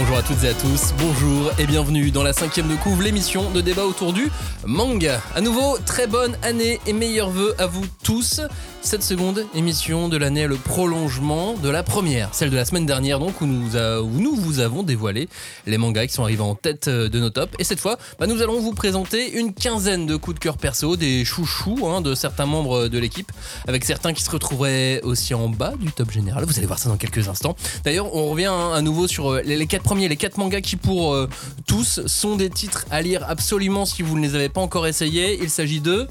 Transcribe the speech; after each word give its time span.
Bonjour 0.00 0.16
à 0.16 0.22
toutes 0.22 0.44
et 0.44 0.50
à 0.50 0.54
tous, 0.54 0.94
bonjour 0.96 1.50
et 1.58 1.66
bienvenue 1.66 2.12
dans 2.12 2.22
la 2.22 2.32
cinquième 2.32 2.68
de 2.68 2.76
couvre, 2.76 3.02
l'émission 3.02 3.50
de 3.50 3.60
débat 3.60 3.84
autour 3.84 4.12
du 4.12 4.30
manga. 4.64 5.20
À 5.34 5.40
nouveau, 5.40 5.76
très 5.84 6.06
bonne 6.06 6.36
année 6.44 6.78
et 6.86 6.92
meilleurs 6.92 7.30
vœux 7.30 7.56
à 7.58 7.66
vous 7.66 7.84
tous. 8.04 8.40
Cette 8.80 9.02
seconde 9.02 9.44
émission 9.54 10.08
de 10.08 10.16
l'année 10.16 10.42
est 10.42 10.46
le 10.46 10.54
prolongement 10.54 11.54
de 11.54 11.68
la 11.68 11.82
première, 11.82 12.32
celle 12.32 12.50
de 12.50 12.56
la 12.56 12.64
semaine 12.64 12.86
dernière 12.86 13.18
donc 13.18 13.40
où 13.40 13.46
nous, 13.46 13.76
où 13.76 14.20
nous 14.20 14.36
vous 14.36 14.60
avons 14.60 14.84
dévoilé 14.84 15.28
les 15.66 15.78
mangas 15.78 16.06
qui 16.06 16.14
sont 16.14 16.22
arrivés 16.22 16.42
en 16.42 16.54
tête 16.54 16.86
euh, 16.86 17.08
de 17.08 17.18
nos 17.18 17.30
tops. 17.30 17.52
Et 17.58 17.64
cette 17.64 17.80
fois, 17.80 17.98
bah, 18.20 18.28
nous 18.28 18.40
allons 18.40 18.60
vous 18.60 18.72
présenter 18.72 19.32
une 19.36 19.52
quinzaine 19.52 20.06
de 20.06 20.14
coups 20.14 20.36
de 20.36 20.40
cœur 20.40 20.58
perso, 20.58 20.96
des 20.96 21.24
chouchous 21.24 21.86
hein, 21.86 22.00
de 22.02 22.14
certains 22.14 22.46
membres 22.46 22.86
de 22.86 22.98
l'équipe, 22.98 23.32
avec 23.66 23.84
certains 23.84 24.12
qui 24.12 24.22
se 24.22 24.30
retrouveraient 24.30 25.00
aussi 25.02 25.34
en 25.34 25.48
bas 25.48 25.72
du 25.78 25.90
top 25.90 26.12
général. 26.12 26.44
Vous 26.44 26.56
allez 26.56 26.66
voir 26.66 26.78
ça 26.78 26.88
dans 26.88 26.96
quelques 26.96 27.28
instants. 27.28 27.56
D'ailleurs, 27.84 28.14
on 28.14 28.28
revient 28.28 28.46
hein, 28.46 28.70
à 28.72 28.80
nouveau 28.80 29.08
sur 29.08 29.32
euh, 29.32 29.42
les 29.42 29.66
quatre 29.66 29.87
premiers, 29.88 30.08
les 30.08 30.18
quatre 30.18 30.36
mangas 30.36 30.60
qui 30.60 30.76
pour 30.76 31.14
euh, 31.14 31.30
tous 31.66 32.06
sont 32.06 32.36
des 32.36 32.50
titres 32.50 32.84
à 32.90 33.00
lire 33.00 33.24
absolument 33.26 33.86
si 33.86 34.02
vous 34.02 34.18
ne 34.18 34.22
les 34.22 34.34
avez 34.34 34.50
pas 34.50 34.60
encore 34.60 34.86
essayés. 34.86 35.38
Il 35.40 35.48
s'agit 35.48 35.80
de 35.80 36.06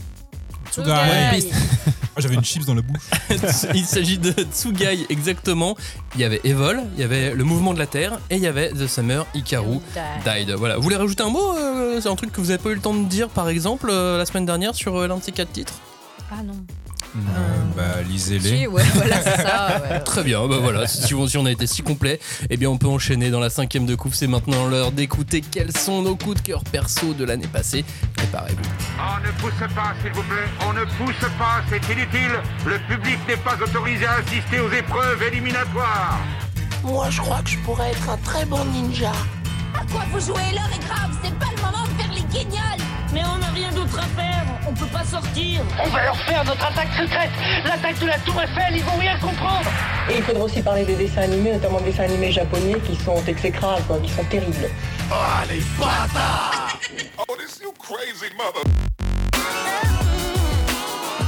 Tsugai. 0.72 0.90
Ah, 2.16 2.20
J'avais 2.20 2.34
une 2.34 2.44
chips 2.44 2.66
dans 2.66 2.74
la 2.74 2.82
bouche. 2.82 3.04
il 3.76 3.86
s'agit 3.86 4.18
de 4.18 4.32
Tsugai 4.52 5.06
exactement. 5.10 5.78
Il 6.16 6.22
y 6.22 6.24
avait 6.24 6.42
Evol, 6.44 6.82
il 6.96 7.02
y 7.02 7.04
avait 7.04 7.36
le 7.36 7.44
mouvement 7.44 7.76
de 7.76 7.78
la 7.78 7.86
Terre 7.86 8.18
et 8.32 8.38
il 8.38 8.42
y 8.42 8.48
avait 8.48 8.72
The 8.72 8.88
Summer 8.88 9.28
Hikaru 9.36 9.78
Died. 10.26 10.50
Voilà. 10.58 10.78
Vous 10.78 10.82
voulez 10.82 10.96
rajouter 10.96 11.22
un 11.22 11.30
mot 11.30 11.56
euh, 11.56 12.02
C'est 12.02 12.10
un 12.10 12.16
truc 12.16 12.32
que 12.32 12.42
vous 12.42 12.50
avez 12.50 12.58
pas 12.58 12.72
eu 12.72 12.74
le 12.74 12.82
temps 12.82 12.96
de 12.96 13.06
dire 13.08 13.30
par 13.30 13.48
exemple 13.48 13.90
euh, 13.92 14.18
la 14.18 14.26
semaine 14.26 14.48
dernière 14.48 14.74
sur 14.74 14.98
euh, 14.98 15.08
l'un 15.08 15.18
de 15.18 15.24
ces 15.24 15.32
quatre 15.32 15.52
titres? 15.52 15.76
Ah 16.32 16.42
non. 16.44 16.56
Euh, 17.18 17.64
bah, 17.76 18.02
lisez-les. 18.08 18.50
Si, 18.60 18.68
ouais, 18.68 18.84
voilà, 18.94 19.22
c'est 19.22 19.42
ça. 19.42 19.82
ouais. 19.90 20.00
Très 20.06 20.24
bien, 20.24 20.46
bah 20.48 20.58
voilà, 20.62 20.88
si 20.88 21.14
on, 21.16 21.28
si 21.28 21.38
on 21.38 21.46
a 21.46 21.52
été 21.52 21.66
si 21.68 21.82
complet, 21.82 22.20
eh 22.50 22.58
bien 22.58 22.70
on 22.70 22.78
peut 22.78 22.88
enchaîner 22.88 23.30
dans 23.30 23.40
la 23.40 23.50
cinquième 23.50 23.86
de 23.86 23.96
coupe. 23.96 24.14
C'est 24.14 24.28
maintenant 24.28 24.68
l'heure 24.68 24.92
d'écouter 24.92 25.42
quels 25.42 25.76
sont 25.76 26.02
nos 26.02 26.16
coups 26.16 26.36
de 26.36 26.42
cœur 26.48 26.64
perso 26.64 27.14
de 27.14 27.26
l'année 27.26 27.48
passée. 27.48 27.84
Préparez-vous. 28.16 28.64
On 29.00 29.26
ne 29.26 29.32
pousse 29.40 29.68
pas, 29.76 29.94
s'il 30.02 30.12
vous 30.14 30.24
plaît. 30.24 30.48
On 30.68 30.74
ne 30.74 30.84
pousse 30.84 31.30
pas, 31.38 31.62
c'est 31.70 31.94
inutile. 31.94 32.32
Le 32.66 32.78
public 32.94 33.18
n'est 33.28 33.38
pas 33.38 33.56
autorisé 33.62 34.06
à 34.06 34.14
assister 34.16 34.60
aux 34.60 34.72
épreuves 34.72 35.22
éliminatoires. 35.24 36.20
Moi, 36.84 37.10
je 37.10 37.22
crois 37.22 37.42
que 37.42 37.50
je 37.50 37.58
pourrais 37.60 37.92
être 37.92 38.10
un 38.10 38.18
très 38.18 38.46
bon 38.46 38.64
ninja. 38.66 39.12
À 39.74 39.84
quoi 39.92 40.04
vous 40.12 40.20
jouez? 40.20 40.42
L'heure 40.54 40.70
est 40.74 40.86
grave, 40.86 41.12
c'est 41.24 41.34
pas 41.38 41.48
le 41.56 41.62
moment 41.62 41.84
de 41.84 42.02
faire 42.02 42.14
les 42.14 42.22
guignols 42.24 42.84
Mais 43.14 43.22
on 43.24 43.38
n'a 43.38 43.48
rien 43.48 43.72
d'autre 43.72 44.00
à 44.00 44.22
faire, 44.22 44.46
on 44.68 44.74
peut 44.74 44.86
pas 44.88 45.04
sortir. 45.04 45.62
On 45.84 45.90
va 45.90 46.04
leur 46.04 46.18
faire 46.22 46.44
notre 46.44 46.66
attaque 46.66 46.90
secrète 46.98 47.30
L'attaque 47.66 48.00
de 48.00 48.06
la 48.08 48.18
Tour 48.20 48.42
Eiffel, 48.42 48.76
ils 48.76 48.84
vont 48.84 48.98
rien 48.98 49.18
comprendre 49.20 49.70
Et 50.10 50.18
il 50.18 50.24
faudra 50.24 50.44
aussi 50.44 50.62
parler 50.62 50.84
des 50.84 50.96
dessins 50.96 51.22
animés, 51.22 51.54
notamment 51.54 51.80
des 51.80 51.92
dessins 51.92 52.04
animés 52.04 52.32
japonais 52.32 52.76
qui 52.86 52.96
sont 52.96 53.24
exécrables, 53.26 53.84
quoi, 53.88 53.98
qui 54.00 54.10
sont 54.12 54.24
terribles. 54.26 54.70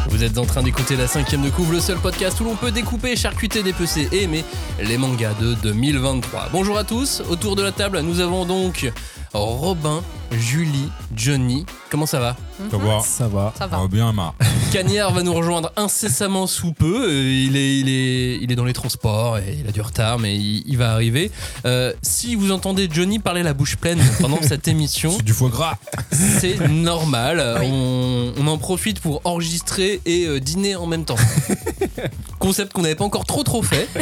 Vous 0.10 0.24
êtes 0.24 0.38
en 0.38 0.46
train 0.46 0.64
d'écouter 0.64 0.98
la 0.98 1.08
cinquième 1.08 1.44
de 1.44 1.50
couvre, 1.50 1.72
le 1.72 1.80
seul 1.80 1.98
podcast 1.98 2.42
où 2.42 2.44
l'on 2.44 2.56
peut 2.56 2.72
découper, 2.72 3.16
charcuter, 3.16 3.64
dépecer 3.64 4.10
et 4.12 4.24
aimer 4.24 4.44
les 4.82 4.98
mangas 4.98 5.34
de 5.36 5.54
2023. 5.54 6.50
Bonjour 6.52 6.78
à 6.78 6.84
tous, 6.84 7.22
autour 7.30 7.56
de 7.56 7.62
la 7.62 7.72
table, 7.72 8.02
nous 8.02 8.20
avons 8.20 8.44
donc 8.46 8.92
Robin, 9.34 10.02
Julie, 10.32 10.90
Johnny. 11.16 11.66
Comment 11.90 12.06
ça 12.06 12.20
va 12.20 12.36
vas 12.60 12.78
voir. 12.78 13.06
Ça 13.06 13.28
va. 13.28 13.54
Ça 13.58 13.68
va. 13.68 13.88
Bien 13.88 14.12
marre. 14.12 14.36
Cagnard 14.72 15.14
va 15.14 15.24
nous 15.24 15.34
rejoindre 15.34 15.72
incessamment 15.76 16.46
sous 16.48 16.74
peu. 16.74 17.08
Euh, 17.10 17.32
Il 17.32 17.56
est, 17.56 17.80
il, 17.80 17.90
est, 17.90 18.38
il 18.42 18.52
est 18.52 18.56
dans 18.56 18.66
les 18.66 18.74
transports 18.74 19.38
et 19.38 19.58
il 19.62 19.68
a 19.68 19.72
du 19.72 19.82
retard, 19.82 20.20
mais 20.20 20.36
il, 20.36 20.64
il 20.68 20.78
va 20.78 20.92
arriver. 20.92 21.32
Euh, 21.66 21.94
si 22.02 22.36
vous 22.36 22.52
entendez 22.52 22.88
Johnny 22.92 23.20
parler 23.20 23.44
la 23.44 23.54
bouche 23.54 23.76
pleine 23.78 24.00
pendant 24.22 24.42
cette 24.42 24.68
émission, 24.68 25.12
C'est 25.18 25.24
du 25.24 25.34
foie 25.34 25.50
gras. 25.50 25.78
c'est 26.12 26.68
normal. 26.68 27.58
Oui. 27.62 27.68
On, 27.72 28.34
on 28.38 28.48
en 28.48 28.58
profite 28.58 29.00
pour 29.00 29.22
enregistrer 29.24 30.02
et 30.06 30.26
euh, 30.26 30.40
dîner 30.40 30.76
en 30.76 30.86
même 30.86 31.06
temps. 31.06 31.16
Concept 32.40 32.72
qu'on 32.74 32.82
n'avait 32.84 32.96
pas 32.96 33.04
encore 33.04 33.26
trop 33.26 33.44
trop 33.44 33.62
fait. 33.62 33.88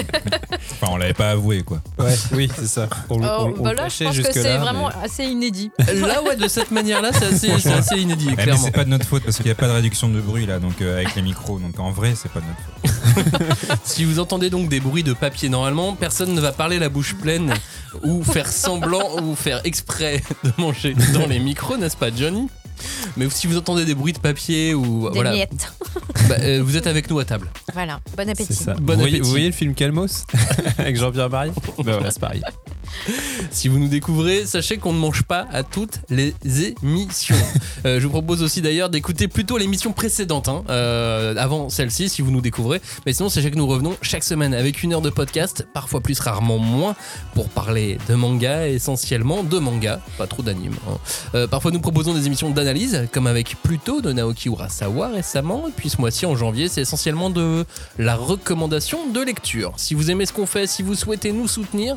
Enfin, 0.80 0.92
on 0.94 0.98
l'avait 0.98 1.14
pas 1.14 1.32
avoué, 1.32 1.64
quoi. 1.64 1.82
Ouais, 1.98 2.14
oui, 2.34 2.52
c'est 2.56 2.68
ça. 2.68 2.88
On, 3.10 3.18
le- 3.18 3.26
Oh, 3.28 3.54
on- 3.56 3.60
on 3.60 3.64
bah 3.64 3.74
là, 3.74 3.88
je 3.90 4.04
pense 4.04 4.10
que 4.16 4.22
jusque-là, 4.22 4.34
c'est 4.44 4.44
mais- 4.54 4.58
vraiment 4.60 4.90
assez 5.04 5.24
inédit. 5.24 5.72
Là, 5.96 6.22
ouais, 6.22 6.36
de 6.36 6.48
cette 6.48 6.70
manière-là, 6.70 7.10
c'est 7.14 7.26
assez, 7.26 7.60
c'est 7.60 7.74
assez 7.74 7.96
inédit, 8.00 8.28
mais 8.30 8.36
clairement. 8.44 8.62
c'est 8.64 8.72
pas 8.72 8.84
de 8.84 8.90
notre 8.90 9.06
faute 9.08 9.24
parce 9.24 9.38
qu'il 9.38 9.46
n'y 9.46 9.52
a 9.52 9.56
pas 9.56 9.68
de 9.68 9.72
réduction 9.72 10.08
de 10.10 10.20
bruit 10.22 10.46
là, 10.46 10.60
donc 10.60 10.82
euh, 10.82 10.98
avec 10.98 11.16
les 11.16 11.24
micros. 11.24 11.58
Donc 11.58 11.80
en 11.80 11.90
vrai, 11.90 12.14
c'est 12.16 12.32
pas 12.32 12.42
de 12.42 12.46
notre 12.46 13.34
faute. 13.42 13.78
Si 13.84 14.04
vous 14.06 14.20
entendez 14.20 14.50
donc 14.52 14.70
des 14.70 14.80
bruits 14.80 15.04
de 15.04 15.14
papier, 15.14 15.50
normalement, 15.50 15.94
personne 15.96 16.34
ne 16.36 16.42
va 16.42 16.52
parler 16.52 16.78
la 16.78 16.90
bouche 16.90 17.16
pleine 17.16 17.54
ou 18.04 18.24
faire 18.24 18.48
semblant 18.52 19.20
ou 19.24 19.36
faire 19.36 19.62
exprès 19.64 20.22
de 20.44 20.52
manger 20.60 20.94
dans 21.14 21.26
les 21.26 21.40
micros, 21.40 21.78
n'est-ce 21.78 21.98
pas, 21.98 22.10
Johnny? 22.16 22.48
Mais 23.18 23.30
si 23.30 23.48
vous 23.48 23.58
entendez 23.58 23.86
des 23.86 23.96
bruits 23.96 24.14
de 24.14 24.20
papier 24.20 24.74
ou 24.74 25.10
Des 25.10 25.16
voilà, 25.16 25.32
miettes. 25.34 25.72
bah, 26.30 26.36
euh, 26.40 26.62
vous 26.64 26.78
êtes 26.78 26.88
avec 26.88 27.10
nous 27.10 27.20
à 27.20 27.26
table. 27.26 27.48
Voilà, 27.74 28.00
bon 28.16 28.24
C'est 28.26 28.30
appétit. 28.32 28.54
ça. 28.54 28.74
Bon 28.76 28.94
vous, 28.94 29.00
voyez, 29.00 29.16
appétit. 29.16 29.20
vous 29.22 29.30
voyez 29.30 29.46
le 29.48 29.52
film 29.54 29.74
Calmos 29.74 30.26
avec 30.78 30.96
Jean-Pierre 30.98 31.30
Barry 31.30 31.52
Ben 31.78 31.94
voilà, 31.94 32.12
c'est 32.12 32.20
pareil. 32.20 32.42
Si 33.52 33.68
vous 33.68 33.80
nous 33.80 33.88
découvrez, 33.88 34.46
sachez 34.46 34.78
qu'on 34.78 34.94
ne 34.94 35.00
mange 35.00 35.24
pas 35.24 35.48
à 35.52 35.64
toutes 35.64 36.00
les 36.10 36.34
émissions. 36.84 37.36
Euh, 37.86 38.00
je 38.00 38.06
vous 38.06 38.12
propose 38.12 38.42
aussi 38.42 38.62
d'ailleurs 38.62 38.90
d'écouter 38.90 39.28
plutôt 39.28 39.58
l'émission 39.60 39.94
précédente, 39.94 40.50
hein, 40.50 40.64
euh, 40.70 41.36
avant 41.38 41.70
celle-ci, 41.70 42.10
si 42.10 42.24
vous 42.24 42.32
nous 42.32 42.42
découvrez. 42.42 42.82
Mais 43.06 43.14
sinon, 43.14 43.30
sachez 43.30 43.52
que 43.52 43.56
nous 43.56 43.68
revenons 43.68 43.96
chaque 44.02 44.24
semaine 44.24 44.56
avec 44.56 44.82
une 44.82 44.94
heure 44.94 45.02
de 45.02 45.12
podcast, 45.12 45.68
parfois 45.76 46.02
plus, 46.02 46.20
rarement 46.20 46.58
moins, 46.58 46.96
pour 47.36 47.50
parler 47.50 48.00
de 48.10 48.16
manga, 48.16 48.68
essentiellement 48.68 49.44
de 49.44 49.60
manga, 49.60 50.02
pas 50.18 50.26
trop 50.26 50.42
d'anime. 50.42 50.74
hein. 50.90 50.98
Euh, 51.36 51.48
parfois, 51.48 51.70
nous 51.72 51.80
proposons 51.80 52.16
des 52.16 52.26
émissions 52.26 52.50
d'analyse, 52.50 53.08
comme 53.12 53.28
avec 53.28 53.56
Pluto 53.62 54.02
de 54.02 54.12
Naoki 54.12 54.50
Urasawa 54.50 55.10
récemment. 55.10 55.68
Et 55.68 55.72
puis 55.72 55.90
ce 55.92 56.02
mois-ci, 56.02 56.26
en 56.26 56.36
janvier, 56.36 56.70
c'est 56.70 56.82
essentiellement 56.82 57.30
de 57.30 57.64
la 58.00 58.16
recommandation 58.16 59.08
de 59.12 59.22
lecture. 59.22 59.74
Si 59.78 59.94
vous 59.94 60.10
aimez 60.10 60.26
ce 60.26 60.34
qu'on 60.34 60.48
fait, 60.48 60.66
si 60.66 60.82
vous 60.82 60.96
souhaitez 60.96 61.32
nous 61.32 61.48
soutenir, 61.48 61.96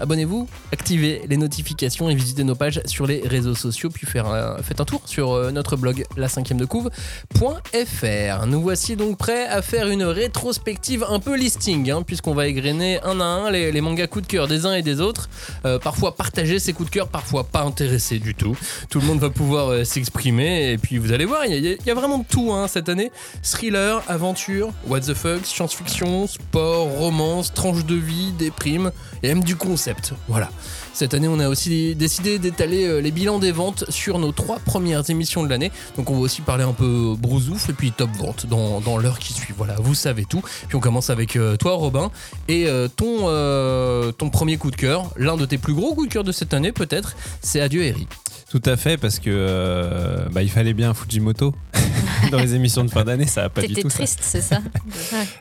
abonnez-vous, 0.00 0.48
activez 0.72 1.22
les 1.28 1.36
notifications 1.36 2.10
et 2.10 2.14
visitez 2.14 2.44
nos 2.44 2.54
pages 2.54 2.80
sur 2.86 3.06
les 3.06 3.20
réseaux 3.26 3.54
sociaux, 3.54 3.90
puis 3.90 4.06
faites 4.06 4.80
un 4.80 4.84
tour 4.84 5.02
sur 5.06 5.32
euh, 5.32 5.50
notre 5.50 5.76
blog 5.76 6.04
la 6.16 6.28
cinquième 6.28 6.58
de 6.58 6.64
couve.fr. 6.64 8.46
Nous 8.46 8.60
voici 8.62 8.96
donc 8.96 9.18
prêts 9.18 9.46
à 9.46 9.62
faire 9.62 9.88
une 9.88 10.04
rétrospective 10.04 11.04
un 11.08 11.20
peu 11.20 11.36
listing, 11.36 11.90
hein, 11.90 12.02
puisqu'on 12.02 12.34
va 12.34 12.46
égrener 12.46 13.00
un 13.02 13.20
à 13.20 13.24
un 13.24 13.50
les, 13.50 13.80
mangas 13.80 14.06
coup 14.06 14.20
de 14.20 14.26
cœur 14.26 14.48
des 14.48 14.66
uns 14.66 14.74
et 14.74 14.82
des 14.82 15.00
autres, 15.00 15.28
Euh, 15.66 15.78
parfois 15.78 16.14
partager 16.16 16.58
ses 16.58 16.72
coups 16.72 16.88
de 16.90 16.94
cœur, 16.94 17.08
parfois 17.08 17.44
pas 17.44 17.62
intéressés 17.62 18.18
du 18.18 18.34
tout. 18.34 18.56
Tout 18.88 19.00
le 19.00 19.06
monde 19.06 19.18
va 19.18 19.30
pouvoir 19.30 19.68
euh, 19.70 19.84
s'exprimer, 19.84 20.72
et 20.72 20.78
puis 20.78 20.98
vous 20.98 21.12
allez 21.12 21.24
voir, 21.26 21.44
il 21.46 21.78
y, 21.84 21.90
a- 21.90 21.94
vraiment 21.94 22.24
tout 22.26 22.52
hein, 22.52 22.66
cette 22.68 22.88
année. 22.88 23.10
Thriller, 23.42 24.02
aventure, 24.08 24.70
what 24.86 25.00
the 25.00 25.14
fuck, 25.14 25.44
science-fiction, 25.44 26.26
sport, 26.26 26.86
romance, 26.88 27.52
tranche 27.52 27.84
de 27.84 27.94
vie, 27.96 28.32
déprime, 28.38 28.90
et 29.22 29.28
même 29.28 29.44
du 29.44 29.56
concept. 29.56 29.89
Voilà. 30.28 30.50
Cette 30.92 31.14
année, 31.14 31.28
on 31.28 31.38
a 31.38 31.48
aussi 31.48 31.94
décidé 31.94 32.38
d'étaler 32.38 32.86
euh, 32.86 33.00
les 33.00 33.10
bilans 33.10 33.38
des 33.38 33.52
ventes 33.52 33.84
sur 33.88 34.18
nos 34.18 34.32
trois 34.32 34.58
premières 34.58 35.08
émissions 35.08 35.42
de 35.42 35.48
l'année. 35.48 35.70
Donc, 35.96 36.10
on 36.10 36.14
va 36.14 36.20
aussi 36.20 36.42
parler 36.42 36.64
un 36.64 36.72
peu 36.72 37.14
brousouf 37.18 37.68
et 37.68 37.72
puis 37.72 37.92
top 37.92 38.10
vente 38.18 38.46
dans, 38.46 38.98
l'heure 38.98 39.18
qui 39.18 39.32
suit. 39.32 39.54
Voilà, 39.56 39.76
vous 39.76 39.94
savez 39.94 40.24
tout. 40.24 40.42
Puis, 40.68 40.76
on 40.76 40.80
commence 40.80 41.10
avec 41.10 41.36
euh, 41.36 41.56
toi, 41.56 41.72
Robin, 41.74 42.10
et 42.48 42.66
euh, 42.66 42.88
ton, 42.88 43.28
euh, 43.28 44.12
ton 44.12 44.30
premier 44.30 44.56
coup 44.56 44.70
de 44.70 44.76
cœur, 44.76 45.10
l'un 45.16 45.36
de 45.36 45.46
tes 45.46 45.58
plus 45.58 45.74
gros 45.74 45.94
coups 45.94 46.08
de 46.08 46.12
cœur 46.12 46.24
de 46.24 46.32
cette 46.32 46.54
année, 46.54 46.72
peut-être, 46.72 47.16
c'est 47.40 47.60
Adieu 47.60 47.82
Eri. 47.82 48.06
Tout 48.50 48.62
à 48.64 48.76
fait, 48.76 48.96
parce 48.96 49.20
que 49.20 49.30
euh, 49.30 50.28
bah, 50.32 50.42
il 50.42 50.50
fallait 50.50 50.72
bien 50.72 50.92
Fujimoto 50.92 51.54
dans 52.32 52.38
les 52.38 52.56
émissions 52.56 52.84
de 52.84 52.90
fin 52.90 53.04
d'année, 53.04 53.26
ça 53.26 53.42
va 53.42 53.48
pas 53.48 53.62
du 53.62 53.74
tout. 53.74 53.88
triste, 53.88 54.18
c'est 54.22 54.40
ça. 54.40 54.60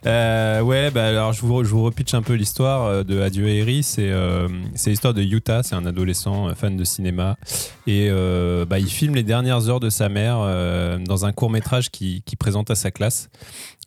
Euh, 0.05 0.61
ouais, 0.61 0.91
bah 0.91 1.07
alors 1.07 1.33
je 1.33 1.41
vous, 1.41 1.63
je 1.63 1.69
vous 1.69 1.83
repitch 1.83 2.13
un 2.13 2.21
peu 2.21 2.33
l'histoire 2.33 2.85
euh, 2.85 3.03
de 3.03 3.19
Adieu 3.21 3.47
Eri. 3.47 3.83
C'est 3.83 4.09
euh, 4.09 4.47
c'est 4.73 4.89
l'histoire 4.89 5.13
de 5.13 5.21
Yuta, 5.21 5.61
c'est 5.63 5.75
un 5.75 5.85
adolescent 5.85 6.47
euh, 6.49 6.53
fan 6.55 6.77
de 6.77 6.83
cinéma. 6.83 7.37
Et 7.85 8.07
euh, 8.09 8.65
bah, 8.65 8.79
il 8.79 8.89
filme 8.89 9.15
les 9.15 9.23
dernières 9.23 9.69
heures 9.69 9.79
de 9.79 9.89
sa 9.89 10.07
mère 10.09 10.37
euh, 10.39 10.97
dans 10.97 11.25
un 11.25 11.31
court 11.33 11.49
métrage 11.49 11.89
qui, 11.89 12.23
qui 12.25 12.35
présente 12.35 12.71
à 12.71 12.75
sa 12.75 12.91
classe. 12.91 13.29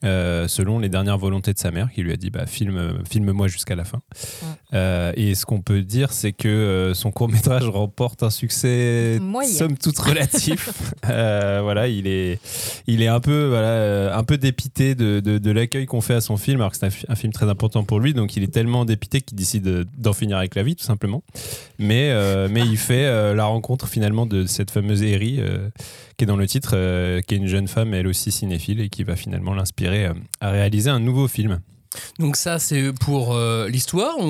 Euh, 0.05 0.49
selon 0.49 0.79
les 0.79 0.89
dernières 0.89 1.19
volontés 1.19 1.53
de 1.53 1.59
sa 1.59 1.71
mère, 1.71 1.91
qui 1.93 2.03
lui 2.03 2.13
a 2.13 2.17
dit 2.17 2.31
bah, 2.31 2.47
filme, 2.47 2.99
filme-moi 3.09 3.49
jusqu'à 3.49 3.75
la 3.77 3.85
fin. 3.85 4.01
Euh, 4.75 5.13
et 5.17 5.35
ce 5.35 5.47
qu'on 5.47 5.61
peut 5.61 5.83
dire, 5.83 6.13
c'est 6.13 6.33
que 6.33 6.49
euh, 6.49 6.95
son 6.95 7.11
court 7.11 7.29
métrage 7.29 7.65
remporte 7.69 8.23
un 8.23 8.31
succès 8.31 9.19
Moyen. 9.21 9.49
somme 9.51 9.77
toute 9.79 9.99
relatif. 9.99 10.71
Voilà, 11.63 11.89
il 11.89 12.07
est, 12.07 12.41
il 12.87 13.03
est 13.03 13.09
un 13.09 13.21
peu, 13.21 13.47
voilà, 13.49 14.17
un 14.17 14.25
peu 14.25 14.37
dépité 14.39 14.95
de, 14.95 15.21
de, 15.21 15.39
de 15.39 15.51
l'accueil 15.51 15.87
qu'on 15.87 16.01
fait 16.01 16.15
à 16.15 16.21
son 16.21 16.37
film, 16.37 16.61
alors 16.61 16.73
que 16.73 16.77
c'est 16.79 16.87
un, 16.87 16.91
fi- 16.91 17.07
un 17.09 17.15
film 17.15 17.33
très 17.33 17.49
important 17.49 17.85
pour 17.85 18.01
lui. 18.01 18.15
Donc 18.15 18.37
il 18.37 18.43
est 18.43 18.53
tellement 18.53 18.85
dépité 18.85 19.21
qu'il 19.21 19.37
décide 19.37 19.63
de- 19.63 19.87
d'en 19.99 20.13
finir 20.13 20.37
avec 20.39 20.55
la 20.55 20.63
vie, 20.63 20.75
tout 20.77 20.85
simplement. 20.85 21.23
Mais, 21.83 22.11
euh, 22.11 22.49
mais 22.49 22.61
il 22.61 22.79
fait 22.79 23.05
euh, 23.07 23.35
la 23.35 23.45
rencontre 23.45 23.89
finalement 23.89 24.25
de 24.25 24.47
cette 24.47 24.71
fameuse 24.71 25.03
Eri 25.03 25.39
euh, 25.41 25.69
qui 26.17 26.25
est 26.25 26.27
dans 26.27 26.37
le 26.37 26.47
titre, 26.47 26.73
euh, 26.75 27.21
qui 27.21 27.35
est 27.35 27.39
une 27.39 27.49
jeune 27.49 27.67
femme, 27.67 27.93
elle 27.93 28.07
aussi 28.07 28.31
cinéphile, 28.31 28.81
et 28.81 28.89
qui 28.89 29.03
va 29.03 29.17
finalement 29.17 29.53
l'inspirer 29.53 30.07
euh, 30.07 30.13
à 30.41 30.51
réaliser 30.51 30.91
un 30.91 31.01
nouveau 31.01 31.27
film. 31.27 31.61
Donc 32.19 32.37
ça 32.37 32.59
c'est 32.59 32.93
pour 33.01 33.35
euh, 33.35 33.69
l'histoire. 33.69 34.15
On, 34.19 34.25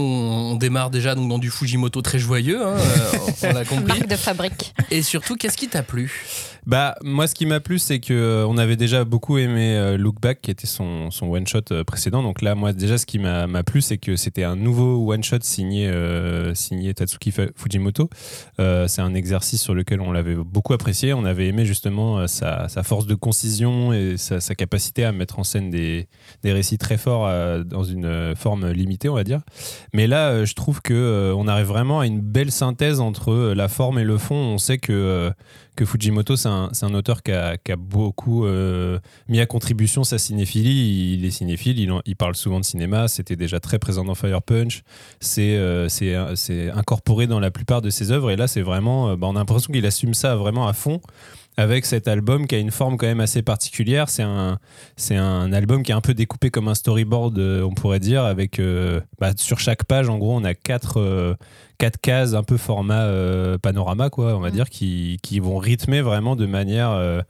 on 0.53 0.55
démarre 0.57 0.91
déjà 0.91 1.15
donc 1.15 1.29
dans 1.29 1.39
du 1.39 1.51
Fujimoto 1.51 2.01
très 2.03 2.19
joyeux, 2.19 2.61
hein, 2.61 2.75
euh, 2.77 3.19
on 3.51 3.53
l'a 3.53 3.65
compris. 3.67 3.87
Marque 3.87 4.09
de 4.09 4.17
fabrique. 4.17 4.75
Et 4.91 5.03
surtout, 5.03 5.37
qu'est-ce 5.37 5.57
qui 5.57 5.69
t'a 5.69 5.83
plu? 5.83 6.25
Bah, 6.64 6.94
moi, 7.03 7.26
ce 7.26 7.35
qui 7.35 7.44
m'a 7.44 7.59
plu, 7.59 7.81
c'est 7.81 7.99
que 7.99 8.14
euh, 8.14 8.47
on 8.47 8.56
avait 8.56 8.76
déjà 8.76 9.05
beaucoup 9.05 9.37
aimé 9.37 9.76
euh, 9.76 9.97
Look 9.97 10.20
Back, 10.20 10.41
qui 10.43 10.50
était 10.53 10.69
son, 10.69 11.11
son 11.11 11.26
one 11.26 11.44
shot 11.44 11.59
euh, 11.73 11.82
précédent. 11.82 12.23
Donc 12.23 12.41
là, 12.41 12.55
moi, 12.55 12.73
déjà, 12.73 12.99
ce 12.99 13.06
qui 13.06 13.19
m'a 13.19 13.62
plu, 13.64 13.82
c'est 13.82 13.99
que 13.99 14.14
c'était 14.14 14.44
un 14.44 14.55
nouveau 14.55 15.12
one 15.12 15.25
shot 15.25 15.38
signé 15.43 15.91
signé 16.55 16.94
Tatsuki 16.94 17.32
Fujimoto. 17.56 18.09
C'est 18.59 19.00
un 19.00 19.14
exercice 19.14 19.61
sur 19.61 19.75
lequel 19.75 20.00
on 20.00 20.12
l'avait 20.12 20.35
beaucoup 20.35 20.73
apprécié. 20.73 21.14
On 21.14 21.25
avait 21.25 21.49
aimé 21.49 21.64
justement 21.64 22.26
sa, 22.26 22.69
sa 22.69 22.82
force 22.82 23.06
de 23.06 23.15
concision 23.15 23.93
et 23.93 24.17
sa, 24.17 24.41
sa 24.41 24.55
capacité 24.55 25.05
à 25.05 25.12
mettre 25.12 25.38
en 25.38 25.44
scène 25.44 25.70
des, 25.70 26.08
des 26.43 26.53
récits 26.53 26.79
très 26.79 26.97
forts 26.97 27.29
dans 27.65 27.85
une 27.85 28.35
forme 28.37 28.70
limitée, 28.70 29.08
on 29.08 29.15
va 29.15 29.25
dire. 29.25 29.41
Mais 29.93 30.06
là, 30.06 30.44
je 30.44 30.55
trouve 30.55 30.81
que 30.82 31.32
on 31.37 31.49
arrive 31.49 31.67
vraiment 31.67 32.00
à 32.00 32.06
une 32.06 32.20
belle 32.20 32.53
synthèse 32.53 33.00
entre 33.00 33.53
la 33.55 33.69
forme 33.69 33.99
et 33.99 34.05
le 34.05 34.19
fond. 34.19 34.37
On 34.37 34.58
sait 34.58 34.79
que 34.79 35.32
que 35.77 35.85
Fujimoto, 35.85 36.37
c'est 36.37 36.49
un, 36.49 36.71
un 36.81 36.95
auteur 36.95 37.23
qui 37.23 37.33
a, 37.33 37.57
qui 37.57 37.73
a 37.73 37.77
beaucoup 37.77 38.45
euh, 38.45 38.99
mis 39.29 39.41
à 39.41 39.47
contribution 39.47 40.05
sa 40.05 40.19
cinéphilie. 40.19 41.15
Il 41.15 41.25
est 41.25 41.31
cinéphile, 41.31 41.79
il, 41.79 41.93
il 42.05 42.17
parle 42.17 42.37
souvent 42.37 42.61
de 42.61 42.65
cinéma, 42.65 43.09
c'était 43.09 43.37
déjà 43.37 43.61
très 43.61 43.79
présent 43.79 44.05
dans 44.05 44.15
Fire 44.15 44.43
Punch, 44.43 44.83
c'est 45.21 45.57
euh, 45.57 45.89
c'est 45.89 46.71
incorporé 46.71 47.27
dans 47.27 47.41
la 47.41 47.51
plupart 47.51 47.83
de 47.83 47.91
ses 47.91 48.11
œuvres, 48.11 48.31
et 48.31 48.37
là, 48.37 48.47
c'est 48.47 48.63
vraiment, 48.63 49.11
euh, 49.11 49.17
bah, 49.17 49.27
on 49.29 49.37
a 49.37 49.39
l'impression 49.39 49.73
qu'il 49.73 49.87
assume 49.87 50.15
ça 50.15 50.37
vraiment 50.37 50.69
à 50.69 50.73
fond 50.73 51.01
avec 51.57 51.85
cet 51.85 52.09
album 52.09 52.47
qui 52.47 52.55
a 52.55 52.59
une 52.59 52.71
forme 52.71 52.97
quand 52.97 53.07
même 53.07 53.21
assez 53.21 53.43
particulière. 53.43 54.09
C'est 54.09 54.23
un, 54.23 54.59
c'est 54.97 55.17
un 55.17 55.53
album 55.53 55.83
qui 55.83 55.93
est 55.93 55.95
un 55.95 56.01
peu 56.01 56.15
découpé 56.15 56.51
comme 56.51 56.69
un 56.69 56.75
storyboard, 56.75 57.39
euh, 57.39 57.63
on 57.63 57.75
pourrait 57.75 58.01
dire, 58.01 58.25
avec 58.25 58.59
euh, 58.59 59.01
bah, 59.21 59.33
sur 59.37 59.61
chaque 59.61 59.85
page, 59.85 60.09
en 60.09 60.17
gros, 60.19 60.35
on 60.35 60.45
a 60.45 60.55
quatre, 60.55 60.99
euh, 60.99 61.35
quatre 61.79 62.01
cases 62.01 62.33
un 62.35 62.43
peu 62.43 62.57
format 62.57 63.03
euh, 63.03 63.59
panorama, 63.59 64.09
quoi, 64.09 64.35
on 64.37 64.41
va 64.41 64.49
Mm. 64.49 64.53
dire, 64.55 64.71
qui, 64.71 65.19
qui 65.23 65.41
vont 65.41 65.59
rythmer 65.59 66.01
vraiment 66.01 66.37
de 66.37 66.47
manière. 66.47 67.23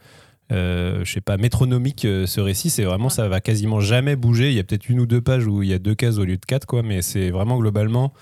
je 0.50 1.02
sais 1.10 1.20
pas, 1.22 1.36
métronomique 1.38 2.02
ce 2.02 2.40
récit, 2.40 2.68
c'est 2.70 2.84
vraiment 2.84 3.08
ça 3.08 3.26
va 3.28 3.40
quasiment 3.40 3.80
jamais 3.80 4.16
bouger. 4.16 4.50
Il 4.50 4.54
y 4.54 4.60
a 4.60 4.64
peut-être 4.64 4.88
une 4.88 5.00
ou 5.00 5.06
deux 5.06 5.20
pages 5.22 5.46
où 5.46 5.62
il 5.62 5.68
y 5.70 5.72
a 5.72 5.78
deux 5.78 5.94
cases 5.94 6.18
au 6.18 6.24
lieu 6.24 6.36
de 6.36 6.44
quatre, 6.46 6.66
quoi, 6.66 6.82
mais 6.82 7.00
c'est 7.02 7.30
vraiment 7.30 7.58
globalement 7.58 8.12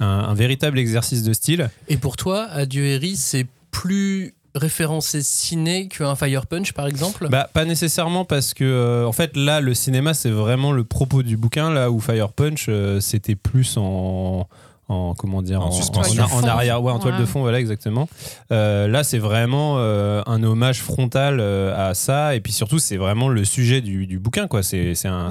un, 0.00 0.06
un 0.06 0.34
véritable 0.34 0.78
exercice 0.78 1.22
de 1.22 1.32
style. 1.32 1.68
Et 1.88 1.96
pour 1.98 2.16
toi, 2.16 2.44
Adieu 2.50 2.94
Harry, 2.96 3.16
c'est 3.16 3.46
plus 3.70 4.34
référencé 4.54 5.22
ciné 5.22 5.88
qu'un 5.88 6.14
Fire 6.14 6.46
Punch 6.46 6.72
par 6.72 6.86
exemple 6.86 7.28
Bah, 7.28 7.48
pas 7.52 7.64
nécessairement 7.64 8.24
parce 8.24 8.54
que, 8.54 8.64
euh, 8.64 9.06
en 9.06 9.12
fait, 9.12 9.36
là, 9.36 9.60
le 9.60 9.74
cinéma, 9.74 10.14
c'est 10.14 10.30
vraiment 10.30 10.72
le 10.72 10.84
propos 10.84 11.22
du 11.22 11.36
bouquin, 11.36 11.70
là 11.72 11.90
où 11.90 12.00
Fire 12.00 12.32
Punch, 12.32 12.66
euh, 12.68 13.00
c'était 13.00 13.34
plus 13.34 13.76
en. 13.76 14.48
En, 14.88 15.14
comment 15.14 15.40
dire 15.40 15.62
En 15.62 16.42
arrière 16.46 16.82
ouais 16.82 16.92
en 16.92 16.98
toile 16.98 17.14
Ouais. 17.14 17.20
de 17.20 17.24
fond 17.26 17.40
voilà 17.40 17.58
exactement 17.58 18.06
Euh, 18.52 18.86
là 18.86 19.02
c'est 19.02 19.18
vraiment 19.18 19.76
euh, 19.78 20.22
un 20.26 20.42
hommage 20.42 20.80
frontal 20.82 21.38
euh, 21.40 21.90
à 21.90 21.94
ça 21.94 22.34
et 22.34 22.40
puis 22.40 22.52
surtout 22.52 22.78
c'est 22.78 22.98
vraiment 22.98 23.28
le 23.28 23.44
sujet 23.46 23.80
du, 23.80 24.06
du 24.06 24.18
bouquin 24.18 24.46
quoi 24.46 24.62
c'est 24.62 24.94
c'est 24.94 25.08
un, 25.08 25.30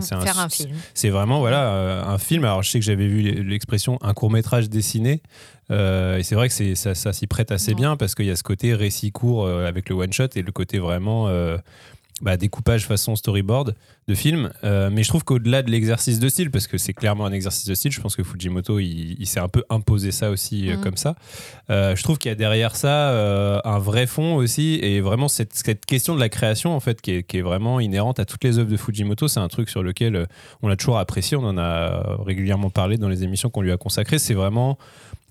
c'est 0.96 1.10
vraiment 1.10 1.40
voilà 1.40 1.64
euh, 1.68 2.04
un 2.04 2.18
film. 2.18 2.46
Alors 2.46 2.64
je 2.64 2.70
sais 2.72 2.80
que 2.80 2.86
j'avais 2.86 3.08
vu 3.08 3.22
l'expression 3.44 4.00
un 4.02 4.14
court 4.14 4.32
métrage 4.32 4.70
dessiné. 4.70 5.22
euh, 5.72 6.18
et 6.18 6.24
c'est 6.24 6.36
vrai 6.36 6.48
que 6.48 6.54
c'est 6.54 6.76
ça, 6.76 6.96
ça 6.96 7.14
s'y 7.14 7.28
prête 7.28 7.52
assez 7.52 7.72
Ouais. 7.72 7.76
bien 7.76 7.96
parce 7.96 8.16
qu'il 8.16 8.26
y 8.26 8.32
a 8.32 8.36
ce 8.36 8.44
côté 8.44 8.74
récit 8.74 9.12
court 9.12 9.46
euh, 9.46 9.68
avec 9.68 9.88
le 9.90 9.96
one 9.96 10.12
shot 10.12 10.28
et 10.36 10.42
le 10.42 10.52
côté 10.52 10.80
vraiment 10.80 11.28
euh, 11.28 11.58
bah, 12.24 12.38
découpage 12.38 12.88
façon 12.88 13.16
storyboard 13.16 13.76
de 14.08 14.16
film. 14.16 14.52
Euh, 14.64 14.90
mais 14.92 15.04
je 15.04 15.10
trouve 15.10 15.24
qu'au-delà 15.24 15.62
de 15.62 15.70
l'exercice 15.70 16.20
de 16.20 16.28
style, 16.30 16.50
parce 16.52 16.68
que 16.68 16.78
c'est 16.78 16.94
clairement 16.94 17.26
un 17.26 17.32
exercice 17.32 17.66
de 17.68 17.74
style, 17.76 17.92
je 17.92 18.02
pense 18.02 18.16
que 18.16 18.24
Fujimoto 18.24 18.80
il, 18.80 19.16
il 19.20 19.28
s'est 19.28 19.40
un 19.40 19.48
peu 19.48 19.64
imposé 19.70 20.12
ça 20.12 20.30
aussi 20.32 20.70
euh, 20.70 20.76
Mhm. 20.78 20.82
comme 20.82 20.98
ça. 20.98 21.16
Euh, 21.70 21.96
je 21.96 22.04
trouve 22.04 22.18
qu'il 22.18 22.30
y 22.30 22.32
a 22.32 22.36
derrière 22.36 22.76
ça 22.76 23.62
un 23.64 23.80
vrai 23.80 24.08
fond 24.08 24.36
aussi 24.36 24.80
et 24.82 25.00
vraiment 25.02 25.28
cette, 25.28 25.54
cette 25.54 25.86
question 25.86 26.16
de 26.16 26.20
la 26.20 26.30
création 26.30 26.76
en 26.76 26.80
fait 26.80 27.02
qui 27.02 27.12
est, 27.12 27.24
qui 27.24 27.38
est 27.38 27.42
vraiment 27.42 27.80
inhérente 27.80 28.20
à 28.20 28.26
toutes 28.26 28.44
les 28.44 28.58
œuvres 28.58 28.72
de 28.72 28.78
Fujimoto. 28.78 29.28
C'est 29.28 29.40
un 29.40 29.48
truc 29.48 29.70
sur 29.70 29.84
lequel 29.84 30.28
on 30.62 30.68
l'a 30.68 30.76
toujours 30.76 30.98
apprécié, 30.98 31.38
on 31.38 31.44
en 31.46 31.58
a 31.58 32.18
régulièrement 32.24 32.70
parlé 32.70 32.98
dans 32.98 33.10
les 33.10 33.24
émissions 33.24 33.50
qu'on 33.50 33.62
lui 33.62 33.72
a 33.72 33.78
consacrées. 33.78 34.20
C'est 34.20 34.34
vraiment 34.34 34.78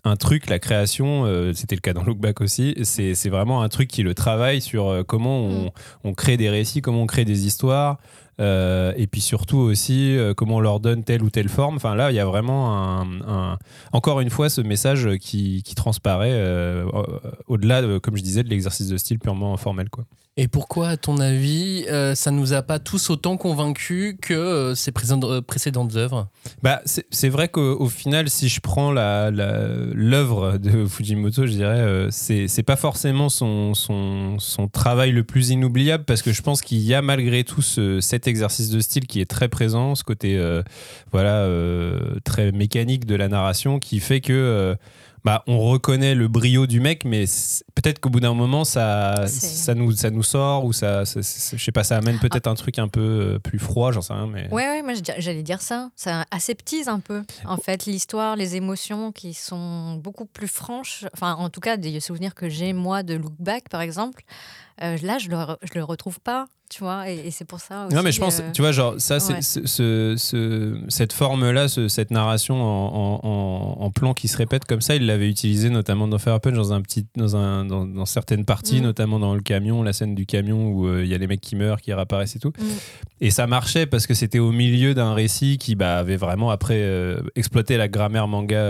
un 0.05 0.17
truc, 0.17 0.49
la 0.51 0.59
création, 0.59 1.25
euh, 1.27 1.53
c'était 1.55 1.77
le 1.77 1.81
cas 1.81 1.93
dans 1.93 2.03
Look 2.03 2.19
Back 2.19 2.41
aussi, 2.41 2.75
c'est 2.83 3.15
c'est 3.15 3.29
vraiment 3.31 3.63
un 3.63 3.69
truc 3.69 3.89
qui 3.89 4.03
le 4.03 4.15
travaille 4.15 4.61
sur 4.61 4.89
euh, 4.89 5.03
comment 5.05 5.41
on, 5.47 5.71
on 6.05 6.13
crée 6.13 6.37
des 6.37 6.51
récits, 6.51 6.81
comment 6.83 7.03
on 7.03 7.07
crée 7.07 7.25
des 7.25 7.47
histoires, 7.47 7.99
euh, 8.41 8.93
et 8.97 9.07
puis 9.07 9.21
surtout 9.21 9.59
aussi 9.59 10.17
comment 10.37 10.57
on 10.57 10.61
leur 10.61 10.81
donne 10.81 11.05
telle 11.05 11.23
ou 11.23 11.31
telle 11.31 11.49
forme. 11.49 11.77
Enfin 11.77 11.95
là, 11.95 12.11
il 12.11 12.15
y 12.17 12.21
a 12.21 12.27
vraiment 12.27 12.77
un, 13.01 13.21
un- 13.29 13.59
encore 13.93 14.21
une 14.21 14.31
fois 14.31 14.49
ce 14.49 14.61
message 14.61 15.09
qui, 15.21 15.63
qui 15.63 15.75
transparaît 15.77 16.83
au- 16.93 17.07
au-delà, 17.47 17.83
de, 17.83 17.99
comme 17.99 18.17
je 18.17 18.23
disais, 18.23 18.43
de 18.43 18.49
l'exercice 18.49 18.89
de 18.89 18.97
style 18.97 19.19
purement 19.21 19.57
formel. 19.57 19.89
Quoi. 19.89 20.05
Et 20.39 20.49
pourquoi, 20.49 20.89
à 20.89 20.97
ton 20.97 21.19
avis, 21.19 21.85
euh, 21.91 22.15
ça 22.15 22.31
nous 22.31 22.55
a 22.55 22.63
pas 22.63 22.79
tous 22.79 23.11
autant 23.11 23.37
convaincus 23.37 24.17
que 24.19 24.33
euh, 24.33 24.75
ces 24.75 24.91
euh, 24.91 25.43
précédentes 25.43 25.95
œuvres? 25.95 26.29
Bah, 26.63 26.81
c'est 26.87 27.29
vrai 27.29 27.49
qu'au 27.49 27.79
au 27.79 27.89
final, 27.91 28.31
si 28.31 28.49
je 28.49 28.61
prends 28.61 28.93
l'œuvre 28.93 30.57
de 30.57 30.87
Fujimoto, 30.87 31.47
je 31.47 31.53
dirais, 31.53 31.81
euh, 31.81 32.09
c'est 32.11 32.63
pas 32.63 32.77
forcément 32.77 33.29
son, 33.29 33.75
travail 34.73 35.13
le 35.13 35.23
plus 35.23 35.51
inoubliable 35.51 36.05
parce 36.05 36.23
que 36.23 36.33
je 36.33 36.41
pense 36.41 36.63
qu'il 36.63 36.79
y 36.79 36.95
a 36.95 37.03
malgré 37.03 37.45
tout 37.45 37.61
ce- 37.61 38.01
cet 38.01 38.27
exercice 38.27 38.71
de 38.71 38.81
style 38.81 39.07
qui 39.07 39.21
est 39.21 39.29
très 39.29 39.49
présent, 39.49 39.95
ce 39.95 40.03
côté 40.03 40.41
voilà, 41.11 41.47
très 42.25 42.53
mécanique 42.53 43.05
de 43.05 43.17
la 43.17 43.29
narration 43.29 43.79
qui 43.79 44.01
fait 44.01 44.23
que. 44.23 44.77
Bah, 45.25 45.45
on 45.47 45.59
reconnaît 45.61 46.15
le 46.15 46.29
brio 46.29 46.67
du 46.67 46.81
mec, 46.81 47.05
mais 47.05 47.25
peut-être 47.75 48.01
qu'au 48.01 48.11
bout 48.11 48.21
d'un 48.21 48.35
moment, 48.35 48.65
ça, 48.65 49.27
ça, 49.29 49.75
nous, 49.75 49.93
ça 49.93 50.11
nous 50.11 50.23
sort 50.23 50.65
ou 50.65 50.73
ça, 50.73 51.05
je 51.05 51.23
sais 51.23 51.73
pas, 51.73 51.85
ça 51.85 51.97
amène 51.97 52.19
peut-être 52.19 52.49
un 52.49 52.55
truc 52.55 52.79
un 52.79 52.89
peu 52.89 53.01
euh, 53.01 53.39
plus 53.39 53.59
froid, 53.59 53.93
j'en 53.93 54.03
sais 54.03 54.13
rien. 54.13 54.27
Mais... 54.27 54.49
Ouais, 54.51 54.69
ouais, 54.69 54.83
moi 54.83 54.95
j'allais 55.19 55.43
dire 55.43 55.63
ça. 55.63 55.91
Ça 55.97 56.25
aseptise 56.31 56.89
un 56.89 57.01
peu, 57.01 57.23
en 57.45 57.57
fait, 57.57 57.87
l'histoire, 57.87 58.37
les 58.37 58.57
émotions 58.57 59.13
qui 59.13 59.35
sont 59.35 59.95
beaucoup 59.95 60.27
plus 60.27 60.49
franches. 60.49 61.05
Enfin, 61.15 61.35
en 61.35 61.51
tout 61.51 61.61
cas, 61.61 61.77
des 61.77 62.01
souvenirs 62.01 62.35
que 62.35 62.49
j'ai, 62.49 62.73
moi, 62.73 63.03
de 63.03 63.15
Look 63.15 63.35
Back, 63.39 63.69
par 63.69 63.81
exemple. 63.81 64.25
euh, 64.83 64.97
là, 65.03 65.19
je 65.19 65.29
le, 65.29 65.37
je 65.63 65.75
le 65.75 65.85
retrouve 65.85 66.21
pas, 66.21 66.47
tu 66.73 66.83
vois, 66.83 67.11
et, 67.11 67.27
et 67.27 67.31
c'est 67.31 67.45
pour 67.45 67.61
ça 67.61 67.87
aussi. 67.87 67.95
Non, 67.95 68.03
mais 68.03 68.13
je 68.13 68.21
pense, 68.21 68.41
euh, 68.41 68.51
tu 68.55 68.63
vois, 68.63 68.73
genre, 68.73 68.95
ça, 68.99 69.21
c'est 69.21 69.35
ouais. 69.35 69.43
ce- 69.43 69.67
ce- 69.67 70.15
ce- 70.17 70.81
cette 70.89 71.13
forme-là, 71.13 71.69
ce- 71.69 71.89
cette 71.89 72.11
narration 72.11 72.55
en, 72.63 73.21
en- 73.81 73.91
plan 73.91 74.15
qui 74.15 74.27
se 74.27 74.39
répète 74.39 74.65
comme 74.65 74.81
ça, 74.81 74.95
il 74.97 75.05
l'avait 75.05 75.29
utilisé 75.29 75.69
notamment 75.69 76.09
dans 76.09 76.17
Fire 76.19 76.41
Punch, 76.41 76.55
dans, 76.55 76.73
un 76.73 76.81
petit, 76.81 77.07
dans, 77.15 77.37
un, 77.37 77.67
dans, 77.67 77.85
dans 77.85 78.07
certaines 78.07 78.47
parties, 78.47 78.81
Mm. 78.81 78.85
notamment 78.85 79.19
dans 79.19 79.35
le 79.35 79.43
camion, 79.43 79.83
la 79.83 79.93
scène 79.93 80.15
du 80.15 80.25
camion 80.25 80.69
où 80.69 80.87
euh, 80.87 81.05
il 81.05 81.11
y 81.11 81.15
a 81.15 81.19
les 81.19 81.27
mecs 81.27 81.43
qui 81.43 81.57
meurent, 81.57 81.81
qui 81.83 81.93
réapparaissent 81.93 82.35
et 82.37 82.39
tout. 82.39 82.53
Mm. 82.59 82.65
Et 83.21 83.31
ça 83.31 83.47
marchait 83.47 83.85
parce 83.85 84.07
que 84.07 84.15
c'était 84.15 84.39
au 84.39 84.51
milieu 84.51 84.95
d'un 84.95 85.13
récit 85.13 85.59
qui 85.59 85.75
bah, 85.75 85.99
avait 85.99 86.17
vraiment 86.17 86.51
après 86.51 86.79
euh, 86.79 87.21
exploité 87.37 87.77
la 87.77 87.87
grammaire 87.89 88.27
manga 88.29 88.63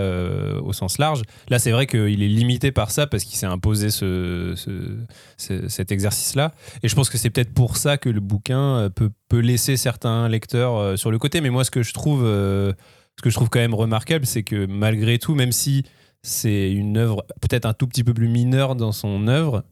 au 0.61 0.73
sens 0.73 0.97
large. 0.97 1.21
Là, 1.49 1.57
c'est 1.59 1.71
vrai 1.71 1.87
qu'il 1.87 2.21
est 2.21 2.27
limité 2.27 2.71
par 2.71 2.91
ça 2.91 3.07
parce 3.07 3.23
qu'il 3.23 3.37
s'est 3.37 3.45
imposé 3.45 3.89
ce, 3.89 4.53
ce- 4.55 4.97
ce- 5.37 5.67
cet 5.69 5.91
exercice-là. 5.91 6.51
Et 6.83 6.87
je 6.89 6.95
pense 6.95 7.09
que 7.09 7.17
c'est 7.17 7.29
peut-être 7.29 7.53
pour 7.53 7.77
ça 7.77 7.92
que 7.97 8.09
le 8.09 8.19
bouquin 8.19 8.77
euh, 8.77 8.89
peut, 8.89 9.09
peut 9.29 9.39
laisser 9.39 9.77
certains 9.77 10.27
lecteurs 10.29 10.75
euh, 10.77 10.95
sur 10.95 11.11
le 11.11 11.19
côté. 11.19 11.41
Mais 11.41 11.49
moi, 11.49 11.63
ce 11.63 11.71
que 11.71 11.83
je 11.83 11.93
trouve, 11.93 12.23
euh, 12.23 12.73
ce 13.17 13.23
que 13.23 13.29
je 13.29 13.35
trouve 13.35 13.49
quand 13.49 13.59
même 13.59 13.73
remarquable, 13.73 14.25
c'est 14.25 14.43
que 14.43 14.65
malgré 14.65 15.19
tout, 15.19 15.35
même 15.35 15.51
si 15.51 15.83
c'est 16.21 16.71
une 16.71 16.97
œuvre 16.97 17.25
peut-être 17.41 17.65
un 17.65 17.73
tout 17.73 17.87
petit 17.87 18.03
peu 18.03 18.13
plus 18.13 18.29
mineure 18.29 18.75
dans 18.75 18.91
son 18.91 19.27
œuvre, 19.27 19.63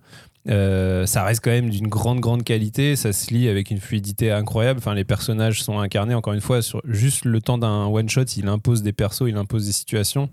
euh, 0.49 1.05
ça 1.05 1.23
reste 1.23 1.43
quand 1.43 1.51
même 1.51 1.69
d'une 1.69 1.87
grande 1.87 2.19
grande 2.19 2.43
qualité, 2.43 2.95
ça 2.95 3.13
se 3.13 3.33
lit 3.33 3.47
avec 3.47 3.71
une 3.71 3.79
fluidité 3.79 4.31
incroyable. 4.31 4.79
Enfin, 4.79 4.95
les 4.95 5.03
personnages 5.03 5.63
sont 5.63 5.79
incarnés 5.79 6.15
encore 6.15 6.33
une 6.33 6.41
fois 6.41 6.61
sur 6.61 6.81
juste 6.85 7.25
le 7.25 7.41
temps 7.41 7.57
d'un 7.57 7.85
one 7.85 8.09
shot. 8.09 8.23
Il 8.37 8.47
impose 8.47 8.81
des 8.81 8.93
persos, 8.93 9.27
il 9.27 9.37
impose 9.37 9.65
des 9.65 9.71
situations. 9.71 10.29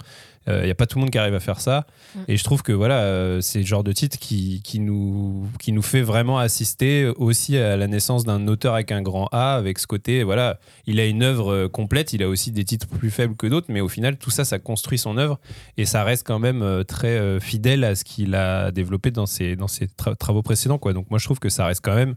Il 0.50 0.64
n'y 0.64 0.70
a 0.70 0.74
pas 0.74 0.86
tout 0.86 0.96
le 0.96 1.02
monde 1.02 1.10
qui 1.10 1.18
arrive 1.18 1.34
à 1.34 1.40
faire 1.40 1.60
ça. 1.60 1.86
Mm. 2.14 2.20
Et 2.28 2.36
je 2.38 2.44
trouve 2.44 2.62
que 2.62 2.72
voilà, 2.72 3.00
euh, 3.00 3.42
c'est 3.42 3.58
le 3.58 3.66
genre 3.66 3.84
de 3.84 3.92
titre 3.92 4.18
qui, 4.18 4.62
qui, 4.64 4.80
nous, 4.80 5.46
qui 5.58 5.72
nous 5.72 5.82
fait 5.82 6.00
vraiment 6.00 6.38
assister 6.38 7.06
aussi 7.16 7.58
à 7.58 7.76
la 7.76 7.86
naissance 7.86 8.24
d'un 8.24 8.48
auteur 8.48 8.72
avec 8.74 8.90
un 8.90 9.02
grand 9.02 9.28
A, 9.32 9.54
avec 9.56 9.78
ce 9.78 9.86
côté, 9.86 10.22
voilà, 10.22 10.58
il 10.86 11.00
a 11.00 11.06
une 11.06 11.22
œuvre 11.22 11.52
euh, 11.52 11.68
complète, 11.68 12.14
il 12.14 12.22
a 12.22 12.28
aussi 12.28 12.50
des 12.50 12.64
titres 12.64 12.86
plus 12.86 13.10
faibles 13.10 13.36
que 13.36 13.46
d'autres, 13.46 13.66
mais 13.68 13.82
au 13.82 13.88
final, 13.88 14.16
tout 14.16 14.30
ça, 14.30 14.44
ça 14.44 14.58
construit 14.58 14.98
son 14.98 15.18
œuvre 15.18 15.38
et 15.76 15.84
ça 15.84 16.02
reste 16.02 16.26
quand 16.26 16.38
même 16.38 16.62
euh, 16.62 16.82
très 16.82 17.18
euh, 17.18 17.40
fidèle 17.40 17.84
à 17.84 17.94
ce 17.94 18.04
qu'il 18.04 18.34
a 18.34 18.70
développé 18.70 19.10
dans 19.10 19.26
ses, 19.26 19.54
dans 19.54 19.68
ses 19.68 19.86
tra- 19.98 20.16
travaux 20.16 20.42
précédents. 20.42 20.78
Quoi. 20.78 20.92
Donc 20.92 21.06
moi, 21.10 21.18
je 21.18 21.24
trouve 21.24 21.38
que 21.38 21.48
ça 21.48 21.66
reste 21.66 21.80
quand 21.84 21.94
même 21.94 22.14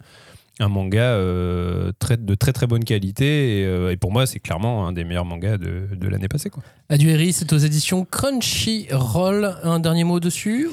un 0.59 0.67
manga 0.67 1.01
euh, 1.01 1.91
de 2.19 2.35
très 2.35 2.53
très 2.53 2.67
bonne 2.67 2.83
qualité 2.83 3.61
et, 3.61 3.65
euh, 3.65 3.91
et 3.91 3.97
pour 3.97 4.11
moi, 4.11 4.25
c'est 4.27 4.39
clairement 4.39 4.88
un 4.88 4.93
des 4.93 5.03
meilleurs 5.03 5.25
mangas 5.25 5.57
de, 5.57 5.88
de 5.95 6.07
l'année 6.07 6.27
passée. 6.27 6.50
Quoi. 6.50 6.61
Harry, 6.89 7.33
c'est 7.33 7.51
aux 7.53 7.57
éditions 7.57 8.05
Crunchyroll. 8.05 9.55
Un 9.63 9.79
dernier 9.79 10.03
mot 10.03 10.19
dessus. 10.19 10.69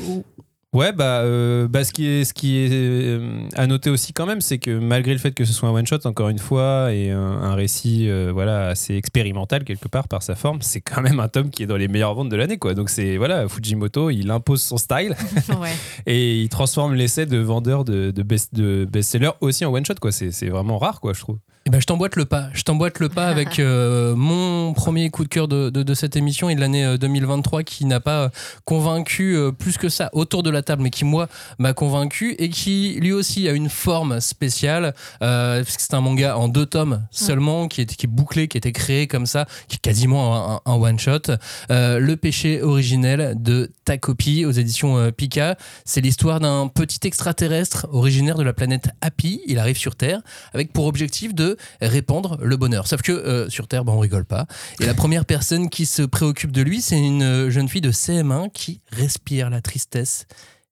Ouais, 0.75 0.93
bah, 0.93 1.23
euh, 1.23 1.67
bah 1.67 1.83
ce 1.83 1.95
qui 1.95 2.07
est, 2.07 2.25
ce 2.25 2.35
qui 2.35 2.59
est 2.59 2.69
euh, 2.71 3.41
à 3.57 3.67
noter 3.67 3.89
aussi 3.89 4.13
quand 4.13 4.27
même, 4.27 4.43
c'est 4.43 4.59
que 4.59 4.79
malgré 4.79 5.15
le 5.15 5.19
fait 5.19 5.33
que 5.33 5.47
ce 5.47 5.53
soit 5.55 5.67
un 5.71 5.73
one 5.73 5.87
shot, 5.87 6.01
encore 6.05 6.29
une 6.29 6.39
fois, 6.39 6.93
et 6.93 7.11
un, 7.11 7.19
un 7.19 7.55
récit, 7.55 8.07
euh, 8.11 8.33
voilà, 8.35 8.69
assez 8.69 8.95
expérimental 8.95 9.65
quelque 9.65 9.89
part 9.89 10.09
par 10.09 10.23
sa 10.23 10.35
forme, 10.35 10.61
c'est 10.61 10.83
quand 10.83 11.01
même 11.01 11.21
un 11.21 11.29
tome 11.29 11.49
qui 11.49 11.63
est 11.63 11.67
dans 11.67 11.79
les 11.79 11.89
meilleures 11.89 12.15
ventes 12.15 12.29
de 12.29 12.37
l'année, 12.37 12.59
quoi. 12.59 12.75
Donc 12.75 12.91
c'est 12.91 13.17
voilà, 13.17 13.49
Fujimoto, 13.49 14.11
il 14.11 14.31
impose 14.31 14.61
son 14.61 14.77
style 14.77 15.17
Ouais. 15.59 15.73
et 16.07 16.39
il 16.39 16.51
transforme 16.51 16.95
l'essai 16.95 17.25
de 17.25 17.39
vendeur 17.39 17.85
de, 17.87 18.11
de, 18.11 18.23
best, 18.23 18.55
de 18.55 18.85
best-seller 18.85 19.31
aussi 19.41 19.65
en 19.65 19.73
one 19.73 19.87
shot, 19.87 19.95
quoi. 20.03 20.13
C'est 20.13 20.33
c'est 20.33 20.51
vraiment 20.51 20.77
rare, 20.77 21.01
quoi, 21.01 21.15
je 21.15 21.21
trouve. 21.21 21.39
Eh 21.69 21.71
ben, 21.71 21.83
je 21.83 21.85
t'emboîte 21.85 22.17
le 22.17 22.25
pas. 22.25 22.49
Je 22.55 22.63
t'emboîte 22.63 22.99
le 22.99 23.11
pas 23.11 23.29
avec 23.29 23.59
euh, 23.59 24.15
mon 24.17 24.73
premier 24.73 25.11
coup 25.11 25.23
de 25.23 25.29
cœur 25.29 25.49
de, 25.49 25.69
de- 25.69 25.83
de 25.83 25.95
cette 25.95 26.17
émission 26.17 26.49
et 26.49 26.55
de 26.55 26.61
l'année 26.61 26.83
euh, 26.83 26.97
2023 26.97 27.63
qui 27.63 27.85
n'a 27.85 28.01
pas 28.01 28.23
euh, 28.23 28.29
convaincu 28.65 29.37
euh, 29.37 29.53
plus 29.53 29.77
que 29.77 29.91
ça 29.91 30.09
autour 30.15 30.43
de 30.43 30.49
la 30.49 30.63
table, 30.63 30.83
mais 30.83 30.89
qui, 30.89 31.05
moi, 31.05 31.29
m'a 31.59 31.75
convaincu 31.75 32.35
et 32.39 32.49
qui, 32.49 32.97
lui 33.03 33.13
aussi, 33.13 33.51
a 33.51 33.53
une 33.53 33.69
forme 33.69 34.19
spéciale. 34.21 34.95
Euh, 35.23 35.63
parce 35.63 35.77
que 35.77 35.83
c'est 35.83 35.93
un 35.93 36.01
manga 36.01 36.39
en 36.39 36.49
deux 36.49 36.65
tomes 36.65 37.05
seulement, 37.11 37.69
qui, 37.69 37.83
est, 37.83 37.97
qui 37.97 38.07
est 38.07 38.09
bouclé, 38.09 38.49
qui 38.49 38.57
a 38.57 38.61
été 38.61 38.73
créé 38.73 39.07
comme 39.07 39.27
ça, 39.27 39.45
qui 39.69 39.77
est 39.77 39.83
quasiment 39.83 40.63
un, 40.65 40.73
un 40.73 40.75
one-shot. 40.75 41.33
Euh, 41.71 41.99
le 41.99 42.17
péché 42.17 42.63
originel 42.63 43.35
de 43.43 43.71
Takopi 43.85 44.47
aux 44.47 44.53
éditions 44.53 44.97
euh, 44.97 45.11
Pika. 45.11 45.59
C'est 45.85 46.01
l'histoire 46.01 46.41
d'un 46.41 46.69
petit 46.69 47.07
extraterrestre 47.07 47.89
originaire 47.93 48.37
de 48.39 48.43
la 48.43 48.55
planète 48.55 48.89
Happy. 49.03 49.43
Il 49.47 49.59
arrive 49.59 49.77
sur 49.77 49.97
Terre 49.97 50.23
avec 50.55 50.73
pour 50.73 50.87
objectif 50.87 51.35
de 51.35 51.58
répandre 51.81 52.39
le 52.41 52.57
bonheur. 52.57 52.87
Sauf 52.87 53.03
que 53.03 53.13
euh, 53.13 53.49
sur 53.49 53.69
Terre, 53.69 53.85
bah, 53.85 53.93
on 53.95 53.99
rigole 53.99 54.25
pas. 54.25 54.47
Et 54.81 54.87
la 54.87 54.95
première 54.95 55.25
personne 55.25 55.71
qui 55.71 55.87
se 55.87 56.03
préoccupe 56.03 56.53
de 56.53 56.63
lui, 56.63 56.81
c'est 56.81 56.99
une 56.99 57.23
euh, 57.23 57.51
jeune 57.51 57.69
fille 57.69 57.81
de 57.81 57.93
CM1 57.93 58.51
qui 58.51 58.81
respire 58.91 59.51
la 59.51 59.61
tristesse 59.61 60.27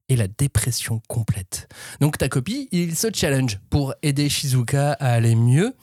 et 0.09 0.17
la 0.17 0.29
dépression 0.29 1.01
complète. 1.09 1.69
Donc 2.01 2.19
ta 2.19 2.29
copie, 2.29 2.69
il 2.71 2.97
se 2.97 3.09
challenge 3.13 3.59
pour 3.71 3.95
aider 4.03 4.29
Shizuka 4.29 4.93
à 4.93 5.13
aller 5.13 5.35
mieux. 5.35 5.75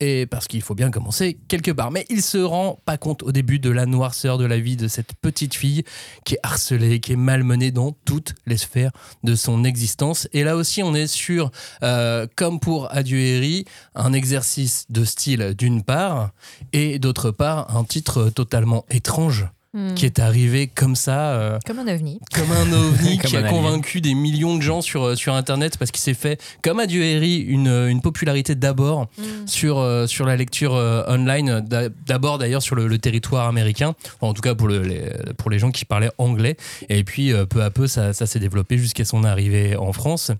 Et 0.00 0.26
parce 0.26 0.48
qu'il 0.48 0.62
faut 0.62 0.74
bien 0.74 0.90
commencer 0.90 1.38
quelque 1.48 1.70
part. 1.70 1.90
Mais 1.90 2.06
il 2.08 2.22
se 2.22 2.38
rend 2.38 2.80
pas 2.84 2.96
compte 2.96 3.22
au 3.22 3.32
début 3.32 3.58
de 3.58 3.70
la 3.70 3.86
noirceur 3.86 4.38
de 4.38 4.44
la 4.44 4.58
vie 4.58 4.76
de 4.76 4.88
cette 4.88 5.14
petite 5.20 5.54
fille 5.54 5.84
qui 6.24 6.34
est 6.34 6.40
harcelée, 6.42 7.00
qui 7.00 7.12
est 7.12 7.16
malmenée 7.16 7.70
dans 7.70 7.92
toutes 8.04 8.34
les 8.46 8.56
sphères 8.56 8.92
de 9.24 9.34
son 9.34 9.62
existence. 9.64 10.26
Et 10.32 10.42
là 10.42 10.56
aussi, 10.56 10.82
on 10.82 10.94
est 10.94 11.06
sur, 11.06 11.50
euh, 11.82 12.26
comme 12.34 12.60
pour 12.60 12.90
Adieu 12.92 13.18
Eri, 13.18 13.64
un 13.94 14.12
exercice 14.12 14.86
de 14.88 15.04
style 15.04 15.54
d'une 15.56 15.82
part, 15.82 16.30
et 16.72 16.98
d'autre 16.98 17.30
part, 17.30 17.76
un 17.76 17.84
titre 17.84 18.30
totalement 18.30 18.86
étrange 18.90 19.46
Hmm. 19.72 19.94
qui 19.94 20.04
est 20.04 20.18
arrivé 20.18 20.66
comme 20.66 20.96
ça. 20.96 21.30
euh, 21.30 21.58
Comme 21.64 21.78
un 21.78 21.86
ovni. 21.86 22.18
comme 22.34 22.50
un 22.50 22.72
ovni 22.72 23.18
Comme 23.18 23.30
qui 23.30 23.36
un 23.36 23.44
a 23.44 23.46
alien. 23.46 23.54
convaincu 23.62 24.00
des 24.00 24.14
millions 24.14 24.56
de 24.56 24.62
gens 24.62 24.80
sur, 24.82 25.04
euh, 25.04 25.14
sur 25.14 25.32
Internet 25.34 25.78
parce 25.78 25.92
qu'il 25.92 26.00
s'est 26.00 26.12
fait, 26.14 26.42
comme 26.64 26.80
Adieu 26.80 27.04
Harry, 27.04 27.36
une, 27.36 27.68
une 27.68 28.00
popularité 28.00 28.56
d'abord 28.56 29.06
Hmm. 29.16 29.46
sur, 29.46 29.78
euh, 29.78 30.08
sur 30.08 30.26
la 30.26 30.34
lecture 30.36 30.74
euh, 30.74 31.04
online, 31.06 31.60
d'a- 31.60 31.88
d'abord 31.88 32.38
d'ailleurs 32.38 32.62
sur 32.62 32.74
le, 32.74 32.88
le 32.88 32.98
territoire 32.98 33.46
américain, 33.46 33.94
Enfin, 34.16 34.26
en 34.30 34.34
tout 34.34 34.42
cas 34.42 34.56
pour, 34.56 34.66
le- 34.66 34.82
les, 34.82 35.08
pour 35.38 35.50
les 35.50 35.60
gens 35.60 35.70
qui 35.70 35.84
parlaient 35.84 36.10
anglais. 36.18 36.56
Et 36.88 37.04
puis 37.04 37.32
euh, 37.32 37.46
peu 37.46 37.62
à 37.62 37.70
peu, 37.70 37.86
ça, 37.86 38.12
ça 38.12 38.26
s'est 38.26 38.40
développé 38.40 38.76
jusqu'à 38.76 39.04
son 39.04 39.22
arrivée 39.22 39.76
en 39.76 39.92
France. 39.92 40.32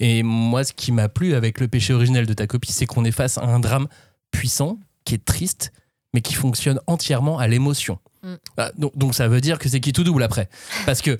Et 0.00 0.24
moi, 0.24 0.64
ce 0.64 0.72
qui 0.72 0.90
m'a 0.90 1.08
plu 1.08 1.34
avec 1.34 1.60
le 1.60 1.68
péché 1.68 1.94
originel 1.94 2.26
de 2.26 2.32
ta 2.34 2.48
copie, 2.48 2.72
c'est 2.72 2.86
qu'on 2.86 3.04
est 3.04 3.12
face 3.12 3.38
à 3.38 3.44
un 3.44 3.60
drame 3.60 3.86
puissant, 4.32 4.78
qui 5.04 5.14
est 5.14 5.24
triste, 5.24 5.72
mais 6.14 6.20
qui 6.20 6.34
fonctionne 6.34 6.80
entièrement 6.88 7.38
à 7.38 7.46
l'émotion. 7.46 7.98
Mm. 8.22 8.34
Ah, 8.56 8.72
donc, 8.76 8.96
donc 8.96 9.14
ça 9.14 9.28
veut 9.28 9.40
dire 9.40 9.58
que 9.58 9.68
c'est 9.68 9.80
qui 9.80 9.92
tout 9.92 10.04
double 10.04 10.22
après. 10.22 10.48
Parce 10.86 11.02
que 11.02 11.18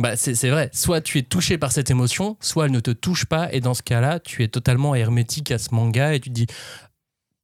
bah, 0.00 0.16
c'est 0.16 0.50
vrai, 0.50 0.70
soit 0.72 1.00
tu 1.00 1.18
es 1.18 1.22
touché 1.22 1.56
par 1.56 1.70
cette 1.70 1.90
émotion, 1.90 2.36
soit 2.40 2.66
elle 2.66 2.72
ne 2.72 2.80
te 2.80 2.90
touche 2.90 3.26
pas, 3.26 3.52
et 3.52 3.60
dans 3.60 3.74
ce 3.74 3.82
cas-là, 3.82 4.18
tu 4.18 4.42
es 4.42 4.48
totalement 4.48 4.96
hermétique 4.96 5.52
à 5.52 5.58
ce 5.58 5.72
manga 5.72 6.14
et 6.14 6.20
tu 6.20 6.30
te 6.30 6.34
dis 6.34 6.46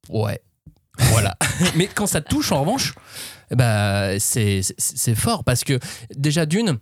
ouais, 0.09 0.41
voilà. 0.97 1.37
Mais 1.75 1.87
quand 1.87 2.07
ça 2.07 2.21
te 2.21 2.29
touche, 2.29 2.51
en 2.51 2.61
revanche, 2.61 2.93
bah, 3.51 4.19
c'est 4.19 4.63
fort 5.15 5.43
parce 5.43 5.63
que 5.63 5.79
déjà 6.15 6.45
d'une, 6.45 6.77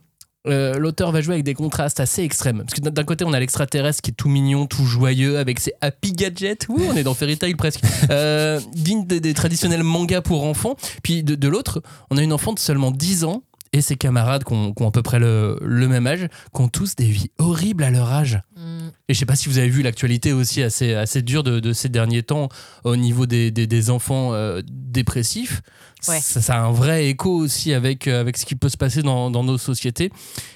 euh, 0.48 0.78
l'auteur 0.80 1.12
va 1.12 1.22
jouer 1.22 1.34
avec 1.36 1.44
des 1.46 1.54
contrastes 1.54 2.00
assez 2.00 2.24
extrêmes. 2.24 2.60
Parce 2.60 2.74
que 2.74 2.82
d'un- 2.82 3.04
côté, 3.04 3.26
on 3.26 3.34
a 3.34 3.40
l'extraterrestre 3.40 4.02
qui 4.02 4.12
est 4.12 4.14
tout 4.14 4.30
mignon, 4.30 4.66
tout 4.68 4.86
joyeux, 4.86 5.38
avec 5.38 5.60
ses 5.60 5.74
happy 5.82 6.14
gadgets. 6.14 6.68
Ouh, 6.70 6.80
on 6.90 6.96
est 6.96 7.04
dans 7.04 7.14
Fairy 7.14 7.38
Tail 7.38 7.56
presque. 7.56 7.82
Euh, 8.12 8.60
digne 8.74 9.06
des, 9.06 9.20
des 9.20 9.34
traditionnels 9.34 9.84
mangas 9.84 10.22
pour 10.22 10.44
enfants. 10.46 10.76
Puis 11.04 11.24
de, 11.24 11.36
de 11.36 11.48
l'autre, 11.48 11.82
on 12.10 12.18
a 12.18 12.24
une 12.24 12.34
enfant 12.34 12.54
de 12.54 12.60
seulement 12.60 12.92
10 12.92 13.24
ans 13.26 13.44
et 13.72 13.82
ses 13.82 13.98
camarades 13.98 14.44
qui 14.46 14.54
ont, 14.54 14.74
qui 14.74 14.82
ont 14.82 14.88
à 14.88 14.92
peu 14.92 15.04
près 15.04 15.20
le, 15.20 15.58
le 15.62 15.88
même 15.88 16.08
âge, 16.08 16.28
qui 16.56 16.62
ont 16.62 16.70
tous 16.70 16.96
des 16.96 17.06
vies 17.06 17.30
horribles 17.38 17.84
à 17.84 17.92
leur 17.92 18.12
âge. 18.12 18.42
Hmm. 18.56 18.88
Et 19.08 19.14
je 19.14 19.20
sais 19.20 19.28
pas 19.28 19.36
si 19.36 19.48
vous 19.48 19.60
avez 19.60 19.70
vu 19.70 19.84
l'actualité 19.84 20.34
aussi 20.34 20.64
assez, 20.64 20.96
assez 20.96 21.22
dure 21.22 21.44
de, 21.44 21.60
de 21.60 21.72
ces 21.74 21.90
derniers 21.90 22.24
temps 22.24 22.50
au 22.84 22.96
niveau 22.96 23.28
des, 23.28 23.52
des, 23.52 23.68
des 23.68 23.90
enfants 23.92 24.34
euh, 24.34 24.62
dépressifs. 24.66 25.62
Ouais. 26.08 26.20
Ça, 26.22 26.42
ça 26.42 26.56
a 26.56 26.60
un 26.60 26.72
vrai 26.72 27.08
écho 27.08 27.30
aussi 27.30 27.74
avec, 27.74 28.08
euh, 28.08 28.22
avec 28.22 28.38
ce 28.38 28.46
qui 28.46 28.56
peut 28.56 28.70
se 28.70 28.78
passer 28.78 29.02
dans, 29.02 29.30
dans 29.30 29.44
nos 29.44 29.58
sociétés. 29.58 30.12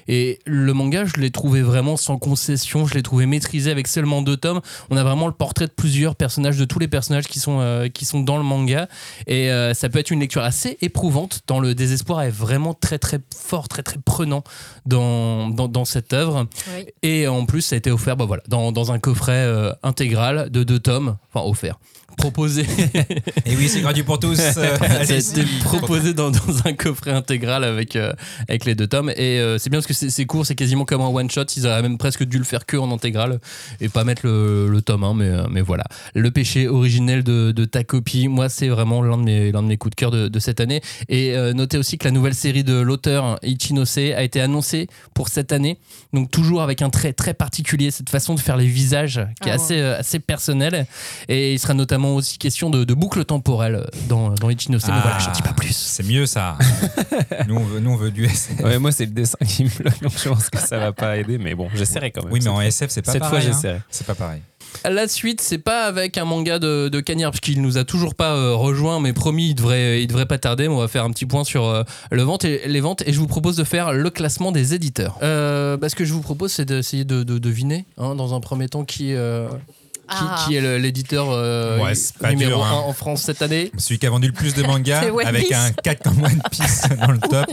Et 0.08 0.40
le 0.46 0.74
manga, 0.74 1.06
je 1.06 1.20
l'ai 1.20 1.32
trouvé 1.32 1.62
vraiment 1.62 1.98
sans 1.98 2.18
concession, 2.18 2.86
je 2.86 2.94
l'ai 2.94 3.04
trouvé 3.04 3.26
maîtrisé 3.26 3.72
avec 3.72 3.88
seulement 3.88 4.22
deux 4.22 4.38
tomes. 4.38 4.62
On 4.90 4.98
a 4.98 5.04
vraiment 5.04 5.28
le 5.28 5.34
portrait 5.34 5.68
de 5.68 5.72
plusieurs 5.72 6.16
personnages, 6.16 6.58
de 6.58 6.66
tous 6.66 6.80
les 6.80 6.88
personnages 6.88 7.28
qui 7.28 7.40
sont, 7.40 7.60
euh, 7.60 7.90
qui 7.90 8.06
sont 8.06 8.22
dans 8.22 8.38
le 8.38 8.44
manga. 8.44 8.88
Et 9.28 9.52
euh, 9.52 9.74
ça 9.74 9.90
peut 9.90 10.00
être 10.00 10.12
une 10.12 10.22
lecture 10.22 10.44
assez 10.44 10.78
éprouvante, 10.82 11.42
dans 11.48 11.60
le 11.60 11.76
désespoir 11.76 12.22
est 12.22 12.30
vraiment 12.30 12.74
très 12.74 13.00
très 13.00 13.20
fort, 13.36 13.68
très 13.68 13.84
très 13.84 13.98
prenant 13.98 14.44
dans, 14.86 15.50
dans, 15.50 15.68
dans 15.68 15.86
cette 15.86 16.14
œuvre. 16.14 16.48
Oui. 16.76 16.86
Et 17.02 17.28
en 17.28 17.46
plus, 17.46 17.62
ça 17.62 17.76
a 17.76 17.78
été 17.78 17.92
offert 17.92 18.16
bah 18.16 18.26
voilà, 18.26 18.44
dans, 18.48 18.72
dans 18.72 18.92
un 18.92 19.00
coffret 19.00 19.34
euh, 19.34 19.72
intégral 19.84 20.50
de 20.50 20.64
deux 20.64 20.80
tomes, 20.80 21.18
enfin 21.34 21.46
offert, 21.46 21.80
proposé. 22.18 22.64
Et 23.46 23.56
oui, 23.56 23.68
c'est 23.68 23.82
gratuit 23.82 24.04
pour 24.04 24.20
tous. 24.20 24.40
Euh, 24.58 24.78
ça 24.78 24.86
a 24.86 25.00
allez-y. 25.00 25.40
été 25.40 25.44
proposé 25.64 26.14
dans, 26.14 26.30
dans 26.32 26.66
un 26.68 26.74
coffret 26.74 27.12
intégral 27.12 27.64
avec, 27.64 27.96
euh, 27.96 28.14
avec 28.48 28.66
les 28.66 28.76
deux 28.76 28.88
tomes. 28.88 29.10
Et 29.12 29.40
euh, 29.40 29.58
c'est 29.58 29.70
bien 29.70 29.80
parce 29.80 29.88
que 29.88 29.94
c'est 30.10 30.26
court, 30.26 30.46
c'est 30.46 30.56
quasiment 30.56 30.86
comme 30.86 31.02
un 31.02 31.08
one-shot. 31.08 31.46
Ils 31.58 31.66
auraient 31.68 31.82
même 31.82 31.98
presque 31.98 32.24
dû 32.24 32.38
le 32.38 32.44
faire 32.44 32.66
que 32.66 32.78
en 32.78 32.92
intégral 32.92 33.40
et 33.82 33.90
pas 33.90 34.04
mettre 34.04 34.22
le, 34.26 34.68
le 34.70 34.82
tome 34.82 35.04
1, 35.04 35.14
mais, 35.16 35.26
euh, 35.28 35.46
mais 35.50 35.62
voilà. 35.62 35.84
Le 36.14 36.30
péché 36.32 36.68
originel 36.68 37.24
de, 37.24 37.52
de 37.52 37.66
ta 37.66 37.84
copie, 37.84 38.28
moi, 38.28 38.50
c'est 38.50 38.68
vraiment 38.70 39.02
l'un 39.02 39.18
de, 39.18 39.24
mes, 39.24 39.52
l'un 39.52 39.64
de 39.64 39.68
mes 39.68 39.78
coups 39.78 39.92
de 39.92 39.96
cœur 39.96 40.12
de, 40.12 40.28
de 40.28 40.40
cette 40.40 40.60
année. 40.60 40.82
Et 41.10 41.36
euh, 41.36 41.54
notez 41.54 41.78
aussi 41.78 41.98
que 41.98 42.06
la 42.06 42.12
nouvelle 42.12 42.36
série 42.36 42.64
de 42.64 42.76
l'auteur 42.80 43.40
Ichinose 43.44 43.98
a 43.98 44.24
été 44.24 44.40
annoncée 44.42 44.88
pour 45.14 45.30
cette 45.30 45.52
année. 45.52 45.78
Donc, 46.14 46.32
toujours 46.32 46.62
avec 46.62 46.82
un 46.82 46.90
trait 46.90 47.14
très 47.14 47.34
particulier, 47.34 47.92
cette 47.92 48.10
façon 48.10 48.36
de 48.36 48.40
faire 48.40 48.58
les 48.58 48.68
visages 48.68 49.22
qui 49.42 49.50
est 49.50 49.52
Ah 49.52 49.56
ouais. 49.58 49.64
assez, 49.64 49.80
euh, 49.80 50.00
assez 50.00 50.20
personnelle. 50.20 50.86
Et 51.28 51.54
il 51.54 51.60
sera 51.60 51.74
notamment 51.74 52.03
aussi 52.10 52.38
question 52.38 52.70
de, 52.70 52.84
de 52.84 52.94
boucle 52.94 53.24
temporelle 53.26 53.86
dans, 54.08 54.30
dans. 54.32 54.48
Mais 54.48 54.56
Ah. 54.88 55.00
voilà, 55.02 55.20
je 55.20 55.30
ne 55.30 55.34
dis 55.36 55.42
pas 55.42 55.54
plus. 55.54 55.76
C'est 55.76 56.04
mieux 56.06 56.26
ça. 56.26 56.58
nous, 57.48 57.56
on 57.56 57.64
veut, 57.64 57.80
nous, 57.80 57.92
on 57.92 57.96
veut 57.96 58.12
du 58.12 58.26
SF. 58.26 58.60
Ouais, 58.64 58.80
moi, 58.80 58.92
c'est 58.92 59.06
le 59.06 59.12
dessin 59.12 59.38
qui 59.48 59.64
me 59.66 59.70
bloque, 59.70 60.02
donc 60.02 60.12
je 60.18 60.30
pense 60.30 60.50
que 60.50 60.60
ça 60.60 60.78
va 60.80 60.92
pas 60.94 61.18
aider, 61.18 61.38
mais 61.38 61.56
bon, 61.56 61.70
j'essaierai 61.74 62.12
quand 62.12 62.24
même. 62.24 62.34
Oui, 62.34 62.40
mais 62.40 62.46
Cette 62.46 62.52
en 62.52 62.56
fois. 62.56 62.66
SF, 62.66 62.90
c'est 62.92 63.02
pas 63.02 63.12
Cette 63.12 63.22
fois, 63.22 63.32
pareil. 63.32 63.48
hein. 63.48 63.52
j'essaierai. 63.54 63.82
C'est 63.90 64.08
pas 64.08 64.16
pareil. 64.16 64.42
La 64.90 65.08
suite, 65.08 65.40
c'est 65.40 65.60
pas 65.60 65.84
avec 65.86 66.18
un 66.18 66.26
manga 66.26 66.58
de, 66.58 66.90
de 66.90 67.00
Cagnard, 67.00 67.30
parce 67.32 67.42
qu'il 67.42 67.62
nous 67.62 67.78
a 67.78 67.84
toujours 67.84 68.16
pas 68.16 68.34
euh, 68.36 68.56
rejoint, 68.56 69.00
mais 69.00 69.14
promis, 69.14 69.50
il 69.50 69.56
devrait, 69.56 70.02
il 70.02 70.08
devrait 70.08 70.26
pas 70.26 70.40
tarder. 70.40 70.68
Mais 70.68 70.74
on 70.74 70.80
va 70.80 70.88
faire 70.88 71.04
un 71.04 71.12
petit 71.12 71.28
point 71.28 71.44
sur 71.44 71.66
euh, 71.68 71.84
le 72.10 72.24
vente 72.24 72.44
et, 72.44 72.62
les 72.68 72.80
ventes, 72.82 73.04
et 73.06 73.14
je 73.14 73.20
vous 73.20 73.28
propose 73.28 73.56
de 73.56 73.64
faire 73.64 73.94
le 73.94 74.10
classement 74.10 74.52
des 74.52 74.74
éditeurs. 74.74 75.20
Euh, 75.22 75.78
bah, 75.78 75.90
ce 75.90 75.96
que 75.96 76.06
je 76.06 76.14
vous 76.14 76.22
propose, 76.22 76.52
c'est 76.54 76.66
d'essayer 76.66 77.06
de, 77.06 77.22
de 77.24 77.38
deviner, 77.38 77.86
hein, 78.00 78.16
dans 78.16 78.34
un 78.34 78.40
premier 78.40 78.68
temps, 78.68 78.84
qui, 78.84 79.14
euh, 80.10 80.14
qui, 80.16 80.24
Ah. 80.30 80.44
qui 80.48 80.56
est 80.56 80.80
l'éditeur 80.80 81.28
euh, 81.30 81.80
Ouais, 81.80 81.94
numéro 82.32 82.58
dur, 82.58 82.64
1 82.66 82.70
hein. 82.70 82.74
en 82.86 82.94
France 82.94 83.22
cette 83.24 83.42
année? 83.42 83.72
Celui 83.78 84.00
qui 84.00 84.08
a 84.08 84.10
vendu 84.10 84.28
le 84.28 84.34
plus 84.34 84.54
de 84.54 84.64
mangas 84.64 85.02
avec 85.26 85.48
Piece. 85.48 85.56
un 85.58 85.72
4 85.72 86.04
comme 86.04 86.24
One 86.24 86.42
Piece 86.52 86.84
dans 87.00 87.12
le 87.12 87.20
top. 87.20 87.46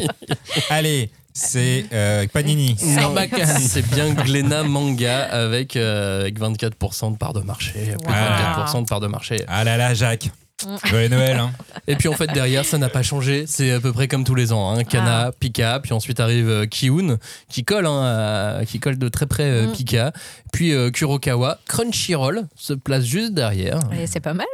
Allez, 0.69 1.11
c'est 1.33 1.87
euh, 1.93 2.27
Panini. 2.33 2.77
C'est 2.79 3.89
bien 3.95 4.13
Glénat 4.13 4.65
Manga 4.65 5.23
avec, 5.25 5.77
euh, 5.77 6.23
avec 6.23 6.39
24% 6.41 7.13
de 7.13 7.17
part 7.17 7.33
de 7.33 7.41
marché. 7.41 7.73
Plus 7.73 7.93
de 7.93 8.09
Wow. 8.09 8.67
24% 8.69 8.83
de 8.83 8.89
part 8.89 9.01
de 9.01 9.07
marché. 9.07 9.45
Ah 9.49 9.65
là 9.65 9.77
là, 9.77 9.95
Jacques. 9.95 10.31
Joyeux 10.85 11.09
Noël. 11.09 11.37
Hein. 11.39 11.51
Et 11.87 11.97
puis 11.97 12.09
en 12.09 12.13
fait 12.15 12.27
derrière 12.33 12.65
ça 12.65 12.79
n'a 12.79 12.89
pas 12.89 13.03
changé, 13.03 13.45
c'est 13.47 13.71
à 13.73 13.81
peu 13.81 13.93
près 13.93 14.09
comme 14.09 14.25
tous 14.25 14.35
les 14.35 14.53
ans. 14.53 14.71
Hein. 14.73 14.85
Kana, 14.85 15.27
Ah. 15.29 15.33
Pika, 15.39 15.81
puis 15.83 15.93
ensuite 15.93 16.21
arrive 16.21 16.49
euh, 16.49 16.67
Kiun 16.67 17.19
qui 17.49 17.65
colle, 17.65 17.87
hein, 17.87 18.59
à- 18.61 18.65
qui 18.65 18.79
colle 18.81 18.99
de 18.99 19.09
très 19.09 19.27
près 19.27 19.45
euh, 19.45 19.67
Mm. 19.67 19.73
Pika, 19.73 20.13
puis 20.53 20.73
euh, 20.73 20.91
Kurokawa, 20.91 21.59
Crunchyroll 21.67 22.47
se 22.57 22.73
place 22.73 23.05
juste 23.05 23.35
derrière. 23.35 23.79
Et 23.99 24.07
c'est 24.07 24.21
pas 24.21 24.35
mal. 24.35 24.47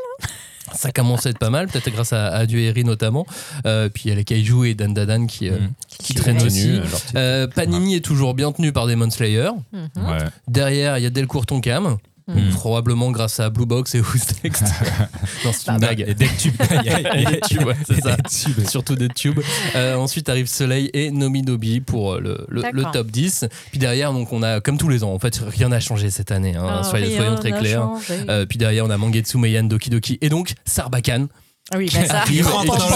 Ça 0.74 0.90
commence 0.90 1.26
à 1.26 1.30
être 1.30 1.38
pas 1.38 1.48
mal, 1.50 1.68
peut-être 1.68 1.90
grâce 1.92 2.12
à, 2.12 2.26
à 2.26 2.44
Dueri 2.44 2.82
notamment. 2.82 3.24
Euh, 3.66 3.88
puis 3.88 4.04
il 4.06 4.08
y 4.08 4.12
a 4.12 4.16
les 4.16 4.24
Kaiju 4.24 4.64
et 4.68 4.74
Dandadan 4.74 5.26
qui, 5.26 5.48
euh, 5.48 5.58
Mm. 5.58 5.68
qui 5.98 6.14
traînent 6.14 6.38
Qui 6.38 6.46
aussi. 6.46 6.80
Euh, 7.14 7.46
Panini 7.46 7.94
est 7.94 8.00
toujours 8.04 8.34
bien 8.34 8.50
tenu 8.50 8.72
par 8.72 8.86
Demon 8.86 9.08
Slayer. 9.10 9.50
Mhm. 9.72 9.88
Ouais. 10.08 10.18
Derrière 10.48 10.98
il 10.98 11.04
y 11.04 11.06
a 11.06 11.10
Delcourt 11.10 11.46
Tonkam. 11.46 11.98
Donc, 12.28 12.50
Probablement 12.54 13.12
grâce 13.12 13.38
à 13.38 13.50
Blue 13.50 13.66
Box 13.66 13.94
et 13.94 14.00
Who's 14.00 14.42
Next. 14.42 14.62
non, 15.44 15.52
c'est 15.52 15.68
une 15.70 15.78
Bah, 15.78 15.94
blague. 15.94 16.04
Et 16.08 16.14
des 16.14 16.26
tubes. 16.26 16.54
Et 17.14 17.24
des 17.24 17.40
tubes, 17.40 17.62
ouais, 17.64 17.76
c'est 17.86 18.00
ça. 18.00 18.16
Des 18.16 18.22
tubes. 18.28 18.66
Surtout 18.68 18.96
des 18.96 19.08
tubes. 19.08 19.38
Euh, 19.76 19.94
ensuite 19.94 20.28
arrive 20.28 20.46
Soleil 20.48 20.90
et 20.92 21.10
Nomi 21.12 21.42
Nobi 21.42 21.80
pour 21.80 22.14
euh, 22.14 22.46
le, 22.48 22.64
le- 22.72 22.92
top 22.92 23.08
10. 23.12 23.46
Puis 23.70 23.78
derrière, 23.78 24.12
donc 24.12 24.32
on 24.32 24.42
a, 24.42 24.60
comme 24.60 24.76
tous 24.76 24.88
les 24.88 25.04
ans, 25.04 25.12
en 25.12 25.18
fait, 25.20 25.40
rien 25.46 25.68
n'a 25.68 25.78
changé 25.78 26.10
cette 26.10 26.32
année. 26.32 26.56
hein, 26.56 26.66
Ah, 26.80 26.82
soyons, 26.82 27.36
très 27.36 27.52
clairs. 27.52 27.88
Euh, 28.28 28.44
puis 28.44 28.58
derrière, 28.58 28.84
on 28.86 28.90
a 28.90 28.96
Mangetsu 28.98 29.38
Meian 29.38 29.62
Doki 29.64 29.90
Doki 29.90 30.18
et 30.20 30.28
donc 30.28 30.54
Sarbacane. 30.64 31.28
Ah 31.72 31.78
oui, 31.78 31.90
bah 31.92 32.06
ça. 32.06 32.24
Il 32.30 32.42
rentre 32.42 32.78
dans 32.78 32.88
le 32.88 32.92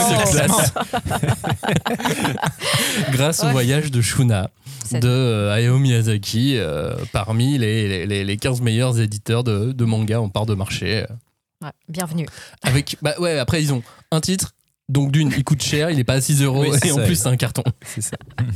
grâce 3.13 3.43
au 3.43 3.49
voyage 3.51 3.91
de 3.91 4.01
Shuna 4.01 4.51
de 4.93 5.09
euh, 5.09 5.53
Hayao 5.53 5.79
Miyazaki 5.79 6.57
euh, 6.57 6.95
parmi 7.13 7.59
les, 7.59 8.07
les, 8.07 8.25
les 8.25 8.37
15 8.37 8.61
meilleurs 8.61 9.01
éditeurs 9.01 9.45
de, 9.45 9.73
de 9.73 9.85
manga 9.85 10.21
en 10.21 10.29
part 10.29 10.47
de 10.47 10.55
marché. 10.55 11.05
Ouais, 11.63 11.71
bienvenue. 11.89 12.27
Avec, 12.63 12.97
bah 13.03 13.15
ouais, 13.19 13.39
après, 13.39 13.63
ils 13.63 13.73
ont 13.73 13.83
un 14.13 14.21
titre. 14.21 14.53
Donc 14.89 15.13
d'une, 15.13 15.33
il 15.37 15.45
coûte 15.45 15.63
cher, 15.63 15.91
il 15.91 15.99
est 16.01 16.05
pas 16.05 16.15
à 16.15 16.21
6 16.21 16.43
euros 16.43 16.63
Oui, 16.63 16.77
et 16.85 16.93
en 16.93 16.99
plus 17.05 17.15
c'est 17.17 17.29
un 17.29 17.37
carton. 17.37 17.63
C'est 17.85 18.01
ça. 18.01 18.17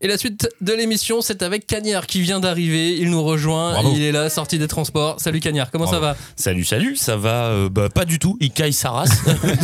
Et 0.00 0.06
la 0.06 0.16
suite 0.16 0.48
de 0.60 0.72
l'émission, 0.74 1.22
c'est 1.22 1.42
avec 1.42 1.66
Cagnard 1.66 2.06
qui 2.06 2.20
vient 2.20 2.38
d'arriver. 2.38 2.96
Il 2.98 3.10
nous 3.10 3.22
rejoint, 3.24 3.72
Bravo. 3.72 3.92
il 3.96 4.02
est 4.04 4.12
là, 4.12 4.30
sorti 4.30 4.56
des 4.56 4.68
transports. 4.68 5.20
Salut 5.20 5.40
Cagnard, 5.40 5.72
comment 5.72 5.88
ça 5.88 5.98
va 5.98 6.16
Salut, 6.36 6.64
salut, 6.64 6.94
ça 6.94 7.16
va 7.16 7.46
euh, 7.46 7.68
bah, 7.68 7.88
Pas 7.88 8.04
du 8.04 8.20
tout, 8.20 8.36
il 8.40 8.52
caille 8.52 8.72
sa 8.72 8.90
race. 8.90 9.10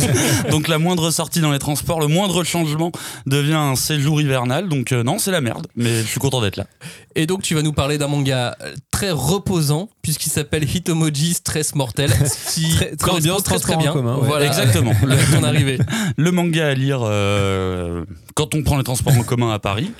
donc 0.51 0.67
la 0.67 0.77
moindre 0.77 1.09
sortie 1.09 1.39
dans 1.39 1.53
les 1.53 1.59
transports, 1.59 2.01
le 2.01 2.07
moindre 2.07 2.43
changement 2.43 2.91
devient 3.25 3.53
un 3.53 3.77
séjour 3.77 4.19
hivernal. 4.19 4.67
Donc 4.67 4.91
euh, 4.91 5.03
non, 5.03 5.19
c'est 5.19 5.31
la 5.31 5.39
merde, 5.39 5.67
mais 5.77 6.01
je 6.01 6.07
suis 6.07 6.19
content 6.19 6.41
d'être 6.41 6.57
là. 6.57 6.67
Et 7.17 7.27
donc 7.27 7.41
tu 7.43 7.55
vas 7.55 7.61
nous 7.61 7.71
parler 7.73 7.97
d'un 7.97 8.07
manga 8.07 8.57
euh, 8.61 8.73
très 8.91 9.11
reposant 9.11 9.89
puisqu'il 10.01 10.29
s'appelle 10.29 10.63
Hitomoji 10.63 11.33
Stress 11.33 11.73
Mortel, 11.75 12.11
qui 12.53 12.69
Très- 12.75 12.95
très 12.95 12.97
correspond 12.97 13.31
ambiance 13.31 13.61
très 13.61 13.77
bien. 13.77 13.93
commun, 13.93 14.15
ouais. 14.17 14.25
Voilà, 14.27 14.45
Exactement. 14.47 14.91
le- 15.05 15.31
ton 15.33 15.43
arrivée. 15.43 15.77
Le 16.17 16.31
manga 16.31 16.67
à 16.67 16.73
lire 16.73 16.99
euh, 17.03 18.03
quand 18.35 18.53
on 18.55 18.63
prend 18.63 18.77
les 18.77 18.83
transports 18.83 19.17
en 19.17 19.23
commun 19.23 19.51
à 19.51 19.59
Paris. 19.59 19.91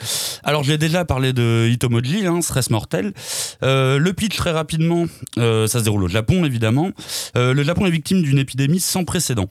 Alors 0.44 0.64
j'ai 0.64 0.78
déjà 0.78 1.06
parlé 1.06 1.32
de 1.34 1.68
Hitomoji, 1.72 2.26
hein, 2.28 2.42
Stress 2.42 2.70
Mortel. 2.70 3.14
Euh, 3.64 3.98
le 3.98 4.14
pitch 4.14 4.36
très 4.36 4.52
rapidement, 4.52 5.06
euh, 5.38 5.68
ça 5.68 5.80
se 5.80 5.84
déroule 5.86 6.04
au 6.04 6.08
Japon 6.10 6.44
évidemment. 6.46 6.92
Euh, 7.38 7.54
le 7.54 7.64
Japon 7.64 7.86
est 7.86 7.92
victime 7.92 8.22
d'une 8.22 8.38
épidémie 8.40 8.80
sans 8.80 9.04
précédent. 9.06 9.48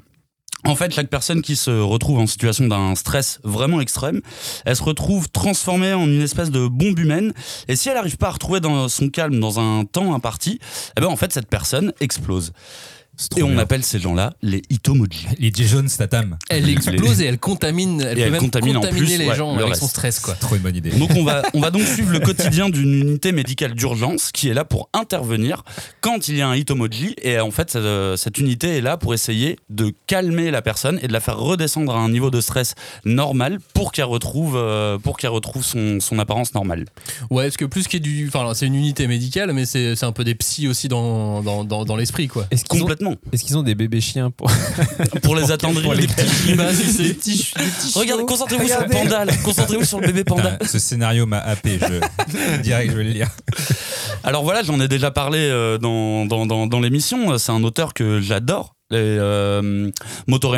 En 0.66 0.76
fait, 0.76 0.94
chaque 0.94 1.08
personne 1.08 1.42
qui 1.42 1.56
se 1.56 1.70
retrouve 1.70 2.18
en 2.18 2.26
situation 2.26 2.66
d'un 2.66 2.94
stress 2.94 3.38
vraiment 3.44 3.82
extrême, 3.82 4.22
elle 4.64 4.74
se 4.74 4.82
retrouve 4.82 5.28
transformée 5.28 5.92
en 5.92 6.06
une 6.06 6.22
espèce 6.22 6.50
de 6.50 6.66
bombe 6.66 6.98
humaine. 6.98 7.34
Et 7.68 7.76
si 7.76 7.90
elle 7.90 7.96
n'arrive 7.96 8.16
pas 8.16 8.28
à 8.28 8.32
retrouver 8.32 8.60
son 8.88 9.10
calme 9.10 9.40
dans 9.40 9.60
un 9.60 9.84
temps 9.84 10.14
imparti, 10.14 10.58
eh 10.96 11.00
ben 11.02 11.08
en 11.08 11.16
fait 11.16 11.32
cette 11.32 11.48
personne 11.48 11.92
explose. 12.00 12.52
Et 13.36 13.42
on 13.42 13.48
bien. 13.50 13.58
appelle 13.58 13.84
ces 13.84 13.98
gens-là 13.98 14.34
les 14.42 14.62
Hitomoji. 14.70 15.26
Les 15.38 15.52
J. 15.54 15.66
Jones 15.66 15.88
Statham. 15.88 16.36
Elle 16.48 16.68
explose 16.68 17.20
et 17.20 17.26
elle 17.26 17.38
contamine, 17.38 18.00
elle 18.00 18.16
peut 18.16 18.22
elle 18.22 18.32
même 18.32 18.40
contamine 18.40 18.74
contaminer 18.74 19.06
plus, 19.06 19.18
les 19.18 19.28
ouais, 19.28 19.34
gens 19.36 19.52
le 19.54 19.58
avec 19.62 19.68
reste. 19.70 19.82
son 19.82 19.88
stress 19.88 20.20
quoi. 20.20 20.34
Trop 20.34 20.56
une 20.56 20.62
bonne 20.62 20.76
idée. 20.76 20.90
Donc 20.90 21.10
on 21.16 21.24
va, 21.24 21.42
on 21.54 21.60
va 21.60 21.70
donc 21.70 21.82
suivre 21.82 22.12
le 22.12 22.20
quotidien 22.20 22.68
d'une 22.68 22.92
unité 22.94 23.32
médicale 23.32 23.74
d'urgence 23.74 24.30
qui 24.32 24.48
est 24.48 24.54
là 24.54 24.64
pour 24.64 24.88
intervenir 24.92 25.62
quand 26.00 26.28
il 26.28 26.36
y 26.36 26.42
a 26.42 26.48
un 26.48 26.56
hitomoji. 26.56 27.14
Et 27.22 27.38
en 27.40 27.50
fait, 27.50 27.70
cette, 27.70 28.16
cette 28.16 28.38
unité 28.38 28.76
est 28.78 28.80
là 28.80 28.96
pour 28.96 29.14
essayer 29.14 29.58
de 29.70 29.92
calmer 30.06 30.50
la 30.50 30.62
personne 30.62 30.98
et 31.02 31.08
de 31.08 31.12
la 31.12 31.20
faire 31.20 31.38
redescendre 31.38 31.94
à 31.94 31.98
un 31.98 32.08
niveau 32.08 32.30
de 32.30 32.40
stress 32.40 32.74
normal 33.04 33.58
pour 33.74 33.92
qu'elle 33.92 34.04
retrouve, 34.06 34.56
euh, 34.56 34.98
pour 34.98 35.18
qu'elle 35.18 35.30
retrouve 35.30 35.64
son, 35.64 36.00
son 36.00 36.18
apparence 36.18 36.54
normale. 36.54 36.86
Ouais, 37.30 37.44
parce 37.44 37.56
que 37.56 37.64
plus 37.64 37.86
qu'il 37.86 38.04
y 38.04 38.08
ait 38.10 38.12
du. 38.12 38.28
Enfin, 38.28 38.52
c'est 38.54 38.66
une 38.66 38.74
unité 38.74 39.06
médicale, 39.06 39.52
mais 39.52 39.66
c'est 39.66 39.94
c'est 39.94 40.06
un 40.06 40.12
peu 40.12 40.24
des 40.24 40.34
psys 40.34 40.66
aussi 40.68 40.88
dans, 40.88 41.42
dans, 41.42 41.64
dans, 41.64 41.84
dans 41.84 41.96
l'esprit, 41.96 42.26
quoi. 42.28 42.46
Est-ce 42.50 42.64
ont, 42.70 42.86
Complètement. 43.04 43.30
est-ce 43.32 43.44
qu'ils 43.44 43.58
ont 43.58 43.62
des 43.62 43.74
bébés 43.74 44.00
chiens 44.00 44.30
pour... 44.30 44.50
Pour 45.22 45.36
les 45.36 45.50
attendrir. 45.52 45.82
pour 45.82 45.94
les 45.94 46.06
des 46.06 46.12
petits 46.14 46.24
c'est- 46.92 47.02
des 47.02 47.14
petits, 47.14 47.36
ch- 47.36 47.54
des 47.54 47.64
petits 47.70 47.98
Regardez, 47.98 48.24
concentrez-vous 48.24 48.68
sur 48.68 48.80
le 48.80 48.88
panda. 48.88 49.24
Concentrez-vous 49.44 49.84
sur 49.84 50.00
le 50.00 50.06
bébé 50.08 50.24
panda. 50.24 50.52
Putain, 50.52 50.66
ce 50.66 50.78
scénario 50.78 51.26
m'a 51.26 51.38
happé. 51.38 51.78
Je 51.80 52.58
direct, 52.58 52.90
je 52.92 52.96
vais 52.96 53.04
le 53.04 53.10
lire. 53.10 53.28
Alors 54.22 54.42
voilà, 54.42 54.62
j'en 54.62 54.80
ai 54.80 54.88
déjà 54.88 55.10
parlé 55.10 55.38
euh, 55.38 55.78
dans, 55.78 56.26
dans, 56.26 56.46
dans, 56.46 56.66
dans 56.66 56.80
l'émission. 56.80 57.36
C'est 57.38 57.52
un 57.52 57.62
auteur 57.64 57.94
que 57.94 58.20
j'adore. 58.20 58.73
Et, 58.90 58.96
euh, 58.96 59.90
Motore 60.26 60.56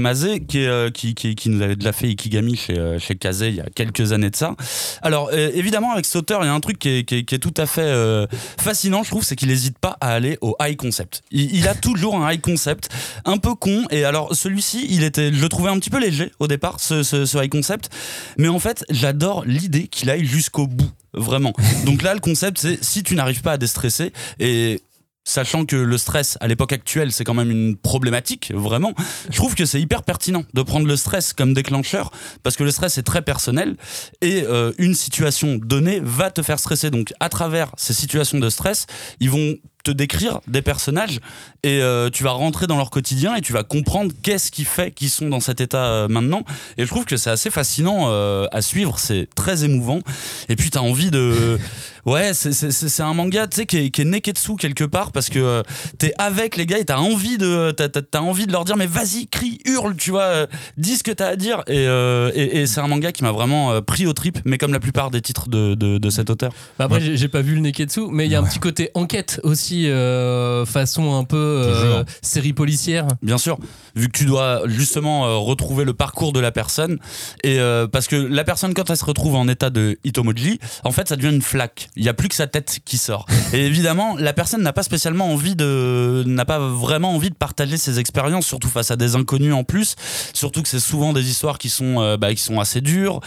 qui, 0.49 0.59
est, 0.59 0.67
euh, 0.67 0.91
qui, 0.91 1.15
qui, 1.15 1.37
qui 1.37 1.49
nous 1.49 1.63
avait 1.63 1.77
déjà 1.77 1.93
fait 1.93 2.09
Ikigami 2.09 2.57
chez, 2.57 2.77
euh, 2.77 2.99
chez 2.99 3.15
Kaze 3.15 3.43
il 3.43 3.55
y 3.55 3.61
a 3.61 3.67
quelques 3.73 4.13
années 4.13 4.31
de 4.31 4.37
ça. 4.37 4.57
Alors 5.01 5.31
euh, 5.33 5.51
évidemment, 5.55 5.93
avec 5.93 6.07
cet 6.07 6.17
auteur, 6.17 6.43
il 6.43 6.47
y 6.47 6.49
a 6.49 6.53
un 6.53 6.61
truc 6.61 6.79
qui 6.79 6.89
est, 6.89 7.39
tout 7.39 7.55
à 7.57 7.67
fait 7.67 8.27
fascinant, 8.59 9.05
je 9.05 9.11
trouve, 9.11 9.23
c'est 9.23 9.37
qu'il 9.37 9.49
n'hésite 9.49 9.79
pas 9.79 9.97
à 10.01 10.09
aller 10.09 10.39
au 10.41 10.57
high 10.61 10.77
concept. 10.77 11.23
Il, 11.31 11.55
il 11.55 11.69
a 11.69 11.75
toujours 11.87 12.17
un 12.17 12.33
high 12.33 12.41
concept, 12.41 12.89
un 13.25 13.37
peu 13.37 13.55
con. 13.55 13.85
Et 13.91 14.05
alors 14.05 14.35
celui-ci, 14.35 14.87
il 14.91 15.05
était, 15.05 15.33
je 15.33 15.41
le 15.41 15.49
trouvais 15.49 15.71
un 15.71 15.79
petit 15.79 15.91
peu 15.91 16.01
léger 16.01 16.33
au 16.41 16.49
départ, 16.49 16.81
ce, 16.81 17.05
ce, 17.05 17.27
ce 17.27 17.39
high 17.39 17.51
concept. 17.51 17.91
Mais 18.39 18.49
en 18.49 18.59
fait, 18.59 18.85
j'adore 18.91 19.45
l'idée 19.45 19.87
qu'il 19.87 20.11
aille 20.11 20.25
jusqu'au 20.25 20.67
bout. 20.67 20.91
Vraiment. 21.15 21.55
Donc 21.87 22.03
là, 22.03 22.13
le 22.15 22.21
concept, 22.21 22.59
c'est 22.59 22.85
si 22.85 23.03
tu 23.03 23.15
n'arrives 23.15 23.43
pas 23.43 23.53
à 23.53 23.59
déstresser, 23.59 24.13
et 24.39 24.83
sachant 25.27 25.67
que 25.67 25.77
le 25.77 25.99
stress 25.99 26.39
à 26.41 26.49
l'époque 26.49 26.73
actuelle 26.73 27.13
c'est 27.13 27.25
quand 27.25 27.35
même 27.35 27.51
une 27.51 27.77
problématique 27.77 28.53
vraiment 28.55 28.95
je 29.29 29.37
trouve 29.37 29.55
que 29.55 29.67
c'est 29.67 29.81
hyper 29.81 30.03
pertinent 30.03 30.45
de 30.55 30.63
prendre 30.63 30.87
le 30.87 30.97
stress 30.97 31.33
comme 31.33 31.53
déclencheur 31.53 32.11
parce 32.43 32.57
que 32.57 32.65
le 32.65 32.71
stress 32.71 32.97
est 32.99 33.03
très 33.03 33.23
personnel 33.23 33.77
et 34.21 34.45
euh, 34.45 34.73
une 34.79 34.95
situation 34.95 35.57
donnée 35.57 36.01
va 36.03 36.31
te 36.31 36.43
faire 36.43 36.59
stresser. 36.59 36.91
Donc 36.91 37.13
à 37.21 37.29
travers 37.29 37.73
ces 37.77 37.93
situations 37.93 38.39
de 38.39 38.49
stress 38.51 38.87
ils 39.21 39.31
vont 39.31 39.57
te 39.87 39.91
décrire 39.93 40.41
des 40.49 40.63
personnages 40.63 41.21
et 41.63 41.81
euh, 41.81 42.11
tu 42.11 42.25
vas 42.25 42.33
rentrer 42.33 42.67
dans 42.67 42.77
leur 42.77 42.91
quotidien 42.91 43.35
et 43.37 43.41
tu 43.41 43.53
vas 43.53 43.63
comprendre 43.63 44.13
qu'est-ce 44.23 44.51
qui 44.51 44.65
fait 44.65 44.91
qu'ils 44.91 45.11
sont 45.11 45.29
dans 45.29 45.41
cet 45.41 45.61
état 45.61 45.85
euh, 45.87 46.09
maintenant. 46.09 46.43
Et 46.77 46.83
je 46.85 46.89
trouve 46.89 47.05
que 47.05 47.17
c'est 47.17 47.31
assez 47.31 47.51
fascinant 47.51 48.07
euh, 48.09 48.47
à 48.51 48.63
suivre. 48.63 48.99
C'est 48.99 49.29
très 49.37 49.65
émouvant. 49.65 50.01
Et 50.49 50.57
puis 50.57 50.71
t'as 50.71 50.81
envie 50.81 51.11
de 51.13 51.59
ouais 52.07 52.33
c'est- 52.35 53.01
un 53.01 53.15
manga 53.15 53.47
tu 53.47 53.57
sais 53.57 53.67
qui 53.67 53.77
est, 53.79 53.91
qui 53.91 54.01
est 54.01 54.05
neketsu 54.05 54.57
quelque 54.57 54.85
part 54.85 55.13
parce 55.13 55.29
que 55.29 55.39
euh, 55.39 55.63
t'es 55.99 56.13
avec 56.19 56.57
les 56.57 56.65
gars 56.67 56.79
et 56.79 56.85
t'as 56.85 56.99
envie 56.99 57.37
de 57.39 57.71
t'as, 57.77 57.89
t'as- 57.89 58.03
t'as 58.03 58.21
envie 58.21 58.47
de 58.47 58.53
leur 58.53 58.65
dire 58.65 58.77
mais 58.77 58.87
vas-y 58.87 59.27
crie 59.29 59.59
hurle 59.67 59.95
tu 59.97 60.11
vois 60.11 60.23
euh, 60.23 60.47
dis 60.79 60.97
ce 60.97 61.03
que 61.05 61.11
t'as 61.13 61.29
à 61.29 61.37
dire. 61.37 61.63
Et, 61.69 61.87
euh, 61.87 62.31
et, 62.35 62.61
et 62.63 62.67
c'est 62.67 62.81
un 62.81 62.89
manga 62.89 63.13
qui 63.13 63.23
m'a 63.23 63.33
vraiment 63.33 63.73
euh, 63.73 63.81
pris 63.83 64.07
au 64.07 64.13
trip 64.13 64.39
mais 64.45 64.59
comme 64.59 64.73
la 64.73 64.81
plupart 64.81 65.11
des 65.11 65.21
titres 65.21 65.49
de, 65.49 65.75
de, 65.75 65.99
de 65.99 66.11
cet 66.11 66.31
auteur. 66.31 66.53
Bah 66.79 66.87
après, 66.87 67.01
j'ai- 67.01 67.17
j'ai 67.17 67.29
pas 67.29 67.43
vu 67.43 67.55
le 67.55 67.61
Neketsu, 67.61 68.01
mais 68.11 68.25
il 68.27 68.33
y 68.33 68.35
a 68.35 68.41
un 68.41 68.45
petit 68.45 68.59
côté 68.59 68.91
enquête 68.95 69.41
aussi, 69.43 69.76
euh, 69.85 70.65
façon 70.65 71.15
un 71.15 71.25
peu 71.25 71.37
euh, 71.37 72.05
série 72.23 72.55
policière. 72.55 73.07
Bien 73.23 73.39
sûr, 73.39 73.59
vu 73.95 74.09
que 74.09 74.17
tu 74.17 74.25
dois 74.25 74.63
justement 74.67 75.27
euh, 75.27 75.37
retrouver 75.37 75.85
le 75.85 75.93
parcours 75.93 76.33
de 76.33 76.41
la 76.41 76.51
personne, 76.51 76.99
et 77.45 77.59
parce 77.93 78.07
que 78.07 78.17
la 78.17 78.45
personne 78.45 78.75
quand 78.75 78.89
elle 78.91 78.97
se 78.97 79.05
retrouve 79.05 79.35
en 79.35 79.49
état 79.49 79.71
de 79.71 79.99
hitomoji, 80.05 80.59
en 80.85 80.93
fait 80.93 81.09
ça 81.09 81.17
devient 81.17 81.35
une 81.35 81.43
flaque. 81.43 81.89
Il 81.97 82.05
y 82.05 82.09
a 82.09 82.15
plus 82.15 82.29
que 82.29 82.35
sa 82.35 82.47
tête 82.47 82.81
qui 82.85 82.99
sort. 82.99 83.27
Et 83.53 83.67
évidemment, 83.67 84.17
la 84.19 84.33
personne 84.33 84.63
n'a 84.63 84.73
pas 84.73 84.83
spécialement 84.83 85.33
envie 85.33 85.57
de, 85.57 86.25
n'a 86.27 86.45
pas 86.45 86.59
vraiment 86.59 87.15
envie 87.15 87.31
de 87.31 87.35
partager 87.35 87.77
ses 87.77 87.99
expériences, 87.99 88.47
surtout 88.47 88.69
face 88.69 88.91
à 88.91 88.97
des 88.97 89.17
inconnus 89.17 89.55
en 89.55 89.65
plus. 89.65 89.97
Surtout 90.33 90.63
que 90.63 90.69
c'est 90.69 90.81
souvent 90.81 91.13
des 91.13 91.29
histoires 91.29 91.59
qui 91.59 91.69
sont, 91.69 92.01
euh, 92.01 92.17
bah, 92.17 92.35
qui 92.35 92.43
sont 92.43 92.61
assez 92.61 92.81
dures. 92.81 93.21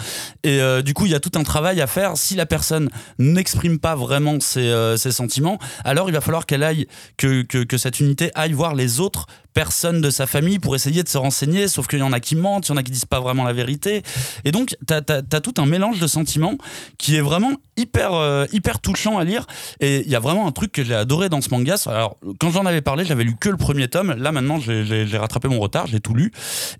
Et 0.43 0.61
euh, 0.61 0.81
du 0.81 0.93
coup, 0.93 1.05
il 1.05 1.11
y 1.11 1.15
a 1.15 1.19
tout 1.19 1.31
un 1.35 1.43
travail 1.43 1.81
à 1.81 1.87
faire. 1.87 2.17
Si 2.17 2.35
la 2.35 2.45
personne 2.45 2.89
n'exprime 3.17 3.79
pas 3.79 3.95
vraiment 3.95 4.39
ses, 4.39 4.67
euh, 4.67 4.97
ses 4.97 5.11
sentiments, 5.11 5.59
alors 5.83 6.09
il 6.09 6.13
va 6.13 6.21
falloir 6.21 6.38
qu'elle 6.45 6.63
aille, 6.63 6.87
que, 7.17 7.45
cette 7.77 7.99
unité 7.99 8.31
aille 8.35 8.53
voir 8.53 8.75
les 8.75 8.99
autres 8.99 9.27
personnes 9.59 9.99
de 9.99 10.09
sa 10.09 10.25
famille 10.25 10.57
pour 10.57 10.73
essayer 10.73 11.03
de 11.03 11.09
se 11.09 11.17
renseigner, 11.17 11.67
sauf 11.67 11.85
qu'il 11.85 11.99
y 11.99 12.01
en 12.01 12.13
a 12.13 12.21
qui 12.21 12.37
mentent, 12.37 12.69
il 12.69 12.71
y 12.71 12.73
en 12.75 12.77
a 12.77 12.83
qui 12.83 12.91
disent 12.93 13.03
pas 13.03 13.19
vraiment 13.19 13.43
la 13.43 13.51
vérité. 13.51 14.03
Et 14.45 14.53
donc, 14.53 14.77
tu 14.87 14.93
as, 14.93 15.41
tout 15.41 15.55
un 15.57 15.65
mélange 15.65 15.99
de 15.99 16.07
sentiments 16.07 16.55
qui 16.97 17.17
est 17.17 17.21
vraiment 17.21 17.51
hyper, 17.75 18.13
euh, 18.13 18.45
hyper 18.53 18.79
touchant 18.79 19.17
à 19.17 19.25
lire. 19.25 19.47
Et 19.81 20.01
il 20.05 20.09
y 20.09 20.15
a 20.15 20.21
vraiment 20.21 20.47
un 20.47 20.53
truc 20.53 20.71
que 20.71 20.81
j'ai 20.81 20.95
adoré 20.95 21.27
dans 21.27 21.41
ce 21.41 21.49
manga. 21.49 21.75
Alors, 21.87 22.15
quand 22.39 22.51
j'en 22.51 22.65
avais 22.65 22.79
parlé, 22.79 23.03
j'avais 23.03 23.25
lu 23.25 23.35
que 23.37 23.49
le 23.49 23.57
premier 23.57 23.89
tome. 23.89 24.13
Là, 24.17 24.31
maintenant, 24.31 24.61
j'ai- 24.61 25.17
rattrapé 25.17 25.49
mon 25.49 25.59
retard, 25.59 25.87
j'ai 25.87 25.99
tout 25.99 26.13
lu. 26.13 26.31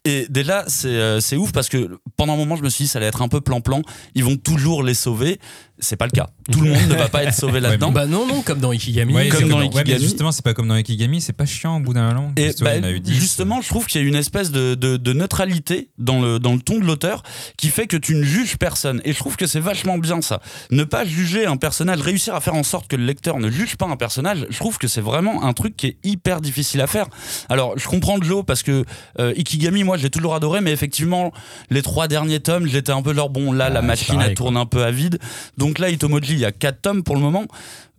Et 0.05 0.25
déjà, 0.29 0.63
c'est 0.67 0.87
euh, 0.87 1.19
c'est 1.19 1.35
ouf 1.35 1.51
parce 1.51 1.67
que 1.67 1.99
pendant 2.15 2.33
un 2.35 2.37
moment, 2.37 2.55
je 2.55 2.63
me 2.63 2.69
suis 2.69 2.85
dit, 2.85 2.87
ça 2.87 2.99
allait 2.99 3.07
être 3.07 3.21
un 3.21 3.27
peu 3.27 3.41
plan-plan. 3.41 3.81
Ils 4.15 4.23
vont 4.23 4.37
toujours 4.37 4.83
les 4.83 4.93
sauver. 4.93 5.37
C'est 5.81 5.95
pas 5.95 6.05
le 6.05 6.11
cas. 6.11 6.27
Tout 6.51 6.61
le 6.61 6.71
monde 6.71 6.87
ne 6.89 6.95
va 6.95 7.07
pas 7.07 7.23
être 7.23 7.33
sauvé 7.33 7.59
là-dedans. 7.65 7.91
Bah 7.91 8.05
non, 8.05 8.27
non, 8.27 8.41
comme 8.41 8.59
dans 8.59 8.71
Ikigami. 8.71 9.13
Ouais, 9.13 9.29
comme 9.29 9.47
dans 9.47 9.59
ouais, 9.59 9.69
mais 9.73 9.79
Ikigami. 9.79 10.03
justement, 10.03 10.31
c'est 10.31 10.43
pas 10.43 10.53
comme 10.53 10.67
dans 10.67 10.75
Ikigami, 10.75 11.21
c'est 11.21 11.33
pas 11.33 11.45
chiant 11.45 11.77
au 11.77 11.79
bout 11.79 11.93
d'un. 11.93 12.31
Et 12.35 12.47
l'histoire. 12.47 12.68
Bah, 12.69 12.75
il 12.77 12.84
y 12.84 12.86
en 12.86 12.89
a 12.89 12.91
eu 12.91 12.99
10. 12.99 13.13
justement, 13.13 13.62
je 13.62 13.67
trouve 13.69 13.86
qu'il 13.88 14.01
y 14.01 14.03
a 14.03 14.08
une 14.08 14.15
espèce 14.15 14.51
de, 14.51 14.75
de- 14.75 14.97
de 14.97 15.13
neutralité 15.13 15.89
dans 15.97 16.21
le, 16.21 16.39
dans 16.39 16.53
le 16.53 16.60
ton 16.62 16.79
de 16.79 16.86
l'auteur 16.86 17.23
qui 17.58 17.69
fait 17.69 17.88
que 17.88 17.97
tu 17.97 18.15
ne 18.15 18.23
juges 18.23 18.58
personne. 18.58 19.01
Et 19.05 19.13
je 19.13 19.17
trouve 19.19 19.36
que 19.36 19.47
c'est 19.47 19.60
vachement 19.60 19.97
bien 19.97 20.21
ça. 20.21 20.41
Ne 20.71 20.84
pas 20.84 21.05
juger 21.05 21.45
un 21.45 21.58
personnage, 21.58 22.01
réussir 22.01 22.36
à 22.36 22.41
faire 22.41 22.55
en 22.55 22.63
sorte 22.63 22.88
que 22.88 22.95
le 22.95 23.05
lecteur 23.05 23.39
ne 23.39 23.49
juge 23.49 23.75
pas 23.75 23.86
un 23.88 23.97
personnage, 23.97 24.45
je 24.49 24.58
trouve 24.58 24.77
que 24.77 24.88
c'est 24.88 25.01
vraiment 25.01 25.43
un 25.43 25.53
truc 25.53 25.75
qui 25.77 25.88
est 25.88 25.97
hyper 26.03 26.41
difficile 26.41 26.82
à 26.82 26.88
faire. 26.88 27.08
Alors, 27.49 27.77
je 27.77 27.88
comprends 27.88 28.21
Joe 28.21 28.43
parce 28.45 28.63
que 28.63 28.84
euh, 29.19 29.34
Ikigami, 29.38 29.84
moi, 29.84 29.97
j'ai 29.97 30.10
toujours 30.10 30.36
adoré, 30.36 30.62
mais 30.62 30.71
effectivement, 30.71 31.32
les 31.69 31.82
trois 31.82 32.08
derniers 32.08 32.39
tomes, 32.39 32.67
j'étais 32.67 32.91
un 32.91 33.01
peu 33.01 33.13
genre, 33.13 33.29
bon, 33.29 33.51
là, 33.51 33.69
la 33.69 33.82
machine, 33.82 34.15
pareil, 34.15 34.29
elle 34.32 34.36
tourne 34.36 34.58
un 34.58 34.65
peu 34.65 34.84
à 34.84 34.91
vide. 34.91 35.19
Donc 35.58 35.79
là, 35.79 35.89
Itomoji, 35.89 36.34
il 36.34 36.39
y 36.39 36.45
a 36.45 36.51
quatre 36.51 36.82
tomes 36.82 37.03
pour 37.03 37.15
le 37.15 37.21
moment. 37.21 37.45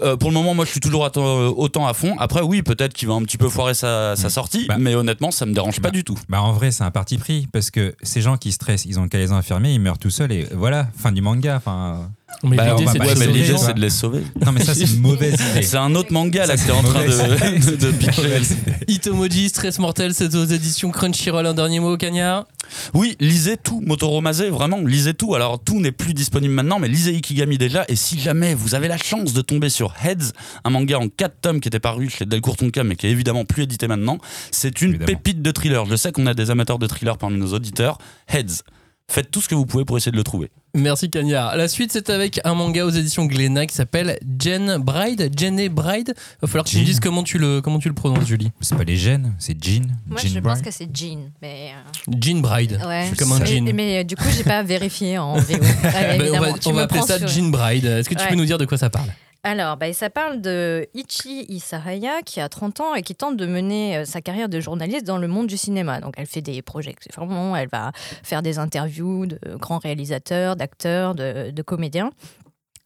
Euh, 0.02 0.16
pour 0.16 0.30
le 0.30 0.34
moment, 0.34 0.54
moi, 0.54 0.64
je 0.64 0.70
suis 0.70 0.80
toujours 0.80 1.02
autant, 1.02 1.48
autant 1.48 1.86
à 1.86 1.92
fond. 1.92 2.16
Après, 2.18 2.40
oui, 2.40 2.62
peut-être 2.62 2.94
qu'il 2.94 3.06
va 3.06 3.14
un 3.14 3.22
petit 3.22 3.36
peu 3.36 3.48
foirer 3.50 3.74
sa, 3.74 4.16
sa 4.16 4.30
sortie, 4.30 4.49
Bah. 4.68 4.76
mais 4.78 4.94
honnêtement, 4.94 5.30
ça 5.30 5.46
me 5.46 5.52
dérange 5.52 5.80
pas 5.80 5.90
du 5.90 6.04
tout. 6.04 6.18
Bah 6.28 6.42
en 6.42 6.52
vrai, 6.52 6.70
c'est 6.70 6.84
un 6.84 6.90
parti 6.90 7.18
pris 7.18 7.46
parce 7.52 7.70
que 7.70 7.94
ces 8.02 8.20
gens 8.20 8.36
qui 8.36 8.52
stressent, 8.52 8.84
ils 8.84 8.98
ont 8.98 9.08
qu'à 9.08 9.18
les 9.18 9.32
enfermer, 9.32 9.72
ils 9.72 9.80
meurent 9.80 9.98
tout 9.98 10.10
seuls 10.10 10.32
et 10.32 10.46
voilà, 10.52 10.88
fin 10.96 11.12
du 11.12 11.22
manga. 11.22 11.56
Enfin, 11.56 12.10
Mais 12.42 12.56
Bah, 12.56 12.74
l'idée, 12.74 12.90
c'est 12.90 12.98
de 12.98 13.04
les 13.04 13.10
sauver, 13.14 13.26
l'idée, 13.26 13.44
sauver, 13.46 13.54
quoi. 13.58 13.66
c'est 13.66 13.74
de 13.74 13.80
les 13.80 13.90
sauver. 13.90 14.22
non 14.44 14.52
mais 14.52 14.64
ça 14.64 14.74
c'est 14.74 14.84
une 14.84 15.00
mauvaise 15.00 15.34
idée. 15.34 15.62
C'est 15.62 15.76
un 15.76 15.94
autre 15.94 16.12
manga 16.12 16.46
là 16.46 16.56
Ça, 16.56 16.62
que 16.62 16.66
t'es 16.68 16.72
en 16.72 16.82
train 16.82 17.04
de, 17.04 17.70
de, 17.70 17.76
de 17.76 17.90
pitcher. 17.92 18.40
Itomoji, 18.88 19.48
Stress 19.48 19.78
Mortel, 19.78 20.14
c'est 20.14 20.34
aux 20.34 20.44
éditions 20.46 20.90
Crunchyroll. 20.90 21.46
Un 21.46 21.54
dernier 21.54 21.80
mot, 21.80 21.96
Cagnard 21.96 22.46
Oui, 22.94 23.16
lisez 23.20 23.56
tout, 23.56 23.82
Motoromase, 23.84 24.42
vraiment, 24.44 24.78
lisez 24.78 25.12
tout. 25.14 25.34
Alors, 25.34 25.62
tout 25.62 25.80
n'est 25.80 25.92
plus 25.92 26.14
disponible 26.14 26.54
maintenant, 26.54 26.78
mais 26.78 26.88
lisez 26.88 27.14
Ikigami 27.14 27.58
déjà. 27.58 27.84
Et 27.88 27.96
si 27.96 28.18
jamais 28.18 28.54
vous 28.54 28.74
avez 28.74 28.88
la 28.88 28.96
chance 28.96 29.32
de 29.34 29.42
tomber 29.42 29.68
sur 29.68 29.94
Heads, 30.02 30.32
un 30.64 30.70
manga 30.70 30.98
en 30.98 31.08
4 31.08 31.40
tomes 31.42 31.60
qui 31.60 31.68
était 31.68 31.78
paru 31.80 32.08
chez 32.08 32.24
Delcourt 32.24 32.56
Tonka, 32.56 32.84
mais 32.84 32.96
qui 32.96 33.06
est 33.06 33.10
évidemment 33.10 33.44
plus 33.44 33.64
édité 33.64 33.86
maintenant, 33.86 34.18
c'est 34.50 34.80
une 34.80 34.90
Évidemment. 34.90 35.06
pépite 35.06 35.42
de 35.42 35.50
thriller. 35.50 35.84
Je 35.86 35.96
sais 35.96 36.10
qu'on 36.12 36.26
a 36.26 36.34
des 36.34 36.50
amateurs 36.50 36.78
de 36.78 36.86
thriller 36.86 37.18
parmi 37.18 37.38
nos 37.38 37.52
auditeurs. 37.52 37.98
Heads. 38.28 38.62
Faites 39.10 39.30
tout 39.30 39.40
ce 39.40 39.48
que 39.48 39.54
vous 39.56 39.66
pouvez 39.66 39.84
pour 39.84 39.96
essayer 39.96 40.12
de 40.12 40.16
le 40.16 40.22
trouver. 40.22 40.50
Merci 40.74 41.10
Cagnard. 41.10 41.56
La 41.56 41.66
suite, 41.66 41.90
c'est 41.92 42.10
avec 42.10 42.40
un 42.44 42.54
manga 42.54 42.84
aux 42.86 42.90
éditions 42.90 43.24
Glénat 43.26 43.66
qui 43.66 43.74
s'appelle 43.74 44.18
Jen 44.38 44.76
Bride. 44.78 45.32
Jenny 45.36 45.68
Bride. 45.68 46.14
Va 46.40 46.46
falloir 46.48 46.64
que 46.64 46.70
tu 46.70 46.78
me 46.78 46.84
dises 46.84 47.00
comment 47.00 47.24
tu 47.24 47.38
le, 47.38 47.60
comment 47.60 47.78
tu 47.80 47.88
le 47.88 47.94
prononces, 47.94 48.26
Julie. 48.26 48.52
C'est 48.60 48.76
pas 48.76 48.84
les 48.84 48.96
gènes, 48.96 49.34
c'est 49.38 49.56
Jean. 49.62 49.86
Moi, 50.06 50.20
Jean 50.22 50.28
je 50.34 50.38
pense 50.40 50.60
que 50.62 50.70
c'est 50.70 50.88
Jean. 50.94 51.30
Mais, 51.42 51.72
euh, 51.74 52.12
Jean 52.20 52.40
Bride. 52.40 52.78
ouais. 52.86 53.06
C'est 53.10 53.18
comme 53.18 53.32
un 53.32 53.44
jean. 53.44 53.72
Mais, 53.74 53.98
euh, 53.98 54.04
du 54.04 54.14
coup, 54.14 54.28
j'ai 54.36 54.44
pas 54.44 54.62
vérifié 54.62 55.18
en 55.18 55.34
VO. 55.38 55.54
Ouais, 55.82 56.18
Ben, 56.18 56.30
on 56.34 56.40
va, 56.40 56.48
on 56.66 56.78
appeler 56.78 57.02
ça 57.02 57.18
sur- 57.18 57.26
Jean 57.28 57.50
Bride. 57.50 57.84
Est-ce 57.86 58.08
que 58.08 58.14
tu 58.14 58.20
Ouais. 58.22 58.28
peux 58.28 58.34
nous 58.36 58.44
dire 58.44 58.58
de 58.58 58.64
quoi 58.64 58.78
ça 58.78 58.90
parle? 58.90 59.08
Alors, 59.42 59.78
bah, 59.78 59.90
ça 59.94 60.10
parle 60.10 60.42
de 60.42 60.86
Ichi 60.92 61.46
Isahaya 61.48 62.20
qui 62.22 62.40
a 62.40 62.48
30 62.50 62.80
ans 62.80 62.94
et 62.94 63.00
qui 63.00 63.14
tente 63.14 63.38
de 63.38 63.46
mener 63.46 63.96
euh, 63.96 64.04
sa 64.04 64.20
carrière 64.20 64.50
de 64.50 64.60
journaliste 64.60 65.06
dans 65.06 65.16
le 65.16 65.28
monde 65.28 65.46
du 65.46 65.56
cinéma. 65.56 66.00
Donc, 66.00 66.14
elle 66.18 66.26
fait 66.26 66.42
des 66.42 66.60
projections, 66.60 67.56
elle 67.56 67.68
va 67.72 67.92
faire 68.22 68.42
des 68.42 68.58
interviews 68.58 69.24
de 69.24 69.38
grands 69.56 69.78
réalisateurs, 69.78 70.56
d'acteurs, 70.56 71.14
de 71.14 71.62
comédiens. 71.62 72.10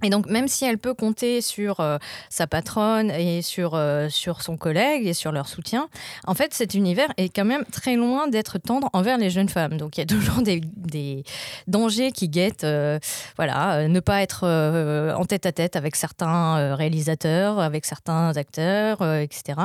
Et 0.05 0.11
donc, 0.11 0.27
même 0.27 0.49
si 0.49 0.67
elle 0.67 0.79
peut 0.79 0.93
compter 0.93 1.41
sur 1.41 1.81
euh, 1.81 1.97
sa 2.29 2.47
patronne 2.47 3.11
et 3.11 3.41
sur, 3.41 3.75
euh, 3.75 4.09
sur 4.11 4.43
son 4.43 4.59
collègue 4.59 5.07
et 5.07 5.15
sur 5.15 5.33
leur 5.33 5.49
soutien, 5.49 5.89
en 6.27 6.35
fait, 6.35 6.53
cet 6.53 6.75
univers 6.75 7.09
est 7.17 7.35
quand 7.35 7.47
même 7.47 7.65
très 7.73 7.97
loin 7.97 8.29
d'être 8.29 8.59
tendre 8.59 8.91
envers 8.93 9.17
les 9.17 9.31
jeunes 9.31 9.49
femmes. 9.49 9.79
Donc, 9.79 9.97
il 9.97 10.01
y 10.01 10.03
a 10.03 10.07
toujours 10.15 10.43
des, 10.43 10.61
des 10.77 11.25
dangers 11.67 12.13
qui 12.13 12.29
guettent, 12.29 12.65
euh, 12.65 12.99
voilà, 13.37 13.89
ne 13.89 14.01
pas 14.01 14.23
être 14.23 14.45
en 14.45 15.25
tête 15.25 15.47
à 15.47 15.53
tête 15.53 15.77
avec 15.77 15.97
certains 15.97 16.75
réalisateurs, 16.75 17.59
avec 17.59 17.87
certains 17.87 18.37
acteurs, 18.37 19.03
etc. 19.03 19.59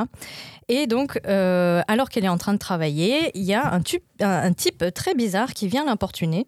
Et 0.68 0.86
donc, 0.86 1.20
alors 1.26 2.08
qu'elle 2.08 2.24
est 2.24 2.28
en 2.28 2.38
train 2.38 2.54
de 2.54 2.58
travailler, 2.58 3.30
il 3.34 3.42
y 3.42 3.54
a 3.54 3.72
un 3.72 4.52
type 4.52 4.84
très 4.94 5.14
bizarre 5.14 5.52
qui 5.52 5.68
vient 5.68 5.84
l'importuner. 5.84 6.46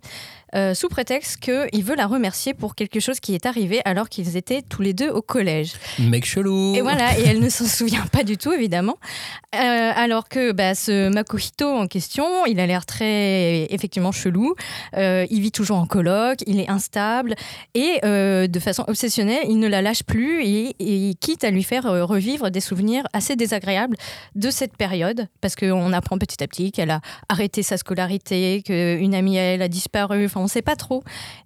Euh, 0.55 0.75
sous 0.75 0.88
prétexte 0.88 1.38
qu'il 1.38 1.85
veut 1.85 1.95
la 1.95 2.07
remercier 2.07 2.55
pour 2.55 2.75
quelque 2.75 3.01
chose 3.01 3.21
qui 3.21 3.35
est 3.35 3.47
arrivé 3.47 3.81
alors 3.85 4.09
qu'ils 4.09 4.37
étaient 4.37 4.62
tous 4.62 4.83
les 4.83 4.93
deux 4.93 5.09
au 5.09 5.23
collège. 5.23 5.73
Mec 5.99 6.27
chelou. 6.27 6.75
Et 6.75 6.83
voilà, 6.83 7.19
et 7.19 7.23
elle 7.23 7.41
ne 7.41 7.49
s'en 7.49 7.65
souvient 7.65 8.07
pas 8.12 8.23
du 8.23 8.37
tout, 8.37 8.53
évidemment. 8.53 8.97
Euh, 9.55 9.59
alors 9.95 10.29
que 10.29 10.53
bah, 10.53 10.75
ce 10.75 11.09
Makohito 11.09 11.67
en 11.67 11.87
question, 11.87 12.45
il 12.47 12.61
a 12.61 12.67
l'air 12.67 12.87
très, 12.87 13.73
effectivement, 13.73 14.12
chelou. 14.12 14.55
Euh, 14.97 15.27
il 15.31 15.41
vit 15.41 15.53
toujours 15.53 15.79
en 15.79 15.87
coloc, 15.87 16.41
il 16.47 16.61
est 16.61 16.69
instable. 16.69 17.35
Et 17.75 18.01
de 18.03 18.61
façon 18.61 18.85
obsessionnelle, 18.88 19.45
il 19.49 19.59
ne 19.59 19.69
la 19.69 19.83
lâche 19.83 20.03
plus 20.03 20.43
et, 20.45 20.75
et 20.79 21.15
quitte 21.15 21.45
à 21.45 21.51
lui 21.51 21.62
faire 21.62 21.85
revivre 21.85 22.51
des 22.51 22.61
souvenirs 22.61 23.05
assez 23.12 23.37
désagréables 23.37 23.97
de 24.35 24.51
cette 24.51 24.77
période. 24.77 25.29
Parce 25.41 25.57
qu'on 25.57 25.93
apprend 25.93 26.19
petit 26.19 26.43
à 26.43 26.47
petit 26.47 26.73
qu'elle 26.73 26.91
a 26.91 27.01
arrêté 27.29 27.62
sa 27.62 27.77
scolarité, 27.77 28.62
qu'une 28.62 29.15
amie 29.15 29.38
à 29.38 29.43
elle 29.43 29.62
a 29.62 29.69
disparu. 29.69 30.27
Enfin, 30.27 30.42
on 30.43 30.47
ne 30.47 30.51
sait 30.51 30.63
pas 30.63 30.77
trop. 30.77 31.03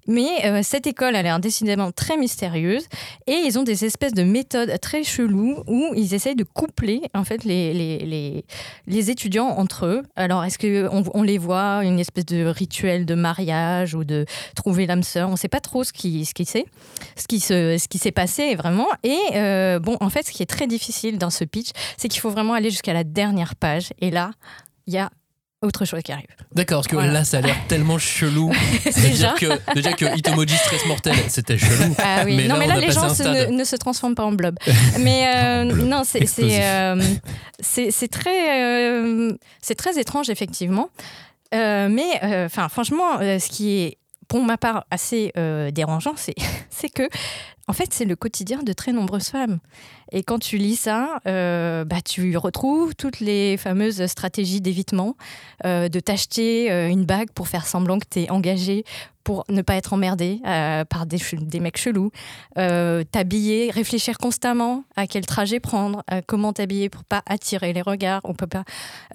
Mais 0.08 0.44
euh, 0.44 0.60
cette 0.62 0.86
école 0.86 1.14
a 1.16 1.22
l'air 1.22 1.38
décidément 1.38 1.92
très 1.92 2.16
mystérieuse. 2.16 2.86
Et 3.26 3.34
ils 3.46 3.58
ont 3.58 3.62
des 3.62 3.84
espèces 3.84 4.14
de 4.14 4.22
méthodes 4.22 4.72
très 4.80 5.04
cheloues 5.04 5.62
où 5.66 5.92
ils 5.94 6.14
essayent 6.14 6.36
de 6.36 6.44
coupler 6.44 7.02
en 7.14 7.24
fait 7.24 7.44
les, 7.44 7.72
les, 7.74 7.98
les, 7.98 8.44
les 8.86 9.10
étudiants 9.10 9.48
entre 9.48 9.86
eux. 9.86 10.02
Alors 10.16 10.44
est-ce 10.44 10.58
qu'on 10.58 11.04
on 11.12 11.22
les 11.22 11.38
voit 11.38 11.84
une 11.84 11.98
espèce 11.98 12.26
de 12.26 12.46
rituel 12.46 13.04
de 13.06 13.14
mariage 13.14 13.94
ou 13.94 14.04
de 14.04 14.24
trouver 14.54 14.86
l'âme 14.86 15.02
sœur? 15.02 15.28
On 15.28 15.32
ne 15.32 15.36
sait 15.36 15.48
pas 15.48 15.60
trop 15.60 15.84
ce 15.84 15.92
qui, 15.92 16.24
ce 16.24 16.34
qui 16.34 16.46
ce 16.46 17.26
qui 17.28 17.40
se, 17.40 17.76
ce 17.78 17.98
s'est 17.98 18.12
passé 18.12 18.54
vraiment. 18.54 18.86
Et 19.02 19.18
euh, 19.34 19.78
bon, 19.78 19.96
en 20.00 20.10
fait, 20.10 20.26
ce 20.26 20.32
qui 20.32 20.42
est 20.42 20.46
très 20.46 20.66
difficile 20.66 21.18
dans 21.18 21.30
ce 21.30 21.44
pitch, 21.44 21.70
c'est 21.96 22.08
qu'il 22.08 22.20
faut 22.20 22.30
vraiment 22.30 22.54
aller 22.54 22.70
jusqu'à 22.70 22.92
la 22.92 23.04
dernière 23.04 23.56
page. 23.56 23.88
Et 24.00 24.10
là, 24.10 24.30
il 24.86 24.94
y 24.94 24.98
a 24.98 25.10
autre 25.66 25.84
chose 25.84 26.00
qui 26.02 26.12
arrive. 26.12 26.26
D'accord, 26.54 26.78
parce 26.78 26.88
que 26.88 26.94
Voilà. 26.96 27.12
là, 27.12 27.24
ça 27.24 27.38
a 27.38 27.40
l'air 27.42 27.56
tellement 27.68 27.98
chelou. 27.98 28.52
Déjà. 28.84 29.34
dire 29.34 29.34
que, 29.34 29.74
déjà 29.74 29.92
que 29.92 30.16
Itomoji 30.16 30.54
Stress 30.56 30.86
Mortel, 30.86 31.14
c'était 31.28 31.58
chelou. 31.58 31.94
Ah 31.98 32.22
oui, 32.24 32.36
Mais 32.36 32.48
non, 32.48 32.56
là, 32.56 32.66
mais 32.76 32.86
les 32.86 32.92
gens 32.92 33.12
se- 33.12 33.22
ne, 33.22 33.46
ne 33.56 33.64
se 33.64 33.76
transforment 33.76 34.14
pas 34.14 34.24
en 34.24 34.32
blob. 34.32 34.56
mais 35.00 35.30
euh, 35.34 35.64
non, 35.64 36.02
c'est 36.04 36.26
c'est, 36.26 36.64
euh, 36.64 37.00
très, 38.10 38.62
euh, 38.90 39.32
c'est 39.60 39.74
très 39.74 39.98
étrange, 39.98 40.30
effectivement. 40.30 40.88
Mais 41.52 42.20
enfin, 42.46 42.68
franchement, 42.68 43.18
ce 43.18 43.48
qui 43.48 43.78
est 43.78 43.98
pour 44.28 44.42
ma 44.42 44.56
part 44.56 44.86
assez 44.90 45.32
euh, 45.36 45.70
dérangeant, 45.70 46.14
c'est 46.70 46.88
que 46.88 47.08
en 47.68 47.72
fait, 47.72 47.92
c'est 47.92 48.04
le 48.04 48.14
quotidien 48.14 48.62
de 48.62 48.72
très 48.72 48.92
nombreuses 48.92 49.28
femmes. 49.28 49.58
Et 50.12 50.22
quand 50.22 50.38
tu 50.38 50.56
lis 50.56 50.76
ça, 50.76 51.18
euh, 51.26 51.84
bah, 51.84 52.00
tu 52.00 52.36
retrouves 52.36 52.94
toutes 52.94 53.18
les 53.18 53.56
fameuses 53.56 54.06
stratégies 54.06 54.60
d'évitement, 54.60 55.16
euh, 55.64 55.88
de 55.88 55.98
t'acheter 55.98 56.70
une 56.88 57.04
bague 57.04 57.30
pour 57.32 57.48
faire 57.48 57.66
semblant 57.66 57.98
que 57.98 58.06
tu 58.08 58.20
es 58.20 58.30
engagé 58.30 58.84
pour 59.26 59.44
ne 59.48 59.60
pas 59.60 59.74
être 59.74 59.92
emmerdé 59.92 60.40
euh, 60.46 60.84
par 60.84 61.04
des, 61.04 61.18
mecs 61.58 61.78
chelous, 61.78 62.12
euh, 62.58 63.02
t'habiller, 63.10 63.72
réfléchir 63.72 64.18
constamment 64.18 64.84
à 64.94 65.08
quel 65.08 65.26
trajet 65.26 65.58
prendre, 65.58 66.04
à 66.06 66.22
comment 66.22 66.52
t'habiller 66.52 66.88
pour 66.88 67.02
pas 67.02 67.24
attirer 67.26 67.72
les 67.72 67.82
regards, 67.82 68.20
on 68.22 68.34
peut 68.34 68.46
pas 68.46 68.62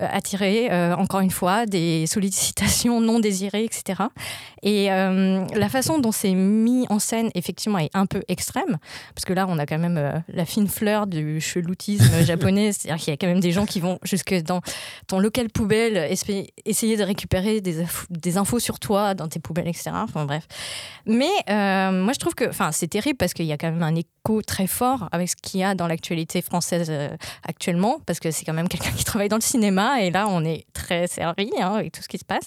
euh, 0.02 0.08
attirer, 0.12 0.69
euh, 0.69 0.93
encore 0.97 1.21
une 1.21 1.32
fois, 1.32 1.65
des 1.65 2.08
sollicitations 2.08 3.00
non 3.00 3.19
désirées, 3.19 3.63
etc. 3.63 4.04
Et 4.63 4.91
euh, 4.91 5.45
la 5.56 5.69
façon 5.69 5.97
dont 5.97 6.12
c'est 6.12 6.34
mis 6.34 6.86
en 6.89 7.00
scène, 7.00 7.30
effectivement, 7.34 7.80
est 7.80 7.89
un 7.93 8.06
peu 8.06 8.21
extrême, 8.28 8.80
parce 9.15 9.24
que 9.24 9.32
là, 9.32 9.45
on 9.47 9.58
a 9.60 9.65
quand 9.65 9.80
même 9.80 9.97
euh, 9.97 10.19
la 10.28 10.45
fine 10.45 10.67
fleur 10.67 11.08
du 11.08 11.39
cheloutisme 11.39 12.21
japonais, 12.26 12.74
c'est-à-dire 12.74 13.02
qu'il 13.02 13.12
y 13.12 13.13
a 13.13 13.17
quand 13.17 13.28
même 13.28 13.39
des 13.39 13.54
gens 13.54 13.65
qui 13.65 13.80
vont 13.80 13.97
jusque 14.04 14.34
dans 14.43 14.60
ton 15.08 15.19
local 15.19 15.50
poubelle, 15.50 16.12
essayer 16.65 16.97
de 16.97 17.04
récupérer 17.04 17.62
des 17.62 18.38
infos 18.38 18.60
sur 18.60 18.78
toi 18.78 19.13
dans 19.13 19.30
tes 19.30 19.39
poubelles, 19.39 19.69
etc. 19.69 19.91
Enfin 20.03 20.25
bref. 20.25 20.47
Mais 21.05 21.29
euh, 21.49 21.91
moi, 21.91 22.13
je 22.13 22.19
trouve 22.19 22.35
que 22.35 22.45
c'est 22.71 22.87
terrible 22.87 23.17
parce 23.17 23.33
qu'il 23.33 23.45
y 23.45 23.51
a 23.51 23.57
quand 23.57 23.71
même 23.71 23.83
un 23.83 23.95
écho 23.95 24.41
très 24.41 24.67
fort 24.67 25.07
avec 25.11 25.29
ce 25.29 25.35
qu'il 25.35 25.59
y 25.59 25.63
a 25.63 25.75
dans 25.75 25.87
l'actualité 25.87 26.41
française 26.41 26.87
euh, 26.89 27.09
actuellement, 27.47 27.99
parce 28.05 28.19
que 28.19 28.31
c'est 28.31 28.45
quand 28.45 28.53
même 28.53 28.67
quelqu'un 28.67 28.91
qui 28.91 29.03
travaille 29.03 29.29
dans 29.29 29.37
le 29.37 29.41
cinéma, 29.41 30.01
et 30.01 30.11
là, 30.11 30.27
on 30.29 30.43
est 30.45 30.65
très 30.73 31.07
servi 31.07 31.49
hein, 31.59 31.73
avec 31.75 31.91
tout 31.93 32.01
ce 32.01 32.07
qui 32.07 32.17
se 32.17 32.25
passe. 32.25 32.45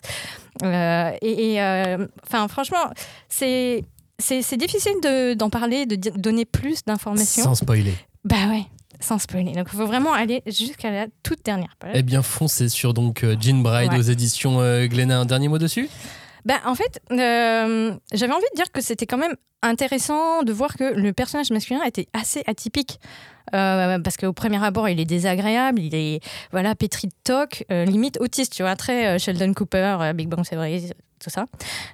Euh, 0.63 1.11
et 1.23 1.59
enfin, 2.27 2.49
franchement, 2.49 2.91
c'est. 3.29 3.85
C'est 4.21 4.57
difficile 4.57 4.93
de- 5.03 5.35
d'en 5.35 5.51
parler, 5.51 5.87
de 5.87 5.97
donner 6.17 6.45
plus 6.45 6.85
d'informations. 6.85 7.43
Sans 7.43 7.57
spoiler. 7.57 7.95
Bah 8.25 8.47
ouais, 8.49 8.63
sans 9.01 9.19
spoiler. 9.19 9.51
Donc 9.53 9.67
il 9.73 9.77
faut 9.77 9.87
vraiment 9.89 10.13
aller 10.13 10.41
jusqu'à 10.47 10.93
la 10.93 11.07
toute 11.25 11.45
dernière 11.45 11.75
page. 11.81 11.91
Eh 11.95 12.03
bien, 12.05 12.23
foncez 12.23 12.69
sur 12.69 12.95
donc 12.95 13.27
Jean 13.41 13.61
Bride 13.61 13.91
Ouais. 13.91 13.99
aux 13.99 14.03
éditions 14.03 14.59
Glénat. 14.87 15.19
Un 15.19 15.25
dernier 15.25 15.49
mot 15.49 15.59
dessus? 15.59 15.89
Bah, 16.45 16.61
en 16.67 16.75
fait, 16.75 17.01
euh, 17.11 17.95
j'avais 18.13 18.33
envie 18.33 18.45
de 18.53 18.57
dire 18.57 18.71
que 18.71 18.81
c'était 18.81 19.07
quand 19.07 19.17
même 19.17 19.35
intéressant 19.63 20.43
de 20.43 20.53
voir 20.53 20.77
que 20.77 20.85
le 20.85 21.13
personnage 21.13 21.51
masculin 21.51 21.83
était 21.85 22.07
assez 22.13 22.43
atypique. 22.47 23.01
Euh, 23.55 23.99
parce 23.99 24.17
qu'au 24.17 24.33
premier 24.33 24.63
abord, 24.63 24.89
il 24.89 24.99
est 25.01 25.05
désagréable, 25.05 25.81
il 25.81 25.95
est 25.95 26.21
voilà 26.51 26.75
pétri 26.75 27.09
de 27.09 27.15
toc, 27.25 27.65
euh, 27.71 27.85
limite 27.85 28.19
autiste, 28.21 28.55
tu 28.55 28.63
vois, 28.63 28.75
très 28.75 29.19
Sheldon 29.19 29.53
Cooper, 29.53 30.13
Big 30.15 30.29
Bang 30.29 30.47
Theory, 30.47 30.91
tout 31.23 31.31
ça. 31.31 31.45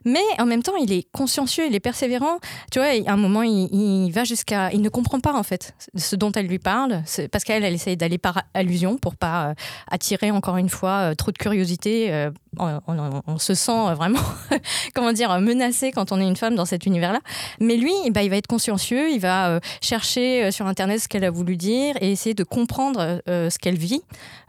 Mais 0.04 0.22
en 0.38 0.46
même 0.46 0.62
temps, 0.62 0.76
il 0.76 0.92
est 0.92 1.10
consciencieux, 1.12 1.66
il 1.66 1.74
est 1.74 1.80
persévérant. 1.80 2.38
Tu 2.70 2.78
vois, 2.78 2.88
à 2.88 3.12
un 3.12 3.16
moment, 3.16 3.42
il, 3.42 4.10
va 4.12 4.24
jusqu'à. 4.24 4.72
Il 4.72 4.80
ne 4.80 4.88
comprend 4.88 5.20
pas, 5.20 5.34
en 5.34 5.42
fait, 5.42 5.74
ce 5.96 6.16
dont 6.16 6.32
elle 6.32 6.46
lui 6.46 6.60
parle. 6.60 7.02
Parce 7.30 7.44
qu'elle, 7.44 7.64
elle 7.64 7.74
essaye 7.74 7.96
d'aller 7.96 8.18
par 8.18 8.42
allusion 8.54 8.96
pour 8.96 9.16
pas 9.16 9.54
attirer, 9.90 10.30
encore 10.30 10.56
une 10.56 10.70
fois, 10.70 11.14
trop 11.16 11.32
de 11.32 11.38
curiosité. 11.38 12.30
On, 12.58 12.80
on- 12.88 13.22
on 13.26 13.38
se 13.38 13.54
sent 13.54 13.94
vraiment, 13.94 14.18
comment 14.94 15.12
dire, 15.12 15.38
menacé 15.40 15.92
quand 15.92 16.12
on 16.12 16.20
est 16.20 16.26
une 16.26 16.36
femme 16.36 16.54
dans 16.54 16.64
cet 16.64 16.86
univers-là. 16.86 17.20
Mais 17.60 17.76
lui, 17.76 17.92
bah, 18.10 18.22
il 18.22 18.30
va 18.30 18.36
être 18.36 18.46
consciencieux, 18.46 19.10
il 19.10 19.20
va 19.20 19.48
euh, 19.50 19.60
chercher 19.80 20.44
euh, 20.44 20.50
sur 20.50 20.66
Internet 20.66 21.00
ce 21.00 21.08
qu'elle 21.08 21.24
a 21.24 21.30
voulu 21.30 21.56
dire 21.56 21.94
et 22.00 22.10
essayer 22.12 22.34
de 22.34 22.44
comprendre 22.44 23.20
euh, 23.28 23.50
ce 23.50 23.58
qu'elle 23.58 23.76
vit, 23.78 24.02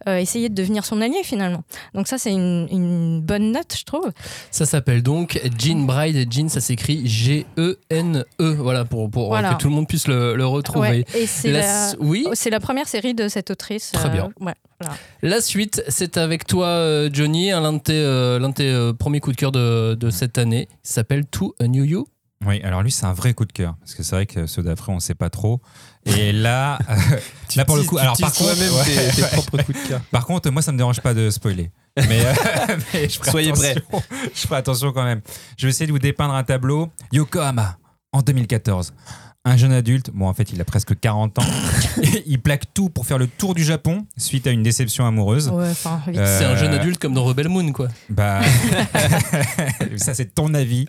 euh, 0.07 0.17
essayer 0.17 0.49
de 0.49 0.55
devenir 0.55 0.83
son 0.85 0.99
allié 1.01 1.19
finalement. 1.23 1.63
Donc 1.93 2.07
ça, 2.07 2.17
c'est 2.17 2.31
une, 2.31 2.67
une 2.71 3.21
bonne 3.21 3.51
note, 3.51 3.75
je 3.77 3.83
trouve. 3.83 4.09
Ça 4.49 4.65
s'appelle 4.65 5.03
donc 5.03 5.39
Jean 5.59 5.85
Bride. 5.85 6.15
Et 6.15 6.27
Jean, 6.29 6.49
ça 6.49 6.61
s'écrit 6.61 7.07
G-E-N-E. 7.07 8.53
Voilà, 8.55 8.85
pour, 8.85 9.09
pour 9.09 9.27
Voilà. 9.27 9.53
que 9.53 9.61
tout 9.61 9.69
le 9.69 9.75
monde 9.75 9.87
puisse 9.87 10.07
le, 10.07 10.35
le 10.35 10.45
retrouver. 10.45 10.89
Ouais, 10.89 11.05
et 11.13 11.27
c'est 11.27 11.51
La- 11.51 11.59
la, 11.61 11.91
Oui, 11.99 12.25
c'est 12.33 12.49
la 12.49 12.59
première 12.59 12.87
série 12.87 13.13
de 13.13 13.27
cette 13.27 13.51
autrice. 13.51 13.91
Très 13.91 14.09
bien. 14.09 14.29
ouais, 14.39 14.53
voilà. 14.81 14.97
la 15.21 15.41
suite, 15.41 15.83
c'est 15.87 16.17
avec 16.17 16.45
toi, 16.45 16.67
euh, 16.67 17.09
Johnny, 17.11 17.51
un 17.51 17.61
l'un 17.61 17.73
de 17.73 17.79
tes, 17.79 17.93
euh, 17.93 18.39
l'un 18.39 18.49
de 18.49 18.53
tes, 18.53 18.69
euh, 18.69 18.93
premiers 18.93 19.19
coups 19.19 19.35
de 19.35 19.39
cœur 19.39 19.51
de, 19.51 19.95
de 19.95 20.09
cette 20.09 20.37
année. 20.37 20.67
Il 20.71 20.89
s'appelle 20.89 21.25
To 21.25 21.55
a 21.59 21.67
New 21.67 21.83
You. 21.83 22.07
Oui, 22.45 22.59
alors 22.63 22.81
lui, 22.81 22.91
c'est 22.91 23.05
un 23.05 23.13
vrai 23.13 23.33
coup 23.33 23.45
de 23.45 23.51
cœur. 23.51 23.75
Parce 23.79 23.93
que 23.93 24.03
c'est 24.03 24.15
vrai 24.15 24.25
que 24.25 24.47
ceux 24.47 24.63
d'après, 24.63 24.91
on 24.91 24.95
ne 24.95 24.99
sait 24.99 25.15
pas 25.15 25.29
trop. 25.29 25.61
Et 26.05 26.31
là, 26.31 26.79
euh, 26.89 26.95
là 27.55 27.65
pour 27.65 27.77
le 27.77 27.83
coup, 27.83 27.97
alors 27.97 28.17
par 28.19 28.33
contre, 28.33 28.57
même 28.57 28.73
ouais. 28.73 29.11
tes, 29.11 29.21
tes 29.21 29.27
propres 29.27 29.57
coups 29.63 29.83
de 29.83 29.87
cœur. 29.87 30.01
par 30.11 30.25
contre, 30.25 30.49
moi, 30.49 30.61
ça 30.61 30.71
me 30.71 30.77
dérange 30.77 31.01
pas 31.01 31.13
de 31.13 31.29
spoiler. 31.29 31.71
Mais, 32.07 32.25
euh, 32.25 32.33
mais 32.93 33.09
je 33.09 33.17
ferai 33.19 33.31
Soyez 33.31 33.51
attention. 33.51 34.03
Je 34.33 34.47
ferai 34.47 34.55
attention 34.55 34.91
quand 34.91 35.03
même. 35.03 35.21
Je 35.57 35.67
vais 35.67 35.69
essayer 35.69 35.87
de 35.87 35.91
vous 35.91 35.99
dépeindre 35.99 36.33
un 36.33 36.43
tableau. 36.43 36.89
Yokohama, 37.11 37.77
en 38.11 38.21
2014. 38.21 38.93
Un 39.43 39.57
jeune 39.57 39.71
adulte, 39.71 40.11
bon 40.13 40.27
en 40.27 40.35
fait 40.35 40.53
il 40.53 40.61
a 40.61 40.65
presque 40.65 40.99
40 40.99 41.39
ans, 41.39 41.45
il 42.27 42.39
plaque 42.39 42.71
tout 42.75 42.89
pour 42.89 43.07
faire 43.07 43.17
le 43.17 43.25
tour 43.25 43.55
du 43.55 43.63
Japon 43.63 44.05
suite 44.15 44.45
à 44.45 44.51
une 44.51 44.61
déception 44.61 45.03
amoureuse. 45.07 45.49
Ouais. 45.49 45.71
Euh, 46.15 46.37
C'est 46.39 46.45
un 46.45 46.55
jeune 46.55 46.73
adulte 46.73 46.99
comme 46.99 47.15
dans 47.15 47.23
Rebel 47.23 47.49
Moon, 47.49 47.71
quoi. 47.71 47.87
Bah, 48.09 48.41
ça 49.97 50.13
c'est 50.13 50.35
ton 50.35 50.53
avis. 50.53 50.85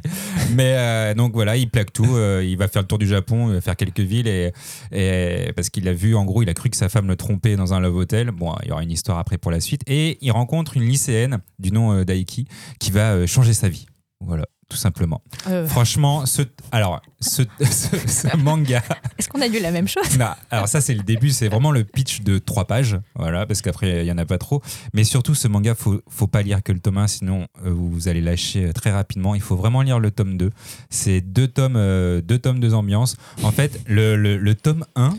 Mais 0.54 0.74
euh, 0.76 1.14
donc 1.14 1.32
voilà, 1.32 1.56
il 1.56 1.70
plaque 1.70 1.94
tout. 1.94 2.14
euh, 2.14 2.44
il 2.44 2.58
va 2.58 2.68
faire 2.68 2.82
le 2.82 2.88
tour 2.88 2.98
du 2.98 3.06
Japon, 3.06 3.48
il 3.48 3.54
va 3.54 3.60
faire 3.62 3.74
quelques 3.76 4.00
villes 4.00 4.28
et, 4.28 4.52
et- 4.92 5.52
parce 5.54 5.70
qu'il 5.70 5.88
a 5.88 5.94
vu, 5.94 6.14
en 6.14 6.26
gros, 6.26 6.42
il 6.42 6.48
a 6.50 6.54
cru 6.54 6.68
que 6.68 6.76
sa 6.76 6.90
femme 6.90 7.08
le 7.08 7.16
trompait 7.16 7.56
dans 7.56 7.72
un 7.72 7.80
love 7.80 7.96
hotel. 7.96 8.32
Bon, 8.32 8.54
il 8.64 8.68
y 8.68 8.72
aura 8.72 8.82
une 8.82 8.90
histoire 8.90 9.18
après 9.18 9.38
pour 9.38 9.50
la 9.50 9.60
suite. 9.60 9.80
Et 9.86 10.18
il 10.20 10.30
rencontre 10.30 10.76
une 10.76 10.84
lycéenne 10.84 11.38
du 11.58 11.72
nom 11.72 11.92
euh, 11.94 12.04
d'Aiki 12.04 12.46
qui 12.78 12.90
va 12.90 13.12
euh, 13.12 13.26
changer 13.26 13.54
sa 13.54 13.70
vie. 13.70 13.86
Voilà, 14.20 14.44
tout 14.72 14.78
simplement. 14.78 15.20
Euh, 15.48 15.66
Franchement, 15.66 16.24
ce, 16.24 16.40
alors 16.70 17.02
ce, 17.20 17.42
ce- 17.60 18.08
ce 18.08 18.36
manga. 18.38 18.82
Est-ce 19.18 19.28
qu'on 19.28 19.42
a 19.42 19.46
lu 19.48 19.60
la 19.60 19.70
même 19.70 19.86
chose? 19.86 20.16
Non, 20.18 20.30
alors 20.50 20.66
ça 20.66 20.80
c'est 20.80 20.94
le 20.94 21.02
début, 21.02 21.28
c'est 21.30 21.48
vraiment 21.48 21.70
le 21.72 21.84
pitch 21.84 22.22
de 22.22 22.38
trois 22.38 22.64
pages, 22.66 22.98
voilà, 23.14 23.44
parce 23.44 23.60
qu'après 23.60 24.00
il 24.02 24.06
y 24.06 24.12
en 24.12 24.16
a 24.16 24.24
pas 24.24 24.38
trop. 24.38 24.62
Mais 24.94 25.04
surtout 25.04 25.34
ce 25.34 25.46
manga, 25.46 25.74
faut 25.74 26.00
faut 26.08 26.26
pas 26.26 26.40
lire 26.40 26.62
que 26.62 26.72
le 26.72 26.80
tome 26.80 26.96
1, 26.96 27.06
sinon 27.06 27.46
euh, 27.66 27.70
vous 27.70 28.08
allez 28.08 28.22
lâcher 28.22 28.64
euh, 28.66 28.72
très 28.72 28.90
rapidement. 28.90 29.34
Il 29.34 29.42
faut 29.42 29.56
vraiment 29.56 29.82
lire 29.82 30.00
le 30.00 30.10
tome 30.10 30.38
2. 30.38 30.48
C'est 30.88 31.20
deux 31.20 31.48
tomes, 31.48 31.76
euh, 31.76 32.22
deux 32.22 32.38
tomes, 32.38 32.58
deux 32.60 32.72
ambiances. 32.72 33.16
En 33.42 33.50
fait, 33.52 33.78
le, 33.86 34.16
le- 34.16 34.38
le 34.38 34.54
tome 34.54 34.86
1, 34.96 35.10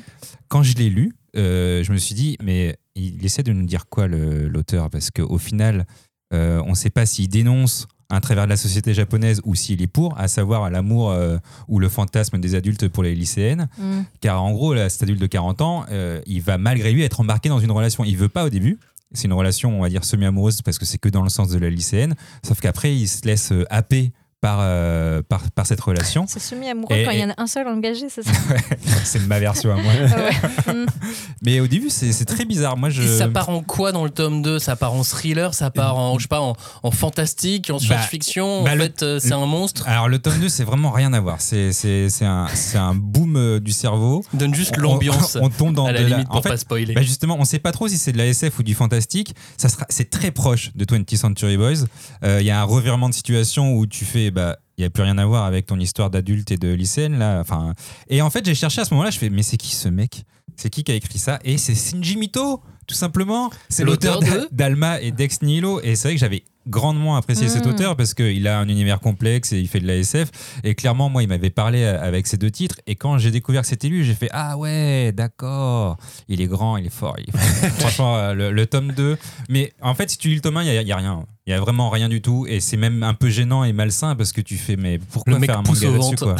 quand 0.48 0.64
je 0.64 0.76
l'ai 0.76 0.90
lu, 0.90 1.14
je 1.36 1.92
me 1.92 1.98
suis 1.98 2.16
dit, 2.16 2.38
mais 2.42 2.76
il 2.96 3.24
essaie 3.24 3.44
de 3.44 3.54
nous 3.54 3.66
dire 3.66 3.86
quoi 3.88 4.08
l'auteur? 4.08 4.90
Parce 4.90 5.12
qu'au 5.12 5.38
final, 5.38 5.86
on 6.32 6.70
ne 6.70 6.76
sait 6.76 6.90
pas 6.90 7.06
s'il 7.06 7.30
dénonce 7.30 7.88
un 8.10 8.20
travers 8.20 8.46
de 8.46 8.50
la 8.50 8.58
société 8.58 8.94
japonaise 8.94 9.42
ou 9.44 9.56
s'il 9.56 9.82
est 9.82 9.88
pour, 9.88 10.18
à 10.20 10.28
savoir 10.28 10.70
l'amour 10.70 11.12
euh, 11.12 11.38
ou 11.68 11.80
le 11.80 11.90
fantasme 11.90 12.40
des 12.40 12.56
adultes 12.56 12.88
pour 12.88 13.04
les 13.04 13.16
lycéennes. 13.16 13.68
Hmm. 13.78 14.02
Car 14.22 14.44
en 14.44 14.52
gros, 14.52 14.74
là, 14.74 14.90
cet 14.90 15.04
adulte 15.04 15.22
de 15.22 15.28
40 15.28 15.62
ans, 15.62 15.86
euh, 15.92 16.22
il 16.26 16.42
va 16.42 16.58
malgré 16.58 16.92
lui 16.92 17.04
être 17.04 17.20
embarqué 17.22 17.50
dans 17.50 17.60
une 17.60 17.72
relation. 17.72 18.04
Il 18.04 18.18
veut 18.18 18.30
pas 18.30 18.46
au 18.46 18.50
début. 18.50 18.78
C'est 19.14 19.26
une 19.26 19.34
relation, 19.34 19.78
on 19.78 19.82
va 19.82 19.90
dire, 19.90 20.04
semi-amoureuse 20.04 20.62
parce 20.62 20.80
que 20.80 20.86
c'est 20.86 20.98
que 20.98 21.10
dans 21.10 21.22
le 21.22 21.30
sens 21.30 21.50
de 21.50 21.60
la 21.60 21.70
lycéenne. 21.70 22.16
Sauf 22.44 22.60
qu'après, 22.60 22.96
il 22.96 23.08
se 23.08 23.26
laisse 23.26 23.52
euh, 23.52 23.66
happer 23.70 24.12
par, 24.44 24.58
euh, 24.60 25.22
par, 25.28 25.50
par 25.52 25.66
cette 25.66 25.80
relation. 25.80 26.26
C'est 26.28 26.42
semi-amoureux 26.42 26.98
quand 27.06 27.12
il 27.12 27.20
y 27.20 27.24
en 27.24 27.30
a 27.30 27.34
un 27.38 27.48
seul 27.48 27.66
engagé, 27.66 28.08
c'est 28.10 28.24
ça 28.24 28.32
c'est 29.06 29.26
ma 29.26 29.40
version 29.40 29.72
à 29.72 29.76
moi. 29.82 29.94
Ah 30.12 30.18
ouais. 30.18 30.74
Hmm. 30.74 30.86
Mais 31.42 31.62
au 31.62 31.68
début, 31.68 31.90
c'est 31.90 32.12
c'est 32.12 32.26
très 32.26 32.44
bizarre. 32.44 32.76
Moi, 32.76 32.90
je. 32.90 33.04
Et 33.04 33.18
ça 33.18 33.30
part 33.30 33.48
en 33.48 33.62
quoi 33.64 33.94
dans 33.94 34.04
le 34.04 34.10
tome 34.10 34.42
2 34.42 34.60
Ça 34.60 34.76
part 34.76 34.94
en 34.94 35.04
thriller, 35.04 35.54
ça 35.54 35.72
part 35.72 35.98
en, 35.98 36.18
je 36.20 36.24
sais 36.24 36.28
pas, 36.28 36.42
en, 36.42 36.56
en 36.84 36.92
fantastique, 36.92 37.70
en 37.70 37.80
science-fiction? 37.80 38.64
bah, 38.66 38.72
en 38.74 38.76
le- 38.76 38.84
fait, 38.84 39.02
euh, 39.04 39.20
c'est 39.20 39.32
un 39.32 39.46
monstre? 39.46 39.88
Alors, 39.88 40.10
le 40.10 40.20
tome 40.20 40.38
2, 40.40 40.50
c'est 40.50 40.66
vraiment 40.66 40.92
rien 40.92 41.14
à 41.14 41.22
voir. 41.22 41.40
C'est 41.40 41.72
c'est- 41.72 42.10
c'est 42.10 42.26
un, 42.26 42.48
c'est 42.54 42.78
un 42.78 42.94
boom 42.96 43.38
euh, 43.38 43.60
du 43.62 43.72
cerveau. 43.72 44.26
Donne 44.34 44.54
juste 44.54 44.74
On- 44.78 44.82
l'ambiance. 44.82 45.38
On, 45.42 45.50
tombe 45.50 45.74
dans 45.74 45.86
à 45.86 45.94
la 45.94 46.02
de 46.02 46.06
limite 46.08 46.28
en 46.30 46.34
pour 46.34 46.44
fait, 46.44 46.50
pas 46.50 46.58
spoiler. 46.58 46.94
Bah 46.94 47.02
justement, 47.02 47.38
on 47.40 47.46
sait 47.46 47.60
pas 47.60 47.72
trop 47.72 47.88
si 47.88 47.98
c'est 47.98 48.12
de 48.12 48.18
la 48.18 48.26
SF 48.28 48.60
ou 48.60 48.64
du 48.64 48.74
fantastique. 48.76 49.36
Ça 49.58 49.70
sera, 49.70 49.86
c'est 49.88 50.10
très 50.10 50.32
proche 50.32 50.72
de 50.76 50.84
20th 50.84 51.16
Century 51.16 51.56
Boys. 51.56 51.86
Euh, 52.26 52.40
Il 52.42 52.46
y 52.46 52.52
a 52.52 52.60
un 52.60 52.64
revirement 52.66 53.08
de 53.08 53.14
situation 53.14 53.74
où 53.74 53.86
tu 53.88 54.04
fais, 54.04 54.32
bah, 54.34 54.58
il 54.78 54.82
y 54.82 54.86
a 54.86 54.90
plus 54.90 55.04
rien 55.04 55.18
à 55.18 55.26
voir 55.26 55.46
avec 55.46 55.66
ton 55.68 55.80
histoire 55.80 56.10
d'adulte 56.10 56.52
et 56.52 56.58
de 56.58 56.74
lycéenne 56.74 57.18
là. 57.20 57.40
Enfin, 57.40 57.74
et 58.10 58.22
en 58.22 58.30
fait, 58.30 58.44
j'ai 58.46 58.56
cherché 58.56 58.82
à 58.82 58.86
ce 58.86 58.94
moment-là. 58.94 59.12
Je 59.12 59.18
fais, 59.20 59.30
mais 59.30 59.44
c'est 59.44 59.58
qui 59.58 59.74
ce 59.76 59.88
mec? 59.88 60.24
C'est 60.56 60.70
qui 60.70 60.84
qui 60.84 60.92
a 60.92 60.96
écrit 60.96 61.20
ça? 61.20 61.40
Et 61.44 61.58
c'est 61.58 61.74
Shinji 61.76 62.18
Mito, 62.18 62.62
tout 62.88 62.96
simplement. 62.96 63.50
C'est 63.70 63.84
L'auteur 63.84 64.20
d'Alma 64.52 65.00
et 65.02 65.12
d'Ex 65.12 65.42
Nihilo. 65.42 65.80
Et 65.82 65.96
c'est 65.96 66.10
vrai 66.10 66.16
que 66.16 66.20
j'avais 66.20 66.44
grandement 66.68 67.16
apprécié 67.18 67.50
cet 67.50 67.66
Mm. 67.66 67.70
auteur 67.70 67.96
parce 67.98 68.14
qu'il 68.14 68.48
a 68.48 68.60
un 68.60 68.68
univers 68.70 69.00
complexe 69.00 69.52
et 69.52 69.60
il 69.60 69.68
fait 69.68 69.80
de 69.80 69.88
la 69.88 69.96
SF. 69.96 70.30
Et 70.64 70.76
clairement, 70.76 71.10
moi, 71.10 71.24
il 71.24 71.28
m'avait 71.30 71.50
parlé 71.50 71.84
avec 71.86 72.28
ces 72.28 72.38
deux 72.38 72.52
titres. 72.52 72.76
Et 72.88 72.96
quand 72.96 73.18
j'ai 73.18 73.32
découvert 73.32 73.62
que 73.64 73.68
c'était 73.68 73.90
lui, 73.90 74.04
j'ai 74.06 74.14
fait 74.14 74.30
Ah 74.32 74.58
ouais, 74.58 75.12
d'accord. 75.12 75.98
Il 76.28 76.40
est 76.42 76.48
grand, 76.48 76.78
il 76.78 76.86
est 76.86 76.90
fort. 76.94 77.16
il 77.18 77.30
est 77.30 77.38
fort. 77.38 77.70
Franchement, 77.80 78.18
euh, 78.18 78.34
le, 78.34 78.52
le 78.52 78.66
tome 78.68 78.92
2. 78.92 79.18
Mais 79.50 79.74
en 79.82 79.96
fait, 79.96 80.10
si 80.10 80.18
tu 80.18 80.30
lis 80.30 80.36
le 80.36 80.42
tome 80.42 80.58
1, 80.58 80.64
il 80.64 80.86
n'y 80.86 80.92
a 80.92 80.98
rien. 80.98 81.26
Il 81.46 81.50
y 81.50 81.54
a 81.54 81.60
vraiment 81.60 81.90
rien 81.90 82.08
du 82.08 82.22
tout. 82.22 82.46
Et 82.48 82.62
c'est 82.62 82.78
même 82.78 83.04
un 83.04 83.14
peu 83.14 83.30
gênant 83.30 83.66
et 83.66 83.74
malsain 83.74 84.16
parce 84.16 84.32
que 84.32 84.40
tu 84.40 84.56
fais 84.56 84.78
Mais 84.78 84.98
pourquoi 84.98 85.34
Le 85.34 85.40
mec 85.40 85.50
faire 85.50 85.60
un 85.60 85.64
manga 85.64 85.88
là-dessus 85.92 85.98
ventre. 86.16 86.24
quoi 86.24 86.36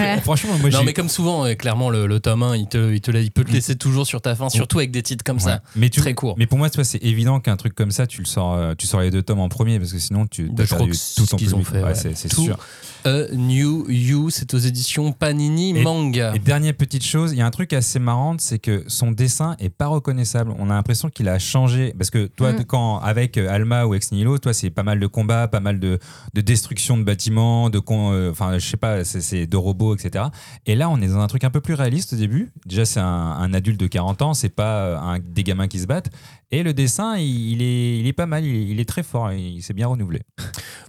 Ouais. 0.00 0.20
Franchement, 0.22 0.56
moi, 0.58 0.70
non, 0.70 0.78
j'ai. 0.78 0.84
mais 0.86 0.94
comme 0.94 1.10
souvent, 1.10 1.44
euh, 1.44 1.54
clairement, 1.54 1.90
le, 1.90 2.06
le 2.06 2.18
tome 2.18 2.42
1, 2.42 2.56
il, 2.56 2.66
te, 2.66 2.92
il, 2.94 3.00
te, 3.02 3.10
il 3.10 3.30
peut 3.30 3.44
te 3.44 3.52
laisser 3.52 3.76
toujours 3.76 4.06
sur 4.06 4.22
ta 4.22 4.34
fin, 4.34 4.48
surtout 4.48 4.78
avec 4.78 4.90
des 4.90 5.02
titres 5.02 5.22
comme 5.22 5.36
Ouais. 5.36 5.42
ça. 5.42 5.60
Mais, 5.76 5.90
tu, 5.90 6.00
Très 6.00 6.14
court. 6.14 6.34
mais 6.38 6.46
pour 6.46 6.56
moi, 6.56 6.70
tu 6.70 6.76
vois, 6.76 6.84
c'est 6.84 7.02
évident 7.04 7.40
qu'un 7.40 7.56
truc 7.56 7.74
comme 7.74 7.90
ça, 7.90 8.06
tu 8.06 8.20
le 8.22 8.26
sors, 8.26 8.54
euh, 8.54 8.74
tu 8.76 8.86
sors 8.86 9.00
les 9.02 9.10
deux 9.10 9.22
tomes 9.22 9.40
en 9.40 9.48
premier 9.50 9.78
parce 9.78 9.92
que 9.92 9.98
sinon, 9.98 10.26
tu 10.26 10.44
Bah, 10.48 10.62
as 10.62 10.62
je 10.62 10.66
crois 10.68 10.78
perdu 10.78 10.92
tout 10.92 11.26
ce 11.26 11.30
ton 11.30 11.36
qu'ils 11.36 11.54
ont 11.54 11.58
public. 11.58 11.72
fait, 11.74 11.82
Ouais, 11.82 11.88
ouais. 11.90 11.94
c'est 11.94 12.16
c'est 12.16 12.28
Tout. 12.28 12.44
sûr. 12.44 12.58
A 13.04 13.26
New 13.34 13.88
You, 13.90 14.30
c'est 14.30 14.54
aux 14.54 14.58
éditions 14.58 15.12
Panini 15.12 15.70
Et- 15.76 15.82
Manga. 15.82 16.32
Et 16.34 16.38
dernière 16.38 16.74
petite 16.74 17.04
chose, 17.04 17.32
il 17.32 17.38
y 17.38 17.42
a 17.42 17.46
un 17.46 17.50
truc 17.50 17.72
assez 17.72 17.98
marrant, 17.98 18.36
c'est 18.38 18.58
que 18.58 18.84
son 18.86 19.10
dessin 19.10 19.56
est 19.58 19.70
pas 19.70 19.86
reconnaissable. 19.88 20.54
On 20.58 20.70
a 20.70 20.74
l'impression 20.74 21.10
qu'il 21.10 21.28
a 21.28 21.38
changé 21.38 21.94
parce 21.98 22.10
que 22.10 22.26
toi, 22.26 22.52
Mm. 22.52 22.64
quand 22.64 22.98
avec 22.98 23.38
euh, 23.38 23.50
Alma 23.50 23.86
ou 23.86 23.94
Ex 23.94 24.12
Nihilo, 24.12 24.38
toi, 24.38 24.52
c'est 24.54 24.70
pas 24.70 24.82
mal 24.84 25.00
de 25.00 25.06
combats, 25.06 25.48
pas 25.48 25.60
mal 25.60 25.80
de, 25.80 25.98
de 26.34 26.40
destruction 26.40 26.96
de 26.96 27.02
bâtiments, 27.02 27.70
de 27.70 27.78
con- 27.80 28.12
euh, 28.12 28.30
enfin, 28.30 28.58
je 28.58 28.66
sais 28.68 28.76
pas, 28.76 29.04
c'est- 29.04 29.46
de 29.46 29.56
robots, 29.56 29.94
etc. 29.96 30.26
Et 30.66 30.76
là, 30.76 30.88
on 30.88 31.00
est 31.00 31.08
dans 31.08 31.18
un 31.20 31.26
truc 31.26 31.44
un 31.44 31.50
peu 31.50 31.60
plus 31.60 31.74
réaliste 31.74 32.12
au 32.12 32.16
début. 32.16 32.52
Déjà, 32.66 32.84
c'est 32.84 33.00
un, 33.00 33.04
un 33.06 33.52
adulte 33.54 33.80
de 33.80 33.86
40 33.88 34.22
ans, 34.22 34.34
c'est 34.34 34.48
pas 34.48 34.76
euh, 34.84 34.96
un, 34.98 35.18
des 35.18 35.42
gamins 35.42 35.66
qui 35.68 35.78
se 35.80 35.86
battent. 35.86 36.10
Et 36.50 36.62
le 36.62 36.74
dessin, 36.74 37.16
il, 37.16 37.52
il 37.52 37.62
est, 37.62 37.98
il 37.98 38.06
est 38.06 38.12
pas 38.12 38.26
mal, 38.26 38.44
il, 38.44 38.70
il 38.70 38.78
est 38.80 38.84
très 38.88 39.02
fort, 39.02 39.32
il 39.32 39.62
s'est 39.62 39.72
bien 39.72 39.86
renouvelé. 39.86 40.20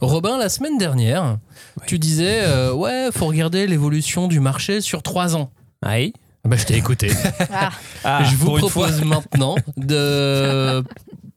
Robin, 0.02 0.38
la 0.38 0.50
semaine 0.50 0.78
dernière, 0.78 1.38
tu 1.88 1.98
disais 2.04 2.42
euh, 2.44 2.74
Ouais, 2.74 3.10
faut 3.12 3.26
regarder 3.26 3.66
l'évolution 3.68 4.28
du 4.28 4.40
marché 4.40 4.82
sur 4.82 5.02
trois 5.04 5.36
ans. 5.36 5.52
Aïe. 5.82 6.14
Bah, 6.46 6.58
je 6.58 6.66
t'ai 6.66 6.76
écouté. 6.78 7.10
Ah, 8.06 8.24
je 8.26 8.36
vous 8.36 8.58
propose 8.58 9.02
maintenant 9.06 9.56
de, 9.78 10.84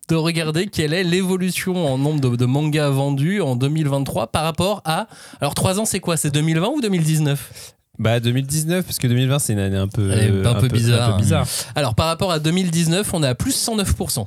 de 0.08 0.14
regarder 0.16 0.66
quelle 0.66 0.92
est 0.92 1.04
l'évolution 1.04 1.86
en 1.86 1.96
nombre 1.96 2.20
de, 2.20 2.34
de 2.34 2.44
mangas 2.44 2.90
vendus 2.90 3.40
en 3.40 3.54
2023 3.54 4.26
par 4.28 4.42
rapport 4.42 4.82
à. 4.84 5.06
Alors, 5.40 5.54
trois 5.54 5.78
ans, 5.78 5.84
c'est 5.84 6.00
quoi? 6.00 6.16
C'est 6.16 6.30
2020 6.32 6.68
ou 6.68 6.80
2019 6.80 7.74
Bah 8.00 8.18
2019, 8.18 8.84
parce 8.84 8.98
que 8.98 9.06
2020 9.06 9.38
c'est 9.38 9.52
une 9.52 9.60
année 9.60 9.76
un 9.76 9.86
peu, 9.86 10.10
un 10.44 10.54
peu 10.54 10.66
bizarre. 10.68 11.10
un 11.10 11.12
peu 11.12 11.18
bizarre. 11.22 11.46
Alors, 11.76 11.94
par 11.94 12.06
rapport 12.08 12.32
à 12.32 12.40
2019, 12.40 13.08
on 13.14 13.22
est 13.22 13.28
à 13.28 13.34
plus 13.36 13.54
109%. 13.56 14.26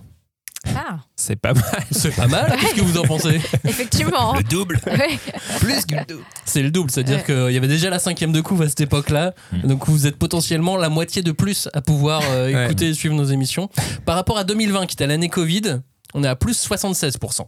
Ah, 0.76 1.00
C'est 1.16 1.36
pas 1.36 1.54
mal. 1.54 1.84
C'est 1.92 2.16
pas 2.16 2.28
mal. 2.28 2.56
Qu'est-ce 2.60 2.76
que 2.76 2.82
vous 2.82 2.98
en 2.98 3.04
pensez? 3.04 3.40
Effectivement. 3.66 4.36
double 4.50 4.80
Ouais. 4.86 5.18
Plus 5.60 5.86
que 5.86 5.96
le 5.96 6.06
double. 6.06 6.24
C'est 6.46 6.62
le 6.62 6.72
double, 6.72 6.92
c'est-à-dire 6.92 7.18
Ouais. 7.18 7.24
qu'il 7.24 7.52
y 7.54 7.58
avait 7.58 7.68
déjà 7.68 7.90
la 7.90 8.00
cinquième 8.00 8.32
de 8.32 8.42
couve 8.42 8.62
à 8.62 8.70
cette 8.70 8.82
époque-là. 8.82 9.34
Donc 9.64 9.88
vous 9.88 10.08
êtes 10.08 10.18
potentiellement 10.18 10.78
la 10.78 10.90
moitié 10.90 11.22
de 11.22 11.32
plus 11.32 11.70
à 11.74 11.82
pouvoir 11.82 12.22
euh, 12.32 12.52
Ouais. 12.54 12.66
écouter 12.66 12.90
et 12.90 12.94
suivre 12.94 13.16
nos 13.16 13.26
émissions. 13.26 13.70
Par 14.06 14.16
rapport 14.16 14.38
à 14.38 14.44
2020, 14.44 14.86
qui 14.88 14.94
était 14.96 15.08
l'année 15.08 15.30
Covid, 15.30 15.82
on 16.14 16.24
est 16.24 16.28
à 16.28 16.36
plus 16.36 16.58
76%. 16.68 17.48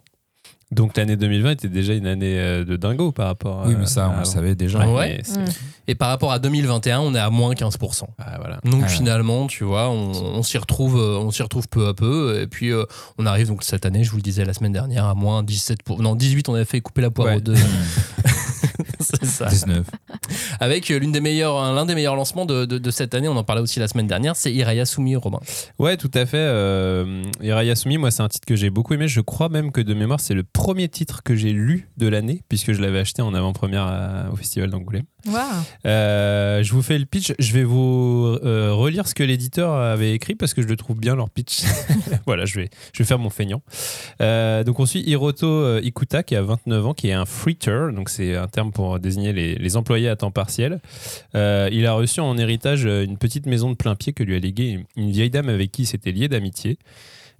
Donc 0.71 0.95
l'année 0.95 1.17
2020 1.17 1.51
était 1.51 1.67
déjà 1.67 1.93
une 1.93 2.07
année 2.07 2.39
euh, 2.39 2.63
de 2.63 2.77
dingo 2.77 3.11
par 3.11 3.27
rapport. 3.27 3.63
Oui, 3.65 3.75
à- 3.75 3.77
mais 3.77 3.85
ça, 3.85 4.09
on 4.15 4.19
le 4.19 4.25
savait 4.25 4.55
déjà. 4.55 4.79
Ouais, 4.79 4.93
Ouais. 4.93 5.17
mais 5.17 5.23
c'est- 5.23 5.39
Mm. 5.39 5.45
Et 5.87 5.95
par 5.95 6.07
rapport 6.09 6.31
à 6.31 6.39
2021, 6.39 6.99
on 7.01 7.13
est 7.13 7.19
à 7.19 7.29
moins 7.29 7.53
15%. 7.55 8.07
ah, 8.19 8.37
voilà. 8.39 8.59
Donc 8.63 8.83
Ah. 8.85 8.87
finalement, 8.87 9.47
tu 9.47 9.63
vois, 9.65 9.89
on, 9.89 10.11
on 10.11 10.43
s'y 10.43 10.57
retrouve, 10.57 10.97
euh, 10.97 11.17
on 11.19 11.31
s'y 11.31 11.43
retrouve 11.43 11.67
peu 11.67 11.87
à 11.87 11.93
peu. 11.93 12.39
Et 12.41 12.47
puis 12.47 12.71
euh, 12.71 12.85
on 13.17 13.25
arrive 13.25 13.47
donc 13.47 13.63
cette 13.63 13.85
année, 13.85 14.03
je 14.05 14.11
vous 14.11 14.17
le 14.17 14.21
disais 14.21 14.45
la 14.45 14.53
semaine 14.53 14.71
dernière, 14.71 15.05
à 15.05 15.13
moins 15.15 15.43
17 15.43 15.83
pour... 15.83 16.01
non 16.01 16.15
18. 16.15 16.47
On 16.47 16.53
avait 16.55 16.63
fait 16.65 16.79
couper 16.79 17.01
la 17.01 17.09
poire 17.11 17.27
Ouais. 17.27 17.35
aux 17.35 17.41
deux. 17.41 17.55
C'est 18.99 19.25
ça. 19.25 19.45
19. 19.47 19.85
Avec 20.59 20.89
euh, 20.91 20.99
l'une 20.99 21.11
des 21.11 21.21
meilleures, 21.21 21.73
l'un 21.73 21.85
des 21.85 21.95
meilleurs 21.95 22.15
lancements 22.15 22.45
de, 22.45 22.65
de- 22.65 22.77
de 22.77 22.91
cette 22.91 23.13
année. 23.13 23.27
On 23.27 23.35
en 23.37 23.43
parlait 23.43 23.61
aussi 23.61 23.79
la 23.79 23.87
semaine 23.87 24.07
dernière. 24.07 24.35
C'est 24.35 24.53
Iraya 24.53 24.85
Sumi 24.85 25.15
Robin. 25.15 25.39
Ouais, 25.79 25.97
tout 25.97 26.11
à 26.13 26.25
fait. 26.25 26.37
Euh, 26.37 27.23
Irayasumi, 27.41 27.97
moi, 27.97 28.11
c'est 28.11 28.21
un 28.23 28.29
titre 28.29 28.45
que 28.45 28.55
j'ai 28.55 28.69
beaucoup 28.69 28.93
aimé. 28.93 29.07
Je 29.07 29.21
crois 29.21 29.49
même 29.49 29.71
que 29.71 29.81
de 29.81 29.93
mémoire, 29.93 30.19
c'est 30.19 30.33
le 30.33 30.43
premier 30.43 30.87
titre 30.89 31.23
que 31.23 31.35
j'ai 31.35 31.51
lu 31.51 31.89
de 31.97 32.07
l'année, 32.07 32.41
puisque 32.49 32.73
je 32.73 32.81
l'avais 32.81 32.99
acheté 32.99 33.21
en 33.21 33.33
avant-première 33.33 33.83
à- 33.83 34.29
au 34.31 34.35
Festival 34.35 34.69
d'Angoulême. 34.69 35.03
Euh, 35.85 36.63
je 36.63 36.73
vous 36.73 36.81
fais 36.81 36.97
le 36.97 37.05
pitch. 37.05 37.33
Je 37.37 37.53
vais 37.53 37.63
vous 37.63 38.37
euh, 38.43 38.73
relire 38.73 39.07
ce 39.07 39.15
que 39.15 39.23
l'éditeur 39.23 39.73
avait 39.73 40.13
écrit 40.13 40.35
parce 40.35 40.53
que 40.53 40.61
je 40.61 40.67
le 40.67 40.75
trouve 40.75 40.97
bien 40.97 41.15
leur 41.15 41.29
pitch. 41.29 41.61
voilà, 42.25 42.45
je 42.45 42.55
vais, 42.55 42.69
je 42.93 43.03
vais 43.03 43.07
faire 43.07 43.19
mon 43.19 43.29
feignant. 43.29 43.61
Euh, 44.21 44.63
donc 44.63 44.79
on 44.79 44.85
suit 44.85 45.01
Hiroto 45.01 45.77
Ikuta 45.79 46.23
qui 46.23 46.35
a 46.35 46.41
29 46.41 46.87
ans, 46.87 46.93
qui 46.93 47.09
est 47.09 47.13
un 47.13 47.25
freeter, 47.25 47.93
donc 47.93 48.09
c'est 48.09 48.35
un 48.35 48.47
terme 48.47 48.71
pour 48.71 48.99
désigner 48.99 49.33
les, 49.33 49.77
employés 49.77 50.09
à 50.09 50.15
temps 50.15 50.31
partiel. 50.31 50.81
Il 51.33 51.85
a 51.85 51.93
reçu 51.93 52.19
en 52.19 52.37
héritage 52.37 52.83
une 52.83 53.17
petite 53.17 53.45
maison 53.45 53.69
de 53.71 53.75
plein 53.75 53.95
pied 53.95 54.11
que 54.13 54.23
lui 54.23 54.35
a 54.35 54.39
léguée 54.39 54.85
une 54.97 55.11
vieille 55.11 55.29
dame 55.29 55.49
avec 55.49 55.71
qui 55.71 55.83
il 55.83 55.85
s'était 55.85 56.11
lié 56.11 56.27
d'amitié. 56.27 56.77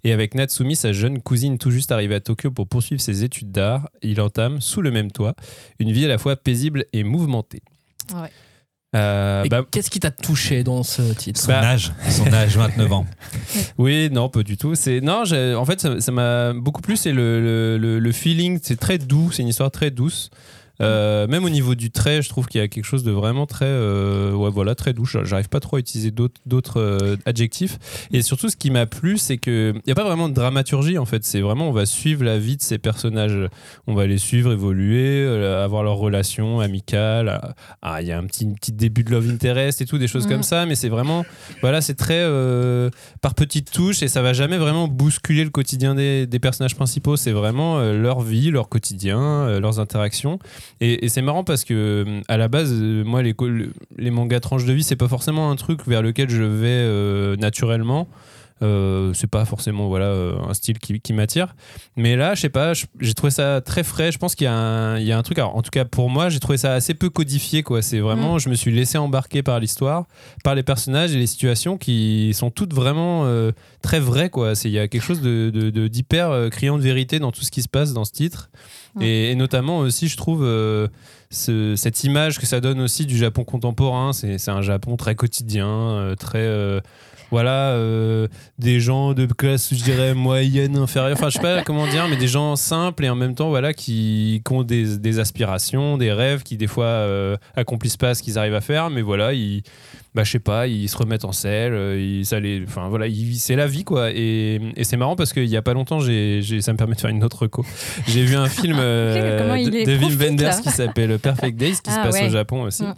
Et 0.03 0.13
avec 0.13 0.33
Natsumi, 0.33 0.75
sa 0.75 0.93
jeune 0.93 1.21
cousine 1.21 1.57
tout 1.57 1.69
juste 1.69 1.91
arrivée 1.91 2.15
à 2.15 2.19
Tokyo 2.19 2.49
pour 2.49 2.67
poursuivre 2.67 3.01
ses 3.01 3.23
études 3.23 3.51
d'art, 3.51 3.89
il 4.01 4.19
entame, 4.19 4.59
sous 4.59 4.81
le 4.81 4.89
même 4.89 5.11
toit, 5.11 5.35
une 5.79 5.91
vie 5.91 6.05
à 6.05 6.07
la 6.07 6.17
fois 6.17 6.35
paisible 6.35 6.85
et 6.93 7.03
mouvementée. 7.03 7.61
Ouais. 8.15 8.29
Euh, 8.93 9.45
bah, 9.49 9.63
Qu'est-ce 9.71 9.89
qui 9.89 10.01
t'a 10.01 10.11
touché 10.11 10.63
dans 10.65 10.83
ce 10.83 11.01
titre 11.13 11.39
Son 11.39 11.47
Bah- 11.47 11.61
âge, 11.61 11.93
son 12.09 12.25
âge, 12.33 12.57
29 12.57 12.91
ans. 12.91 13.05
oui, 13.77 14.09
non, 14.11 14.27
pas 14.27 14.43
du 14.43 14.57
tout. 14.57 14.75
C'est 14.75 14.99
non, 14.99 15.23
en 15.55 15.65
fait, 15.65 16.01
ça 16.01 16.11
m'a 16.11 16.51
beaucoup 16.53 16.81
plu. 16.81 16.97
C'est 16.97 17.13
le, 17.13 17.39
le, 17.41 17.77
le- 17.77 17.99
le 17.99 18.11
feeling. 18.11 18.59
C'est 18.61 18.77
très 18.79 18.97
doux. 18.97 19.31
C'est 19.31 19.43
une 19.43 19.47
histoire 19.47 19.71
très 19.71 19.91
douce. 19.91 20.29
Euh, 20.81 21.27
même 21.27 21.43
au 21.45 21.49
niveau 21.49 21.75
du 21.75 21.91
trait, 21.91 22.21
je 22.21 22.29
trouve 22.29 22.47
qu'il 22.47 22.59
y 22.59 22.63
a 22.63 22.67
quelque 22.67 22.85
chose 22.85 23.03
de 23.03 23.11
vraiment 23.11 23.45
très, 23.45 23.65
euh, 23.65 24.33
ouais, 24.33 24.49
voilà, 24.49 24.75
très 24.75 24.93
doux. 24.93 25.05
J'arrive 25.05 25.49
pas 25.49 25.59
trop 25.59 25.77
à 25.77 25.79
utiliser 25.79 26.11
d'autres 26.11 26.79
euh, 26.79 27.17
adjectifs. 27.25 27.77
Et 28.11 28.21
surtout, 28.21 28.49
ce 28.49 28.55
qui 28.55 28.71
m'a 28.71 28.85
plu, 28.85 29.17
c'est 29.17 29.37
que 29.37 29.73
il 29.85 29.89
y 29.89 29.91
a 29.91 29.95
pas 29.95 30.03
vraiment 30.03 30.29
de 30.29 30.33
dramaturgie 30.33 30.97
en 30.97 31.05
fait. 31.05 31.23
C'est 31.23 31.41
vraiment, 31.41 31.69
on 31.69 31.71
va 31.71 31.85
suivre 31.85 32.23
la 32.23 32.37
vie 32.37 32.57
de 32.57 32.61
ces 32.61 32.77
personnages. 32.77 33.49
On 33.87 33.93
va 33.93 34.07
les 34.07 34.17
suivre 34.17 34.51
évoluer, 34.51 35.25
avoir 35.27 35.83
leurs 35.83 35.97
relations 35.97 36.59
amicales. 36.59 37.53
Ah, 37.81 38.01
il 38.01 38.07
y 38.07 38.11
a 38.11 38.17
un 38.17 38.25
petit, 38.25 38.45
petit 38.45 38.71
début 38.71 39.03
de 39.03 39.11
love 39.11 39.29
interest 39.29 39.81
et 39.81 39.85
tout, 39.85 39.97
des 39.97 40.07
choses 40.07 40.27
comme 40.27 40.43
ça. 40.43 40.65
Mais 40.65 40.75
c'est 40.75 40.89
vraiment, 40.89 41.25
voilà, 41.61 41.81
c'est 41.81 41.95
très 41.95 42.19
euh, 42.19 42.89
par 43.21 43.35
petites 43.35 43.71
touches 43.71 44.01
et 44.01 44.07
ça 44.07 44.21
va 44.21 44.33
jamais 44.33 44.57
vraiment 44.57 44.87
bousculer 44.87 45.43
le 45.43 45.49
quotidien 45.49 45.95
des, 45.95 46.25
des 46.25 46.39
personnages 46.39 46.75
principaux. 46.75 47.15
C'est 47.15 47.31
vraiment 47.31 47.79
leur 47.79 48.21
vie, 48.21 48.51
leur 48.51 48.69
quotidien, 48.69 49.59
leurs 49.59 49.79
interactions. 49.79 50.39
Et, 50.79 51.09
c'est 51.09 51.21
marrant 51.21 51.43
parce 51.43 51.63
que 51.63 51.73
euh, 51.73 52.21
à 52.27 52.37
la 52.37 52.47
base, 52.47 52.71
euh, 52.73 53.03
moi, 53.03 53.21
les 53.21 54.11
mangas 54.11 54.39
tranches 54.39 54.65
de 54.65 54.73
vie, 54.73 54.83
c'est 54.83 54.95
pas 54.95 55.07
forcément 55.07 55.51
un 55.51 55.55
truc 55.55 55.85
vers 55.87 56.01
lequel 56.01 56.29
je 56.29 56.43
vais 56.43 56.67
euh, 56.69 57.35
naturellement. 57.35 58.07
Euh, 58.61 59.11
c'est 59.13 59.25
pas 59.29 59.43
forcément 59.45 59.87
voilà 59.87 60.05
euh, 60.05 60.35
un 60.47 60.53
style 60.53 60.77
qui, 60.77 60.99
qui 60.99 61.13
m'attire. 61.13 61.55
Mais 61.95 62.15
là 62.15 62.35
je 62.35 62.41
sais 62.41 62.49
pas 62.49 62.73
j'ai 62.99 63.13
trouvé 63.15 63.31
ça 63.31 63.59
très 63.61 63.83
frais. 63.83 64.11
Je 64.11 64.19
pense 64.19 64.35
qu'il 64.35 64.45
y, 64.45 64.47
a 64.47 64.53
un- 64.53 64.99
il 64.99 65.05
y 65.05 65.11
a 65.11 65.17
un 65.17 65.23
truc. 65.23 65.39
Alors, 65.39 65.55
en 65.55 65.63
tout 65.63 65.71
cas 65.71 65.83
pour 65.83 66.09
moi 66.11 66.29
j'ai 66.29 66.39
trouvé 66.39 66.57
ça 66.57 66.73
assez 66.73 66.93
peu 66.93 67.09
codifié 67.09 67.63
quoi. 67.63 67.81
C'est 67.81 67.99
vraiment 67.99 68.37
je 68.37 68.49
me 68.49 68.53
suis 68.55 68.71
laissé 68.71 68.97
embarquer 68.99 69.41
par 69.41 69.59
l'histoire 69.59 70.05
par 70.43 70.53
les 70.53 70.61
personnages 70.63 71.11
et 71.15 71.17
les 71.17 71.25
situations 71.27 71.77
qui 71.77 72.33
sont 72.35 72.51
toutes 72.51 72.73
vraiment 72.73 73.23
euh, 73.25 73.51
très 73.81 73.99
vraies 73.99 74.29
quoi. 74.29 74.53
C'est 74.53 74.69
il 74.69 74.73
y 74.73 74.79
a 74.79 74.87
quelque 74.87 75.01
chose 75.03 75.21
de 75.21 75.49
de- 75.51 75.71
de- 75.71 75.87
d'hyper 75.87 76.29
euh, 76.29 76.49
criant 76.49 76.77
de 76.77 76.83
vérité 76.83 77.17
dans 77.19 77.31
tout 77.31 77.41
ce 77.41 77.49
qui 77.51 77.63
se 77.63 77.69
passe 77.69 77.93
dans 77.93 78.05
ce 78.05 78.11
titre. 78.11 78.51
Ouais. 78.95 79.07
et, 79.07 79.31
et 79.31 79.35
notamment 79.35 79.79
aussi 79.79 80.07
je 80.07 80.17
trouve 80.17 80.43
euh, 80.43 80.87
ce- 81.31 81.75
cette 81.75 82.03
image 82.03 82.37
que 82.39 82.45
ça 82.45 82.59
donne 82.59 82.79
aussi 82.81 83.05
du 83.07 83.17
Japon 83.17 83.43
contemporain. 83.43 84.13
C'est 84.13 84.37
c'est 84.37 84.51
un 84.51 84.61
Japon 84.61 84.97
très 84.97 85.15
quotidien 85.15 86.13
très 86.19 86.45
voilà 87.31 87.71
euh, 87.71 88.27
des 88.59 88.79
gens 88.79 89.13
de 89.13 89.25
classe 89.25 89.73
je 89.73 89.83
dirais 89.83 90.13
moyenne 90.13 90.77
inférieure 90.77 91.17
enfin 91.17 91.29
je 91.29 91.35
sais 91.35 91.41
pas 91.41 91.61
comment 91.65 91.87
dire 91.87 92.07
mais 92.09 92.17
des 92.17 92.27
gens 92.27 92.55
simples 92.55 93.05
et 93.05 93.09
en 93.09 93.15
même 93.15 93.35
temps 93.35 93.49
voilà 93.49 93.73
qui, 93.73 94.41
qui 94.45 94.53
ont 94.53 94.63
des, 94.63 94.97
des 94.97 95.19
aspirations 95.19 95.97
des 95.97 96.11
rêves 96.11 96.43
qui 96.43 96.57
des 96.57 96.67
fois 96.67 96.85
euh, 96.85 97.37
accomplissent 97.55 97.97
pas 97.97 98.13
ce 98.13 98.21
qu'ils 98.21 98.37
arrivent 98.37 98.53
à 98.55 98.61
faire 98.61 98.89
mais 98.89 99.01
voilà 99.01 99.33
ils 99.33 99.63
bah 100.13 100.25
je 100.25 100.31
sais 100.31 100.39
pas 100.39 100.67
ils 100.67 100.89
se 100.89 100.97
remettent 100.97 101.23
en 101.23 101.31
selle 101.31 101.71
euh, 101.73 101.97
ils, 101.97 102.25
ça 102.25 102.39
les 102.39 102.63
enfin 102.67 102.89
voilà 102.89 103.05
c'est 103.35 103.55
la 103.55 103.65
vie 103.67 103.85
quoi 103.85 104.11
et, 104.11 104.59
et 104.75 104.83
c'est 104.83 104.97
marrant 104.97 105.15
parce 105.15 105.31
qu'il 105.31 105.45
y 105.47 105.55
a 105.55 105.61
pas 105.61 105.73
longtemps 105.73 105.99
j'ai, 105.99 106.41
ça 106.59 106.73
me 106.73 106.77
permet 106.77 106.95
de 106.95 106.99
faire 106.99 107.09
une 107.11 107.23
autre 107.23 107.43
reco 107.43 107.65
j'ai 108.07 108.25
vu 108.25 108.35
un 108.35 108.47
film 108.49 108.75
euh, 108.79 109.55
de, 109.65 109.85
de 109.85 109.97
Wim 109.97 110.17
Wenders 110.19 110.59
qui 110.61 110.69
s'appelle 110.69 111.17
Perfect 111.17 111.55
Days 111.57 111.77
qui 111.81 111.91
se 111.91 111.97
Ah 111.97 112.03
passe 112.03 112.15
ouais. 112.15 112.27
au 112.27 112.29
Japon 112.29 112.63
aussi 112.63 112.83
Mm. 112.83 112.93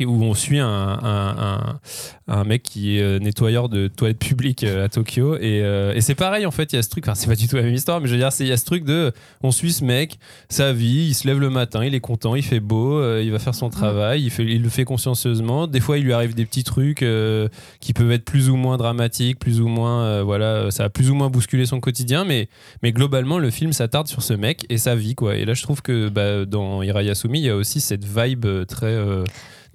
Où 0.00 0.22
on 0.22 0.34
suit 0.34 0.58
un, 0.58 0.66
un, 0.68 1.36
un- 1.38 1.78
un 2.26 2.44
mec 2.44 2.62
qui 2.62 2.96
est 2.98 3.02
euh, 3.02 3.18
nettoyeur 3.18 3.68
de 3.68 3.86
toilettes 3.88 4.18
publiques 4.18 4.64
euh, 4.64 4.86
à 4.86 4.88
Tokyo. 4.88 5.36
Et, 5.36 5.60
euh, 5.62 5.92
et 5.94 6.00
c'est 6.00 6.14
pareil 6.14 6.46
en 6.46 6.50
fait 6.50 6.72
il 6.72 6.76
y 6.76 6.78
a 6.78 6.82
ce 6.82 6.88
truc 6.88 7.04
enfin 7.06 7.14
c'est 7.14 7.26
pas 7.26 7.34
du 7.36 7.46
tout 7.48 7.56
la 7.56 7.62
même 7.62 7.74
histoire 7.74 8.00
mais 8.00 8.06
je 8.06 8.12
veux 8.12 8.18
dire 8.18 8.32
c'est- 8.32 8.44
il 8.44 8.48
y 8.48 8.52
a 8.52 8.56
ce 8.56 8.64
truc 8.64 8.84
de 8.84 9.12
on 9.42 9.50
suit 9.50 9.72
ce 9.74 9.84
mec 9.84 10.18
sa 10.48 10.72
vie 10.72 11.06
il 11.08 11.14
se 11.14 11.26
lève 11.26 11.38
le 11.38 11.50
matin 11.50 11.84
il 11.84 11.94
est 11.94 12.00
content 12.00 12.34
il 12.34 12.42
fait 12.42 12.60
beau 12.60 12.98
euh, 12.98 13.20
il 13.22 13.30
va 13.30 13.38
faire 13.38 13.54
son 13.54 13.68
travail 13.68 14.22
il, 14.22 14.30
fait, 14.30 14.44
il 14.44 14.62
le 14.62 14.68
fait 14.70 14.84
consciencieusement. 14.84 15.66
Des 15.66 15.80
fois 15.80 15.98
il 15.98 16.04
lui 16.04 16.12
arrive 16.14 16.34
des 16.34 16.46
petits 16.46 16.64
trucs 16.64 17.02
euh, 17.02 17.48
qui 17.80 17.92
peuvent 17.92 18.10
être 18.12 18.24
plus 18.24 18.48
ou 18.48 18.56
moins 18.56 18.78
dramatiques 18.78 19.38
plus 19.38 19.60
ou 19.60 19.68
moins 19.68 20.22
voilà 20.22 20.70
ça 20.70 20.84
a 20.84 20.88
plus 20.88 21.10
ou 21.10 21.14
moins 21.14 21.28
bousculé 21.28 21.66
son 21.66 21.80
quotidien 21.80 22.24
mais 22.24 22.48
mais 22.82 22.92
globalement 22.92 23.38
le 23.38 23.50
film 23.50 23.72
s'attarde 23.74 24.08
sur 24.08 24.22
ce 24.22 24.32
mec 24.32 24.64
et 24.70 24.78
sa 24.78 24.94
vie 24.94 25.14
quoi. 25.14 25.36
Et 25.36 25.44
là 25.44 25.52
je 25.52 25.62
trouve 25.62 25.82
que 25.82 26.08
bah, 26.08 26.46
dans 26.46 26.82
Hirayasumi 26.82 27.40
il 27.40 27.44
y 27.44 27.50
a 27.50 27.56
aussi 27.56 27.80
cette 27.82 28.04
vibe 28.04 28.46
très 28.66 28.96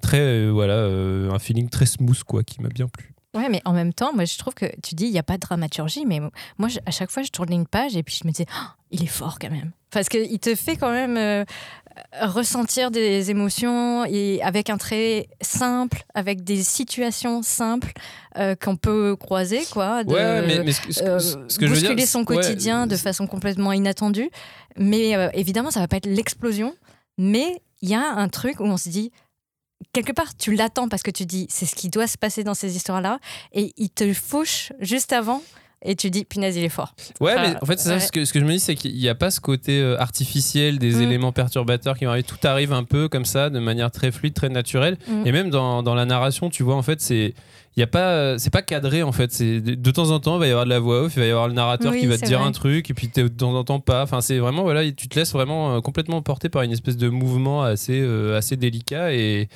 très 0.00 0.20
euh, 0.20 0.50
voilà 0.50 0.74
euh, 0.74 1.30
un 1.30 1.38
feeling 1.38 1.68
très 1.68 1.86
smooth 1.86 2.22
quoi 2.24 2.42
qui 2.42 2.60
m'a 2.62 2.68
bien 2.68 2.88
plu 2.88 3.12
Ouais, 3.32 3.48
mais 3.48 3.62
en 3.64 3.72
même 3.72 3.92
temps, 3.94 4.12
moi, 4.12 4.24
je 4.24 4.36
trouve 4.38 4.54
que 4.54 4.66
tu 4.82 4.96
dis, 4.96 5.04
il 5.04 5.12
n'y 5.12 5.18
a 5.18 5.22
pas 5.22 5.34
de 5.34 5.38
dramaturgie, 5.38 6.04
mais 6.04 6.18
moi, 6.58 6.68
je- 6.68 6.80
à 6.84 6.90
chaque 6.90 7.12
fois, 7.12 7.22
je 7.22 7.28
tournais 7.30 7.54
une 7.54 7.64
page 7.68 7.94
et 7.96 8.02
puis 8.02 8.18
je 8.20 8.26
me 8.26 8.32
disais, 8.32 8.46
Ah, 8.52 8.74
il 8.90 9.04
est 9.04 9.06
fort 9.06 9.38
quand 9.40 9.50
même. 9.52 9.70
Parce 9.92 10.08
qu'il 10.08 10.36
te 10.40 10.56
fait 10.56 10.74
quand 10.76 10.90
même 10.90 11.16
euh, 11.16 11.44
ressentir 12.22 12.90
des 12.90 13.30
émotions 13.30 14.04
et 14.04 14.40
avec 14.42 14.70
un 14.70 14.78
trait 14.78 15.28
simple, 15.40 16.02
avec 16.14 16.42
des 16.44 16.62
situations 16.62 17.42
simples 17.42 17.92
euh, 18.36 18.54
qu'on 18.56 18.76
peut 18.76 19.16
croiser, 19.16 19.60
quoi. 19.72 20.04
de- 20.04 20.12
ouais 20.12 20.46
mais, 20.46 20.64
mais 20.64 20.72
ce, 20.72 20.80
que- 20.80 20.92
ce 20.92 21.00
que- 21.02 21.18
ce 21.48 21.58
que 21.58 21.66
je 21.66 21.70
veux 21.72 21.78
dire 21.78 21.90
bousculer 21.90 22.06
son 22.06 22.20
ouais, 22.20 22.24
quotidien 22.24 22.86
de 22.86 22.96
façon 22.96 23.26
complètement 23.26 23.72
inattendue. 23.72 24.30
Mais 24.76 25.10
évidemment, 25.34 25.70
ça 25.70 25.80
va 25.80 25.88
pas 25.88 25.96
être 25.98 26.06
l'explosion. 26.06 26.74
Mais 27.18 27.60
il 27.82 27.88
y 27.90 27.94
a 27.94 28.02
un 28.14 28.28
truc 28.28 28.60
où 28.60 28.64
on 28.64 28.76
se 28.76 28.88
dit, 28.88 29.12
quelque 29.92 30.12
part, 30.12 30.36
tu 30.36 30.54
l'attends 30.54 30.88
parce 30.88 31.02
que 31.02 31.10
tu 31.10 31.26
dis, 31.26 31.46
c'est 31.50 31.66
ce 31.66 31.74
qui 31.74 31.88
doit 31.88 32.06
se 32.06 32.18
passer 32.18 32.44
dans 32.44 32.54
ces 32.54 32.76
histoires-là. 32.76 33.18
Et 33.52 33.72
il 33.76 33.90
te 33.90 34.12
fauche 34.12 34.72
juste 34.80 35.12
avant. 35.12 35.42
Et 35.82 35.96
tu 35.96 36.10
dis, 36.10 36.26
punaise, 36.26 36.56
il 36.58 36.64
est 36.64 36.68
fort. 36.68 36.94
Ouais, 37.20 37.32
Enfin, 37.32 37.42
mais 37.52 37.56
en 37.62 37.64
fait, 37.64 37.78
c'est 37.78 37.88
ça, 37.88 38.00
ce, 38.00 38.12
que, 38.12 38.26
ce 38.26 38.34
que 38.34 38.40
je 38.40 38.44
me 38.44 38.52
dis, 38.52 38.60
c'est 38.60 38.74
qu'il 38.74 38.94
n'y 38.94 39.08
a 39.08 39.14
pas 39.14 39.30
ce 39.30 39.40
côté 39.40 39.80
euh, 39.80 39.98
artificiel 39.98 40.78
des 40.78 40.96
Mm. 40.96 41.02
éléments 41.02 41.32
perturbateurs 41.32 41.96
qui 41.96 42.04
vont 42.04 42.10
arriver. 42.10 42.26
Tout 42.26 42.36
arrive 42.46 42.74
un 42.74 42.84
peu 42.84 43.08
comme 43.08 43.24
ça, 43.24 43.48
de 43.48 43.58
manière 43.60 43.90
très 43.90 44.12
fluide, 44.12 44.34
très 44.34 44.50
naturelle. 44.50 44.98
Mm. 45.08 45.26
Et 45.26 45.32
même 45.32 45.48
dans, 45.48 45.82
dans 45.82 45.94
la 45.94 46.04
narration, 46.04 46.50
tu 46.50 46.62
vois, 46.62 46.76
en 46.76 46.82
fait, 46.82 47.00
c'est. 47.00 47.32
Y 47.80 47.82
a 47.82 47.86
pas, 47.86 48.08
euh, 48.10 48.36
c'est 48.36 48.50
pas 48.50 48.60
cadré 48.60 49.02
en 49.02 49.10
fait. 49.10 49.32
C'est 49.32 49.60
de, 49.62 49.90
temps 49.90 50.10
en 50.10 50.20
temps, 50.20 50.36
il 50.36 50.40
va 50.40 50.46
y 50.46 50.50
avoir 50.50 50.66
de 50.66 50.70
la 50.70 50.78
voix 50.80 51.00
off, 51.04 51.14
il 51.16 51.20
va 51.20 51.26
y 51.26 51.30
avoir 51.30 51.48
le 51.48 51.54
narrateur 51.54 51.92
Oui, 51.92 52.00
qui 52.00 52.06
va 52.06 52.18
te 52.18 52.26
dire 52.26 52.38
vrai. 52.40 52.46
un 52.48 52.52
truc, 52.52 52.90
et 52.90 52.94
puis 52.94 53.08
de 53.08 53.26
temps 53.28 53.54
en 53.54 53.64
temps 53.64 53.80
pas. 53.80 54.02
Enfin, 54.02 54.20
c'est 54.20 54.38
vraiment 54.38 54.62
voilà, 54.64 54.84
tu 54.92 55.08
te 55.08 55.18
laisses 55.18 55.32
vraiment 55.32 55.76
euh, 55.76 55.80
complètement 55.80 56.20
porter 56.20 56.50
par 56.50 56.60
une 56.60 56.72
espèce 56.72 56.98
de 56.98 57.08
mouvement 57.08 57.62
assez, 57.62 57.98
euh, 57.98 58.36
assez 58.36 58.56
délicat. 58.56 59.14
Et, 59.14 59.48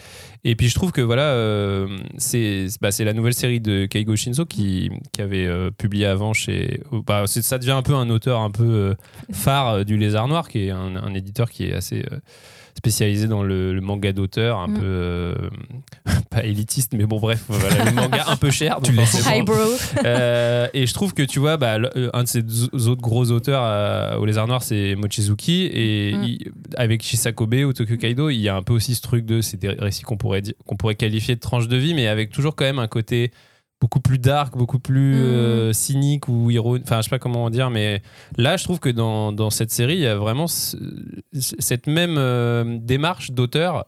et 0.43 0.57
puis 0.57 0.69
je 0.69 0.75
trouve 0.75 0.91
que 0.91 1.03
voilà, 1.03 1.25
euh, 1.25 1.87
c'est, 2.17 2.67
bah, 2.81 2.91
c'est 2.93 3.05
la 3.05 3.13
nouvelle 3.13 3.35
série 3.35 3.61
de 3.61 3.85
Keigo 3.85 4.17
Shinzo 4.17 4.47
qui, 4.47 4.91
qui 5.13 5.21
avait 5.21 5.49
publié 5.73 6.07
avant 6.07 6.33
chez. 6.33 6.81
bah, 7.07 7.25
c'est- 7.27 7.43
ça 7.43 7.59
devient 7.59 7.73
un 7.73 7.83
peu 7.83 7.95
un 7.95 8.09
auteur 8.09 8.41
un 8.41 8.51
peu 8.51 8.95
phare 9.33 9.85
du 9.85 9.99
Lézard 9.99 10.29
Noir, 10.29 10.49
qui 10.49 10.67
est 10.67 10.71
un, 10.71 10.97
un 10.97 11.13
éditeur 11.13 11.51
qui 11.51 11.65
est 11.67 11.75
assez 11.75 12.05
spécialisé 12.77 13.27
dans 13.29 13.43
le, 13.43 13.73
le 13.73 13.81
manga 13.81 14.13
d'auteur, 14.13 14.59
un 14.59 14.69
Mm. 14.69 14.75
peu 14.79 14.85
euh, 14.85 15.35
pas 16.31 16.45
élitiste, 16.45 16.93
mais 16.95 17.07
bon 17.07 17.19
bref, 17.21 17.45
voilà, 17.49 17.85
le 17.85 17.93
manga 17.93 18.25
un 18.27 18.37
peu 18.37 18.51
cher. 18.51 18.79
Tu 18.83 18.93
euh, 20.05 20.67
et 20.75 20.87
je 20.87 20.95
trouve 20.95 21.15
que 21.15 21.23
tu 21.23 21.39
vois, 21.39 21.57
bah, 21.57 21.77
euh, 21.97 22.11
un 22.13 22.25
de 22.25 22.29
ces 22.29 22.43
autres 22.89 23.01
gros 23.01 23.31
auteurs 23.31 23.63
euh, 23.65 24.17
au 24.17 24.25
Lézard 24.27 24.47
Noir, 24.49 24.63
c'est 24.63 24.95
Mochizuki. 24.97 25.69
Et 25.73 26.15
Mm. 26.15 26.25
il- 26.25 26.53
avec 26.77 27.03
Shisakobe 27.03 27.55
ou 27.67 27.73
Tokyo 27.73 27.97
Kaido, 27.97 28.31
il 28.31 28.39
y 28.41 28.49
a 28.49 28.57
un 28.57 28.63
peu 28.63 28.73
aussi 28.73 28.95
ce 28.95 29.03
truc 29.03 29.25
de. 29.25 29.41
C'est 29.41 29.57
des 29.61 29.69
récits 29.69 30.03
qu'on 30.03 30.17
pourrait, 30.17 30.43
qu'on 30.67 30.77
pourrait 30.77 30.95
qualifier 30.97 31.35
de 31.37 31.41
tranches 31.41 31.69
de 31.69 31.77
vie, 31.77 31.95
mais 31.95 32.07
avec 32.09 32.31
toujours 32.31 32.55
quand 32.57 32.65
même 32.65 32.79
un 32.79 32.89
côté 32.89 33.31
beaucoup 33.85 34.01
plus 34.01 34.19
dark, 34.19 34.57
beaucoup 34.57 34.79
plus 34.79 35.15
Mhm. 35.15 35.23
euh, 35.23 35.73
cynique 35.75 36.27
ou 36.29 36.51
ironique. 36.51 36.85
Enfin, 36.87 36.97
je 37.01 37.03
sais 37.03 37.11
pas 37.11 37.19
comment 37.19 37.51
dire, 37.51 37.69
mais 37.69 38.01
là, 38.39 38.57
je 38.57 38.65
trouve 38.65 38.81
que 38.81 38.89
dans, 38.89 39.31
dans 39.31 39.51
cette 39.51 39.71
série, 39.71 39.97
il 39.97 40.01
y 40.01 40.07
a 40.07 40.17
vraiment 40.17 40.47
ce- 40.47 40.79
cette 41.59 41.87
même 41.87 42.17
euh, 42.17 42.79
démarche 42.81 43.31
d'auteur 43.33 43.85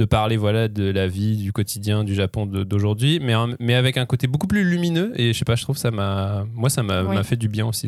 de 0.00 0.04
parler 0.06 0.36
voilà 0.38 0.66
de 0.68 0.90
la 0.90 1.06
vie 1.06 1.36
du 1.36 1.52
quotidien 1.52 2.04
du 2.04 2.14
Japon 2.14 2.46
d'aujourd'hui 2.46 3.20
mais 3.22 3.34
mais 3.60 3.74
avec 3.74 3.98
un 3.98 4.06
côté 4.06 4.26
beaucoup 4.26 4.46
plus 4.46 4.64
lumineux 4.64 5.12
et 5.16 5.32
je 5.34 5.38
sais 5.38 5.44
pas 5.44 5.56
je 5.56 5.62
trouve 5.62 5.76
ça 5.76 5.90
m'a 5.90 6.46
moi 6.54 6.70
ça 6.70 6.82
m'a 6.82 7.02
Oui. 7.02 7.16
fait 7.22 7.36
du 7.36 7.48
bien 7.48 7.66
aussi 7.66 7.86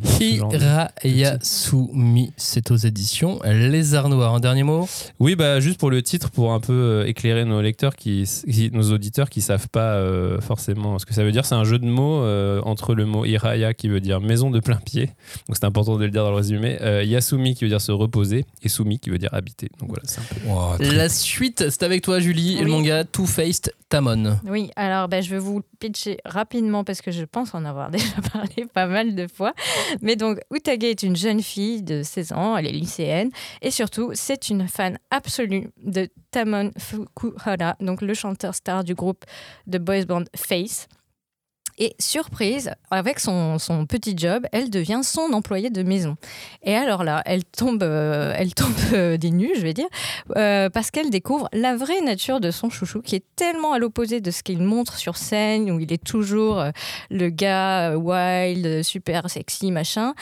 Hirayasumi, 1.05 2.33
c'est 2.37 2.71
aux 2.71 2.77
éditions 2.77 3.41
Lézard 3.45 4.09
Noir. 4.09 4.35
Un 4.35 4.41
dernier 4.41 4.63
mot? 4.63 4.89
Oui, 5.21 5.37
bah 5.37 5.61
juste 5.61 5.79
pour 5.79 5.91
le 5.91 6.03
titre, 6.03 6.31
pour 6.31 6.53
un 6.53 6.61
peu 6.61 6.73
euh, 6.73 7.07
éclairer 7.07 7.45
nos 7.45 7.61
lecteurs, 7.61 7.97
qui, 7.97 8.25
qui- 8.51 8.71
nos 8.73 8.93
auditeurs 8.93 9.31
qui 9.31 9.41
savent 9.41 9.69
pas 9.69 9.95
euh, 9.95 10.41
forcément 10.41 10.99
ce 10.99 11.07
que 11.07 11.15
ça 11.15 11.25
veut 11.25 11.33
dire, 11.33 11.45
c'est 11.45 11.55
un 11.55 11.65
jeu 11.65 11.79
de 11.79 11.87
mots 11.87 12.21
euh, 12.23 12.61
entre 12.65 12.95
le 12.95 13.07
mot 13.07 13.25
Hiraya 13.25 13.75
qui 13.75 13.89
veut 13.89 14.01
dire 14.01 14.21
maison 14.21 14.51
de 14.51 14.61
plein 14.61 14.77
pied, 14.77 15.07
donc 15.49 15.57
c'est 15.57 15.65
important 15.65 15.97
de 15.97 16.05
le 16.05 16.11
dire 16.11 16.25
dans 16.25 16.31
le 16.31 16.37
résumé, 16.37 16.79
euh, 16.83 17.03
Yasumi 17.05 17.55
qui 17.55 17.65
veut 17.65 17.71
dire 17.71 17.81
se 17.81 17.93
reposer 17.93 18.45
et 18.63 18.69
Sumi 18.69 18.99
qui 18.99 19.11
veut 19.11 19.19
dire 19.19 19.31
habiter. 19.33 19.69
Donc 19.81 19.89
voilà, 19.89 20.03
c'est 20.07 20.21
un 20.21 20.25
peu. 20.25 20.49
Wow, 20.49 20.77
très- 20.79 20.95
La 20.95 21.09
suite, 21.09 21.65
c'est 21.71 21.83
avec 21.83 22.02
toi, 22.03 22.21
Julie, 22.21 22.57
Oui. 22.59 22.65
le 22.65 22.71
manga 22.71 23.05
Two-Faced 23.05 23.73
Tamon. 23.89 24.39
Oui, 24.45 24.71
alors 24.77 25.09
ben, 25.09 25.23
je 25.23 25.31
vais 25.31 25.39
vous 25.39 25.63
pitcher 25.79 26.19
rapidement 26.25 26.85
parce 26.85 27.01
que 27.01 27.11
je 27.11 27.25
pense 27.25 27.55
en 27.55 27.65
avoir 27.65 27.91
déjà 27.93 28.15
parlé 28.33 28.67
pas 28.73 28.87
mal 28.87 29.15
de 29.15 29.27
fois. 29.27 29.55
Mais 30.03 30.17
donc, 30.17 30.39
Utage 30.53 30.83
est 30.85 31.03
une 31.03 31.17
jeune 31.17 31.41
fille 31.43 31.83
de 31.83 32.03
16 32.03 32.33
ans, 32.33 32.57
elle 32.57 32.67
est 32.67 32.73
lycéenne, 32.73 33.31
et 33.63 33.71
surtout, 33.71 34.11
c'est 34.15 34.49
une 34.51 34.69
fan 34.69 34.99
absolue 35.11 35.71
de 35.83 36.09
Tamon 36.31 36.71
Fukuhara, 36.79 37.77
donc 37.81 38.03
le 38.03 38.15
chanteur 38.15 38.55
star 38.55 38.85
du 38.85 38.95
groupe 38.95 39.25
de 39.67 39.79
boys 39.79 40.05
band 40.05 40.25
Face. 40.37 40.89
Et 41.83 41.97
surprise, 41.99 42.71
avec 42.93 43.19
son, 43.19 43.59
son 43.59 43.87
petit 43.87 44.17
job, 44.17 44.47
elle 44.53 44.71
devient 44.71 45.01
son 45.03 45.33
employée 45.33 45.69
de 45.69 45.83
maison. 45.83 46.17
Et 46.63 46.77
alors 46.77 47.03
là, 47.03 47.25
elle 47.27 47.45
tombe, 47.45 47.83
euh, 47.83 48.33
elle 48.39 48.55
tombe 48.55 48.71
euh, 48.93 49.17
des 49.17 49.33
nues, 49.33 49.51
je 49.57 49.63
vais 49.63 49.75
dire, 49.75 49.89
euh, 50.37 50.71
parce 50.71 50.93
qu'elle 50.93 51.11
découvre 51.11 51.49
la 51.53 51.75
vraie 51.75 52.01
nature 52.01 52.39
de 52.39 52.53
son 52.53 52.71
chouchou, 52.71 53.03
qui 53.03 53.17
est 53.17 53.25
tellement 53.35 53.73
à 53.73 53.81
l'opposé 53.81 54.21
de 54.21 54.31
ce 54.31 54.45
qu'il 54.45 54.61
montre 54.61 54.97
sur 54.97 55.17
scène, 55.17 55.73
où 55.73 55.81
il 55.81 55.93
est 55.93 56.05
toujours 56.05 56.65
le 57.11 57.31
gars 57.31 57.97
wild, 57.97 58.85
super 58.85 59.29
sexy, 59.29 59.73
machin. 59.73 60.15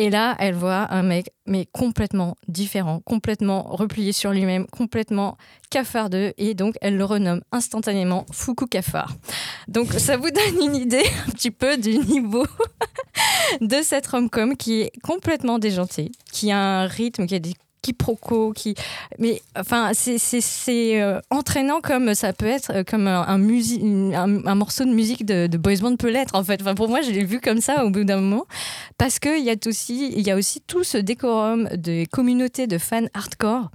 Et 0.00 0.08
là, 0.08 0.34
elle 0.38 0.54
voit 0.54 0.90
un 0.94 1.02
mec, 1.02 1.30
mais 1.44 1.66
complètement 1.66 2.34
différent, 2.48 3.00
complètement 3.04 3.64
replié 3.64 4.12
sur 4.12 4.30
lui-même, 4.30 4.66
complètement 4.68 5.36
cafardeux, 5.68 6.32
et 6.38 6.54
donc 6.54 6.76
elle 6.80 6.96
le 6.96 7.04
renomme 7.04 7.42
instantanément 7.52 8.24
Fuku 8.32 8.66
Cafard. 8.66 9.14
Donc 9.68 9.92
ça 9.92 10.16
vous 10.16 10.30
donne 10.30 10.68
une 10.70 10.74
idée 10.74 11.04
un 11.28 11.32
petit 11.32 11.50
peu 11.50 11.76
du 11.76 11.98
niveau 11.98 12.46
de 13.60 13.82
cette 13.82 14.06
rom-com 14.06 14.56
qui 14.56 14.80
est 14.80 14.92
complètement 15.02 15.58
déjantée, 15.58 16.10
qui 16.32 16.50
a 16.50 16.58
un 16.58 16.86
rythme, 16.86 17.26
qui 17.26 17.34
a 17.34 17.38
des 17.38 17.52
quiproquos, 17.82 18.52
qui... 18.52 18.74
Mais 19.18 19.40
enfin, 19.58 19.90
c'est- 19.94 21.00
euh, 21.00 21.20
entraînant 21.30 21.80
comme 21.80 22.14
ça 22.14 22.32
peut 22.32 22.46
être, 22.46 22.72
euh, 22.74 22.84
comme 22.84 23.06
un, 23.06 23.24
un, 23.28 24.54
morceau 24.54 24.84
de 24.84 24.90
musique 24.92 25.24
de, 25.24 25.46
de 25.46 25.56
boys 25.58 25.76
band 25.80 25.96
peut 25.96 26.10
l'être, 26.10 26.34
en 26.34 26.44
fait. 26.44 26.60
Enfin, 26.60 26.74
pour 26.74 26.88
moi, 26.88 27.00
je 27.00 27.10
l'ai 27.10 27.24
vu 27.24 27.40
comme 27.40 27.60
ça 27.60 27.84
au 27.84 27.90
bout 27.90 28.04
d'un 28.04 28.20
moment, 28.20 28.44
parce 28.98 29.18
qu'il 29.18 29.42
y, 29.44 29.50
a 29.50 29.54
aussi- 29.66 30.12
il 30.14 30.26
y 30.26 30.30
a 30.30 30.36
aussi 30.36 30.60
tout 30.66 30.84
ce 30.84 30.98
décorum 30.98 31.68
des 31.76 32.06
communautés 32.06 32.66
de 32.66 32.78
fans 32.78 33.06
hardcore. 33.14 33.70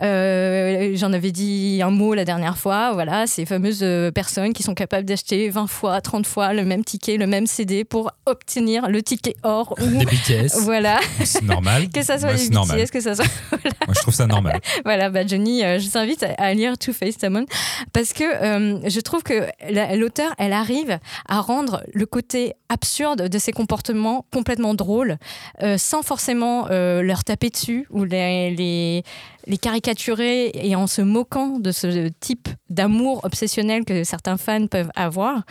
Euh, 0.00 0.92
J'en 0.94 1.12
avais 1.12 1.32
dit 1.32 1.80
un 1.84 1.90
mot 1.90 2.14
la 2.14 2.24
dernière 2.24 2.58
fois, 2.58 2.92
voilà, 2.92 3.26
ces 3.26 3.46
fameuses 3.46 3.82
euh, 3.82 4.10
personnes 4.10 4.52
qui 4.52 4.62
sont 4.62 4.74
capables 4.74 5.06
d'acheter 5.06 5.48
20 5.50 5.66
fois, 5.66 6.00
30 6.00 6.26
fois 6.26 6.52
le 6.52 6.64
même 6.64 6.84
ticket, 6.84 7.16
le 7.16 7.26
même 7.26 7.46
CD 7.46 7.84
pour 7.84 8.10
obtenir 8.26 8.88
le 8.88 9.02
ticket 9.02 9.36
or. 9.42 9.74
ou- 9.80 9.86
Des 9.98 10.04
BTS. 10.06 10.58
voilà, 10.62 10.98
C'est 11.24 11.42
normal. 11.42 11.88
que 11.94 12.02
ça 12.02 12.18
soit 12.18 12.32
les 12.32 12.38
c'est 12.38 12.50
normal. 12.52 12.78
BTS, 12.82 12.90
que 12.90 13.00
ça 13.00 13.14
soit 13.14 13.26
Moi, 13.50 13.94
je 13.94 14.00
trouve 14.00 14.14
ça 14.14 14.26
normal. 14.26 14.60
voilà, 14.84 15.10
bah 15.10 15.26
Johnny, 15.26 15.64
euh, 15.64 15.78
je 15.78 15.88
t'invite 15.90 16.24
à, 16.38 16.54
lire 16.54 16.78
Two 16.78 16.92
Face 16.92 17.18
Tamon 17.18 17.46
parce 17.92 18.12
que 18.12 18.24
euh, 18.24 18.88
je 18.88 19.00
trouve 19.00 19.22
que 19.22 19.46
la- 19.68 19.96
l'auteur, 19.96 20.32
elle 20.38 20.52
arrive 20.52 20.98
à 21.28 21.40
rendre 21.40 21.82
le 21.92 22.06
côté 22.06 22.54
absurde 22.68 23.28
de 23.28 23.38
ses 23.38 23.52
comportements 23.52 24.24
complètement 24.32 24.74
drôles, 24.74 25.18
euh, 25.62 25.76
sans 25.78 26.02
forcément 26.02 26.68
euh, 26.70 27.02
leur 27.02 27.24
taper 27.24 27.50
dessus 27.50 27.86
ou 27.90 28.04
les, 28.04 28.50
les, 28.54 29.02
les 29.46 29.58
caricaturer 29.58 30.50
et 30.54 30.76
en 30.76 30.86
se 30.86 31.02
moquant 31.02 31.58
de 31.58 31.72
ce 31.72 32.08
type 32.20 32.48
d'amour 32.70 33.20
obsessionnel 33.24 33.84
que 33.84 34.04
certains 34.04 34.36
fans 34.36 34.66
peuvent 34.66 34.90
avoir. 34.94 35.42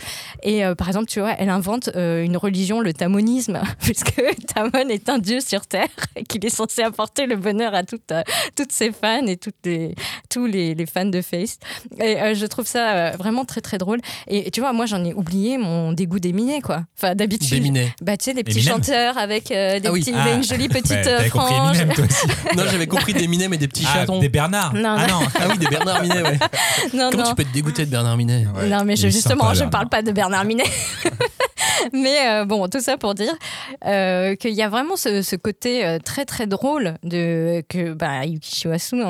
Et 0.44 0.66
euh, 0.66 0.76
par 0.76 0.88
exemple, 0.88 1.06
tu 1.08 1.20
vois, 1.20 1.34
elle 1.38 1.50
invente 1.50 1.90
euh, 1.96 2.24
une 2.24 2.38
religion, 2.38 2.80
le 2.80 2.94
tamonisme, 2.94 3.62
puisque 3.80 4.22
Tamon 4.54 4.90
est 4.90 5.10
un 5.10 5.20
dieu 5.20 5.40
sur 5.40 5.68
Terre 5.68 5.88
et 6.16 6.24
qu'il 6.24 6.44
est 6.46 6.50
censé 6.50 6.82
apporter 6.84 7.26
le 7.26 7.36
bonheur 7.36 7.74
à 7.76 7.84
toutes, 7.84 8.12
euh, 8.12 8.24
toutes 8.56 8.72
ses 8.72 8.92
fans 8.92 9.26
et 9.28 9.38
toutes 9.38 9.56
les, 9.66 9.96
tous 10.30 10.46
les, 10.46 10.74
les 10.76 10.86
fans 10.86 11.06
de 11.06 11.22
Face. 11.22 11.58
Et 12.00 12.20
euh, 12.22 12.34
je 12.34 12.46
trouve 12.46 12.66
ça 12.66 12.94
euh, 12.94 13.12
vraiment 13.18 13.46
très 13.46 13.62
très 13.62 13.78
drôle. 13.78 14.00
Et, 14.28 14.50
tu 14.52 14.62
vois, 14.62 14.74
moi 14.74 14.86
j'en 14.86 15.04
ai 15.04 15.14
oublié 15.14 15.58
mon 15.58 15.92
dégoût 15.94 16.20
d'Eminet, 16.20 16.62
quoi. 16.62 16.84
Enfin, 16.98 17.14
d'habitude. 17.16 17.50
D'Eminet. 17.58 17.94
Bah, 18.02 18.18
tu 18.18 18.26
sais, 18.26 18.34
les 18.34 18.44
petits 18.44 18.60
Eminem 18.60 18.76
chanteurs 18.84 19.18
avec 19.18 19.52
euh, 19.52 19.80
des 19.80 19.88
Ah 19.88 19.92
oui. 19.92 20.00
petits, 20.02 20.14
Ah. 20.16 20.32
une 20.34 20.44
jolie 20.44 20.68
petite 20.70 20.92
Ouais, 20.92 21.04
T'avais 21.04 21.30
compris 21.30 21.54
frange. 21.54 21.78
Eminem, 21.80 21.94
toi 21.96 22.06
aussi. 22.06 22.28
Non, 22.58 22.64
j'avais 22.72 22.88
compris 22.88 23.14
d'Eminem 23.14 23.54
et 23.54 23.58
des 23.58 23.68
petits 23.68 23.81
Ah, 23.88 23.94
chatons. 24.00 24.20
des 24.20 24.30
Bernard. 24.30 24.74
Non, 24.74 24.96
Ah 24.98 25.08
non. 25.08 25.20
non. 25.22 25.28
Ah 25.40 25.44
oui, 25.50 25.58
des 25.58 25.68
Bernard 25.68 26.02
Minet, 26.02 26.22
ouais. 26.22 26.40
Non, 26.94 27.10
Comment 27.12 27.24
non. 27.24 27.30
tu 27.30 27.36
peux 27.36 27.44
te 27.44 27.54
dégoûter 27.54 27.86
de 27.86 27.92
Bernard 27.92 28.18
Minet 28.18 28.46
Ouais. 28.56 28.68
Non, 28.68 28.84
mais 28.86 28.96
je, 28.96 29.08
justement, 29.10 29.46
sympa, 29.54 29.66
je 29.66 29.70
parle 29.70 29.90
pas 29.90 30.02
de 30.02 30.12
Bernard 30.12 30.46
Minet. 30.46 30.64
mais 31.94 32.28
euh, 32.30 32.46
bon, 32.46 32.68
tout 32.68 32.80
ça 32.80 32.98
pour 32.98 33.14
dire 33.16 33.34
euh, 33.86 34.36
qu'il 34.36 34.52
y 34.54 34.62
a 34.62 34.70
vraiment 34.70 34.96
ce, 34.96 35.22
ce 35.22 35.36
côté 35.36 35.86
euh, 35.86 36.00
très 36.00 36.26
très 36.26 36.48
drôle 36.48 36.96
de 37.04 37.64
que 37.70 37.94
bah, 37.94 38.26
Yuki 38.26 38.56
Shiwasu, 38.56 39.02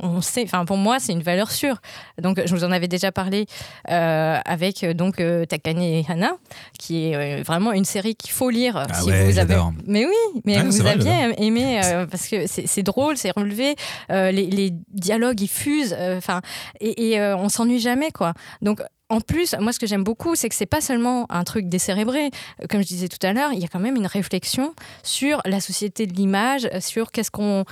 on, 0.00 0.20
sait, 0.20 0.42
enfin 0.44 0.64
pour 0.64 0.76
moi, 0.76 0.98
c'est 0.98 1.12
une 1.12 1.22
valeur 1.22 1.50
sûre. 1.50 1.76
Donc, 2.20 2.40
je 2.44 2.54
vous 2.54 2.64
en 2.64 2.72
avais 2.72 2.88
déjà 2.88 3.12
parlé 3.12 3.46
euh, 3.90 4.36
avec 4.44 4.84
donc 4.96 5.20
euh, 5.20 5.44
Takane 5.44 5.80
et 5.80 6.04
Hana, 6.08 6.32
qui 6.78 7.06
est 7.08 7.16
euh, 7.16 7.42
vraiment 7.42 7.72
une 7.72 7.84
série 7.84 8.14
qu'il 8.14 8.30
faut 8.32 8.50
lire 8.50 8.84
Ah 8.88 8.94
si 8.94 9.08
ouais, 9.08 9.30
vous 9.30 9.38
avez. 9.38 9.56
Mais 9.86 10.04
oui, 10.06 10.40
mais 10.44 10.62
vous 10.62 10.72
vrai, 10.78 10.90
aviez 10.92 11.44
aimé 11.44 11.80
euh, 11.84 12.06
parce 12.06 12.26
que 12.28 12.46
c'est 12.46 12.66
c'est 12.66 12.82
drôle, 12.82 13.16
c'est 13.16 13.32
relevé, 13.36 13.70
euh, 13.70 13.74
les, 14.08 14.46
les 14.46 14.72
dialogues 14.88 15.40
ils 15.40 15.48
fusent, 15.48 15.94
euh, 15.98 16.18
enfin 16.18 16.40
et, 16.80 17.20
euh, 17.20 17.36
on 17.36 17.48
s'ennuie 17.48 17.80
jamais 17.80 18.10
quoi. 18.10 18.34
Donc 18.62 18.80
en 19.10 19.20
plus, 19.20 19.56
moi, 19.58 19.72
ce 19.72 19.80
que 19.80 19.88
j'aime 19.88 20.04
beaucoup, 20.04 20.36
c'est 20.36 20.48
que 20.48 20.54
c'est 20.54 20.66
pas 20.66 20.80
seulement 20.80 21.26
un 21.30 21.42
truc 21.42 21.68
décérébré. 21.68 22.30
Euh, 22.62 22.66
Comme 22.70 22.80
je 22.80 22.86
disais 22.86 23.08
tout 23.08 23.18
à 23.26 23.32
l'heure, 23.32 23.52
il 23.52 23.58
y 23.58 23.64
a 23.64 23.68
quand 23.68 23.80
même 23.80 23.96
une 23.96 24.06
réflexion 24.06 24.72
sur 25.02 25.40
la 25.44 25.60
société 25.60 26.06
de 26.06 26.14
l'image, 26.14 26.68
euh, 26.72 26.80
sur 26.80 27.10
qu'est-ce 27.10 27.32
qu'on, 27.32 27.64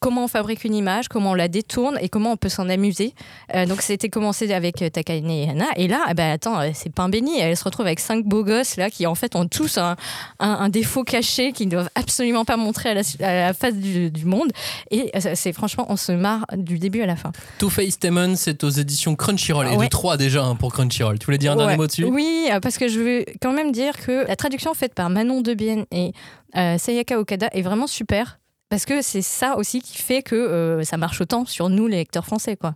comment 0.00 0.24
on 0.24 0.28
fabrique 0.28 0.64
une 0.64 0.74
image, 0.74 1.08
comment 1.08 1.30
on 1.32 1.34
la 1.34 1.48
détourne 1.48 1.98
et 2.00 2.08
comment 2.08 2.32
on 2.32 2.36
peut 2.36 2.48
s'en 2.48 2.68
amuser. 2.68 3.14
Euh, 3.54 3.66
donc, 3.66 3.82
c'était 3.82 4.08
commencé 4.08 4.52
avec 4.52 4.82
euh, 4.82 4.88
Takane 4.90 5.30
et 5.30 5.48
Hana. 5.50 5.66
Et 5.76 5.88
là, 5.88 6.04
eh 6.10 6.14
ben, 6.14 6.32
attends, 6.32 6.60
euh, 6.60 6.70
c'est 6.74 6.92
pain 6.92 7.08
béni. 7.08 7.38
Elle 7.38 7.56
se 7.56 7.64
retrouve 7.64 7.86
avec 7.86 8.00
cinq 8.00 8.24
beaux 8.24 8.44
gosses 8.44 8.76
là 8.76 8.90
qui, 8.90 9.06
en 9.06 9.14
fait, 9.14 9.36
ont 9.36 9.46
tous 9.46 9.78
un, 9.78 9.96
un, 10.38 10.48
un 10.50 10.68
défaut 10.68 11.04
caché 11.04 11.52
qu'ils 11.52 11.66
ne 11.66 11.72
doivent 11.72 11.90
absolument 11.94 12.44
pas 12.44 12.56
montrer 12.56 12.90
à 12.90 12.94
la, 12.94 13.02
à 13.20 13.34
la 13.48 13.52
face 13.54 13.74
du, 13.74 14.10
du 14.10 14.24
monde. 14.24 14.50
Et 14.90 15.10
euh, 15.16 15.32
c'est 15.34 15.52
franchement, 15.52 15.86
on 15.88 15.96
se 15.96 16.12
marre 16.12 16.46
du 16.56 16.78
début 16.78 17.02
à 17.02 17.06
la 17.06 17.16
fin. 17.16 17.32
Two-Faced 17.58 17.98
Tamon, 18.00 18.34
c'est 18.36 18.62
aux 18.64 18.70
éditions 18.70 19.14
Crunchyroll. 19.16 19.68
Et 19.68 19.76
Ouais. 19.76 19.86
de 19.86 19.90
3 19.90 20.16
déjà 20.16 20.42
hein, 20.44 20.54
pour 20.56 20.72
Crunchyroll. 20.72 21.18
Tu 21.18 21.26
voulais 21.26 21.38
dire 21.38 21.52
un 21.52 21.56
dernier 21.56 21.76
mot 21.76 21.86
dessus? 21.86 22.04
Oui, 22.04 22.48
parce 22.62 22.78
que 22.78 22.88
je 22.88 22.98
veux 23.00 23.24
quand 23.42 23.52
même 23.52 23.72
dire 23.72 23.94
que 24.04 24.26
la 24.26 24.36
traduction 24.36 24.72
faite 24.74 24.94
par 24.94 25.10
Manon 25.10 25.40
Debienne 25.42 25.84
et 25.90 26.12
euh, 26.56 26.78
Sayaka 26.78 27.18
Okada 27.18 27.48
est 27.52 27.62
vraiment 27.62 27.86
super. 27.86 28.38
Parce 28.68 28.84
que 28.84 29.00
c'est 29.00 29.22
ça 29.22 29.56
aussi 29.56 29.80
qui 29.80 29.98
fait 29.98 30.22
que 30.22 30.34
euh, 30.34 30.82
ça 30.84 30.96
marche 30.96 31.20
autant 31.20 31.44
sur 31.46 31.68
nous, 31.68 31.86
les 31.86 31.98
lecteurs 31.98 32.26
français. 32.26 32.56
quoi. 32.56 32.74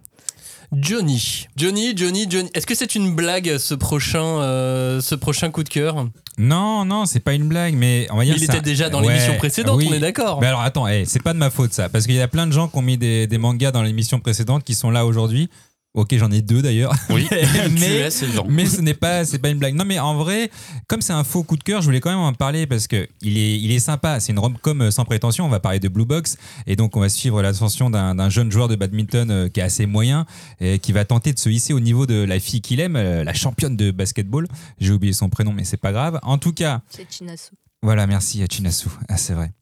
Johnny. 0.72 1.48
Johnny, 1.56 1.96
Johnny, 1.96 2.26
Johnny. 2.30 2.48
Est-ce 2.54 2.66
que 2.66 2.76
c'est 2.76 2.94
une 2.94 3.14
blague 3.16 3.58
ce 3.58 3.74
prochain, 3.74 4.22
euh, 4.24 5.00
ce 5.00 5.16
prochain 5.16 5.50
coup 5.50 5.64
de 5.64 5.68
cœur? 5.68 6.06
Non, 6.38 6.84
non, 6.84 7.06
c'est 7.06 7.18
pas 7.20 7.34
une 7.34 7.48
blague, 7.48 7.74
mais 7.74 8.06
on 8.10 8.16
va 8.16 8.24
dire 8.24 8.36
Il 8.36 8.44
était 8.44 8.60
déjà 8.60 8.88
dans 8.88 9.00
Ouais, 9.02 9.08
l'émission 9.08 9.36
précédente, 9.36 9.78
oui. 9.78 9.88
on 9.90 9.94
est 9.94 9.98
d'accord. 9.98 10.40
Mais 10.40 10.46
alors 10.46 10.60
attends, 10.60 10.86
eh, 10.86 11.04
c'est 11.06 11.22
pas 11.22 11.32
de 11.32 11.38
ma 11.38 11.50
faute 11.50 11.72
ça, 11.72 11.88
parce 11.88 12.06
qu'il 12.06 12.14
y 12.14 12.20
a 12.22 12.28
plein 12.28 12.46
de 12.46 12.52
gens 12.52 12.68
qui 12.68 12.78
ont 12.78 12.82
mis 12.82 12.96
des, 12.96 13.26
des 13.26 13.38
mangas 13.38 13.72
dans 13.72 13.82
l'émission 13.82 14.20
précédente 14.20 14.62
qui 14.62 14.74
sont 14.74 14.90
là 14.90 15.04
aujourd'hui. 15.06 15.50
Ok, 15.92 16.16
j'en 16.16 16.30
ai 16.30 16.40
deux 16.40 16.62
d'ailleurs. 16.62 16.94
Oui, 17.08 17.26
tu 17.28 17.34
mais, 17.80 18.08
mais 18.48 18.66
ce 18.66 18.80
n'est 18.80 18.94
pas, 18.94 19.24
c'est 19.24 19.40
pas 19.40 19.48
une 19.48 19.58
blague. 19.58 19.74
Non, 19.74 19.84
mais 19.84 19.98
en 19.98 20.14
vrai, 20.14 20.48
comme 20.86 21.00
c'est 21.02 21.12
un 21.12 21.24
faux 21.24 21.42
coup 21.42 21.56
de 21.56 21.64
cœur, 21.64 21.80
je 21.80 21.86
voulais 21.86 21.98
quand 21.98 22.10
même 22.10 22.20
en 22.20 22.32
parler 22.32 22.68
parce 22.68 22.86
que 22.86 23.08
il 23.22 23.36
est, 23.36 23.58
il 23.58 23.72
est 23.72 23.80
sympa. 23.80 24.20
C'est 24.20 24.30
une 24.30 24.38
rom-com 24.38 24.82
euh, 24.82 24.90
sans 24.92 25.04
prétention. 25.04 25.46
On 25.46 25.48
va 25.48 25.58
parler 25.58 25.80
de 25.80 25.88
Blue 25.88 26.04
Box 26.04 26.36
et 26.68 26.76
donc 26.76 26.96
on 26.96 27.00
va 27.00 27.08
suivre 27.08 27.42
l'ascension 27.42 27.90
d'un 27.90 28.14
d'un 28.14 28.28
jeune 28.30 28.52
joueur 28.52 28.68
de 28.68 28.76
badminton 28.76 29.30
euh, 29.32 29.48
qui 29.48 29.58
est 29.58 29.64
assez 29.64 29.86
moyen 29.86 30.26
et 30.60 30.78
qui 30.78 30.92
va 30.92 31.04
tenter 31.04 31.32
de 31.32 31.40
se 31.40 31.48
hisser 31.48 31.72
au 31.72 31.80
niveau 31.80 32.06
de 32.06 32.22
la 32.22 32.38
fille 32.38 32.60
qu'il 32.60 32.78
aime, 32.78 32.94
euh, 32.94 33.24
la 33.24 33.34
championne 33.34 33.76
de 33.76 33.90
basketball. 33.90 34.46
J'ai 34.78 34.92
oublié 34.92 35.12
son 35.12 35.28
prénom, 35.28 35.52
mais 35.52 35.64
c'est 35.64 35.76
pas 35.76 35.90
grave. 35.90 36.20
En 36.22 36.38
tout 36.38 36.52
cas, 36.52 36.82
C'est 36.88 37.10
Chinasu. 37.10 37.50
Voilà, 37.82 38.06
merci 38.06 38.42
à 38.42 38.46
Chinasu. 38.46 38.88
Ah, 39.08 39.16
c'est 39.16 39.32
vrai. 39.32 39.52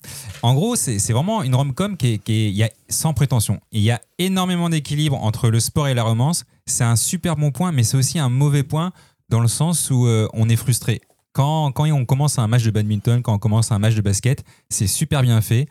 En 0.43 0.55
gros, 0.55 0.75
c'est 0.75 1.13
vraiment 1.13 1.43
une 1.45 1.55
rom-com 1.55 1.97
qui 1.97 2.21
est, 2.27 2.51
y 2.51 2.63
a, 2.65 2.71
sans 2.89 3.15
prétention. 3.15 3.61
Il 3.71 3.83
y 3.83 3.93
a 3.93 4.01
énormément 4.19 4.69
d'équilibre 4.69 5.17
entre 5.23 5.51
le 5.51 5.61
sport 5.61 5.87
et 5.87 5.95
la 5.95 6.03
romance. 6.03 6.45
C'est 6.67 6.85
un 6.85 6.97
super 6.97 7.37
bon 7.37 7.53
point, 7.53 7.71
mais 7.71 7.85
c'est 7.85 7.97
aussi 7.97 8.19
un 8.19 8.29
mauvais 8.29 8.65
point 8.65 8.93
dans 9.29 9.41
le 9.41 9.47
sens 9.47 9.91
où 9.91 10.07
euh, 10.07 10.29
on 10.33 10.49
est 10.49 10.57
frustré. 10.57 11.01
Quand 11.33 11.73
on 11.79 12.05
commence 12.05 12.41
un 12.41 12.49
match 12.49 12.65
de 12.65 12.73
badminton, 12.73 13.23
quand 13.23 13.35
on 13.35 13.39
commence 13.39 13.71
un 13.71 13.79
match 13.79 13.95
de 13.95 14.01
basket, 14.01 14.43
c'est 14.69 14.89
super 14.89 15.23
bien 15.23 15.41
fait 15.41 15.69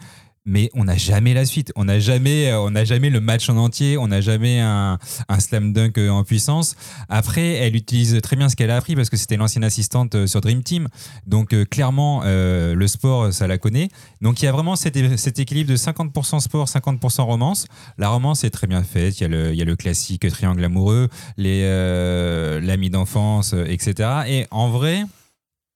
mais 0.47 0.71
on 0.73 0.85
n'a 0.85 0.95
jamais 0.95 1.33
la 1.33 1.45
suite. 1.45 1.71
On 1.75 1.85
n'a 1.85 1.99
jamais, 1.99 2.49
euh, 2.49 2.61
on 2.61 2.71
n'a 2.71 2.85
jamais 2.85 3.09
le 3.09 3.19
match 3.19 3.49
en 3.49 3.57
entier. 3.57 3.97
On 3.97 4.07
n'a 4.07 4.21
jamais 4.21 4.61
un, 4.61 4.97
un, 5.27 5.39
slam 5.39 5.73
dunk 5.73 5.99
euh, 5.99 6.09
en 6.09 6.23
puissance. 6.23 6.75
Après, 7.09 7.53
elle 7.55 7.75
utilise 7.75 8.19
très 8.23 8.35
bien 8.35 8.47
ce 8.49 8.55
qu'elle 8.55 8.71
a 8.71 8.77
appris 8.77 8.95
parce 8.95 9.09
que 9.09 9.17
c'était 9.17 9.35
l'ancienne 9.35 9.65
assistante 9.65 10.15
euh, 10.15 10.25
sur 10.25 10.41
Dream 10.41 10.63
Team. 10.63 10.87
Donc 11.27 11.53
clairement, 11.69 12.21
euh, 12.23 12.73
le 12.73 12.87
sport, 12.87 13.33
ça 13.33 13.45
la 13.45 13.57
connaît. 13.57 13.89
Donc 14.21 14.41
il 14.41 14.45
y 14.45 14.47
a 14.47 14.51
vraiment 14.53 14.77
cet, 14.77 15.17
cet 15.17 15.37
équilibre 15.39 15.69
de 15.69 15.75
50% 15.75 16.39
sport, 16.39 16.67
50% 16.67 17.21
romance. 17.23 17.67
La 17.97 18.09
romance 18.09 18.45
est 18.45 18.49
très 18.49 18.67
bien 18.67 18.83
faite. 18.83 19.19
Il 19.19 19.23
y 19.23 19.25
a 19.25 19.29
le, 19.29 19.51
il 19.51 19.57
y 19.57 19.61
a 19.61 19.65
le 19.65 19.75
classique 19.75 20.27
triangle 20.29 20.63
amoureux, 20.63 21.09
les 21.35 21.63
euh, 21.65 22.61
l'ami 22.61 22.89
d'enfance, 22.89 23.53
etc. 23.53 24.09
Et 24.27 24.47
en 24.51 24.69
vrai, 24.69 25.03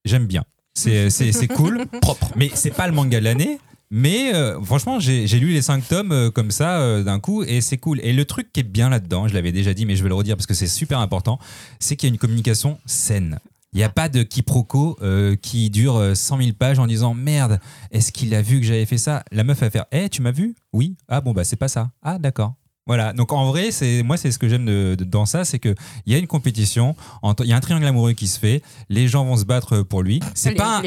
j'aime 0.05 0.28
bien. 0.28 0.45
C'est 0.74 1.47
cool, 1.53 1.86
propre. 2.01 2.32
Mais 2.38 2.49
c'est 2.53 2.72
pas 2.72 2.88
le 2.88 2.93
manga 2.93 3.19
de 3.19 3.26
l'année. 3.26 3.59
Mais 3.94 4.34
euh, 4.34 4.60
franchement, 4.64 5.00
j'ai 5.00 5.28
lu 5.28 5.50
les 5.52 5.62
cinq 5.62 5.86
tomes 5.88 6.14
euh, 6.14 6.32
comme 6.32 6.50
ça 6.50 6.80
euh, 6.80 7.04
d'un 7.04 7.20
coup 7.20 7.44
et 7.44 7.60
c'est 7.60 7.78
cool. 7.78 8.00
Et 8.04 8.14
le 8.14 8.24
truc 8.26 8.52
qui 8.54 8.62
est 8.62 8.64
bien 8.64 8.89
là-dedans, 8.89 9.28
je 9.28 9.34
l'avais 9.34 9.52
déjà 9.52 9.74
dit, 9.74 9.86
mais 9.86 9.96
je 9.98 10.04
vais 10.04 10.10
le 10.10 10.16
redire 10.16 10.38
parce 10.38 10.48
que 10.48 10.54
c'est 10.54 10.68
super 10.68 11.00
important, 11.00 11.39
c'est 11.80 11.96
qu'il 11.98 12.08
y 12.08 12.12
a 12.12 12.14
une 12.14 12.18
communication 12.20 12.80
saine. 12.86 13.39
Il 13.74 13.78
n'y 13.78 13.84
a 13.84 13.89
pas 13.89 14.10
de 14.10 14.24
quiproquo 14.24 14.98
qui 15.42 15.70
dure 15.70 16.12
100 16.14 16.38
000 16.38 16.50
pages 16.60 16.80
en 16.80 16.88
disant 16.88 17.14
merde, 17.14 17.60
est-ce 17.92 18.12
qu'il 18.12 18.34
a 18.36 18.42
vu 18.42 18.60
que 18.60 18.66
j'avais 18.66 18.86
fait 18.86 18.98
ça? 18.98 19.24
La 19.32 19.44
meuf 19.46 19.60
va 19.60 19.70
faire 19.70 19.86
Eh, 19.94 20.10
tu 20.10 20.22
m'as 20.22 20.32
vu? 20.32 20.56
Oui. 20.74 20.96
Ah 21.08 21.22
bon, 21.22 21.32
bah 21.32 21.44
c'est 21.46 21.56
pas 21.56 21.70
ça. 21.70 21.89
Ah 22.02 22.18
d'accord. 22.18 22.54
Voilà, 22.88 23.14
donc 23.14 23.32
en 23.32 23.46
vrai, 23.46 23.72
c'est 23.72 24.04
moi 24.04 24.18
c'est 24.18 24.32
ce 24.32 24.39
que 24.39 24.50
j'aime 24.50 24.66
de, 24.66 24.96
de- 24.98 25.04
dans 25.06 25.26
ça, 25.26 25.46
c'est 25.46 25.60
que 25.60 25.74
il 26.06 26.12
y 26.12 26.16
a 26.16 26.20
une 26.20 26.28
compétition, 26.28 26.96
il 27.39 27.46
y 27.46 27.54
a 27.54 27.56
un 27.56 27.60
triangle 27.62 27.86
amoureux 27.86 28.14
qui 28.14 28.28
se 28.28 28.39
fait, 28.39 28.62
les 28.89 29.08
gens 29.08 29.24
vont 29.24 29.38
se 29.38 29.46
battre 29.46 29.84
pour 29.84 30.02
lui. 30.02 30.20
C'est 30.34 30.50
pas 30.58 30.78
un- 30.78 30.82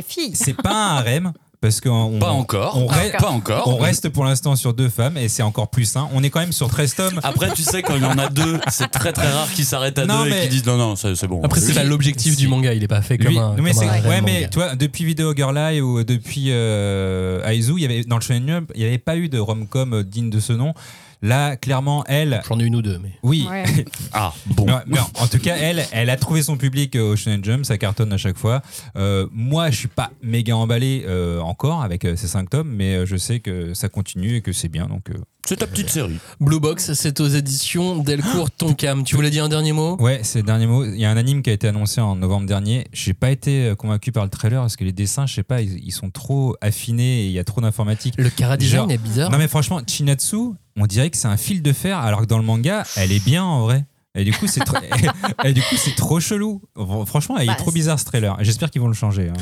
pas 0.55 0.71
un 0.93 0.97
harem 0.97 1.33
parce 1.61 1.81
qu'on 1.81 2.19
Pas 2.19 2.31
encore. 2.31 2.77
on, 2.77 2.87
Pas 2.87 2.95
re- 2.95 3.07
encore. 3.09 3.21
Pas 3.21 3.31
encore. 3.31 3.69
on 3.69 3.77
reste 3.79 4.09
pour 4.11 4.25
l'instant 4.25 4.55
sur 4.57 4.75
deux 4.75 4.89
femmes 4.89 5.17
et 5.17 5.29
c'est 5.29 5.43
encore 5.43 5.69
plus 5.69 5.85
sain. 5.85 6.09
On 6.13 6.23
est 6.23 6.31
quand 6.31 6.41
même 6.41 6.53
sur 6.53 6.69
13 6.69 6.95
tomes. 6.95 7.21
Après, 7.23 7.53
tu 7.55 7.63
sais, 7.63 7.83
quand 7.83 7.97
il 7.97 8.03
y 8.03 8.07
en 8.07 8.19
a 8.19 8.29
deux, 8.29 8.61
c'est 8.71 8.91
très 8.91 9.13
très 9.13 9.31
rare 9.31 9.51
qu'ils 9.53 9.65
s'arrêtent 9.65 9.99
à 9.99 10.07
Non, 10.07 10.23
deux 10.23 10.27
et 10.27 10.31
mais- 10.31 10.41
qu'ils 10.43 10.51
disent 10.51 10.67
non, 10.67 10.77
non, 10.77 10.97
c'est 10.97 11.27
bon. 11.27 11.43
Après, 11.43 11.61
c'est 11.61 11.83
l'objectif 11.85 12.37
du 12.37 12.49
manga, 12.49 12.73
il 12.75 12.83
est 12.83 12.89
pas 12.89 13.03
fait 13.03 13.19
comme 13.19 13.29
Lui- 13.29 13.39
un. 13.39 13.55
non, 13.55 13.63
mais 13.63 13.73
comme 13.73 13.83
un 13.89 14.03
ouais, 14.09 14.21
mais 14.21 14.33
manga. 14.35 14.49
tu 14.49 14.59
vois, 14.59 14.75
depuis 14.77 15.05
Video 15.05 15.35
Girl 15.35 15.57
Eye 15.57 15.81
ou 15.81 16.05
depuis 16.05 16.47
euh, 16.51 17.45
Aizu, 17.47 17.73
il 17.77 17.83
y 17.83 17.85
avait 17.85 18.05
dans 18.05 18.17
le 18.17 18.23
Shonen 18.23 18.47
Jump, 18.47 18.73
il 18.75 18.81
n'y 18.83 18.87
avait 18.87 18.99
pas 18.99 19.17
eu 19.17 19.29
de 19.29 19.39
rom-com 19.39 20.03
digne 20.03 20.31
de 20.31 20.41
ce 20.41 20.53
nom. 20.53 20.75
Là, 21.25 21.57
clairement, 21.57 22.05
elle. 22.07 22.43
J'en 22.47 22.61
ai 22.61 22.65
une 22.65 22.77
ou 22.77 22.83
deux, 22.83 22.99
mais. 22.99 23.13
Oui. 23.23 23.47
Ouais. 23.51 23.65
Ah, 24.13 24.33
bon. 24.47 24.67
Non, 24.67 24.81
mais 24.87 24.99
en 25.01 25.27
tout 25.27 25.39
cas, 25.39 25.57
elle, 25.57 25.85
elle 25.91 26.11
a 26.11 26.17
trouvé 26.17 26.43
son 26.43 26.57
public 26.57 26.95
euh, 26.95 27.13
au 27.13 27.17
Shonen 27.17 27.43
Jump, 27.43 27.65
ça 27.65 27.79
cartonne 27.79 28.13
à 28.13 28.19
chaque 28.19 28.37
fois. 28.37 28.61
Euh, 28.97 29.27
moi, 29.33 29.71
je 29.71 29.77
suis 29.79 29.89
pas 29.89 30.11
méga 30.23 30.55
emballé 30.55 31.05
euh, 31.07 31.41
encore 31.41 31.83
avec 31.83 32.05
euh, 32.05 32.15
ces 32.15 32.29
cinq 32.29 32.51
tomes, 32.51 32.69
mais 32.71 32.95
euh, 32.95 33.07
je 33.07 33.17
sais 33.17 33.41
que 33.41 33.73
ça 33.73 33.89
continue 33.89 34.37
et 34.37 34.41
que 34.43 34.53
c'est 34.53 34.69
bien. 34.69 34.87
Donc, 34.87 35.09
euh, 35.11 35.15
C'est 35.47 35.57
ta 35.57 35.67
petite 35.67 35.91
série. 35.91 36.19
Blue 36.41 36.59
Box, 36.59 36.95
c'est 36.95 37.21
aux 37.21 37.27
éditions 37.29 37.99
Delcourt 37.99 38.51
Tonkam. 38.51 39.05
Tu 39.05 39.15
voulais 39.15 39.29
dire 39.29 39.45
un 39.45 39.51
dernier 39.51 39.73
mot? 39.73 39.97
Ouais, 40.01 40.21
c'est 40.23 40.39
le 40.39 40.47
dernier 40.47 40.67
mot. 40.67 40.87
Il 40.87 40.97
y 40.99 41.05
a 41.05 41.11
un 41.11 41.19
anime 41.19 41.43
qui 41.43 41.51
a 41.51 41.53
été 41.53 41.69
annoncé 41.69 42.01
en 42.01 42.17
novembre 42.17 42.47
dernier. 42.47 42.87
J'ai 42.95 43.13
pas 43.13 43.31
été 43.31 43.67
euh, 43.67 43.75
convaincu 43.75 44.11
par 44.11 44.25
le 44.25 44.31
trailer 44.31 44.63
parce 44.63 44.77
que 44.77 44.85
les 44.85 44.93
dessins, 44.93 45.27
je 45.27 45.35
sais 45.35 45.43
pas, 45.43 45.61
ils, 45.61 45.85
ils 45.85 45.91
sont 45.93 46.09
trop 46.09 46.57
affinés 46.63 47.25
et 47.25 47.27
il 47.27 47.33
y 47.33 47.39
a 47.39 47.45
trop 47.45 47.61
d'informatique. 47.61 48.15
Le 48.17 48.31
Kara 48.31 48.57
design 48.57 48.83
Genre- 48.85 48.91
est 48.91 48.97
bizarre. 48.99 49.31
Non 49.31 49.37
mais 49.37 49.47
franchement, 49.49 49.83
Chinatsu, 49.87 50.37
on 50.77 50.87
dirait 50.87 51.11
que 51.11 51.17
c'est 51.19 51.29
un 51.29 51.37
fil 51.37 51.61
de 51.61 51.73
fer, 51.75 51.99
alors 51.99 52.23
que 52.23 52.27
dans 52.27 52.39
le 52.39 52.45
manga, 52.45 52.85
elle 52.97 53.13
est 53.13 53.23
bien 53.23 53.45
en 53.45 53.61
vrai. 53.65 53.85
Et 54.15 54.25
du 54.25 54.33
coup, 54.33 54.47
c'est 54.47 54.65
trop... 54.65 54.79
et 55.45 55.53
du 55.53 55.61
coup, 55.61 55.77
c'est 55.77 55.95
trop 55.95 56.21
chelou. 56.21 56.63
Franchement, 57.05 57.37
il 57.37 57.43
est 57.45 57.47
Bah, 57.49 57.55
trop 57.57 57.71
bizarre 57.71 58.01
ce 58.01 58.07
trailer. 58.07 58.35
J'espère 58.41 58.71
qu'ils 58.71 58.81
vont 58.81 58.89
le 58.89 58.95
changer. 58.95 59.29
hein. 59.29 59.35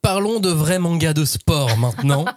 Parlons 0.00 0.40
de 0.40 0.48
vrais 0.48 0.78
mangas 0.78 1.12
de 1.12 1.26
sport 1.26 1.76
maintenant. 1.76 2.24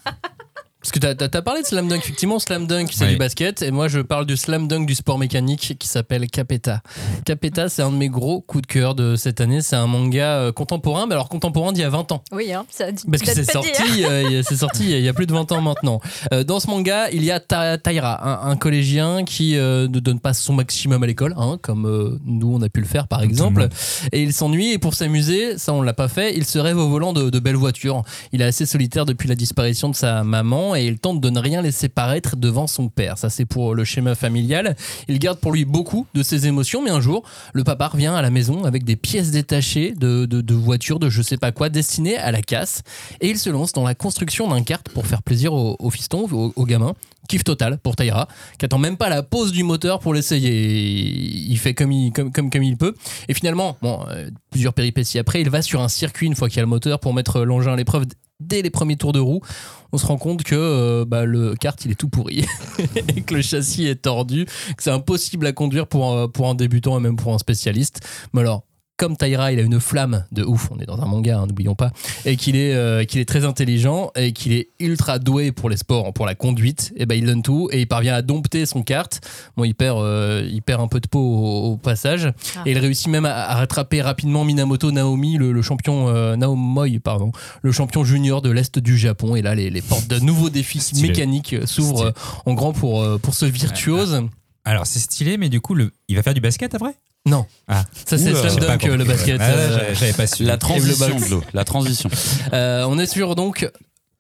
Parce 0.82 0.92
que 0.92 1.00
t'as 1.00 1.26
as, 1.38 1.42
parlé 1.42 1.62
de 1.64 1.66
Slam 1.66 1.88
Dunk, 1.88 1.98
effectivement, 2.04 2.38
Slam 2.40 2.68
Dunk 2.68 2.90
c'est 2.94 3.06
Oui. 3.06 3.12
du 3.12 3.18
basket, 3.18 3.62
et 3.64 3.72
moi 3.72 3.88
je 3.88 4.00
parle 4.00 4.26
du 4.28 4.38
Slam 4.38 4.68
Dunk 4.68 4.86
du 4.86 4.94
sport 4.94 5.18
mécanique 5.18 5.76
qui 5.80 5.88
s'appelle 5.88 6.28
Capeta. 6.30 6.82
Capeta, 7.26 7.68
c'est 7.68 7.82
un 7.82 7.90
de 7.92 7.98
mes 7.98 8.10
gros 8.10 8.42
coups 8.42 8.62
de 8.62 8.68
cœur 8.68 8.94
de 8.94 9.16
cette 9.16 9.42
année, 9.42 9.62
c'est 9.62 9.76
un 9.76 9.88
manga 9.88 10.38
euh, 10.38 10.52
contemporain, 10.52 11.08
mais 11.08 11.14
alors 11.16 11.30
contemporain 11.30 11.74
d'il 11.74 11.82
y 11.82 11.84
a 11.84 11.90
20 11.90 12.12
ans. 12.12 12.24
Oui, 12.32 12.54
hein, 12.54 12.66
ça 12.70 12.92
dit. 12.92 13.04
Parce 13.10 13.22
que 13.24 13.26
peut-être 13.26 13.46
c'est 13.46 13.52
sorti, 13.52 14.06
euh, 14.06 14.24
il 14.28 14.32
y 14.34 14.38
a- 14.38 14.44
c'est 14.44 14.56
sorti 14.56 14.84
il 14.84 15.00
y 15.00 15.08
a- 15.08 15.10
a 15.10 15.14
plus 15.14 15.26
de 15.26 15.34
20 15.34 15.52
ans 15.52 15.62
maintenant. 15.62 16.00
Euh, 16.32 16.44
dans 16.44 16.60
ce 16.60 16.68
manga, 16.68 17.10
il 17.12 17.24
y 17.24 17.32
a 17.32 17.40
Ta- 17.40 17.78
Taira, 17.80 18.46
un, 18.46 18.52
un 18.52 18.56
collégien 18.56 19.24
qui 19.26 19.58
euh, 19.58 19.88
ne 19.88 20.00
donne 20.00 20.20
pas 20.20 20.34
son 20.34 20.54
maximum 20.54 21.02
à 21.02 21.08
l'école, 21.08 21.34
hein, 21.38 21.58
comme 21.62 21.88
euh, 21.88 22.20
nous 22.24 22.54
on 22.56 22.62
a 22.62 22.70
pu 22.70 22.82
le 22.82 22.88
faire 22.88 23.08
par 23.08 23.24
exemple. 23.24 23.68
Et 24.12 24.22
il 24.22 24.32
s'ennuie 24.32 24.74
et 24.74 24.78
pour 24.78 24.94
s'amuser, 24.94 25.58
ça 25.58 25.74
on 25.74 25.82
l'a 25.82 25.94
pas 25.94 26.08
fait, 26.08 26.36
il 26.38 26.46
se 26.46 26.60
rêve 26.60 26.78
au 26.78 26.88
volant 26.88 27.14
de, 27.14 27.30
de 27.32 27.40
belles 27.40 27.56
voitures. 27.56 28.04
Il 28.32 28.42
est 28.42 28.46
assez 28.46 28.66
solitaire 28.68 29.06
depuis 29.06 29.28
la 29.28 29.36
disparition 29.36 29.90
de 29.90 29.96
sa 29.96 30.24
maman 30.24 30.76
et 30.80 30.86
il 30.86 31.00
tente 31.00 31.22
de 31.22 31.30
ne 31.30 31.40
rien 31.40 31.62
laisser 31.62 31.90
paraître 31.90 32.36
devant 32.36 32.68
son 32.68 32.90
père. 32.90 33.18
Ça 33.18 33.30
c'est 33.30 33.46
pour 33.46 33.76
le 33.76 33.84
schéma 33.84 34.16
familial. 34.16 34.76
Il 35.08 35.20
garde 35.20 35.40
pour 35.40 35.52
lui 35.52 35.66
beaucoup 35.66 36.08
de 36.14 36.24
ses 36.24 36.48
émotions, 36.48 36.82
mais 36.84 36.92
un 36.92 37.02
jour, 37.02 37.24
le 37.54 37.64
papa 37.64 37.88
revient 37.88 38.08
à 38.08 38.22
la 38.22 38.30
maison 38.30 38.66
avec 38.66 38.84
des 38.84 38.96
pièces 38.96 39.32
détachées 39.32 39.94
de, 39.94 40.26
de, 40.26 40.42
de 40.42 40.54
voitures, 40.54 41.00
de 41.00 41.10
je 41.10 41.22
sais 41.22 41.38
pas 41.38 41.52
quoi, 41.52 41.70
destinées 41.70 42.18
à 42.18 42.32
la 42.32 42.42
casse. 42.42 42.84
Et 43.22 43.30
il 43.30 43.38
se 43.38 43.50
lance 43.50 43.74
dans 43.74 43.84
la 43.84 43.96
construction 43.96 44.48
d'un 44.48 44.64
kart 44.64 44.88
pour 44.90 45.08
faire 45.08 45.22
plaisir 45.22 45.54
au, 45.54 45.90
fiston, 45.90 46.28
au, 46.32 46.66
gamin. 46.66 46.94
Kiff 47.28 47.44
total 47.44 47.78
pour 47.80 47.98
Taira, 47.98 48.30
qui 48.58 48.64
attend 48.64 48.78
même 48.78 48.96
pas 48.96 49.10
la 49.10 49.22
pause 49.22 49.52
du 49.52 49.64
moteur 49.64 50.00
pour 50.00 50.14
l'essayer. 50.14 50.72
Il 51.50 51.58
fait 51.58 51.74
comme 51.74 51.92
il, 51.92 52.78
peut. 52.78 52.96
Et 53.28 53.34
finalement, 53.34 53.78
bon, 53.82 54.00
euh, 54.10 54.30
plusieurs 54.50 54.74
péripéties 54.74 55.20
après, 55.20 55.42
il 55.42 55.50
va 55.50 55.62
sur 55.62 55.82
un 55.82 55.90
circuit 55.90 56.28
une 56.28 56.36
fois 56.36 56.48
qu'il 56.48 56.60
a 56.60 56.62
le 56.62 56.70
moteur 56.70 57.00
pour 57.00 57.14
mettre 57.14 57.42
l'engin 57.42 57.74
à 57.74 57.76
l'épreuve 57.76 58.06
dès 58.40 58.62
les 58.62 58.70
premiers 58.70 58.98
tours 58.98 59.14
de 59.14 59.20
roue. 59.20 59.42
On 59.92 59.98
se 59.98 60.06
rend 60.06 60.18
compte 60.18 60.44
que 60.44 60.56
euh, 60.56 61.06
bah, 61.06 61.26
le 61.26 61.56
kart 61.56 61.84
il 61.86 61.92
est 61.92 61.96
tout 61.96 62.10
pourri 62.10 62.46
que 63.26 63.36
le 63.36 63.42
châssis 63.42 63.88
est 63.88 64.02
tordu, 64.02 64.46
que 64.46 64.84
c'est 64.84 64.92
impossible 64.92 65.48
à 65.48 65.54
conduire 65.54 65.88
pour, 65.88 66.32
pour 66.32 66.50
un 66.50 66.56
débutant 66.56 66.98
et 66.98 67.02
même 67.02 67.16
pour 67.16 67.34
un 67.34 67.40
spécialiste. 67.40 68.02
Mais 68.34 68.42
alors, 68.42 68.67
comme 68.98 69.16
Taira, 69.16 69.52
il 69.52 69.60
a 69.60 69.62
une 69.62 69.80
flamme 69.80 70.26
de 70.32 70.44
ouf, 70.44 70.70
on 70.72 70.80
est 70.80 70.86
dans 70.86 71.00
un 71.02 71.06
manga, 71.06 71.38
hein, 71.38 71.46
n'oublions 71.48 71.76
pas, 71.76 71.92
et 72.26 72.36
qu'il 72.36 72.56
est, 72.56 72.74
euh, 72.74 73.04
qu'il 73.06 73.22
est 73.22 73.26
très 73.26 73.46
intelligent 73.46 74.12
et 74.16 74.34
qu'il 74.34 74.54
est 74.54 74.70
ultra 74.80 75.20
doué 75.20 75.52
pour 75.52 75.70
les 75.70 75.78
sports, 75.78 76.12
pour 76.14 76.26
la 76.26 76.34
conduite, 76.36 76.94
et 76.98 77.06
ben 77.06 77.16
il 77.16 77.26
donne 77.26 77.44
tout 77.44 77.70
et 77.72 77.82
il 77.82 77.88
parvient 77.88 78.16
à 78.16 78.22
dompter 78.22 78.66
son 78.66 78.82
kart. 78.82 79.22
Bon, 79.56 79.64
il 79.64 79.76
perd, 79.76 80.00
euh, 80.00 80.48
il 80.52 80.62
perd 80.64 80.82
un 80.82 80.88
peu 80.88 81.00
de 81.00 81.08
peau 81.08 81.20
au, 81.20 81.72
au 81.74 81.78
passage 81.78 82.34
Ah. 82.56 82.64
et 82.66 82.72
il 82.72 82.80
réussit 82.80 83.08
même 83.08 83.26
à, 83.26 83.34
à 83.36 83.56
rattraper 83.56 84.02
rapidement 84.02 84.44
Minamoto 84.44 84.92
Naomi, 84.92 85.38
le, 85.38 85.52
le 85.52 85.62
champion 85.62 86.10
euh, 86.10 86.36
Naomoi, 86.36 87.00
pardon, 87.04 87.32
le 87.62 87.72
champion 87.72 88.04
junior 88.04 88.42
de 88.42 88.50
l'est 88.50 88.80
du 88.80 88.98
Japon. 88.98 89.36
Et 89.36 89.42
là, 89.44 89.54
les, 89.54 89.70
les 89.70 89.82
portes 89.82 90.08
défis 90.08 90.80
Stylé. 90.80 91.10
mécaniques 91.10 91.54
euh, 91.54 91.66
s'ouvrent 91.68 92.14
en 92.46 92.54
grand 92.56 92.74
pour, 92.74 93.06
pour 93.20 93.34
ce 93.36 93.46
virtuose. 93.46 94.24
Alors 94.66 94.86
c'est 94.86 95.00
stylé, 95.00 95.38
mais 95.38 95.50
du 95.50 95.62
coup, 95.62 95.76
le... 95.76 95.92
il 96.10 96.16
va 96.16 96.24
faire 96.24 96.34
du 96.34 96.42
basket 96.42 96.76
après? 96.76 96.96
Non, 97.28 97.46
Ah, 97.68 97.84
ça 98.06 98.18
c'est 98.18 98.34
Slam 98.34 98.80
euh, 98.86 98.96
le 98.98 99.04
basket. 99.04 99.38
Ah, 99.42 99.44
euh, 99.50 99.94
j'avais- 99.94 100.14
pas 100.14 100.28
su. 100.28 100.44
La 100.44 100.58
transition, 100.58 101.42
la 101.54 101.64
transition. 101.66 102.10
Euh, 102.54 102.86
on 102.88 102.98
est 102.98 103.06
sur 103.06 103.36
donc 103.36 103.70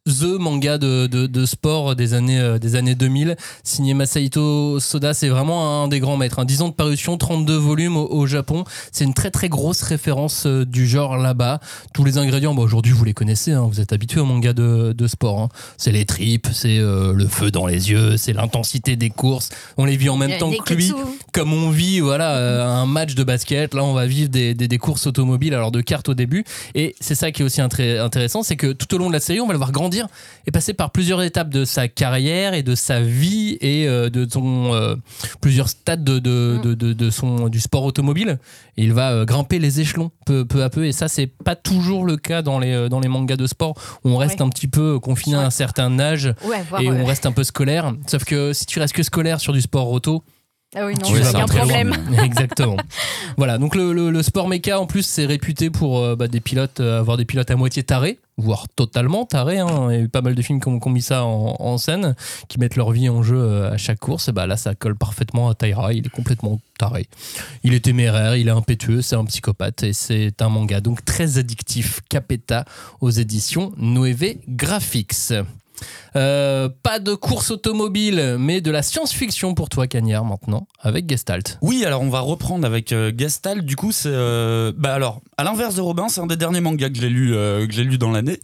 The 0.08 0.40
manga 0.40 0.78
de, 0.78 1.08
de, 1.08 1.28
de 1.28 1.46
sport 1.46 1.96
des 1.96 2.14
années, 2.14 2.40
euh, 2.40 2.58
des 2.60 2.76
années 2.76 2.96
2000, 2.96 3.36
signé 3.64 3.94
Masahito 3.94 4.80
Soda. 4.80 5.14
C'est 5.14 5.28
vraiment 5.28 5.84
un 5.84 5.88
des 5.88 6.00
grands 6.00 6.18
maîtres. 6.18 6.40
hein. 6.40 6.46
10 6.46 6.62
ans 6.62 6.70
de 6.70 6.74
parution, 6.74 7.18
32 7.18 7.56
volumes 7.58 7.98
au, 7.98 8.08
au 8.10 8.26
Japon. 8.26 8.64
C'est 8.92 9.04
une 9.04 9.14
très 9.14 9.32
très 9.32 9.50
grosse 9.50 9.82
référence 9.82 10.46
euh, 10.46 10.66
du 10.66 10.88
genre 10.88 11.18
là-bas. 11.18 11.60
Tous 11.94 12.04
les 12.04 12.18
ingrédients, 12.18 12.54
bah, 12.56 12.62
aujourd'hui 12.62 12.94
vous 12.94 13.04
les 13.04 13.14
connaissez, 13.14 13.52
hein. 13.52 13.68
vous 13.70 13.82
êtes 13.82 13.92
habitués 13.94 14.22
au 14.22 14.26
manga 14.26 14.54
de, 14.54 14.94
de 14.94 15.08
sport. 15.08 15.40
hein. 15.42 15.50
C'est 15.78 15.92
les 15.92 16.06
tripes, 16.06 16.48
c'est 16.54 16.78
euh, 16.80 17.14
le 17.14 17.28
feu 17.28 17.52
dans 17.52 17.66
les 17.68 17.92
yeux, 17.92 18.18
c'est 18.18 18.34
l'intensité 18.34 18.96
des 18.96 19.10
courses. 19.10 19.50
On 19.78 19.86
les 19.86 19.98
vit 19.98 20.10
en 20.10 20.18
même 20.18 20.30
temps 20.38 20.50
que 20.64 20.74
lui 20.74 20.88
comme 21.34 21.52
on 21.54 21.70
vit 21.70 22.00
voilà 22.00 22.68
un 22.80 22.86
match 22.86 23.14
de 23.16 23.24
basket 23.24 23.74
là 23.74 23.84
on 23.84 23.94
va 23.94 24.06
vivre 24.06 24.30
des, 24.30 24.54
des, 24.54 24.68
des 24.68 24.78
courses 24.78 25.06
automobiles 25.08 25.54
alors 25.54 25.72
de 25.72 25.82
cartes 25.82 26.10
au 26.10 26.14
début 26.14 26.44
et 26.76 26.96
c'est 27.00 27.16
ça 27.16 27.32
qui 27.32 27.42
est 27.42 27.46
aussi 27.46 27.62
intré- 27.62 28.00
intéressant 28.00 28.44
c'est 28.44 28.56
que 28.56 28.72
tout 28.72 28.94
au 28.96 28.98
long 28.98 29.08
de 29.08 29.14
la 29.14 29.20
série 29.20 29.40
on 29.42 29.48
va 29.48 29.54
le 29.54 29.58
voir 29.58 29.72
grandir 29.72 29.97
et 30.46 30.52
passer 30.52 30.74
par 30.74 30.92
plusieurs 30.92 31.22
étapes 31.24 31.50
de 31.50 31.66
sa 31.66 31.88
carrière 31.88 32.54
et 32.54 32.64
de 32.64 32.76
sa 32.76 33.02
vie 33.02 33.58
et 33.62 33.88
euh, 33.88 34.10
de 34.10 34.28
son 34.30 34.74
euh, 34.74 34.96
plusieurs 35.42 35.70
stades 35.70 36.04
de, 36.04 36.20
de, 36.20 36.60
de, 36.64 36.74
de- 36.74 36.94
de 36.94 37.10
son 37.10 37.50
du 37.50 37.60
sport 37.60 37.84
automobile. 37.84 38.40
Et 38.78 38.84
il 38.84 38.94
va 38.94 39.12
euh, 39.12 39.26
grimper 39.26 39.60
les 39.60 39.80
échelons 39.82 40.12
peu, 40.26 40.46
peu 40.46 40.64
à 40.64 40.70
peu. 40.70 40.86
Et 40.86 40.92
ça 40.92 41.08
c'est 41.08 41.28
pas 41.28 41.56
toujours 41.56 42.06
le 42.06 42.18
cas 42.18 42.42
dans 42.42 42.60
les 42.60 42.90
dans 42.90 43.00
les 43.00 43.10
mangas 43.10 43.36
de 43.38 43.48
sport. 43.48 43.76
Où 44.04 44.10
on 44.10 44.18
reste 44.18 44.40
Ouais. 44.40 44.46
un 44.46 44.50
petit 44.50 44.68
peu 44.68 45.00
confiné 45.00 45.36
à 45.38 45.42
un 45.42 45.50
certain 45.50 46.00
âge 46.00 46.34
Ouais, 46.46 46.64
et 46.82 46.92
on 46.92 47.06
reste 47.06 47.26
un 47.26 47.32
peu 47.32 47.44
scolaire. 47.44 47.94
Sauf 48.08 48.24
que 48.26 48.54
si 48.54 48.66
tu 48.66 48.80
restes 48.80 48.94
que 48.94 49.04
scolaire 49.04 49.40
sur 49.40 49.54
du 49.54 49.62
sport 49.62 49.90
auto, 49.92 50.24
Ah 50.76 50.86
oui, 50.86 50.94
non, 50.96 51.08
Tu 51.08 51.14
il 51.14 51.20
y 51.20 51.22
vas 51.22 51.30
a 51.30 51.32
pas 51.34 51.42
un 51.44 51.46
problème. 51.46 51.94
Exactement. 52.24 52.76
voilà, 53.38 53.58
donc 53.58 53.74
le, 53.74 53.94
le- 53.94 54.12
le 54.12 54.22
sport 54.22 54.50
méca 54.50 54.80
en 54.80 54.86
plus 54.86 55.04
c'est 55.04 55.26
réputé 55.26 55.70
pour 55.70 56.00
euh, 56.00 56.16
bah, 56.18 56.28
des 56.28 56.42
pilotes, 56.42 56.82
euh, 56.82 57.00
avoir 57.00 57.16
des 57.16 57.24
pilotes 57.24 57.50
à 57.50 57.56
moitié 57.56 57.84
tarés, 57.84 58.20
voire 58.38 58.68
totalement 58.76 59.26
tarés. 59.26 59.60
hein. 59.60 59.88
Il 59.90 59.96
y 59.96 60.00
a 60.00 60.02
eu 60.02 60.10
pas 60.10 60.22
mal 60.22 60.36
de 60.36 60.42
films 60.42 60.60
qui 60.60 60.68
ont, 60.68 60.80
qui 60.80 60.88
ont 60.88 60.92
mis 60.92 61.02
ça 61.02 61.24
en, 61.24 61.56
en 61.58 61.78
scène, 61.78 62.16
qui 62.50 62.60
mettent 62.60 62.76
leur 62.76 62.92
vie 62.92 63.08
en 63.08 63.24
jeu 63.24 63.38
euh, 63.40 63.72
à 63.72 63.78
chaque 63.78 64.00
course. 64.00 64.28
Et 64.28 64.34
bah, 64.34 64.46
là, 64.46 64.58
ça 64.58 64.76
colle 64.76 64.98
parfaitement 64.98 65.50
à 65.50 65.56
Taira. 65.56 65.94
Il 65.94 66.06
est 66.06 66.10
complètement 66.10 66.60
taré. 66.78 67.08
Il 67.64 67.74
est 67.74 67.80
téméraire, 67.86 68.36
il 68.36 68.50
est 68.50 68.52
impétueux, 68.52 69.02
c'est 69.02 69.16
un 69.16 69.24
psychopathe 69.26 69.84
et 69.84 69.94
c'est 69.94 70.42
un 70.42 70.50
manga 70.50 70.82
donc 70.82 71.04
très 71.06 71.38
addictif. 71.38 72.02
Capeta 72.10 72.66
aux 73.00 73.10
éditions 73.10 73.72
Noévé 73.78 74.42
Graphics. 74.50 75.34
Euh, 76.16 76.70
pas 76.84 77.00
de 77.00 77.14
course 77.14 77.52
automobile, 77.52 78.38
mais 78.40 78.62
de 78.62 78.72
la 78.72 78.82
science-fiction 78.82 79.54
pour 79.54 79.70
toi, 79.70 79.88
Cagnard, 79.88 80.26
maintenant, 80.26 80.68
avec 80.82 81.08
Gestalt. 81.10 81.58
Oui, 81.62 81.86
alors 81.86 82.02
on 82.02 82.10
va 82.10 82.22
reprendre 82.22 82.66
avec 82.66 82.92
euh, 82.92 83.12
Gestalt. 83.16 83.64
Du 83.64 83.76
coup, 83.76 83.92
c'est. 83.92 84.10
euh, 84.10 84.72
bah 84.76 84.94
alors, 84.94 85.22
à 85.38 85.44
l'inverse 85.44 85.76
de 85.76 85.82
Robin, 85.82 86.08
c'est 86.10 86.22
un 86.22 86.28
des 86.28 86.38
derniers 86.38 86.62
mangas 86.62 86.90
que 86.90 86.96
j'ai 86.96 87.10
lu, 87.10 87.32
que 87.32 87.68
j'ai 87.72 87.84
lu 87.84 87.98
dans 87.98 88.12
l'année. 88.12 88.40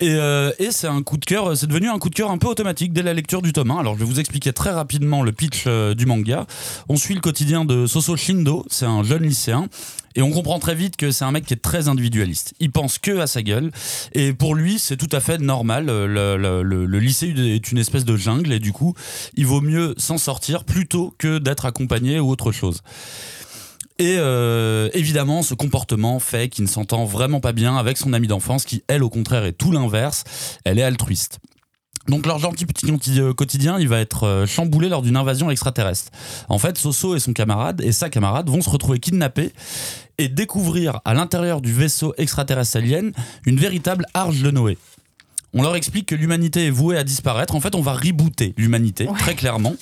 Et, 0.00 0.16
et 0.58 0.70
c'est 0.70 0.86
un 0.86 1.02
coup 1.02 1.18
de 1.18 1.24
cœur, 1.24 1.56
c'est 1.56 1.66
devenu 1.66 1.88
un 1.88 1.98
coup 1.98 2.08
de 2.08 2.14
cœur 2.14 2.30
un 2.30 2.38
peu 2.38 2.48
automatique 2.48 2.92
dès 2.92 3.02
la 3.02 3.12
lecture 3.12 3.42
du 3.42 3.52
tome 3.52 3.70
1. 3.70 3.78
Alors, 3.78 3.94
je 3.94 4.00
vais 4.00 4.04
vous 4.06 4.20
expliquer 4.20 4.52
très 4.52 4.70
rapidement 4.70 5.22
le 5.22 5.32
pitch 5.32 5.66
du 5.66 6.06
manga. 6.06 6.46
On 6.88 6.96
suit 6.96 7.14
le 7.14 7.20
quotidien 7.20 7.64
de 7.64 7.86
Soso 7.86 8.16
Shindo, 8.16 8.64
c'est 8.70 8.86
un 8.86 9.02
jeune 9.02 9.24
lycéen. 9.24 9.68
Et 10.16 10.22
on 10.22 10.30
comprend 10.30 10.58
très 10.58 10.74
vite 10.74 10.96
que 10.96 11.10
c'est 11.12 11.24
un 11.24 11.30
mec 11.30 11.44
qui 11.44 11.54
est 11.54 11.62
très 11.62 11.88
individualiste. 11.88 12.54
Il 12.58 12.70
pense 12.72 12.98
que 12.98 13.18
à 13.18 13.26
sa 13.26 13.42
gueule. 13.42 13.70
Et 14.12 14.32
pour 14.32 14.54
lui, 14.54 14.78
c'est 14.78 14.96
tout 14.96 15.08
à 15.12 15.20
fait 15.20 15.38
normal. 15.38 15.86
Le- 15.86 16.36
le 16.62 16.98
lycée 16.98 17.32
est 17.36 17.70
une 17.70 17.78
espèce 17.78 18.04
de 18.04 18.16
jungle. 18.16 18.52
Et 18.52 18.58
du 18.58 18.72
coup, 18.72 18.94
il 19.36 19.46
vaut 19.46 19.60
mieux 19.60 19.94
s'en 19.98 20.18
sortir 20.18 20.64
plutôt 20.64 21.14
que 21.18 21.38
d'être 21.38 21.64
accompagné 21.64 22.18
ou 22.18 22.28
autre 22.28 22.50
chose. 22.52 22.82
Et 23.98 24.16
euh, 24.18 24.88
évidemment, 24.94 25.42
ce 25.42 25.52
comportement 25.54 26.18
fait 26.20 26.48
qu'il 26.48 26.64
ne 26.64 26.68
s'entend 26.70 27.04
vraiment 27.04 27.40
pas 27.40 27.52
bien 27.52 27.76
avec 27.76 27.98
son 27.98 28.14
amie 28.14 28.28
d'enfance, 28.28 28.64
qui, 28.64 28.82
elle, 28.88 29.02
au 29.04 29.10
contraire, 29.10 29.44
est 29.44 29.52
tout 29.52 29.72
l'inverse. 29.72 30.24
Elle 30.64 30.78
est 30.78 30.82
altruiste. 30.82 31.38
Donc 32.08 32.26
leur 32.26 32.38
gentil 32.38 32.66
petit 32.66 32.86
quotidi- 32.86 33.34
quotidien, 33.34 33.78
il 33.78 33.86
va 33.88 33.98
être 34.00 34.24
euh, 34.24 34.46
chamboulé 34.46 34.88
lors 34.88 35.02
d'une 35.02 35.16
invasion 35.16 35.50
extraterrestre. 35.50 36.10
En 36.48 36.58
fait, 36.58 36.76
Soso 36.78 37.14
et 37.14 37.20
son 37.20 37.32
camarade 37.32 37.80
et 37.82 37.92
sa 37.92 38.08
camarade 38.08 38.48
vont 38.48 38.62
se 38.62 38.70
retrouver 38.70 38.98
kidnappés 38.98 39.52
et 40.18 40.28
découvrir 40.28 41.00
à 41.04 41.14
l'intérieur 41.14 41.60
du 41.60 41.72
vaisseau 41.72 42.14
extraterrestre 42.18 42.78
alien 42.78 43.12
une 43.46 43.56
véritable 43.58 44.06
arche 44.14 44.40
de 44.40 44.50
Noé. 44.50 44.78
On 45.52 45.62
leur 45.62 45.74
explique 45.76 46.06
que 46.06 46.14
l'humanité 46.14 46.66
est 46.66 46.70
vouée 46.70 46.96
à 46.96 47.02
disparaître. 47.04 47.54
En 47.56 47.60
fait, 47.60 47.74
on 47.74 47.80
va 47.80 47.92
rebooter 47.94 48.54
l'humanité, 48.56 49.08
très 49.18 49.34
clairement. 49.34 49.74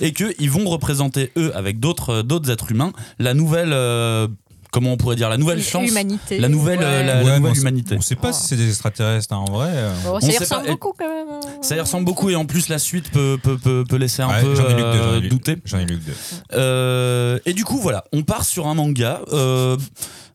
Et 0.00 0.12
qu'ils 0.12 0.50
vont 0.50 0.68
représenter, 0.68 1.32
eux, 1.36 1.54
avec 1.56 1.80
d'autres 1.80 2.10
euh, 2.10 2.22
d'autres 2.22 2.50
êtres 2.50 2.70
humains, 2.72 2.92
la 3.18 3.34
nouvelle. 3.34 3.70
euh, 3.72 4.26
comment 4.72 4.92
on 4.92 4.96
pourrait 4.96 5.16
dire 5.16 5.28
La 5.28 5.36
nouvelle 5.36 5.62
chance. 5.62 5.88
Humanité. 5.88 6.38
La 6.38 6.48
nouvelle, 6.48 6.80
euh, 6.82 7.02
la- 7.02 7.14
la 7.14 7.24
Ouais, 7.24 7.36
nouvelle 7.38 7.50
on 7.52 7.54
sait- 7.54 7.60
humanité. 7.62 7.96
On 7.98 8.00
sait 8.00 8.16
pas 8.16 8.32
si 8.32 8.46
c'est 8.48 8.56
des 8.56 8.68
extraterrestres 8.68 9.32
hein, 9.32 9.44
en 9.48 9.52
vrai. 9.52 9.70
euh. 9.72 9.92
On 10.06 10.20
ça 10.20 10.26
y 10.32 10.38
ressemble 10.38 10.64
pas. 10.66 10.70
Beaucoup 10.72 10.92
quand 10.98 11.08
même. 11.08 11.28
hein. 11.30 11.40
Ça 11.62 11.76
y 11.76 11.80
ressemble 11.80 12.04
beaucoup 12.04 12.30
et 12.30 12.36
en 12.36 12.44
plus 12.46 12.68
la 12.68 12.78
suite 12.78 13.10
peut, 13.10 13.38
peut, 13.42 13.58
peut, 13.58 13.84
peut 13.88 13.96
laisser 13.96 14.22
un 14.22 14.28
Ouais, 14.28 14.42
peu 14.42 14.54
j'en 14.54 14.64
ai 14.68 14.74
lu 14.74 14.82
que 14.82 14.92
deux, 14.92 15.26
euh, 15.26 15.28
douter. 15.28 15.56
J'en 15.64 15.78
ai 15.78 15.84
lu 15.84 15.98
que 15.98 16.04
deux. 16.06 16.14
Euh, 16.54 17.38
et 17.46 17.52
du 17.54 17.64
coup, 17.64 17.78
voilà, 17.78 18.04
on 18.12 18.22
part 18.22 18.44
sur 18.44 18.66
un 18.66 18.74
manga. 18.74 19.20
euh, 19.32 19.76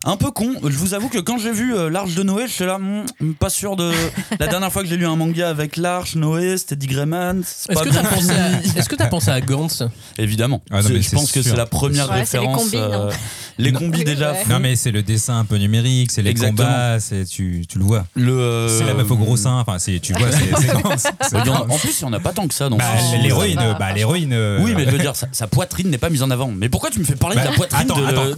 un 0.06 0.18
peu 0.18 0.32
con, 0.32 0.51
je 0.64 0.78
vous 0.78 0.93
avoue 0.93 1.08
que 1.10 1.20
quand 1.20 1.38
j'ai 1.38 1.51
vu 1.51 1.76
euh, 1.76 1.89
l'Arche 1.89 2.16
de 2.16 2.24
Noé, 2.24 2.45
j'étais 2.47 2.66
là, 2.66 2.78
hmm, 2.78 3.34
pas 3.39 3.49
sûr 3.49 3.76
de. 3.76 3.91
La 4.39 4.47
dernière 4.47 4.72
fois 4.72 4.84
que 4.84 4.89
j'ai 4.89 4.97
lu 4.97 5.06
un 5.06 5.16
manga 5.16 5.49
avec 5.49 5.78
l'Arche, 5.78 6.16
Noé, 6.16 6.58
c'était 6.58 6.76
Dick 6.76 6.91
Grayman. 6.91 7.39
Est-ce 7.41 7.68
que 7.84 7.89
t'as 7.89 8.04
pensé, 8.04 8.32
à- 8.32 8.62
est-ce 8.80 8.89
que 8.89 8.95
t'as 8.95 9.08
pensé 9.08 9.30
à 9.32 9.39
Gantz? 9.41 9.84
Évidemment. 10.18 10.62
Ah 10.72 10.78
non, 10.78 10.88
C'est- 10.88 10.93
mais 10.93 11.01
je 11.01 11.12
pense 11.12 11.32
que 11.32 11.41
c'est 11.41 11.56
la 11.56 11.66
première 11.66 12.10
Ouais, 12.10 12.26
c'est 12.26 12.38
les 12.39 12.45
référence. 12.47 12.64
combis, 12.72 12.78
non 12.78 13.10
les 13.60 13.72
combis 13.72 14.04
déjà. 14.04 14.32
Ouais. 14.34 14.43
Non 14.49 14.60
mais 14.60 14.76
c'est 14.76 14.89
le 14.91 15.04
dessin 15.04 15.38
un 15.39 15.45
peu 15.45 15.58
numérique, 15.58 16.12
c'est 16.12 16.24
les 16.24 16.32
Exactement. 16.32 16.68
combats, 16.68 16.99
c'est 16.99 17.24
tu, 17.26 17.66
tu 17.70 17.78
le 17.78 17.84
vois. 17.86 18.06
Le, 18.16 18.32
euh, 18.38 18.68
C'est 18.80 18.84
la 18.86 18.93
meuf 18.95 19.10
au 19.12 19.16
gros 19.16 19.38
sein, 19.38 19.60
enfin 19.60 19.78
c'est 19.80 19.99
tu 19.99 20.14
vois 20.14 20.28
c'est 20.32 20.72
en 21.54 21.78
plus, 21.78 22.01
il 22.01 22.04
n'y 22.06 22.10
en 22.10 22.14
a 22.14 22.20
pas 22.20 22.32
tant 22.34 22.47
que 22.47 22.54
ça. 22.54 22.70
dans 22.70 22.78
Bah, 22.78 22.86
ce- 22.99 23.22
l'héroïne, 23.22 23.60
bah 23.80 23.93
l'héroïne. 23.93 24.34
euh, 24.34 24.60
Oui, 24.62 24.74
mais 24.76 24.86
je 24.86 24.89
veux 24.91 24.97
dire, 24.97 25.14
sa, 25.32 25.47
poitrine 25.47 25.89
n'est 25.89 25.97
pas 25.97 26.10
mise 26.10 26.24
en 26.24 26.32
avant. 26.32 26.51
Mais 26.56 26.70
pourquoi 26.70 26.89
tu 26.89 26.99
me 26.99 27.04
fais 27.04 27.16
parler 27.16 27.36
bah, 27.36 27.43
de 27.43 27.47
la 27.49 27.54
poitrine 27.54 27.91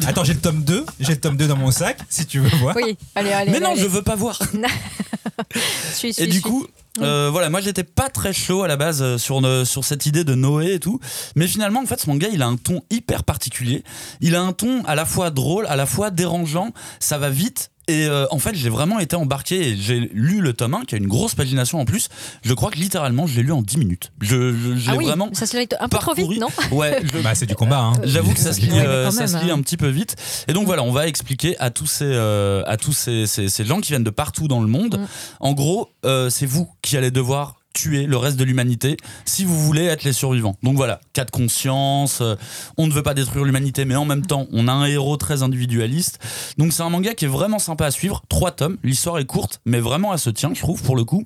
attends, 0.07 0.23
j'ai 0.23 0.33
le 0.33 0.39
tome 0.39 0.63
2, 0.63 0.85
j'ai 0.99 1.13
le 1.13 1.19
tome 1.19 1.37
2 1.37 1.47
dans 1.55 1.61
mon 1.61 1.71
sac, 1.71 1.97
si 2.09 2.25
tu 2.25 2.39
veux 2.39 2.49
voir. 2.59 2.75
Oui, 2.75 2.97
allez, 3.15 3.31
allez. 3.31 3.51
Mais 3.51 3.59
non, 3.59 3.71
allez. 3.71 3.81
je 3.81 3.87
veux 3.87 4.01
pas 4.01 4.15
voir. 4.15 4.39
Suis, 5.93 6.13
Et 6.17 6.25
du 6.27 6.33
suis. 6.33 6.41
coup, 6.41 6.65
euh, 7.01 7.29
voilà, 7.31 7.49
moi 7.49 7.59
j'étais 7.61 7.83
pas 7.83 8.09
très 8.09 8.31
chaud 8.33 8.63
à 8.63 8.67
la 8.67 8.77
base 8.77 9.01
euh, 9.01 9.17
sur, 9.17 9.41
ne- 9.41 9.63
sur 9.65 9.83
cette 9.83 10.05
idée 10.05 10.23
de 10.23 10.35
Noé 10.35 10.73
et 10.75 10.79
tout. 10.79 10.99
Mais 11.35 11.47
finalement, 11.47 11.81
en 11.81 11.85
fait, 11.85 11.99
ce 11.99 12.09
manga, 12.09 12.27
il 12.31 12.41
a 12.41 12.47
un 12.47 12.55
ton 12.57 12.81
hyper 12.89 13.23
particulier. 13.23 13.83
Il 14.21 14.35
a 14.35 14.41
un 14.41 14.53
ton 14.53 14.83
à 14.85 14.95
la 14.95 15.05
fois 15.05 15.31
drôle, 15.31 15.65
à 15.67 15.75
la 15.75 15.85
fois 15.85 16.09
dérangeant. 16.11 16.71
Ça 16.99 17.17
va 17.17 17.29
vite. 17.29 17.71
Et 17.87 18.05
euh, 18.07 18.25
en 18.31 18.39
fait, 18.39 18.55
j'ai 18.55 18.69
vraiment 18.69 18.99
été 18.99 19.15
embarqué 19.15 19.69
et 19.69 19.77
j'ai 19.77 20.09
lu 20.13 20.41
le 20.41 20.53
tome 20.53 20.73
1 20.73 20.81
qui 20.85 20.95
a 20.95 20.97
une 20.97 21.07
grosse 21.07 21.35
pagination 21.35 21.79
en 21.79 21.85
plus. 21.85 22.09
Je 22.43 22.53
crois 22.53 22.71
que 22.71 22.77
littéralement, 22.77 23.27
je 23.27 23.35
l'ai 23.37 23.43
lu 23.43 23.51
en 23.51 23.61
10 23.61 23.77
minutes. 23.77 24.11
Je, 24.21 24.53
je- 24.57 24.75
j'ai 24.75 24.91
Ah 24.91 24.95
oui, 24.95 25.05
vraiment. 25.05 25.29
ça 25.33 25.45
se 25.45 25.55
lit 25.57 25.67
un 25.79 25.87
peu 25.87 25.97
trop 25.99 26.13
vite, 26.15 26.39
non 26.39 26.47
Ouais, 26.71 26.99
je- 27.03 27.19
Bah 27.19 27.35
c'est 27.35 27.45
du 27.45 27.55
combat 27.55 27.79
hein. 27.79 27.93
J'avoue 28.03 28.33
que 28.33 28.39
ça 28.39 28.53
se 28.53 28.61
lit, 28.61 28.71
Ouais, 28.71 28.83
euh, 28.85 29.05
quand 29.05 29.11
ça 29.11 29.19
même, 29.19 29.27
se 29.27 29.37
lit 29.45 29.51
hein. 29.51 29.55
un 29.55 29.61
petit 29.61 29.77
peu 29.77 29.87
vite. 29.89 30.15
Et 30.47 30.53
donc 30.53 30.65
voilà, 30.65 30.81
on 30.83 30.91
va 30.91 31.07
expliquer 31.07 31.57
à 31.59 31.69
tous 31.69 31.85
ces, 31.87 32.05
euh, 32.05 32.63
à 32.65 32.77
tous 32.77 32.93
ces, 32.93 33.27
ces- 33.27 33.49
ces 33.49 33.65
gens 33.65 33.79
qui 33.81 33.89
viennent 33.91 34.03
de 34.03 34.09
partout 34.09 34.47
dans 34.47 34.61
le 34.61 34.67
monde. 34.67 34.97
Mm. 34.99 35.05
En 35.41 35.53
gros, 35.53 35.89
euh, 36.05 36.29
c'est 36.31 36.45
vous 36.47 36.67
qui 36.81 36.97
allez 36.97 37.11
devoir 37.11 37.55
tuer 37.75 38.07
le 38.07 38.17
reste 38.17 38.37
de 38.37 38.43
l'humanité 38.43 38.97
si 39.25 39.45
vous 39.45 39.59
voulez 39.59 39.83
être 39.85 40.03
les 40.03 40.13
survivants. 40.13 40.55
Donc 40.63 40.77
voilà, 40.77 41.01
cas 41.13 41.25
de 41.25 41.31
conscience, 41.31 42.19
euh, 42.21 42.35
on 42.77 42.87
ne 42.87 42.91
veut 42.91 43.03
pas 43.03 43.13
détruire 43.13 43.43
l'humanité, 43.43 43.85
mais 43.85 43.95
en 43.95 44.05
même 44.05 44.25
temps, 44.25 44.47
on 44.51 44.67
a 44.67 44.71
un 44.71 44.85
héros 44.85 45.17
très 45.17 45.43
individualiste. 45.43 46.19
Donc 46.57 46.73
c'est 46.73 46.83
un 46.83 46.89
manga 46.89 47.13
qui 47.13 47.25
est 47.25 47.29
vraiment 47.29 47.59
sympa 47.59 47.85
à 47.85 47.91
suivre. 47.91 48.23
Trois 48.29 48.51
tomes, 48.51 48.77
l'histoire 48.83 49.19
est 49.19 49.25
courte, 49.25 49.61
mais 49.65 49.79
vraiment 49.79 50.13
elle 50.13 50.19
se 50.19 50.29
tient, 50.29 50.53
je 50.53 50.61
trouve, 50.61 50.81
pour 50.81 50.95
le 50.95 51.03
coup. 51.03 51.25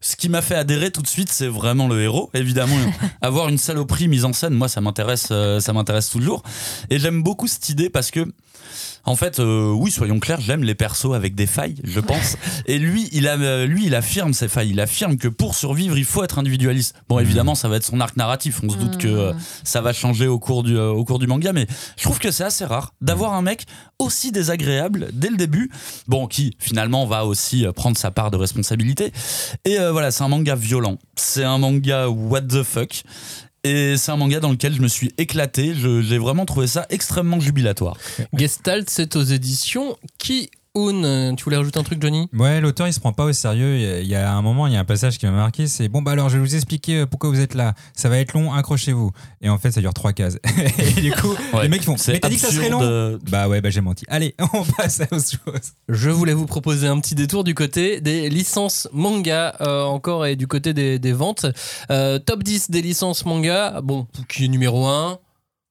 Ce 0.00 0.16
qui 0.16 0.28
m'a 0.28 0.42
fait 0.42 0.54
adhérer 0.54 0.90
tout 0.90 1.02
de 1.02 1.06
suite, 1.06 1.30
c'est 1.30 1.48
vraiment 1.48 1.88
le 1.88 2.02
héros. 2.02 2.30
Évidemment, 2.34 2.76
avoir 3.22 3.48
une 3.48 3.58
saloperie 3.58 4.08
mise 4.08 4.24
en 4.24 4.32
scène, 4.32 4.54
moi, 4.54 4.68
ça 4.68 4.80
m'intéresse, 4.80 5.28
euh, 5.30 5.60
ça 5.60 5.72
m'intéresse 5.72 6.10
toujours. 6.10 6.42
Et 6.90 6.98
j'aime 6.98 7.22
beaucoup 7.22 7.46
cette 7.46 7.68
idée 7.70 7.90
parce 7.90 8.10
que, 8.10 8.26
en 9.04 9.16
fait, 9.16 9.40
euh, 9.40 9.72
oui, 9.72 9.90
soyons 9.90 10.18
clairs, 10.20 10.40
j'aime 10.40 10.62
les 10.62 10.74
persos 10.74 11.14
avec 11.14 11.34
des 11.34 11.46
failles, 11.46 11.76
je 11.84 12.00
pense. 12.00 12.36
Et 12.66 12.78
lui, 12.78 13.08
il 13.12 13.28
a, 13.28 13.38
euh, 13.38 13.66
lui, 13.66 13.86
il 13.86 13.94
affirme 13.94 14.32
ses 14.32 14.48
failles. 14.48 14.70
Il 14.70 14.80
affirme 14.80 15.16
que 15.16 15.28
pour 15.28 15.54
survivre, 15.54 15.96
il 15.98 16.04
faut 16.04 16.22
être 16.24 16.38
individualiste. 16.38 16.94
Bon, 17.08 17.18
évidemment, 17.18 17.54
ça 17.54 17.68
va 17.68 17.76
être 17.76 17.84
son 17.84 18.00
arc 18.00 18.16
narratif. 18.16 18.60
On 18.62 18.68
se 18.68 18.76
doute 18.76 18.98
que 18.98 19.08
euh, 19.08 19.32
ça 19.64 19.80
va 19.80 19.92
changer 19.92 20.26
au 20.26 20.38
cours 20.38 20.62
du, 20.62 20.76
euh, 20.76 20.90
au 20.90 21.04
cours 21.04 21.18
du 21.18 21.26
manga, 21.26 21.52
mais 21.52 21.66
je 21.96 22.02
trouve 22.02 22.18
que 22.18 22.30
c'est 22.30 22.44
assez 22.44 22.64
rare 22.64 22.94
d'avoir 23.00 23.34
un 23.34 23.42
mec 23.42 23.64
aussi 23.98 24.32
désagréable 24.32 25.08
dès 25.12 25.28
le 25.28 25.36
début. 25.36 25.70
Bon, 26.06 26.26
qui 26.26 26.54
finalement 26.58 27.06
va 27.06 27.24
aussi 27.24 27.66
prendre 27.74 27.96
sa 27.96 28.10
part 28.10 28.30
de 28.30 28.36
responsabilité. 28.36 29.12
Et 29.64 29.78
euh, 29.78 29.92
voilà, 29.92 30.10
c'est 30.10 30.22
un 30.22 30.28
manga 30.28 30.54
violent. 30.54 30.98
C'est 31.16 31.44
un 31.44 31.58
manga 31.58 32.08
what 32.08 32.42
the 32.42 32.62
fuck. 32.62 33.02
Et 33.62 33.96
c'est 33.96 34.10
un 34.10 34.16
manga 34.16 34.40
dans 34.40 34.50
lequel 34.50 34.74
je 34.74 34.80
me 34.80 34.88
suis 34.88 35.12
éclaté. 35.18 35.74
J'ai 35.74 36.18
vraiment 36.18 36.46
trouvé 36.46 36.66
ça 36.66 36.86
extrêmement 36.88 37.40
jubilatoire. 37.40 37.96
Gestalt, 38.32 38.88
c'est 38.88 39.16
aux 39.16 39.22
éditions 39.22 39.96
Ki 40.18 40.50
Un. 40.76 41.34
Tu 41.34 41.44
voulais 41.44 41.56
rajouter 41.56 41.78
un 41.80 41.82
truc, 41.82 42.00
Johnny? 42.00 42.28
Ouais, 42.32 42.60
l'auteur 42.60 42.86
il 42.86 42.92
se 42.92 43.00
prend 43.00 43.12
pas 43.12 43.24
au 43.24 43.32
sérieux. 43.32 43.76
Il 43.76 43.82
y 43.82 43.86
a- 43.86 44.00
il 44.00 44.06
y 44.08 44.14
a 44.14 44.32
un 44.32 44.40
moment, 44.42 44.66
il 44.68 44.72
y 44.72 44.76
a 44.76 44.80
un 44.80 44.84
passage 44.84 45.18
qui 45.18 45.26
m'a 45.26 45.32
marqué. 45.32 45.66
C'est 45.66 45.88
bon, 45.88 46.00
bah 46.00 46.12
alors 46.12 46.28
je 46.28 46.38
vais 46.38 46.44
vous 46.44 46.54
expliquer 46.54 47.00
euh, 47.00 47.06
pourquoi 47.06 47.30
vous 47.30 47.40
êtes 47.40 47.54
là. 47.54 47.74
Ça 47.96 48.08
va 48.08 48.18
être 48.18 48.34
long, 48.34 48.52
accrochez-vous. 48.52 49.10
Et 49.40 49.48
en 49.48 49.58
fait, 49.58 49.72
ça 49.72 49.80
dure 49.80 49.92
trois 49.94 50.12
cases. 50.12 50.38
et 50.96 51.00
du 51.00 51.10
coup, 51.12 51.34
Ouais, 51.52 51.62
les 51.62 51.68
mecs 51.68 51.82
font. 51.82 51.96
Mais 52.08 52.20
t'as 52.20 52.28
dit 52.28 52.36
que 52.36 52.40
ça 52.42 52.52
serait 52.52 52.68
long 52.68 52.80
euh, 52.82 53.18
Bah 53.30 53.48
ouais, 53.48 53.60
bah 53.60 53.70
j'ai 53.70 53.80
menti. 53.80 54.04
Allez, 54.08 54.34
on 54.52 54.64
passe 54.64 55.00
à 55.00 55.04
autre 55.04 55.16
chose. 55.28 55.72
Je 55.88 56.10
voulais 56.10 56.34
vous 56.34 56.46
proposer 56.46 56.86
un 56.86 57.00
petit 57.00 57.14
détour 57.16 57.42
du 57.42 57.54
côté 57.54 58.00
des 58.00 58.28
licences 58.30 58.88
manga, 58.92 59.56
euh, 59.60 59.82
encore 59.82 60.24
et 60.26 60.36
du 60.36 60.46
côté 60.46 60.72
des, 60.72 60.98
des 61.00 61.12
ventes. 61.12 61.46
Euh, 61.90 62.18
top 62.20 62.44
10 62.44 62.70
des 62.70 62.82
licences 62.82 63.24
manga. 63.24 63.80
Bon, 63.82 64.06
qui 64.28 64.44
est 64.44 64.48
numéro 64.48 64.86
1 64.86 65.18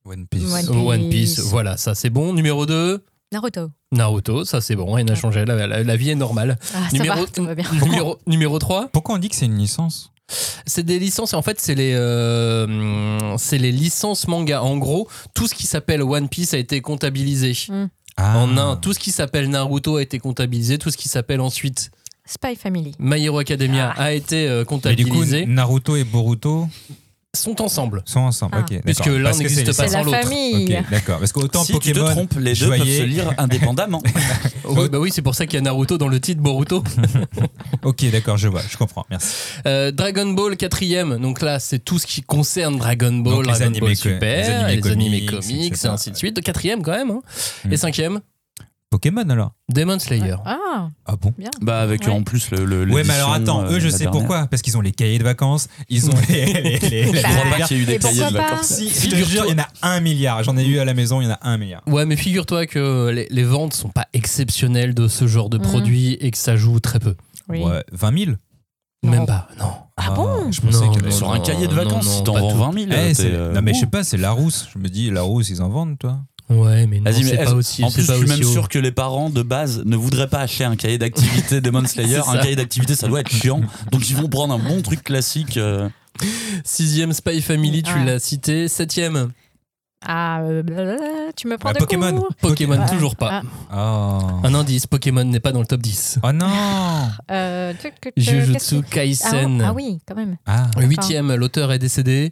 One 0.05 0.27
Piece. 0.27 0.51
One 0.69 0.77
One 0.87 1.09
Piece. 1.09 1.35
Piece. 1.35 1.39
Voilà, 1.45 1.77
ça 1.77 1.93
c'est 1.95 2.09
bon. 2.09 2.33
Numéro 2.33 2.65
2 2.65 3.03
Naruto. 3.31 3.69
Naruto, 3.91 4.43
ça 4.43 4.59
c'est 4.61 4.75
bon, 4.75 4.91
rien 4.93 5.05
n'a 5.05 5.15
changé, 5.15 5.45
la, 5.45 5.67
la- 5.67 5.83
la 5.83 5.95
vie 5.95 6.09
est 6.09 6.15
normale. 6.15 6.57
Ah, 6.73 6.89
ça 6.89 6.97
numéro, 6.97 7.21
va, 7.21 7.27
tout 7.27 7.45
va 7.45 7.53
bien. 7.55 7.65
numéro, 7.83 8.17
numéro 8.25 8.57
3 8.59 8.89
Pourquoi 8.91 9.15
on 9.15 9.17
dit 9.19 9.29
que 9.29 9.35
c'est 9.35 9.45
une 9.45 9.57
licence? 9.57 10.11
C'est 10.65 10.83
des 10.83 10.99
licences, 10.99 11.33
et 11.33 11.35
en 11.35 11.41
fait, 11.41 11.59
c'est 11.59 11.73
les, 11.75 11.93
euh, 11.95 13.35
c'est 13.37 13.57
les 13.57 13.71
licences 13.71 14.27
manga. 14.27 14.61
En 14.61 14.77
gros, 14.77 15.07
tout 15.33 15.47
ce 15.47 15.55
qui 15.55 15.65
s'appelle 15.65 16.03
One 16.03 16.29
Piece 16.29 16.53
a 16.53 16.57
été 16.59 16.81
comptabilisé. 16.81 17.53
Ah. 18.17 18.37
En 18.37 18.57
un, 18.57 18.75
tout 18.75 18.93
ce 18.93 18.99
qui 18.99 19.11
s'appelle 19.11 19.49
Naruto 19.49 19.95
a 19.95 20.01
été 20.03 20.19
comptabilisé, 20.19 20.77
tout 20.77 20.91
ce 20.91 20.97
qui 20.97 21.09
s'appelle 21.09 21.41
ensuite 21.41 21.89
Spy 22.25 22.55
Family. 22.55 22.93
My 22.99 23.23
Hero 23.25 23.39
Academia 23.39 23.89
a 23.91 24.11
été 24.11 24.47
euh, 24.47 24.57
Mais 24.57 24.95
du 24.95 25.05
coup, 25.05 25.11
comptabilisé. 25.11 25.45
Naruto 25.47 25.95
et 25.95 26.03
Boruto. 26.03 26.67
Sont 27.35 27.61
ensemble. 27.61 28.01
Sont 28.05 28.21
ensemble, 28.21 28.55
Ah. 28.57 28.61
ok. 28.61 28.81
Puisque 28.83 28.99
d'accord. 29.03 29.17
l'un 29.19 29.23
Parce 29.25 29.37
que 29.37 29.43
n'existe 29.43 29.77
pas 29.77 29.87
sans 29.87 29.97
la 29.99 30.03
l'autre. 30.03 30.21
famille. 30.21 30.77
Ok, 30.79 30.89
d'accord. 30.89 31.19
Parce 31.19 31.31
qu'autant 31.31 31.63
Si 31.63 31.73
Pokémon. 31.73 31.93
tu 31.93 32.05
te 32.05 32.11
trompes, 32.11 32.33
les 32.39 32.55
je 32.55 32.65
deux 32.65 32.71
peuvent 32.71 32.87
se 32.87 33.03
lire 33.03 33.33
indépendamment. 33.37 34.01
Oui, 34.71 34.87
bah 34.87 34.99
oui, 34.99 35.09
c'est 35.11 35.23
pour 35.23 35.33
ça 35.33 35.47
qu'il 35.47 35.55
y 35.55 35.57
a 35.57 35.61
Naruto 35.61 35.97
dans 35.97 36.07
le 36.07 36.19
titre 36.19 36.41
Boruto. 36.41 36.83
Ok, 37.83 38.05
d'accord, 38.11 38.37
je 38.37 38.47
vois, 38.47 38.61
je 38.69 38.77
comprends, 38.77 39.05
merci. 39.09 39.33
Euh, 39.65 39.91
Dragon 39.91 40.27
Ball 40.33 40.57
quatrième, 40.57 41.17
donc 41.17 41.41
là 41.41 41.59
c'est 41.59 41.79
tout 41.79 41.97
ce 41.97 42.05
qui 42.05 42.21
concerne 42.21 42.77
Dragon 42.77 43.13
Ball, 43.13 43.45
Donc, 43.45 43.47
les 43.47 43.53
Dragon 43.53 43.79
Ball 43.79 43.95
Super, 43.95 44.47
les 44.47 44.51
animés 44.53 44.81
les 44.81 44.91
animés 44.91 45.25
comics, 45.25 45.73
et 45.83 45.87
ainsi 45.87 46.11
de 46.11 46.15
suite. 46.15 46.35
De 46.35 46.41
quatrième 46.41 46.83
quand 46.83 46.91
même. 46.91 47.09
hein. 47.11 47.21
Mm. 47.65 47.73
Et 47.73 47.77
cinquième, 47.77 48.19
Pokémon 48.89 49.29
alors 49.29 49.51
Demon 49.71 49.99
Slayer. 49.99 50.35
Ah, 50.45 50.89
Ah 51.05 51.15
bon 51.15 51.31
bien. 51.37 51.51
Bah 51.61 51.79
avec 51.81 52.05
Ouais. 52.05 52.09
en 52.11 52.23
plus 52.23 52.49
le. 52.49 52.65
le 52.65 52.91
Ouais, 52.91 53.03
mais 53.03 53.13
alors 53.13 53.33
attends, 53.33 53.63
euh, 53.63 53.73
eux, 53.73 53.79
je 53.79 53.85
la 53.85 53.91
sais 53.91 53.97
dernière. 53.99 54.11
pourquoi. 54.11 54.47
Parce 54.47 54.63
qu'ils 54.63 54.77
ont 54.77 54.81
les 54.81 54.91
cahiers 54.91 55.19
de 55.19 55.23
vacances, 55.23 55.67
ils 55.89 56.09
ont 56.09 56.13
les. 56.27 56.45
les, 56.53 56.61
les- 56.79 56.79
les- 56.79 57.13
Je 57.13 57.21
crois 57.21 57.57
pas 57.57 57.65
qu'il 57.67 57.77
y 57.77 57.79
ait 57.79 57.83
eu 57.83 57.85
des 57.85 57.99
cahiers 57.99 58.25
de 58.31 58.33
vacances. 58.37 58.63
Si, 58.67 58.89
je 58.89 58.93
te 58.95 58.99
Figure-toi- 59.01 59.25
jure, 59.27 59.45
il 59.47 59.51
y 59.51 59.53
en 59.53 59.63
a 59.63 59.67
un 59.83 59.99
milliard. 59.99 60.43
J'en 60.43 60.57
ai 60.57 60.65
eu 60.65 60.79
à 60.79 60.85
la 60.85 60.95
maison, 60.95 61.21
il 61.21 61.25
y 61.25 61.27
en 61.27 61.33
a 61.33 61.39
un 61.43 61.57
milliard. 61.57 61.83
Ouais, 61.85 62.05
mais 62.07 62.15
figure-toi 62.15 62.65
que 62.65 63.09
les, 63.13 63.27
les 63.29 63.43
ventes 63.43 63.73
sont 63.73 63.89
pas 63.89 64.07
exceptionnelles 64.13 64.95
de 64.95 65.07
ce 65.07 65.27
genre 65.27 65.49
de 65.51 65.57
Mhm. 65.59 65.63
produit 65.63 66.13
et 66.13 66.31
que 66.31 66.37
ça 66.37 66.55
joue 66.55 66.79
très 66.79 66.99
peu. 66.99 67.15
Oui. 67.47 67.59
Ouais, 67.63 67.83
20 67.91 68.17
000 68.25 68.31
Non. 69.03 69.11
Même 69.11 69.25
pas, 69.27 69.49
non. 69.59 69.71
Ah 69.97 70.11
bon 70.11 70.51
Je 70.51 70.61
pensais 70.61 70.85
Non, 70.85 70.93
non, 70.97 71.11
Sur 71.11 71.31
un 71.31 71.39
cahier 71.41 71.67
de 71.67 71.73
vacances, 71.75 72.05
non, 72.05 72.11
si 72.11 72.23
t'en 72.23 72.33
pas 72.33 72.39
vends 72.41 72.51
tout. 72.51 72.57
20 72.57 72.73
000. 72.73 72.85
Eh, 72.91 73.13
euh, 73.25 73.53
non 73.53 73.61
mais 73.61 73.73
je 73.75 73.81
sais 73.81 73.85
pas, 73.85 74.03
c'est 74.03 74.17
Larousse. 74.17 74.67
Je 74.73 74.79
me 74.79 74.87
dis 74.89 75.11
Larousse, 75.11 75.49
ils 75.49 75.61
en 75.61 75.69
vendent, 75.69 75.97
toi. 75.99 76.19
Ouais, 76.49 76.87
mais 76.87 76.97
non, 76.99 77.11
Vas-y, 77.11 77.23
mais 77.23 77.29
c'est 77.29 77.43
pas 77.43 77.53
aussi. 77.53 77.83
en 77.83 77.91
plus, 77.91 78.07
pas 78.07 78.13
je 78.15 78.19
suis 78.19 78.27
même 78.27 78.39
haut. 78.43 78.51
sûr 78.51 78.69
que 78.69 78.79
les 78.79 78.91
parents 78.91 79.29
de 79.29 79.43
base 79.43 79.83
ne 79.85 79.95
voudraient 79.95 80.27
pas 80.27 80.39
acheter 80.39 80.63
un 80.65 80.75
cahier 80.75 80.97
d'activité 80.97 81.61
Demon 81.61 81.85
Slayer. 81.85 82.21
Un 82.27 82.37
cahier 82.37 82.55
d'activité, 82.55 82.95
ça 82.95 83.07
doit 83.07 83.19
être 83.19 83.29
chiant. 83.31 83.61
Donc 83.91 84.09
ils 84.09 84.15
vont 84.15 84.27
prendre 84.29 84.53
un 84.55 84.59
bon 84.59 84.81
truc 84.81 85.03
classique. 85.03 85.57
euh, 85.57 85.87
Sixième 86.65 87.13
Spy 87.13 87.41
Family, 87.41 87.83
tu 87.83 87.93
Ouais. 87.93 88.03
l'as 88.05 88.19
cité. 88.19 88.67
Septième 88.67 89.29
Ah, 90.05 90.39
euh, 90.41 90.63
blablabla, 90.63 91.31
tu 91.35 91.47
me 91.47 91.57
prends 91.57 91.69
Bah, 91.69 91.73
de 91.73 91.79
Pokémon. 91.79 92.13
court. 92.17 92.29
Pokémon, 92.41 92.79
Ouais. 92.79 92.89
toujours 92.89 93.15
pas. 93.15 93.41
Ah. 93.69 94.21
Oh. 94.41 94.47
Un 94.47 94.53
indice, 94.55 94.87
Pokémon 94.87 95.25
n'est 95.25 95.39
pas 95.41 95.51
dans 95.51 95.59
le 95.59 95.65
top 95.67 95.81
10. 95.81 96.19
Oh 96.23 96.31
non 96.31 96.47
Euh, 97.29 97.73
Jujutsu 98.17 98.77
Ah, 98.79 98.87
Kaisen. 98.89 99.61
ah 99.61 99.73
oui, 99.73 99.99
quand 100.07 100.15
même. 100.15 100.37
Ah, 100.47 100.67
Huitième, 100.79 101.35
l'auteur 101.35 101.71
est 101.73 101.79
décédé. 101.79 102.31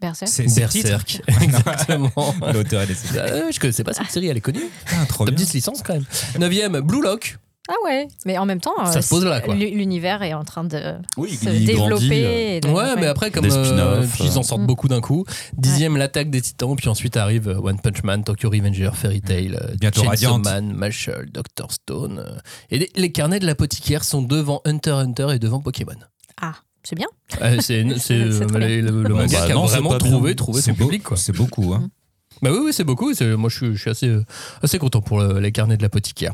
Berserk. 0.00 0.30
c'est 0.32 0.54
Berserk. 0.54 1.20
Exactement. 1.42 2.10
L'auteur 2.52 2.82
est. 2.82 3.16
Euh, 3.16 3.50
je 3.52 3.60
connaissais 3.60 3.84
pas 3.84 3.92
cette 3.92 4.10
série, 4.10 4.28
elle 4.28 4.36
est 4.36 4.40
connue. 4.40 4.64
Ah, 4.92 5.04
trop 5.06 5.24
Top 5.26 5.34
bien. 5.34 5.44
10 5.44 5.52
licences 5.54 5.82
quand 5.82 5.94
même. 5.94 6.04
Neuvième, 6.38 6.80
Blue 6.80 7.02
Lock. 7.02 7.36
Ah 7.68 7.74
ouais, 7.84 8.08
mais 8.26 8.36
en 8.36 8.46
même 8.46 8.60
temps, 8.60 8.72
Ça 8.86 8.98
euh, 8.98 9.00
se 9.02 9.08
pose 9.08 9.24
là, 9.24 9.40
quoi. 9.40 9.54
l'u- 9.54 9.70
l'univers 9.70 10.22
est 10.22 10.34
en 10.34 10.42
train 10.42 10.64
de 10.64 10.94
Oui, 11.16 11.30
se 11.36 11.44
il 11.50 11.66
grandit, 11.76 12.08
développer. 12.08 12.26
euh. 12.26 12.56
et 12.56 12.60
de- 12.60 12.68
Ouais, 12.68 12.96
mais 12.96 13.06
après, 13.06 13.30
comme 13.30 13.44
Des 13.44 13.54
euh, 13.54 13.64
spin-offs, 13.64 14.18
ils 14.18 14.36
en 14.36 14.40
euh. 14.40 14.42
sortent 14.42 14.62
Mm. 14.62 14.66
beaucoup 14.66 14.88
d'un 14.88 15.00
coup. 15.00 15.24
Dixième, 15.56 15.96
l'attaque 15.96 16.30
des 16.30 16.40
titans. 16.40 16.74
Puis 16.74 16.88
ensuite 16.88 17.16
arrive 17.16 17.48
euh, 17.48 17.60
One 17.60 17.78
Punch 17.78 18.02
Man, 18.02 18.24
Tokyo 18.24 18.50
Revenger, 18.50 18.90
Fairy 18.94 19.20
Tail, 19.20 19.54
euh, 19.54 19.76
Bientôt 19.78 20.02
Chainsaw. 20.02 20.38
Man, 20.38 20.72
Marshall, 20.72 21.30
Doctor 21.30 21.70
Stone. 21.70 22.24
euh. 22.26 22.38
Et 22.70 22.78
les, 22.78 22.90
les 22.96 23.12
carnets 23.12 23.38
de 23.38 23.46
l'apothicaire 23.46 24.02
sont 24.02 24.22
devant 24.22 24.62
Hunter 24.64 24.90
x 24.90 25.06
Hunter 25.06 25.26
et 25.34 25.38
devant 25.38 25.60
Pokémon. 25.60 25.92
Ah, 26.40 26.54
c'est 26.82 26.96
bien. 26.96 27.06
Euh, 27.42 27.56
c'est 27.60 27.82
euh, 27.82 27.98
le, 28.80 28.80
le- 28.80 29.02
Bah, 29.02 29.08
manga 29.10 29.40
bah 29.40 29.46
qui 29.46 29.52
a 29.52 29.54
non, 29.54 29.64
vraiment 29.66 29.96
trouvé, 29.98 30.34
trouvé 30.34 30.60
C'est 30.60 30.70
son 30.72 30.76
beau- 30.76 30.84
public. 30.84 31.02
Quoi. 31.04 31.16
C'est 31.16 31.34
beaucoup. 31.36 31.72
Hein. 31.74 31.90
Bah 32.42 32.50
oui, 32.52 32.58
oui, 32.64 32.72
c'est 32.72 32.84
beaucoup. 32.84 33.12
Moi, 33.20 33.48
je 33.50 33.56
suis, 33.56 33.74
je 33.76 33.80
suis 33.80 33.90
assez, 33.90 34.08
euh, 34.08 34.24
assez 34.62 34.78
content 34.78 35.00
pour 35.00 35.20
le- 35.20 35.40
les 35.40 35.52
carnets 35.52 35.76
de 35.76 35.82
l'apothicaire. 35.82 36.32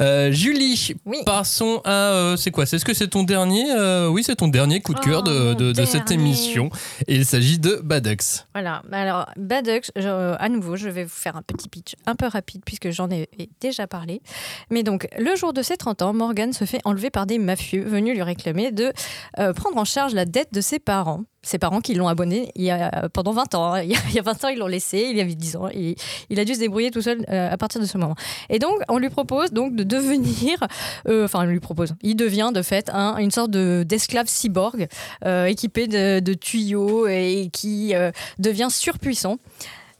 Euh, 0.00 0.30
Julie, 0.32 0.94
Oui. 1.04 1.18
passons 1.26 1.80
à. 1.84 1.90
euh, 2.12 2.36
c'est 2.36 2.50
quoi? 2.50 2.64
Est-ce 2.64 2.84
que 2.84 2.94
c'est 2.94 3.08
ton 3.08 3.24
dernier 3.24 3.64
euh, 3.72 4.08
Oui, 4.08 4.22
c'est 4.24 4.36
ton 4.36 4.48
dernier 4.48 4.80
coup 4.80 4.94
de 4.94 5.00
cœur 5.00 5.22
de, 5.22 5.52
Oh, 5.52 5.54
de- 5.54 5.72
de 5.72 5.84
cette 5.84 6.10
émission. 6.10 6.70
Et 7.06 7.16
il 7.16 7.24
s'agit 7.26 7.58
de 7.58 7.80
Badux. 7.82 8.44
Voilà. 8.54 8.82
Alors, 8.92 9.26
Badux, 9.36 9.90
je- 9.96 10.34
à 10.38 10.48
nouveau, 10.48 10.76
je 10.76 10.88
vais 10.88 11.04
vous 11.04 11.10
faire 11.10 11.36
un 11.36 11.42
petit 11.42 11.68
pitch 11.68 11.94
un 12.06 12.14
peu 12.14 12.26
rapide 12.26 12.62
puisque 12.64 12.90
j'en 12.90 13.10
ai 13.10 13.28
déjà 13.60 13.86
parlé. 13.86 14.20
Mais 14.70 14.82
donc, 14.82 15.08
le 15.18 15.34
jour 15.36 15.52
de 15.52 15.62
ses 15.62 15.76
30 15.76 16.02
ans, 16.02 16.12
Morgan 16.12 16.52
se 16.52 16.64
fait 16.64 16.80
enlever 16.84 17.10
par 17.10 17.26
des 17.26 17.38
mafieux 17.38 17.82
venus 17.84 18.14
lui 18.14 18.22
réclamer 18.22 18.70
de 18.72 18.92
euh, 19.38 19.52
prendre 19.52 19.76
en 19.76 19.84
charge 19.84 20.14
la 20.14 20.24
dette 20.24 20.52
de 20.52 20.60
ses 20.60 20.78
parents. 20.78 21.22
Ses 21.48 21.58
parents 21.58 21.80
qui 21.80 21.94
l'ont 21.94 22.08
abonné 22.08 22.52
il 22.56 22.64
y 22.64 22.70
a, 22.70 23.08
pendant 23.10 23.32
20 23.32 23.54
ans. 23.54 23.72
hein. 23.72 23.82
Il 23.88 23.90
y 23.90 23.94
a, 23.94 23.98
il 24.10 24.14
y 24.14 24.18
a 24.18 24.22
20 24.22 24.44
ans, 24.44 24.48
ils 24.48 24.58
l'ont 24.58 24.66
laissé, 24.66 25.06
il 25.10 25.16
y 25.16 25.20
avait 25.22 25.34
10 25.34 25.56
ans. 25.56 25.68
Et 25.72 25.96
il 26.28 26.38
a 26.38 26.44
dû 26.44 26.52
se 26.54 26.58
débrouiller 26.58 26.90
tout 26.90 27.00
seul 27.00 27.24
euh, 27.30 27.50
à 27.50 27.56
partir 27.56 27.80
de 27.80 27.86
ce 27.86 27.96
moment. 27.96 28.14
Et 28.50 28.58
donc, 28.58 28.74
on 28.90 28.98
lui 28.98 29.08
propose 29.08 29.50
donc 29.50 29.74
de 29.74 29.82
devenir, 29.82 30.58
euh, 31.08 31.24
enfin, 31.24 31.40
on 31.44 31.46
lui 31.46 31.58
propose, 31.60 31.94
il 32.02 32.16
devient 32.16 32.50
de 32.52 32.60
fait 32.60 32.90
un- 32.92 33.16
une 33.16 33.30
sorte 33.30 33.50
de- 33.50 33.82
d'esclave 33.86 34.26
cyborg 34.28 34.88
euh, 35.24 35.46
équipé 35.46 35.86
de, 35.86 36.34
tuyaux 36.34 37.06
et 37.06 37.48
qui 37.52 37.94
euh, 37.94 38.10
devient 38.38 38.68
surpuissant. 38.70 39.38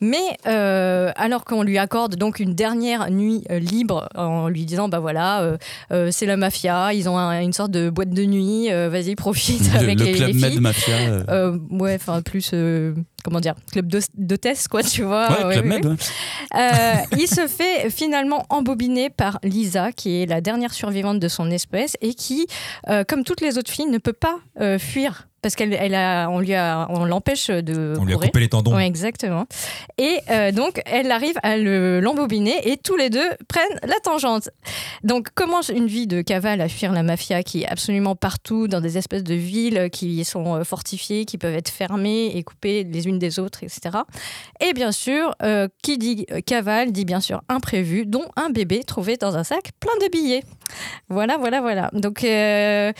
Mais 0.01 0.36
euh, 0.46 1.11
alors 1.16 1.44
qu'on 1.44 1.62
lui 1.62 1.76
accorde 1.78 2.14
donc 2.16 2.38
une 2.38 2.55
dernière 2.55 3.11
nuit 3.11 3.42
euh, 3.51 3.59
libre 3.59 4.09
en 4.14 4.49
lui 4.49 4.64
disant 4.64 4.88
bah 4.88 5.01
voilà 5.01 5.57
euh, 5.92 6.09
c'est 6.12 6.26
la 6.26 6.36
mafia 6.36 6.92
ils 6.94 7.09
ont 7.09 7.18
un- 7.18 7.40
une 7.40 7.53
sorte 7.53 7.72
de 7.72 7.90
boîte 7.90 8.11
de 8.11 8.24
nuit 8.24 8.68
vas-y 8.70 9.16
profite 9.16 9.62
Le, 9.72 9.78
avec 9.78 9.99
le 9.99 10.05
les, 10.07 10.12
club 10.12 10.28
les 10.28 10.34
Med 10.34 10.51
filles 10.53 10.61
Mafia. 10.61 10.94
euh, 10.96 11.24
euh, 11.28 11.59
ouais 11.70 11.94
enfin 11.96 12.22
plus 12.22 12.53
comment 13.24 13.40
dire 13.40 13.55
club 13.72 13.86
d'hôtes- 13.88 14.11
d'hôtesse 14.16 14.68
quoi 14.68 14.82
tu 14.84 15.03
vois 15.03 15.28
ouais, 15.30 15.44
Ouais, 15.46 15.53
Club 15.55 15.64
ouais, 15.66 15.80
Med. 15.80 15.86
Euh, 16.55 16.92
il 17.18 17.26
se 17.26 17.46
fait 17.49 17.90
finalement 17.90 18.46
embobiner 18.51 19.11
par 19.11 19.38
Lisa, 19.42 19.92
qui 19.92 20.22
est 20.22 20.26
la 20.26 20.40
dernière 20.40 20.72
survivante 20.72 21.18
de 21.18 21.28
son 21.28 21.51
espèce 21.51 21.96
et 22.01 22.14
qui, 22.14 22.46
comme 23.09 23.24
toutes 23.24 23.40
les 23.40 23.59
autres 23.59 23.70
filles, 23.70 23.86
ne 23.90 23.99
peut 23.99 24.12
pas 24.12 24.38
fuir 24.78 25.28
parce 25.43 25.55
qu'elle, 25.55 25.72
elle 25.74 25.95
a, 25.95 26.28
on 26.30 26.41
lui 26.41 26.55
a, 26.55 26.86
on 26.91 27.05
l'empêche 27.05 27.49
de 27.49 27.95
On 27.99 28.05
lui 28.05 28.14
a 28.14 28.16
coupé 28.16 28.41
les 28.41 28.49
tendons. 28.49 28.74
Ouais, 28.74 28.86
exactement. 28.86 29.47
Et 29.99 30.18
euh, 30.30 30.53
donc, 30.53 30.80
elle 30.86 31.11
arrive 31.12 31.36
à 31.43 31.57
le- 31.57 32.01
l'embobiner 32.01 32.70
et 32.70 32.76
tous 32.76 32.97
les 32.97 33.11
deux 33.11 33.28
prennent 33.49 33.78
la 33.82 33.99
tangente. 34.03 34.49
Donc, 35.05 35.28
commence 35.34 35.68
une 35.68 35.86
vie 35.86 36.07
de 36.07 36.22
cavale 36.22 36.61
à 36.61 36.68
fuir 36.68 36.93
la 36.93 37.03
mafia 37.03 37.43
qui 37.43 37.62
est 37.62 37.68
absolument 37.68 38.16
partout, 38.16 38.68
dans 38.68 38.80
des 38.80 38.99
espèces 38.99 39.24
de 39.24 39.34
villes 39.34 39.89
qui 39.93 40.24
sont 40.24 40.57
euh, 40.57 40.64
fortifiées, 40.64 41.24
qui 41.24 41.39
peuvent 41.39 41.55
être 41.55 41.70
fermées 41.70 42.36
et 42.36 42.43
coupées 42.43 42.84
les 42.84 43.07
unes 43.07 43.18
des 43.18 43.39
autres, 43.39 43.62
etc. 43.62 43.99
Et 44.61 44.72
bien 44.72 44.93
sûr, 44.93 45.34
euh, 45.43 45.68
qui 45.82 45.99
dit 45.99 46.26
cavale 46.47 46.93
dit 46.93 47.05
bien 47.05 47.20
sûr 47.20 47.43
imprévu, 47.49 48.07
dont 48.07 48.26
un 48.36 48.51
bébé 48.51 48.82
trouvé 48.84 49.16
dans 49.16 49.36
un 49.36 49.45
sac 49.45 49.70
plein 49.80 49.93
de 50.01 50.11
billets. 50.11 50.43
Voilà, 51.09 51.37
voilà, 51.39 51.61
voilà. 51.61 51.91
Donc, 51.93 52.25
euh, 52.25 52.93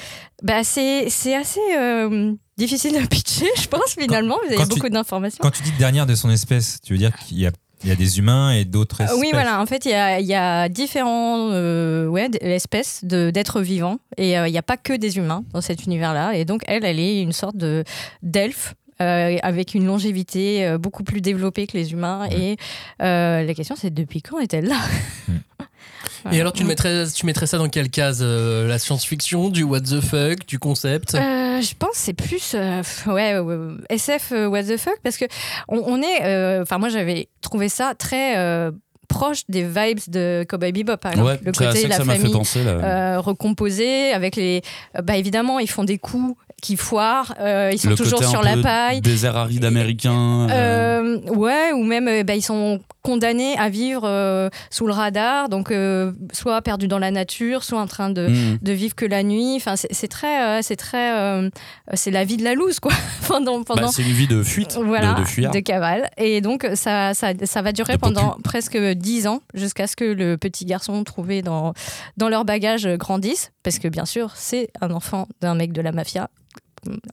bah, 0.43 0.64
c'est 0.64 1.09
c'est 1.11 1.35
assez 1.35 1.61
euh, 1.79 2.33
difficile 2.57 3.01
de 3.01 3.07
pitcher, 3.07 3.47
je 3.61 3.66
pense, 3.69 3.95
finalement. 3.99 4.37
Vous 4.47 4.55
avez 4.55 4.62
tu- 4.69 4.75
beaucoup 4.77 4.89
d'informations. 4.89 5.39
Quand 5.41 5.51
tu 5.51 5.62
dis 5.62 5.73
dernière 5.73 6.07
de 6.07 6.14
son 6.14 6.31
espèce, 6.31 6.81
tu 6.83 6.93
veux 6.95 6.99
dire 6.99 7.14
qu'il 7.16 7.39
y 7.39 7.47
a, 7.47 7.51
il 7.85 7.89
y 7.89 7.93
a 7.93 7.97
des 7.97 8.19
humains 8.19 8.51
et 8.53 8.64
d'autres 8.64 9.01
Euh, 9.03 9.05
espèces 9.05 9.21
Oui, 9.21 9.29
voilà. 9.33 9.61
En 9.61 9.66
fait, 9.66 9.85
il 9.85 9.91
y 9.91 9.95
a, 9.95 10.19
il 10.21 10.27
y 10.27 10.35
a 10.35 10.69
différents 10.69 11.51
euh, 11.53 12.07
ouais, 12.07 12.29
d- 12.29 12.39
espèces 12.43 13.05
de- 13.05 13.31
d'êtres 13.31 13.61
vivants. 13.61 13.99
Et 14.16 14.39
euh, 14.39 14.49
il 14.49 14.53
n'y 14.53 14.59
a 14.59 14.62
pas 14.62 14.77
que 14.77 14.93
des 14.95 15.16
humains 15.19 15.45
dans 15.53 15.61
cet 15.61 15.85
univers-là. 15.85 16.35
Et 16.35 16.45
donc, 16.45 16.62
elle, 16.66 16.85
elle 16.85 16.99
est 16.99 17.21
une 17.23 17.33
sorte 17.33 17.57
de- 17.57 17.85
d'elfe. 18.23 18.75
euh, 19.01 19.37
avec 19.45 19.75
une 19.75 19.87
longévité 19.87 20.75
beaucoup 20.77 21.05
plus 21.05 21.21
développée 21.21 21.69
que 21.69 21.77
les 21.79 21.93
humains. 21.93 22.27
Et 22.33 22.57
la 22.99 23.55
question, 23.55 23.77
c'est 23.79 23.95
depuis 23.95 24.23
quand 24.23 24.41
est-elle 24.41 24.64
là? 24.66 24.81
Et 26.33 26.41
alors, 26.41 26.53
tu, 26.53 26.64
mettrais, 26.64 27.05
tu 27.14 27.27
mettrais 27.27 27.47
ça 27.47 27.59
dans 27.59 27.69
quelle 27.69 27.91
case 27.91 28.21
euh, 28.23 28.66
La 28.69 28.79
science-fiction, 28.79 29.49
du 29.51 29.62
what 29.62 29.81
the 29.81 30.01
fuck, 30.01 30.47
du 30.47 30.59
concept? 30.59 31.14
Euh, 31.14 31.61
je 31.61 31.75
pense 31.79 31.91
que 31.93 31.97
c'est 31.97 32.12
plus 32.12 32.53
euh, 32.55 32.83
ouais, 33.07 33.35
SF 33.91 34.33
euh, 34.33 34.47
what 34.47 34.62
the 34.64 34.77
fuck 34.77 34.99
parce 35.03 35.16
que 35.16 35.25
on, 35.69 35.79
on 35.87 36.03
est 36.03 36.25
euh, 36.25 36.62
enfin 36.62 36.79
moi 36.79 36.89
j'avais 36.89 37.29
trouvé 37.41 37.69
ça 37.69 37.95
très 37.99 38.39
euh, 38.39 38.71
proche 39.09 39.41
des 39.49 39.64
vibes 39.64 39.99
de 40.09 40.45
Cowboy 40.49 40.71
Bebop 40.73 40.99
par 40.99 41.12
exemple 41.12 41.29
Ouais, 41.31 41.41
le 41.43 41.53
côté 41.53 41.64
ça 41.64 41.79
de 41.79 41.83
que 41.85 41.89
la 41.89 41.97
ça 41.97 42.05
m'a 42.05 42.12
fait 42.14 42.19
famille 42.21 42.33
penser. 42.35 42.62
Là. 42.62 42.71
euh, 43.16 43.21
recomposé 43.21 44.12
avec 44.12 44.37
les 44.37 44.62
bah 45.03 45.16
évidemment 45.16 45.59
ils 45.59 45.71
font 45.71 45.85
des 45.85 45.99
coups 45.99 46.37
qui 46.62 46.77
foirent 46.77 47.35
euh, 47.41 47.71
ils 47.73 47.79
sont 47.79 47.89
le 47.91 47.95
toujours 47.97 48.19
côté 48.21 48.27
un 48.27 48.31
sur 48.31 48.43
la 48.43 48.55
peu 48.55 48.62
paille 48.62 49.01
Désert 49.01 49.37
aride 49.37 49.64
américain. 49.64 50.49
euh, 50.51 51.19
euh, 51.27 51.31
ouais, 51.35 51.73
ou 51.73 51.83
même 51.85 52.23
bah, 52.25 52.35
ils 52.35 52.43
sont 52.43 52.81
condamnés 53.09 53.57
à 53.57 53.71
vivre 53.71 54.03
euh, 54.05 54.51
sous 54.69 54.87
le 54.87 54.93
radar, 54.93 55.49
donc 55.49 55.71
euh, 55.71 56.13
soit 56.35 56.61
perdus 56.61 56.89
dans 56.89 56.99
la 56.99 57.11
nature, 57.11 57.65
soit 57.65 57.81
en 57.81 57.87
train 57.87 58.11
de, 58.11 58.29
hmm. 58.29 58.59
de 58.61 58.73
vivre 58.73 58.95
que 58.95 59.07
la 59.07 59.23
nuit. 59.23 59.55
Enfin, 59.57 59.77
c'est 59.77 60.09
très, 60.09 60.63
c'est 60.63 60.77
très, 60.77 61.17
euh, 61.19 61.49
c'est 61.95 62.11
la 62.11 62.27
vie 62.27 62.37
de 62.37 62.45
la 62.45 62.53
loose 62.53 62.81
quoi. 62.81 62.93
pendant 63.27 63.63
pendant 63.65 63.85
Bah, 63.85 63.89
c'est 63.91 64.03
une 64.03 64.13
vie 64.13 64.27
de 64.27 64.43
fuite, 64.43 64.77
de- 64.77 64.85
voilà, 64.85 65.15
de, 65.15 65.25
fuyard. 65.25 65.55
cavale. 65.65 66.11
Et 66.19 66.43
donc, 66.43 66.69
ça, 66.75 67.15
ça, 67.15 67.33
ça 67.45 67.63
va 67.63 67.73
durer 67.73 67.95
De 67.95 67.99
popu. 67.99 68.13
pendant 68.13 68.37
presque 68.45 68.77
10 68.77 69.27
ans, 69.27 69.41
jusqu'à 69.55 69.87
ce 69.87 69.97
que 69.97 70.05
le 70.05 70.37
petit 70.37 70.67
garçon 70.67 71.03
trouvé 71.03 71.41
dans, 71.41 71.73
dans 72.19 72.29
leur 72.29 72.45
bagage 72.45 72.87
grandisse. 72.99 73.53
Parce 73.63 73.79
que, 73.79 73.89
bien 73.89 74.05
sûr, 74.05 74.33
c'est 74.35 74.69
un 74.83 74.91
enfant 74.91 75.29
d'un 75.41 75.55
mec 75.55 75.73
de 75.73 75.81
la 75.81 75.93
mafia. 75.93 76.29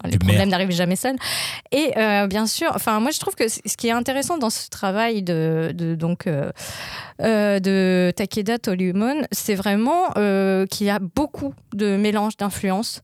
Les 0.03 0.17
problèmes 0.17 0.49
n'arrivent 0.49 0.71
jamais 0.71 0.95
seuls. 0.95 1.15
Et 1.71 1.93
euh, 1.97 2.27
bien 2.27 2.47
sûr, 2.47 2.71
enfin, 2.73 2.99
moi, 2.99 3.11
je 3.11 3.19
trouve 3.19 3.35
que 3.35 3.47
ce 3.47 3.77
qui 3.77 3.87
est 3.87 3.91
intéressant 3.91 4.37
dans 4.37 4.49
ce 4.49 4.69
travail 4.69 5.23
de, 5.23 5.71
de 5.73 5.95
donc, 5.95 6.27
euh, 6.27 6.51
euh, 7.21 7.59
de 7.59 8.11
Takeda 8.15 8.59
Tolumon, 8.59 9.21
c'est 9.31 9.55
vraiment 9.55 10.09
euh, 10.17 10.65
qu'il 10.65 10.87
y 10.87 10.89
a 10.89 10.99
beaucoup 10.99 11.53
de 11.73 11.95
mélange 11.95 12.37
d'influences 12.37 13.01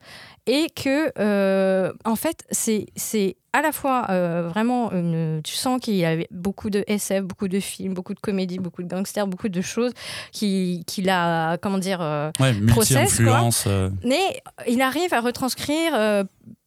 et 0.48 0.68
que, 0.76 1.12
euh, 1.20 1.92
en 2.06 2.16
fait, 2.16 2.44
c'est 2.52 2.88
c'est 2.96 3.36
à 3.54 3.62
la 3.62 3.72
fois 3.74 4.08
euh, 4.10 4.48
vraiment, 4.50 4.92
une- 4.92 5.42
tu 5.44 5.54
sens 5.56 5.80
qu'il 5.82 5.96
y 5.96 6.06
avait 6.06 6.28
beaucoup 6.32 6.70
de 6.70 6.84
SF, 6.88 7.24
beaucoup 7.24 7.48
de 7.50 7.60
films, 7.60 7.94
beaucoup 7.94 8.14
de 8.14 8.20
comédies, 8.20 8.60
beaucoup 8.60 8.82
de 8.82 8.88
gangsters, 8.88 9.28
beaucoup 9.28 9.50
de 9.50 9.62
choses 9.62 9.92
qui- 10.32 10.84
qu'il 10.88 11.10
a, 11.10 11.58
comment 11.58 11.78
dire, 11.78 12.00
euh, 12.02 12.32
Ouais, 12.40 12.54
process, 12.68 13.18
quoi. 13.18 13.24
multi-influence. 13.26 13.66
euh, 13.68 13.90
mais 14.06 14.42
il 14.68 14.82
arrive 14.82 15.14
à 15.14 15.20
retranscrire 15.20 15.94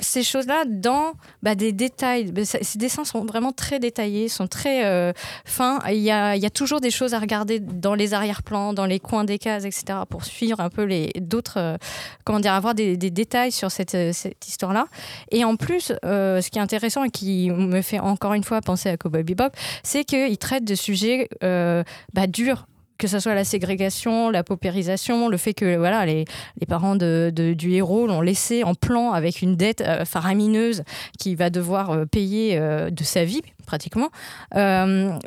ces 0.04 0.22
choses-là 0.22 0.64
dans 0.66 1.14
bah, 1.42 1.54
des 1.54 1.72
détails. 1.72 2.32
Ça- 2.44 2.58
Ces 2.62 2.78
dessins 2.78 3.04
sont 3.04 3.24
vraiment 3.24 3.52
très 3.52 3.78
détaillés, 3.78 4.28
sont 4.28 4.46
très 4.46 4.84
euh, 4.84 5.12
fins. 5.44 5.80
Il 5.88 5.96
y, 5.96 6.10
a, 6.10 6.50
toujours 6.50 6.80
des 6.80 6.90
choses 6.90 7.14
à 7.14 7.18
regarder 7.18 7.58
dans 7.60 7.94
les 7.94 8.14
arrière-plans, 8.14 8.72
dans 8.72 8.86
les 8.86 9.00
coins 9.00 9.24
des 9.24 9.38
cases, 9.38 9.64
etc., 9.64 10.00
pour 10.08 10.24
suivre 10.24 10.60
un 10.60 10.70
peu 10.70 10.84
les 10.84 11.12
d'autres, 11.20 11.58
euh, 11.58 11.76
comment 12.24 12.40
dire, 12.40 12.52
avoir 12.52 12.74
des, 12.74 12.96
détails 12.96 13.52
sur 13.52 13.70
cette, 13.70 13.94
euh, 13.94 14.12
cette 14.12 14.46
histoire-là. 14.46 14.86
Et 15.30 15.44
en 15.44 15.56
plus, 15.56 15.92
ce 16.02 16.50
qui 16.50 16.58
est 16.58 16.62
intéressant 16.62 17.04
et 17.04 17.10
qui 17.10 17.50
me 17.50 17.82
fait 17.82 17.98
encore 17.98 18.34
une 18.34 18.44
fois 18.44 18.60
penser 18.60 18.88
à 18.88 18.96
Cowboy 18.96 19.22
Bebop, 19.22 19.50
c'est 19.82 20.04
qu'il 20.04 20.36
traite 20.38 20.64
de 20.64 20.74
sujets 20.74 21.28
bah, 21.40 22.26
durs 22.26 22.66
que 22.98 23.08
ce 23.08 23.18
soit 23.18 23.34
la 23.34 23.44
ségrégation, 23.44 24.30
la 24.30 24.44
paupérisation, 24.44 25.28
le 25.28 25.36
fait 25.36 25.54
que 25.54 25.76
voilà 25.76 26.06
les, 26.06 26.24
les 26.60 26.66
parents 26.66 26.96
de, 26.96 27.32
du 27.34 27.72
héros 27.72 28.06
l'ont 28.06 28.20
laissé 28.20 28.64
en 28.64 28.74
plan 28.74 29.12
avec 29.12 29.42
une 29.42 29.56
dette 29.56 29.80
euh, 29.80 30.04
faramineuse 30.04 30.82
qu'il 31.18 31.36
va 31.36 31.50
devoir 31.50 31.90
euh, 31.90 32.04
payer 32.06 32.56
euh, 32.56 32.90
de 32.90 33.02
sa 33.04 33.24
vie 33.24 33.42
pratiquement. 33.66 34.10
Vraiment, 34.54 35.18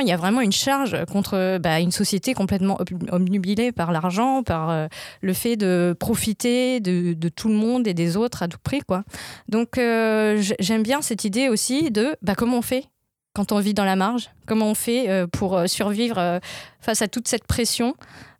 il 0.00 0.08
y 0.08 0.12
a 0.12 0.16
vraiment 0.16 0.40
une 0.40 0.52
charge 0.52 1.04
contre 1.04 1.58
bah, 1.58 1.78
une 1.78 1.92
société 1.92 2.32
complètement 2.32 2.80
ob- 2.80 3.12
obnubilée 3.12 3.72
par 3.72 3.92
l'argent, 3.92 4.42
par 4.42 4.88
le 5.20 5.32
fait 5.34 5.56
de 5.56 5.94
profiter 6.00 6.80
de, 6.80 7.12
de 7.12 7.28
tout 7.28 7.48
le 7.48 7.54
monde 7.54 7.86
et 7.86 7.94
des 7.94 8.16
autres 8.16 8.42
à 8.42 8.48
tout 8.48 8.58
prix. 8.62 8.80
Quoi. 8.80 9.04
Donc 9.48 9.76
j'aime 9.76 10.82
bien 10.82 11.02
cette 11.02 11.24
idée 11.24 11.48
aussi 11.50 11.90
de 11.90 12.16
bah, 12.22 12.34
comment 12.34 12.58
on 12.58 12.62
fait 12.62 12.86
quand 13.32 13.52
on 13.52 13.60
vit 13.60 13.74
dans 13.74 13.84
la 13.84 13.96
marge 13.96 14.30
Comment 14.46 14.70
on 14.70 14.74
fait 14.74 15.08
euh, 15.08 15.26
pour 15.26 15.56
euh, 15.56 15.66
survivre 15.66 16.18
euh, 16.18 16.38
face 16.80 17.02
à 17.02 17.08
toute 17.08 17.28
cette 17.28 17.44
pression 17.46 17.94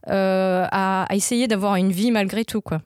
à, 0.07 1.05
à 1.09 1.15
essayer 1.15 1.47
d'avoir 1.47 1.77
une 1.77 1.93
vie 1.93 2.11
malgré 2.11 2.45
tout 2.45 2.61
quoi. 2.61 2.81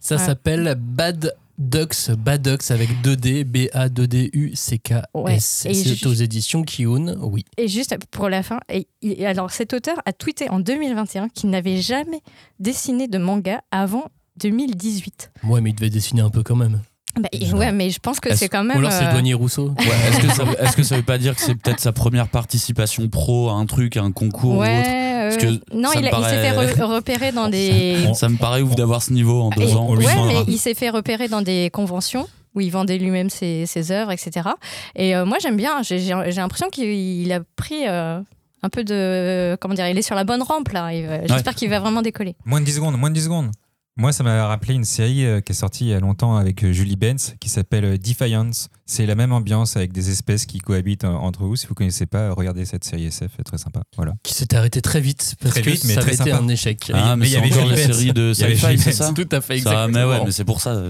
Ça 0.00 0.16
Ouais. 0.16 0.20
s'appelle 0.22 0.74
Bad 0.78 1.32
Ducks, 1.58 2.10
Bad 2.18 2.42
Ducks 2.42 2.70
avec 2.70 2.88
2D, 3.02 3.44
B-A-2-D-U-C-K-S. 3.44 5.02
Ouais. 5.14 5.36
Et 5.36 5.40
C'est 5.40 6.06
aux 6.06 6.12
éditions 6.14 6.62
Kiun, 6.64 7.16
oui. 7.20 7.44
Et 7.58 7.68
juste 7.68 7.96
pour 8.10 8.28
la 8.28 8.42
fin, 8.42 8.58
et, 8.68 8.88
et 9.02 9.24
alors 9.26 9.50
cet 9.50 9.72
auteur 9.72 10.00
a 10.04 10.12
tweeté 10.12 10.48
en 10.50 10.58
2021 10.60 11.28
qu'il 11.28 11.50
n'avait 11.50 11.80
jamais 11.80 12.20
dessiné 12.58 13.06
de 13.08 13.18
manga 13.18 13.62
avant 13.70 14.06
2018. 14.38 15.30
Ouais, 15.44 15.60
mais 15.60 15.70
il 15.70 15.74
devait 15.74 15.90
dessiner 15.90 16.22
un 16.22 16.30
peu 16.30 16.42
quand 16.42 16.56
même. 16.56 16.80
Bah, 17.16 17.28
ouais, 17.56 17.70
mais 17.72 17.90
je 17.90 18.00
pense 18.00 18.18
que 18.18 18.34
c'est 18.34 18.48
quand 18.48 18.64
même. 18.64 18.76
Ou 18.76 18.80
alors 18.80 18.92
c'est 18.92 19.04
euh, 19.06 19.10
Douanier 19.12 19.34
Rousseau? 19.34 19.68
Ouais, 19.78 19.84
est-ce 20.08 20.20
que, 20.20 20.32
ça, 20.34 20.44
est-ce 20.60 20.76
que 20.76 20.82
ça 20.82 20.96
veut 20.96 21.02
pas 21.02 21.16
dire 21.18 21.34
que 21.36 21.40
c'est 21.40 21.54
peut-être 21.54 21.78
sa 21.80 21.92
première 21.92 22.28
participation 22.28 23.08
pro 23.08 23.50
à 23.50 23.52
un 23.52 23.66
truc, 23.66 23.96
à 23.96 24.02
un 24.02 24.10
concours 24.10 24.56
ou 24.56 24.62
autre? 24.62 24.70
Euh, 24.70 25.30
non, 25.72 25.90
il, 25.94 26.02
s'est 26.04 26.10
fait 26.10 26.52
re- 26.52 26.82
repérer 26.82 27.32
dans 27.32 27.48
des. 27.48 27.96
Ça 28.14 28.28
me 28.28 28.36
paraît 28.36 28.62
ouf 28.62 28.74
d'avoir 28.74 29.02
ce 29.02 29.12
niveau 29.12 29.42
en 29.42 29.50
deux 29.50 29.62
Et- 29.62 29.74
ans. 29.74 29.90
ouais, 29.94 30.04
mais 30.26 30.42
il 30.48 30.58
s'est 30.58 30.74
fait 30.74 30.90
repérer 30.90 31.28
dans 31.28 31.40
des 31.42 31.70
conventions 31.72 32.26
où 32.54 32.60
il 32.60 32.70
vendait 32.70 32.98
lui-même 32.98 33.30
ses, 33.30 33.66
ses 33.66 33.90
œuvres, 33.90 34.12
etc. 34.12 34.48
Et 34.96 35.16
euh, 35.16 35.24
moi, 35.24 35.38
j'aime 35.40 35.56
bien. 35.56 35.82
J'ai 35.82 35.98
l'impression 36.36 36.68
qu'il 36.70 37.32
a 37.32 37.40
pris 37.56 37.86
euh, 37.88 38.20
un 38.62 38.68
peu 38.68 38.84
de. 38.84 39.56
Comment 39.60 39.74
dire 39.74 39.88
Il 39.88 39.98
est 39.98 40.02
sur 40.02 40.14
la 40.14 40.24
bonne 40.24 40.42
rampe, 40.42 40.68
là. 40.70 40.90
J'espère 41.26 41.54
qu'il 41.54 41.70
va 41.70 41.78
vraiment 41.80 42.02
décoller. 42.02 42.34
Moins 42.44 42.60
de 42.60 42.66
10 42.66 42.74
secondes, 42.74 42.98
moins 42.98 43.10
de 43.10 43.14
10 43.14 43.24
secondes. 43.24 43.50
Moi, 43.96 44.12
ça 44.12 44.24
m'a 44.24 44.48
rappelé 44.48 44.74
une 44.74 44.84
série 44.84 45.24
euh, 45.24 45.40
qui 45.40 45.52
est 45.52 45.54
sortie 45.54 45.84
il 45.84 45.90
y 45.90 45.94
a 45.94 46.00
longtemps 46.00 46.36
avec 46.36 46.64
euh, 46.64 46.72
Julie 46.72 46.96
Benz 46.96 47.36
qui 47.38 47.48
s'appelle 47.48 47.84
euh, 47.84 47.96
Defiance. 47.96 48.68
C'est 48.86 49.06
la 49.06 49.14
même 49.14 49.32
ambiance 49.32 49.76
avec 49.76 49.92
des 49.92 50.10
espèces 50.10 50.46
qui 50.46 50.58
cohabitent 50.58 51.04
entre 51.04 51.44
vous. 51.44 51.54
Si 51.54 51.68
vous 51.68 51.74
connaissez 51.74 52.04
pas, 52.06 52.32
regardez 52.32 52.64
cette 52.64 52.82
série 52.82 53.04
SF, 53.06 53.30
elle 53.36 53.40
est 53.42 53.44
très 53.44 53.58
sympa. 53.58 53.82
Voilà. 53.96 54.14
Qui 54.24 54.34
s'était 54.34 54.56
arrêté 54.56 54.82
très 54.82 55.00
vite 55.00 55.36
parce 55.40 55.52
Très 55.54 55.62
que 55.62 55.70
vite, 55.70 55.84
mais 55.84 55.94
ça 55.94 56.00
très 56.00 56.10
avait 56.10 56.22
été 56.22 56.30
sympa. 56.32 56.42
un 56.42 56.48
échec. 56.48 56.90
Ah, 56.92 57.14
mais 57.14 57.26
il 57.26 57.28
y 57.28 57.32
c'est 57.34 57.38
avait 57.38 57.50
Benz. 57.50 57.92
séries 57.96 58.12
de 58.12 58.32
sci-fi, 58.32 58.78
c'est 58.78 58.92
ça 58.92 59.12
Tout 59.12 59.28
à 59.30 59.40
fait, 59.40 59.60
Ça, 59.60 59.86
exactement. 59.86 59.88
mais 59.88 60.04
ouais, 60.04 60.24
mais 60.24 60.32
c'est 60.32 60.44
pour 60.44 60.60
ça. 60.60 60.82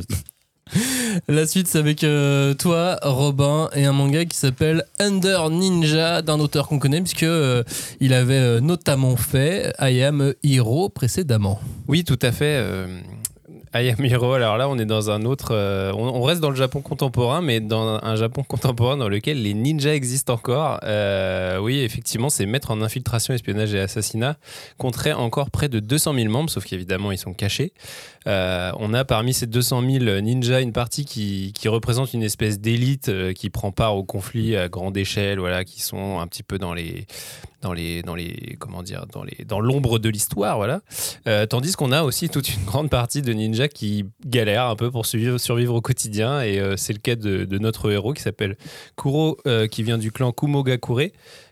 La 1.29 1.47
suite, 1.47 1.69
c'est 1.69 1.79
avec 1.79 2.05
euh, 2.05 2.55
toi, 2.55 2.99
Robin, 3.03 3.69
et 3.75 3.85
un 3.85 3.93
manga 3.93 4.25
qui 4.25 4.37
s'appelle 4.37 4.85
Under 4.99 5.51
Ninja, 5.51 6.23
d'un 6.23 6.41
auteur 6.41 6.69
qu'on 6.69 6.79
connaît, 6.79 7.01
puisque 7.01 7.23
euh, 7.23 7.63
il 8.01 8.13
avait 8.13 8.35
euh, 8.35 8.61
notamment 8.61 9.17
fait 9.17 9.73
I 9.81 10.03
Am 10.03 10.35
Hero 10.43 10.89
précédemment. 10.89 11.61
Oui, 11.87 12.05
tout 12.05 12.19
à 12.23 12.33
fait. 12.33 12.65
Hero, 13.75 14.35
alors 14.35 14.57
là, 14.57 14.69
on 14.69 14.79
est 14.79 14.85
dans 14.85 15.11
un 15.11 15.25
autre. 15.25 15.49
euh, 15.51 15.93
on, 15.95 16.23
reste 16.23 16.41
dans 16.41 16.51
le 16.51 16.57
Japon 16.57 16.81
contemporain, 16.81 17.41
mais 17.41 17.59
dans 17.59 17.99
un 18.01 18.15
Japon 18.15 18.45
contemporain 18.45 18.97
dans 18.97 19.09
lequel 19.09 19.43
les 19.43 19.53
ninjas 19.53 19.95
existent 19.95 20.35
encore. 20.35 20.79
Euh, 20.85 21.59
oui, 21.59 21.81
effectivement, 21.81 22.31
c'est 22.31 22.47
maître 22.47 22.71
en 22.71 22.83
infiltration, 22.83 23.35
espionnage 23.35 23.75
et 23.75 23.81
assassinat 23.81 24.37
compterait 24.79 25.13
encore 25.13 25.51
près 25.51 25.69
de 25.69 25.81
200 25.81 26.15
000 26.15 26.29
membres, 26.31 26.51
sauf 26.51 26.65
qu'évidemment, 26.65 27.11
ils 27.11 27.19
sont 27.19 27.35
cachés. 27.35 27.73
Euh, 28.27 28.71
on 28.79 28.95
a 28.95 29.05
parmi 29.05 29.35
ces 29.35 29.47
200 29.47 29.83
000 29.83 30.21
ninjas 30.21 30.61
une 30.61 30.73
partie 30.73 31.05
qui, 31.05 31.53
représente 31.67 32.15
une 32.15 32.23
espèce 32.23 32.61
d'élite 32.61 33.11
qui 33.35 33.51
prend 33.51 33.73
part 33.73 33.97
au 33.97 34.05
conflit 34.05 34.55
à 34.57 34.69
grande 34.69 34.97
échelle, 34.97 35.41
voilà, 35.41 35.65
qui 35.65 35.83
sont 35.83 36.21
un 36.21 36.27
petit 36.27 36.43
peu 36.43 36.59
dans 36.59 36.75
les 36.75 37.07
dans 37.63 37.73
les 37.73 38.03
dans 38.03 38.15
les 38.15 38.57
comment 38.59 38.83
dire 38.83 39.07
dans 39.11 39.25
les 39.25 39.45
dans 39.47 39.61
l'ombre 39.61 39.99
de 39.99 40.11
l'histoire, 40.11 40.59
voilà. 40.59 40.83
Tandis 41.49 41.73
qu'on 41.73 41.91
a 41.91 42.03
aussi 42.03 42.29
toute 42.29 42.55
une 42.55 42.65
grande 42.65 42.91
partie 42.91 43.23
de 43.23 43.33
ninjas 43.33 43.64
qui 43.69 44.07
galèrent 44.25 44.67
un 44.67 44.77
peu 44.77 44.91
pour 44.91 45.07
survivre, 45.07 45.75
au 45.75 45.81
quotidien. 45.81 46.43
Et 46.43 46.59
euh, 46.61 46.77
c'est 46.77 46.93
le 46.93 46.99
cas 46.99 47.17
de, 47.17 47.45
de 47.45 47.59
notre 47.59 47.91
héros 47.91 48.13
qui 48.13 48.23
s'appelle 48.23 48.57
Kuro 48.97 49.39
euh, 49.47 49.67
qui 49.67 49.83
vient 49.83 49.99
du 49.99 50.13
clan 50.13 50.33
Kumogakure 50.33 51.11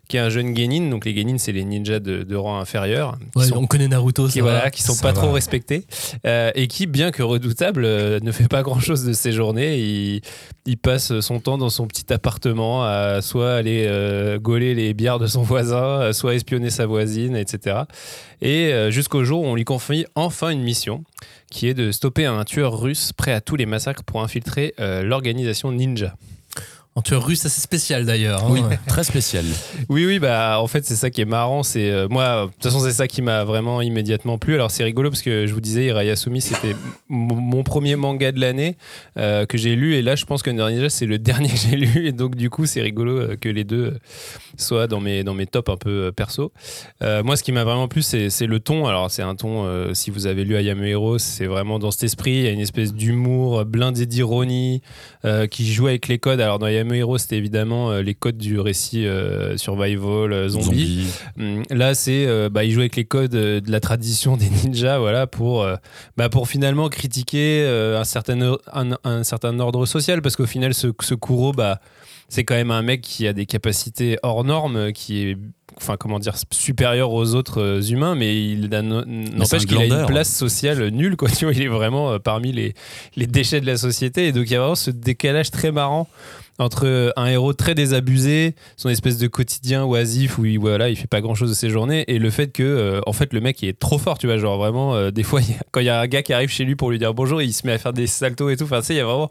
qui 0.09 0.17
est 0.17 0.21
un 0.21 0.29
jeune 0.29 0.55
genin 0.57 0.91
donc 0.91 1.05
les 1.05 1.17
genin 1.17 1.39
c'est 1.39 1.53
les 1.53 1.65
ninjas 1.65 2.01
de, 2.01 2.23
de 2.23 2.37
rang 2.37 2.59
inférieur 2.59 3.17
qui 3.33 3.39
Ouais, 3.39 3.47
sont 3.47 3.57
on 3.57 3.67
connaît 3.67 3.89
Naruto, 3.89 4.27
qui, 4.27 4.33
ça 4.35 4.41
voilà, 4.43 4.61
va. 4.63 4.71
qui 4.71 4.83
sont 4.83 4.93
Ça 4.95 5.03
pas 5.03 5.13
va. 5.13 5.21
trop 5.23 5.33
respectés 5.33 5.87
euh, 6.27 6.51
et 6.55 6.67
qui, 6.67 6.87
bien 6.87 7.11
que 7.13 7.23
redoutable, 7.23 7.85
euh, 7.85 8.21
ne 8.21 8.33
fait 8.33 8.49
pas 8.49 8.63
grand 8.63 8.81
chose 8.81 9.05
de 9.05 9.13
ses 9.13 9.33
journées. 9.33 9.79
Il, 9.79 10.21
il 10.67 10.77
passe 10.77 11.19
son 11.21 11.41
temps 11.41 11.57
dans 11.57 11.71
son 11.71 11.87
petit 11.87 12.13
appartement 12.13 12.85
à 12.85 13.21
soit 13.23 13.55
aller 13.55 13.87
euh, 13.89 14.39
gauler 14.39 14.75
les 14.75 14.93
bières 14.93 15.19
de 15.19 15.27
son 15.27 15.43
voisin, 15.43 16.01
euh, 16.03 16.13
soit 16.13 16.35
espionner 16.35 16.71
sa 16.71 16.87
voisine, 16.87 17.35
etc. 17.37 17.83
Et 18.43 18.73
jusqu'au 18.91 19.23
jour 19.25 19.43
où 19.43 19.47
on 19.47 19.55
lui 19.55 19.65
confie 19.65 20.05
enfin 20.17 20.51
une 20.51 20.63
mission 20.63 21.05
qui 21.51 21.69
est 21.69 21.75
de 21.75 21.93
stopper 21.93 22.27
un 22.27 22.43
tueur 22.45 22.77
russe 22.81 23.13
prêt 23.13 23.33
à 23.33 23.41
tous 23.41 23.55
les 23.55 23.67
massacres 23.67 24.03
pour 24.03 24.21
infiltrer 24.23 24.75
l'organisation 24.79 25.71
ninja. 25.71 26.17
Un 26.95 27.01
tueur 27.01 27.25
russe 27.25 27.47
assez 27.47 27.63
spécial 27.63 28.05
d'ailleurs. 28.05 28.45
hein. 28.45 28.49
Oui, 28.51 28.61
très 28.87 29.03
spécial. 29.03 29.47
Oui, 29.89 30.05
oui, 30.05 30.19
bah 30.19 30.59
en 30.61 30.67
fait 30.67 30.85
c'est 30.85 30.95
ça 30.95 31.09
qui 31.09 31.23
est 31.23 31.27
marrant. 31.27 31.63
C'est 31.63 31.91
euh, 31.91 32.07
moi, 32.07 32.47
de 32.47 32.53
toute 32.53 32.63
façon 32.65 32.81
c'est 32.81 32.93
ça 32.93 33.09
qui 33.09 33.23
m'a 33.23 33.45
vraiment 33.45 33.81
immédiatement 33.81 34.37
plu. 34.37 34.53
Alors 34.55 34.71
c'est 34.71 34.85
rigolo 34.85 35.09
parce 35.09 35.23
que 35.23 35.47
je 35.47 35.55
vous 35.55 35.63
disais, 35.63 35.87
Irayasumi 35.87 36.43
c'était 36.43 36.77
mon 37.09 37.63
premier 37.63 37.97
manga 37.97 38.31
de 38.31 38.39
l'année 38.41 38.77
euh, 39.19 39.47
que 39.47 39.57
j'ai 39.57 39.75
lu 39.75 39.95
et 39.95 40.03
là 40.03 40.17
je 40.17 40.27
pense 40.27 40.43
que 40.43 40.51
Ninja 40.51 40.91
c'est 40.91 41.07
le 41.07 41.19
dernier 41.19 41.49
que 41.49 41.57
j'ai 41.57 41.77
lu 41.77 42.07
et 42.07 42.13
donc 42.13 42.37
du 42.37 42.51
coup 42.51 42.67
c'est 42.67 42.83
rigolo 42.83 43.17
euh, 43.19 43.37
que 43.41 43.49
les 43.49 43.65
deux 43.65 43.97
soient 44.59 44.87
dans 44.87 45.01
mes 45.01 45.25
dans 45.25 45.33
mes 45.35 45.47
tops 45.47 45.71
un 45.71 45.79
peu 45.79 45.91
euh, 46.09 46.13
perso. 46.13 46.53
Euh, 47.03 47.23
moi 47.23 47.37
ce 47.37 47.43
qui 47.43 47.53
m'a 47.53 47.65
vraiment 47.65 47.89
plu 47.89 48.03
c'est 48.03 48.29
c'est 48.29 48.47
le 48.47 48.61
ton. 48.61 48.87
Alors 48.87 49.11
c'est 49.11 49.23
un 49.23 49.35
ton 49.35 49.65
euh, 49.65 49.95
si 49.95 50.11
vous 50.11 50.27
avez 50.27 50.45
lu 50.45 50.57
Ayame 50.57 50.85
Hero 50.85 51.17
c'est 51.17 51.47
vraiment 51.47 51.79
dans 51.79 51.91
cet 51.91 52.03
esprit. 52.05 52.33
Il 52.33 52.43
y 52.43 52.49
a 52.49 52.51
une 52.51 52.61
espèce 52.61 52.93
d'humour 52.93 53.65
blindé 53.65 54.05
d'ironie 54.05 54.83
euh, 55.25 55.47
qui 55.47 55.73
joue 55.73 55.87
avec 55.87 56.07
les 56.09 56.19
codes. 56.19 56.41
Alors 56.41 56.59
dans 56.59 56.67
Ayame 56.67 56.82
Hero 56.91 57.19
c'était 57.19 57.37
évidemment 57.37 57.91
euh, 57.91 58.03
les 58.03 58.15
codes 58.15 58.37
du 58.37 58.59
récit 58.59 59.07
euh, 59.07 59.57
survival 59.57 60.33
euh, 60.33 60.49
zombie. 60.49 61.07
Zombie. 61.37 61.55
Hum, 61.59 61.63
Là, 61.71 61.95
c'est 61.95 62.27
bah, 62.51 62.65
il 62.65 62.73
joue 62.73 62.81
avec 62.81 62.97
les 62.97 63.05
codes 63.05 63.31
de 63.31 63.63
la 63.71 63.81
tradition 63.81 64.37
des 64.39 64.49
ninjas, 64.49 64.99
voilà, 64.99 65.27
pour 65.27 65.67
bah, 66.17 66.29
pour 66.29 66.49
finalement 66.49 66.89
critiquer 66.89 67.65
un 67.67 68.05
certain 68.05 68.57
un, 68.73 68.91
un 69.05 69.23
certain 69.25 69.59
ordre 69.61 69.87
social, 69.87 70.23
parce 70.23 70.37
qu'au 70.37 70.47
final, 70.47 70.75
ce, 70.75 70.89
ce 71.01 71.15
Kuro, 71.15 71.53
bah, 71.53 71.81
c'est 72.29 72.45
quand 72.45 72.55
même 72.55 72.71
un 72.71 72.83
mec 72.83 73.01
qui 73.03 73.27
a 73.27 73.33
des 73.33 73.47
capacités 73.47 74.19
hors 74.23 74.45
normes, 74.45 74.93
qui 74.93 75.23
est 75.29 75.37
enfin 75.79 75.97
comment 75.97 76.19
dire 76.19 76.35
supérieur 76.51 77.13
aux 77.13 77.35
autres 77.35 77.91
humains 77.91 78.15
mais 78.15 78.51
il 78.53 78.69
n'empêche 78.69 79.65
qu'il 79.65 79.79
a 79.79 79.85
une 79.85 79.89
glandeur. 79.89 80.07
place 80.07 80.31
sociale 80.31 80.89
nulle 80.89 81.17
quoi 81.17 81.31
tu 81.31 81.47
vois 81.47 81.55
il 81.55 81.63
est 81.63 81.67
vraiment 81.69 82.19
parmi 82.19 82.53
les, 82.53 82.75
les 83.17 83.27
déchets 83.27 83.63
de 83.63 83.67
la 83.67 83.79
société 83.79 84.27
et 84.27 84.33
donc 84.33 84.45
il 84.49 84.53
y 84.53 84.57
a 84.57 84.59
vraiment 84.61 84.75
ce 84.75 84.91
décalage 84.91 85.51
très 85.51 85.73
marrant 85.73 86.09
entre 86.59 87.13
un 87.17 87.27
héros 87.27 87.53
très 87.55 87.75
désabusé, 87.75 88.55
son 88.77 88.89
espèce 88.89 89.19
de 89.19 89.27
quotidien 89.27 89.85
oisif 89.85 90.39
où 90.39 90.45
il, 90.45 90.59
voilà, 90.59 90.91
il 90.91 90.97
fait 90.97 91.07
pas 91.07 91.21
grand 91.21 91.35
chose 91.35 91.51
de 91.51 91.55
ses 91.55 91.71
journées, 91.71 92.05
et 92.09 92.19
le 92.19 92.31
fait 92.31 92.49
que, 92.49 92.63
euh, 92.63 93.01
en 93.07 93.13
fait, 93.13 93.33
le 93.33 93.41
mec 93.41 93.63
est 93.63 93.79
trop 93.79 93.99
fort, 93.99 94.19
tu 94.19 94.27
vois, 94.27 94.39
genre 94.39 94.59
vraiment, 94.59 94.95
euh, 94.95 95.11
des 95.11 95.23
fois, 95.23 95.41
quand 95.71 95.81
il 95.81 95.87
y 95.87 95.91
a 95.91 96.01
un 96.01 96.07
gars 96.07 96.23
qui 96.23 96.33
arrive 96.33 96.51
chez 96.51 96.65
lui 96.65 96.77
pour 96.77 96.91
lui 96.91 96.99
dire 96.99 97.15
bonjour, 97.15 97.41
il 97.43 97.53
se 97.53 97.67
met 97.67 97.73
à 97.73 97.79
faire 97.79 97.93
des 97.93 98.07
saltos 98.07 98.51
et 98.51 98.57
tout, 98.57 98.65
enfin, 98.65 98.81
tu 98.81 98.87
sais, 98.87 98.95
il 98.95 98.99
y 98.99 99.01
a 99.01 99.05
vraiment 99.05 99.31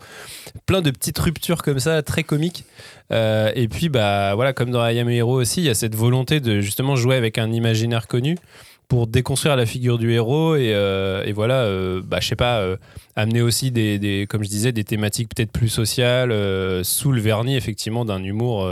plein 0.65 0.82
de 0.82 0.91
petites 0.91 1.19
ruptures 1.19 1.61
comme 1.61 1.80
ça, 1.80 2.01
très 2.01 2.24
comiques. 2.24 2.65
Euh, 3.11 3.51
et 3.55 3.67
puis, 3.67 3.89
bah 3.89 4.36
voilà, 4.36 4.53
comme 4.53 4.72
dans 4.72 4.88
I 4.88 4.99
Am 4.99 5.09
Hero 5.09 5.39
aussi, 5.39 5.61
il 5.61 5.65
y 5.65 5.69
a 5.69 5.76
cette 5.76 5.95
volonté 5.95 6.39
de 6.39 6.61
justement 6.61 6.95
jouer 6.95 7.15
avec 7.15 7.38
un 7.38 7.51
imaginaire 7.51 8.07
connu 8.07 8.38
pour 8.92 9.08
déconstruire 9.08 9.56
la 9.56 9.66
figure 9.66 9.98
du 9.98 10.12
héros 10.12 10.58
et, 10.58 10.74
euh, 10.74 11.24
voilà, 11.34 11.62
euh, 11.62 12.02
bah, 12.06 12.18
je 12.20 12.28
sais 12.28 12.36
pas, 12.36 12.60
euh, 12.60 12.76
amener 13.16 13.42
aussi 13.42 13.72
des, 13.72 14.28
comme 14.30 14.44
je 14.44 14.50
disais, 14.50 14.74
des 14.74 14.84
thématiques 14.84 15.30
peut-être 15.34 15.54
plus 15.54 15.70
sociales 15.70 16.34
euh, 16.34 16.84
sous 16.84 17.14
le 17.14 17.22
vernis 17.22 17.56
effectivement 17.56 18.04
d'un 18.04 18.22
humour 18.22 18.70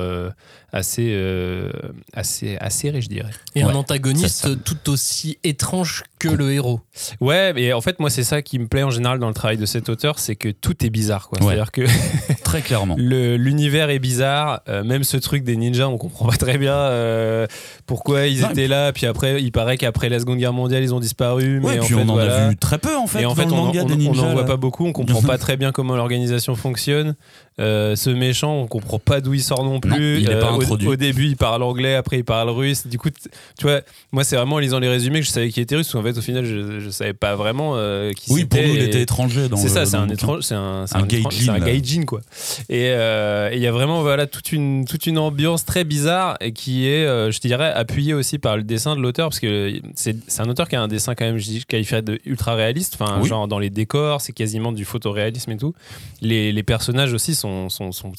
assez, 0.71 1.09
euh, 1.13 1.71
assez, 2.13 2.57
acéré, 2.59 3.01
je 3.01 3.09
dirais. 3.09 3.31
Et 3.55 3.63
Ouais, 3.63 3.71
un 3.71 3.75
antagoniste 3.75 4.47
ça. 4.47 4.49
tout 4.63 4.89
aussi 4.89 5.37
étrange 5.43 6.03
que 6.19 6.27
le 6.29 6.51
héros. 6.51 6.81
Ouais, 7.21 7.53
mais 7.53 7.71
en 7.73 7.81
fait, 7.81 7.99
moi, 7.99 8.09
c'est 8.09 8.23
ça 8.23 8.41
qui 8.41 8.59
me 8.59 8.67
plaît 8.67 8.83
en 8.83 8.89
général 8.89 9.19
dans 9.19 9.27
le 9.29 9.33
travail 9.33 9.57
de 9.57 9.65
cet 9.65 9.87
auteur, 9.89 10.19
c'est 10.19 10.35
que 10.35 10.49
tout 10.49 10.85
est 10.85 10.89
bizarre, 10.89 11.29
quoi. 11.29 11.39
Ouais. 11.39 11.45
C'est-à-dire 11.55 11.71
que 11.71 11.81
Très 12.43 12.61
clairement. 12.61 12.95
le- 12.97 13.37
l'univers 13.37 13.89
est 13.89 13.99
bizarre, 13.99 14.61
euh, 14.67 14.83
même 14.83 15.03
ce 15.03 15.17
truc 15.17 15.43
des 15.43 15.55
ninjas, 15.55 15.87
on 15.87 15.97
comprend 15.97 16.27
pas 16.27 16.35
très 16.37 16.57
bien 16.57 16.73
euh, 16.75 17.47
pourquoi 17.85 18.27
ils 18.27 18.41
Non, 18.41 18.49
étaient 18.49 18.67
là. 18.67 18.91
Puis 18.91 19.05
après, 19.05 19.41
il 19.41 19.51
paraît 19.51 19.77
qu'après 19.77 20.09
la 20.09 20.19
Seconde 20.19 20.39
Guerre 20.39 20.53
mondiale, 20.53 20.83
ils 20.83 20.93
ont 20.93 20.99
disparu. 20.99 21.59
Ouais, 21.59 21.69
mais 21.71 21.75
et 21.75 21.79
en 21.79 21.85
puis 21.85 21.95
fait, 21.95 22.01
on 22.01 22.09
en 22.09 22.13
voilà. 22.13 22.45
a 22.45 22.49
vu 22.49 22.57
très 22.57 22.77
peu 22.79 22.95
en 22.97 23.07
fait 23.07 23.21
et 23.21 23.25
en 23.25 23.29
dans 23.29 23.35
fait, 23.35 23.45
le 23.45 23.53
on 23.53 24.13
n'en 24.13 24.31
voit 24.33 24.45
pas 24.45 24.57
beaucoup, 24.57 24.85
on 24.85 24.93
comprend 24.93 25.21
pas 25.21 25.37
très 25.37 25.57
bien 25.57 25.71
comment 25.71 25.95
l'organisation 25.95 26.55
fonctionne. 26.55 27.15
Euh, 27.59 27.95
ce 27.97 28.09
méchant, 28.09 28.53
on 28.55 28.67
comprend 28.67 28.99
pas 28.99 29.19
d'où 29.19 29.33
il 29.33 29.41
sort 29.41 29.65
non 29.65 29.81
plus. 29.81 29.89
Non, 29.91 29.97
il 29.97 30.29
est 30.31 30.39
pas 30.39 30.47
Euh, 30.47 30.51
au- 30.57 30.61
introduit. 30.61 30.87
Au, 30.87 30.95
début, 30.95 31.25
il 31.25 31.35
parle 31.35 31.61
anglais, 31.63 31.95
après 31.95 32.17
il 32.19 32.23
parle 32.23 32.49
russe. 32.49 32.87
Du 32.87 32.97
coup, 32.97 33.09
tu 33.09 33.63
vois, 33.63 33.81
moi, 34.13 34.23
c'est 34.23 34.37
vraiment 34.37 34.55
en 34.55 34.59
lisant 34.59 34.79
les 34.79 34.87
résumés 34.87 35.19
que 35.19 35.25
je 35.25 35.31
savais 35.31 35.49
qu'il 35.49 35.61
était 35.63 35.75
russe. 35.75 35.87
Parce 35.91 36.01
qu'en 36.01 36.09
fait, 36.09 36.17
au 36.17 36.21
final, 36.21 36.45
je, 36.45 36.79
je 36.79 36.89
savais 36.89 37.13
pas 37.13 37.35
vraiment 37.35 37.73
euh, 37.75 38.11
qui 38.13 38.31
Oui, 38.31 38.45
pour 38.45 38.57
c'était. 38.57 38.69
nous, 38.69 38.75
il 38.75 38.83
était 38.83 39.01
étranger 39.01 39.47
c'est 39.57 39.67
ça, 39.67 39.85
c'est 39.85 39.97
un 39.97 40.05
le 40.05 40.13
étrange, 40.13 40.43
c'est 40.43 40.55
un, 40.55 40.83
Un 40.83 40.85
étrange- 40.85 41.07
gaijin, 41.07 41.29
c'est 41.31 41.49
un 41.49 41.59
gaijin 41.59 42.05
quoi. 42.05 42.21
Et 42.69 42.89
euh, 42.91 43.49
et 43.51 43.57
il 43.57 43.61
y 43.61 43.67
a 43.67 43.71
vraiment 43.73 44.01
voilà 44.03 44.25
toute 44.25 44.51
une 44.53 44.85
toute 44.85 45.05
une 45.05 45.17
ambiance 45.17 45.65
très 45.65 45.83
bizarre 45.83 46.37
et 46.39 46.53
qui 46.53 46.87
est, 46.87 47.05
euh, 47.05 47.29
je 47.31 47.39
dirais, 47.39 47.71
appuyée 47.73 48.13
aussi 48.13 48.37
par 48.39 48.55
le 48.55 48.63
dessin 48.63 48.95
de 48.95 49.01
l'auteur 49.01 49.27
parce 49.29 49.39
que 49.39 49.79
c'est 49.95 50.15
c'est 50.27 50.41
un 50.41 50.49
auteur 50.49 50.69
qui 50.69 50.75
a 50.77 50.81
un 50.81 50.87
dessin 50.87 51.13
quand 51.15 51.25
même, 51.25 51.37
je 51.37 51.43
dis, 51.45 51.65
qualifié 51.67 52.01
de 52.01 52.19
ultra 52.25 52.55
réaliste. 52.55 52.97
Enfin, 52.99 53.19
Oui. 53.21 53.27
genre 53.27 53.47
dans 53.49 53.59
les 53.59 53.69
décors, 53.69 54.21
c'est 54.21 54.31
quasiment 54.33 54.71
du 54.71 54.85
photoréalisme 54.85 55.51
et 55.51 55.57
tout. 55.57 55.73
Les, 56.21 56.51
les 56.53 56.63
personnages 56.63 57.13
aussi 57.13 57.35
sont 57.35 57.48
sont, 57.69 57.91
sont, 57.91 58.11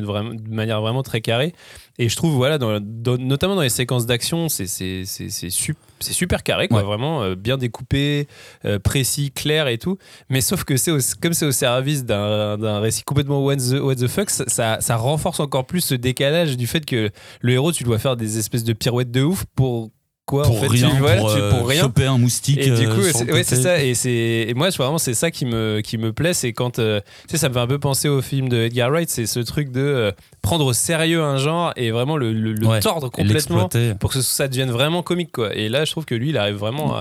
de, 0.00 0.06
vraiment, 0.06 0.34
de 0.34 0.48
manière 0.54 0.80
vraiment 0.80 1.02
très 1.02 1.20
carrée. 1.20 1.52
Et 1.98 2.08
je 2.08 2.16
trouve 2.16 2.32
voilà, 2.34 2.58
dans, 2.58 2.80
dans- 2.80 3.18
notamment 3.18 3.54
dans 3.54 3.62
les 3.62 3.68
séquences 3.68 4.06
d'action, 4.06 4.48
c'est 4.48 4.66
c'est 4.66 5.04
c'est 5.04 5.28
c'est 5.28 5.50
sup- 5.50 5.76
c'est 6.00 6.12
super 6.14 6.42
carré 6.42 6.66
quoi, 6.68 6.78
Ouais. 6.78 6.84
vraiment 6.84 7.22
euh, 7.22 7.34
bien 7.34 7.58
découpé, 7.58 8.26
euh, 8.64 8.78
précis, 8.78 9.30
clair 9.30 9.68
et 9.68 9.78
tout. 9.78 9.98
Mais 10.30 10.40
sauf 10.40 10.64
que 10.64 10.76
c'est 10.76 10.92
comme 11.20 11.34
c'est 11.34 11.46
au 11.46 11.52
service 11.52 12.04
d'un 12.04 12.80
récit 12.80 13.02
complètement 13.04 13.44
what 13.44 13.56
the, 13.56 13.80
what 13.80 13.94
the 13.96 14.06
fuck, 14.08 14.30
ça 14.30 14.96
renforce 14.96 15.40
encore 15.40 15.66
plus 15.66 15.80
ce 15.82 15.94
décalage 15.94 16.56
du 16.56 16.66
fait 16.66 16.84
que 16.86 17.10
le 17.40 17.52
héros, 17.52 17.72
tu 17.72 17.84
dois 17.84 17.98
faire 17.98 18.16
des 18.16 18.38
espèces 18.38 18.64
de 18.64 18.72
pirouettes 18.72 19.10
de 19.10 19.22
ouf 19.22 19.44
pour 19.54 19.90
quoi 20.26 20.44
pour 20.44 20.56
en 20.56 20.60
fait 20.60 20.68
rien, 20.68 20.90
tu, 20.90 20.96
voilà, 20.98 21.20
pour, 21.20 21.32
tu- 21.34 21.40
euh, 21.40 21.50
pour 21.50 21.68
rien. 21.68 21.82
choper 21.82 22.06
un 22.06 22.16
moustique. 22.18 22.58
Et 22.58 22.70
du 22.70 22.86
euh, 22.86 22.94
coup, 22.94 23.02
c'est- 23.02 23.32
ouais, 23.32 23.42
ça. 23.44 23.82
Et, 23.82 23.94
c'est, 23.94 24.52
moi, 24.56 24.70
vraiment, 24.70 24.98
c'est 24.98 25.14
ça 25.14 25.30
qui 25.30 25.44
me, 25.46 25.80
qui 25.82 25.98
me 25.98 26.12
plaît. 26.12 26.32
C'est 26.34 26.52
quand. 26.52 26.78
euh, 26.78 27.00
tu 27.28 27.32
sais, 27.32 27.38
ça 27.38 27.48
me 27.48 27.54
fait 27.54 27.60
un 27.60 27.66
peu 27.66 27.78
penser 27.78 28.08
au 28.08 28.22
film 28.22 28.48
de 28.48 28.56
Edgar 28.62 28.90
Wright. 28.90 29.10
C'est 29.10 29.26
ce 29.26 29.40
truc 29.40 29.70
de 29.72 30.12
prendre 30.42 30.64
au 30.64 30.72
sérieux 30.72 31.22
un 31.22 31.36
genre 31.38 31.72
et 31.76 31.90
vraiment 31.90 32.16
le, 32.16 32.32
le- 32.32 32.52
le 32.52 32.66
Ouais, 32.66 32.80
tordre 32.80 33.08
complètement 33.10 33.68
pour 34.00 34.10
que 34.10 34.20
ça 34.20 34.48
devienne 34.48 34.70
vraiment 34.70 35.02
comique, 35.02 35.32
quoi. 35.32 35.54
Et 35.54 35.68
là, 35.68 35.84
je 35.84 35.90
trouve 35.90 36.04
que 36.04 36.14
lui, 36.14 36.30
il 36.30 36.36
arrive 36.38 36.56
vraiment 36.56 36.94
à, 36.96 37.00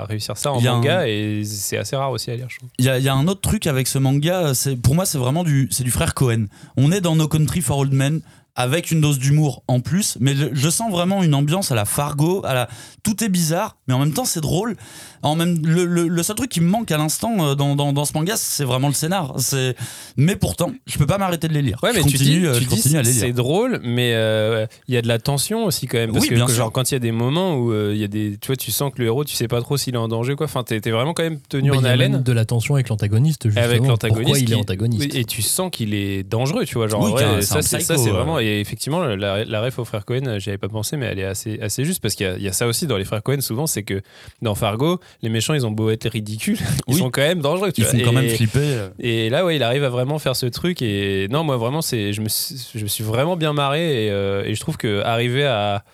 à 0.00 0.04
réussir 0.04 0.36
ça 0.36 0.52
en 0.52 0.60
manga 0.60 1.06
et 1.08 1.42
c'est 1.44 1.76
assez 1.78 1.96
rare 1.96 2.10
aussi 2.10 2.30
à 2.30 2.36
lire, 2.36 2.46
je 2.48 2.58
trouve. 2.58 2.68
Il 2.78 2.84
y, 2.84 2.88
a- 2.88 2.98
il 2.98 3.04
y 3.04 3.08
a 3.08 3.14
un 3.14 3.28
autre 3.28 3.40
truc 3.40 3.66
avec 3.66 3.86
ce 3.86 3.98
manga, 3.98 4.54
c'est 4.54 4.76
pour 4.76 4.94
moi 4.94 5.04
c'est 5.06 5.18
vraiment 5.18 5.44
du 5.44 5.68
c'est 5.70 5.84
du 5.84 5.90
frère 5.90 6.14
Cohen. 6.14 6.46
On 6.76 6.90
est 6.92 7.00
dans 7.00 7.16
No 7.16 7.28
Country 7.28 7.60
for 7.60 7.78
Old 7.78 7.92
Men 7.92 8.20
avec 8.56 8.90
une 8.90 9.00
dose 9.00 9.18
d'humour 9.18 9.62
en 9.68 9.80
plus, 9.80 10.16
mais 10.20 10.34
je, 10.34 10.46
je 10.52 10.70
sens 10.70 10.90
vraiment 10.90 11.22
une 11.22 11.34
ambiance 11.34 11.70
à 11.70 11.74
la 11.74 11.84
Fargo, 11.84 12.40
à 12.44 12.54
la 12.54 12.68
tout 13.02 13.22
est 13.22 13.28
bizarre, 13.28 13.76
mais 13.86 13.94
en 13.94 13.98
même 14.00 14.12
temps 14.12 14.24
c'est 14.24 14.40
drôle. 14.40 14.76
En 15.22 15.34
même 15.34 15.58
le, 15.66 15.84
le- 15.86 16.08
le 16.08 16.22
seul 16.22 16.36
truc 16.36 16.50
qui 16.50 16.60
me 16.60 16.68
manque 16.68 16.90
à 16.92 16.98
l'instant 16.98 17.32
euh, 17.40 17.54
dans, 17.54 17.74
dans, 17.74 17.92
dans 17.92 18.04
ce 18.04 18.12
manga, 18.14 18.34
c'est 18.36 18.64
vraiment 18.64 18.88
le 18.88 18.94
scénar. 18.94 19.34
C'est 19.38 19.74
mais 20.16 20.36
pourtant 20.36 20.72
je 20.86 20.98
peux 20.98 21.06
pas 21.06 21.18
m'arrêter 21.18 21.48
de 21.48 21.52
les 21.54 21.62
lire. 21.62 21.78
Ouais, 21.82 21.90
je 21.92 21.96
mais 21.98 22.04
tu 22.04 22.12
continue, 22.12 22.40
dis, 22.40 22.46
euh, 22.46 22.54
tu 22.54 22.64
je 22.64 22.68
dis 22.68 22.76
continue 22.76 22.98
à 22.98 23.02
les 23.02 23.12
c'est 23.12 23.26
lire. 23.26 23.34
drôle, 23.34 23.80
mais 23.84 24.12
euh, 24.14 24.66
il 24.88 24.94
y 24.94 24.96
a 24.98 25.02
de 25.02 25.08
la 25.08 25.18
tension 25.18 25.64
aussi 25.64 25.86
quand 25.86 25.98
même. 25.98 26.12
Parce 26.12 26.22
Oui, 26.24 26.28
que, 26.30 26.34
bien 26.34 26.46
que 26.46 26.52
sûr. 26.52 26.62
genre, 26.64 26.72
quand 26.72 26.90
il 26.90 26.94
y 26.94 26.96
a 26.96 27.00
des 27.00 27.12
moments 27.12 27.56
où 27.56 27.72
euh, 27.72 27.92
il 27.94 28.00
y 28.00 28.04
a 28.04 28.08
des, 28.08 28.38
tu 28.40 28.46
vois, 28.46 28.56
tu 28.56 28.70
sens 28.70 28.92
que 28.94 29.00
le 29.00 29.06
héros, 29.06 29.24
tu 29.24 29.34
sais 29.34 29.48
pas 29.48 29.60
trop 29.60 29.76
s'il 29.76 29.94
est 29.94 29.98
en 29.98 30.08
danger, 30.08 30.34
quoi. 30.36 30.46
Enfin, 30.46 30.62
t'es 30.62 30.80
t'es 30.80 30.90
vraiment 30.90 31.12
quand 31.12 31.22
même 31.24 31.40
tenu 31.48 31.70
Bah, 31.70 31.76
en 31.76 31.80
il 31.80 31.84
y 31.84 31.88
a 31.88 31.90
haleine. 31.92 32.12
même 32.12 32.22
de 32.22 32.32
la 32.32 32.44
tension 32.44 32.74
avec 32.74 32.88
l'antagoniste, 32.88 33.44
justement. 33.48 33.64
avec 33.64 33.86
l'antagoniste. 33.86 34.22
Pourquoi 34.24 34.38
il 34.38 34.52
est 34.52 34.54
antagoniste 34.54 35.14
Et 35.14 35.24
tu 35.24 35.42
sens 35.42 35.70
qu'il 35.72 35.92
est 35.94 36.22
dangereux, 36.22 36.64
tu 36.64 36.74
vois. 36.76 36.86
Genre, 36.88 37.02
Oui, 37.02 37.12
c'est 37.16 37.42
ça, 37.42 37.62
c'est 37.62 37.80
c'est 37.80 37.96
ouais. 37.96 38.10
vraiment. 38.10 38.38
Et 38.46 38.60
effectivement, 38.60 39.04
la, 39.04 39.44
la 39.44 39.60
ref 39.62 39.78
aux 39.78 39.84
frères 39.84 40.04
Cohen, 40.04 40.38
j'y 40.38 40.50
avais 40.50 40.58
pas 40.58 40.68
pensé, 40.68 40.96
mais 40.96 41.06
elle 41.06 41.18
est 41.18 41.24
assez, 41.24 41.58
assez 41.60 41.84
juste 41.84 42.00
parce 42.00 42.14
qu'il 42.14 42.26
y, 42.26 42.28
a- 42.28 42.36
il 42.36 42.42
y 42.42 42.48
a 42.48 42.52
ça 42.52 42.66
aussi 42.66 42.86
dans 42.86 42.96
les 42.96 43.04
frères 43.04 43.22
Cohen, 43.22 43.40
souvent, 43.40 43.66
c'est 43.66 43.82
que 43.82 44.00
dans 44.42 44.54
Fargo, 44.54 45.00
les 45.22 45.28
méchants, 45.28 45.54
ils 45.54 45.66
ont 45.66 45.70
beau 45.70 45.90
être 45.90 46.08
ridicules, 46.08 46.58
ils 46.88 46.94
Oui. 46.94 46.98
sont 47.00 47.10
quand 47.10 47.22
même 47.22 47.40
dangereux, 47.40 47.72
tu 47.72 47.80
Ils 47.80 47.84
vois. 47.84 47.92
font 47.98 48.04
quand 48.04 48.12
même 48.12 48.28
flipper. 48.28 48.58
euh. 48.62 48.88
et 48.98 49.30
là, 49.30 49.44
ouais, 49.44 49.56
il 49.56 49.62
arrive 49.62 49.84
à 49.84 49.88
vraiment 49.88 50.18
faire 50.18 50.36
ce 50.36 50.46
truc. 50.46 50.82
Et 50.82 51.26
non, 51.30 51.42
moi, 51.44 51.56
vraiment, 51.56 51.82
c'est, 51.82 52.12
je, 52.12 52.20
me 52.20 52.28
suis, 52.28 52.56
je 52.74 52.82
me 52.82 52.88
suis 52.88 53.04
vraiment 53.04 53.36
bien 53.36 53.52
marré. 53.52 54.06
Et, 54.06 54.10
euh, 54.10 54.44
et 54.44 54.54
je 54.54 54.60
trouve 54.60 54.76
que 54.76 55.00
arriver 55.02 55.44
à, 55.44 55.84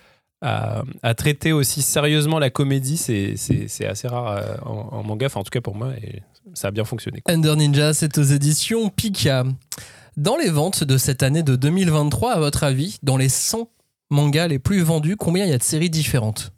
à, 0.41 0.83
à 1.01 1.13
traiter 1.15 1.53
aussi 1.53 1.81
sérieusement 1.81 2.37
la 2.39 2.49
comédie, 2.49 2.97
c'est, 2.97 3.33
c'est, 3.37 3.67
c'est 3.67 3.85
assez 3.87 4.07
rare 4.07 4.27
euh, 4.37 4.55
en, 4.65 4.89
en 4.99 5.03
manga. 5.03 5.25
Enfin, 5.27 5.39
en 5.39 5.43
tout 5.43 5.49
cas 5.49 5.61
pour 5.61 5.75
moi. 5.75 5.91
Et 6.03 6.21
ça 6.53 6.67
a 6.67 6.71
bien 6.71 6.83
fonctionné. 6.85 7.21
quoi. 7.21 7.33
Under 7.33 7.55
Ninja, 7.55 7.93
c'est 7.93 8.17
aux 8.17 8.23
éditions 8.23 8.89
Pika. 8.89 9.45
Dans 10.17 10.37
les 10.37 10.49
ventes 10.49 10.83
de 10.83 10.97
cette 10.97 11.23
année 11.23 11.43
de 11.43 11.55
2023, 11.55 12.33
à 12.33 12.39
votre 12.39 12.63
avis, 12.63 12.97
dans 13.03 13.17
les 13.17 13.29
100 13.29 13.69
mangas 14.11 14.47
les 14.47 14.59
plus 14.59 14.81
vendus, 14.81 15.15
combien 15.17 15.45
il 15.45 15.49
y 15.49 15.53
a 15.53 15.57
de 15.57 15.63
séries 15.63 15.89
différentes? 15.89 16.51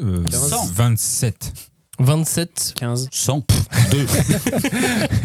Euh, 0.00 0.22
15. 0.24 0.72
27. 0.74 1.52
27 1.98 2.74
15. 2.76 3.08
100, 3.10 3.44
2. 3.90 4.06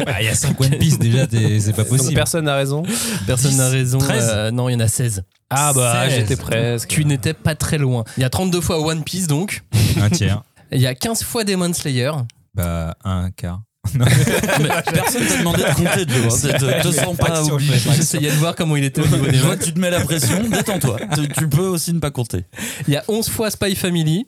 Ah, 0.06 0.20
Il 0.20 0.26
y 0.26 0.28
a 0.28 0.34
5 0.34 0.60
One 0.60 0.70
Piece 0.78 0.98
déjà, 0.98 1.26
c'est 1.30 1.72
pas 1.72 1.82
Donc 1.84 1.88
possible. 1.88 2.14
personne 2.14 2.44
n'a 2.44 2.54
raison. 2.56 2.82
Personne 3.26 3.52
10, 3.52 3.58
n'a 3.58 3.68
raison. 3.68 3.98
13. 3.98 4.24
Euh, 4.30 4.50
non, 4.50 4.68
il 4.68 4.72
y 4.72 4.76
en 4.76 4.80
a 4.80 4.88
16. 4.88 5.22
Ah 5.48 5.72
bah 5.74 6.04
16. 6.08 6.14
j'étais 6.18 6.36
presque. 6.36 6.88
Tu 6.88 7.04
n'étais 7.04 7.32
pas 7.34 7.54
très 7.54 7.78
loin. 7.78 8.04
Il 8.18 8.22
y 8.22 8.24
a 8.24 8.30
32 8.30 8.60
fois 8.60 8.80
One 8.80 9.04
Piece 9.04 9.26
donc. 9.26 9.62
Un 10.00 10.10
tiers. 10.10 10.42
Il 10.72 10.80
y 10.80 10.86
a 10.86 10.94
15 10.96 11.22
fois 11.22 11.44
Demon 11.44 11.72
Slayer. 11.72 12.10
Bah, 12.54 12.96
un 13.04 13.30
quart. 13.30 13.62
Mais 13.94 14.04
personne 14.92 15.26
t'a 15.26 15.38
demandé 15.38 15.62
de 15.62 15.74
compter, 15.74 16.06
Joe. 16.08 16.44
hein. 16.44 16.58
Te, 16.58 16.88
te 16.88 16.92
sens 16.92 17.16
pas 17.16 17.42
obligé. 17.44 17.78
J'essayais 17.94 18.30
de 18.30 18.36
voir 18.36 18.54
comment 18.54 18.76
il 18.76 18.84
était 18.84 19.00
au 19.00 19.06
niveau 19.06 19.26
des 19.26 19.38
que 19.38 19.64
tu 19.64 19.72
te 19.74 19.78
mets 19.78 19.90
la 19.90 20.00
pression, 20.00 20.42
détends-toi. 20.50 20.98
Tu, 21.14 21.28
tu 21.28 21.48
peux 21.48 21.66
aussi 21.66 21.92
ne 21.92 21.98
pas 22.00 22.10
compter. 22.10 22.44
Il 22.88 22.94
y 22.94 22.96
a 22.96 23.04
11 23.08 23.28
fois 23.28 23.50
Spy 23.50 23.74
Family. 23.76 24.26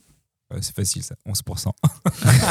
C'est 0.62 0.74
facile 0.74 1.02
ça, 1.02 1.14
11%. 1.28 1.66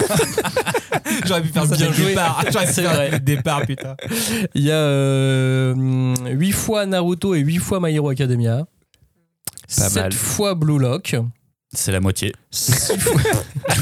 J'aurais 1.25 1.41
pu 1.41 1.47
faire 1.49 1.65
ça 1.65 1.75
Bien 1.75 1.85
dès 1.85 1.87
le 1.87 1.93
joué. 1.93 2.05
départ. 2.09 2.43
J'aurais 2.51 2.67
pu 2.67 2.73
C'est 2.73 2.83
faire 2.83 3.11
le 3.11 3.19
départ, 3.19 3.61
putain. 3.65 3.95
Il 4.53 4.61
y 4.63 4.71
a 4.71 4.75
euh, 4.75 5.73
8 6.29 6.51
fois 6.51 6.85
Naruto 6.85 7.33
et 7.33 7.39
8 7.39 7.57
fois 7.57 7.79
My 7.81 7.95
Hero 7.95 8.09
Academia. 8.09 8.65
Pas 9.75 9.89
7 9.89 9.95
mal. 10.03 10.13
fois 10.13 10.53
Blue 10.55 10.77
Lock. 10.79 11.15
C'est 11.79 11.91
la 11.91 11.99
moitié. 11.99 12.33
6 12.51 12.97
fois. 12.97 13.21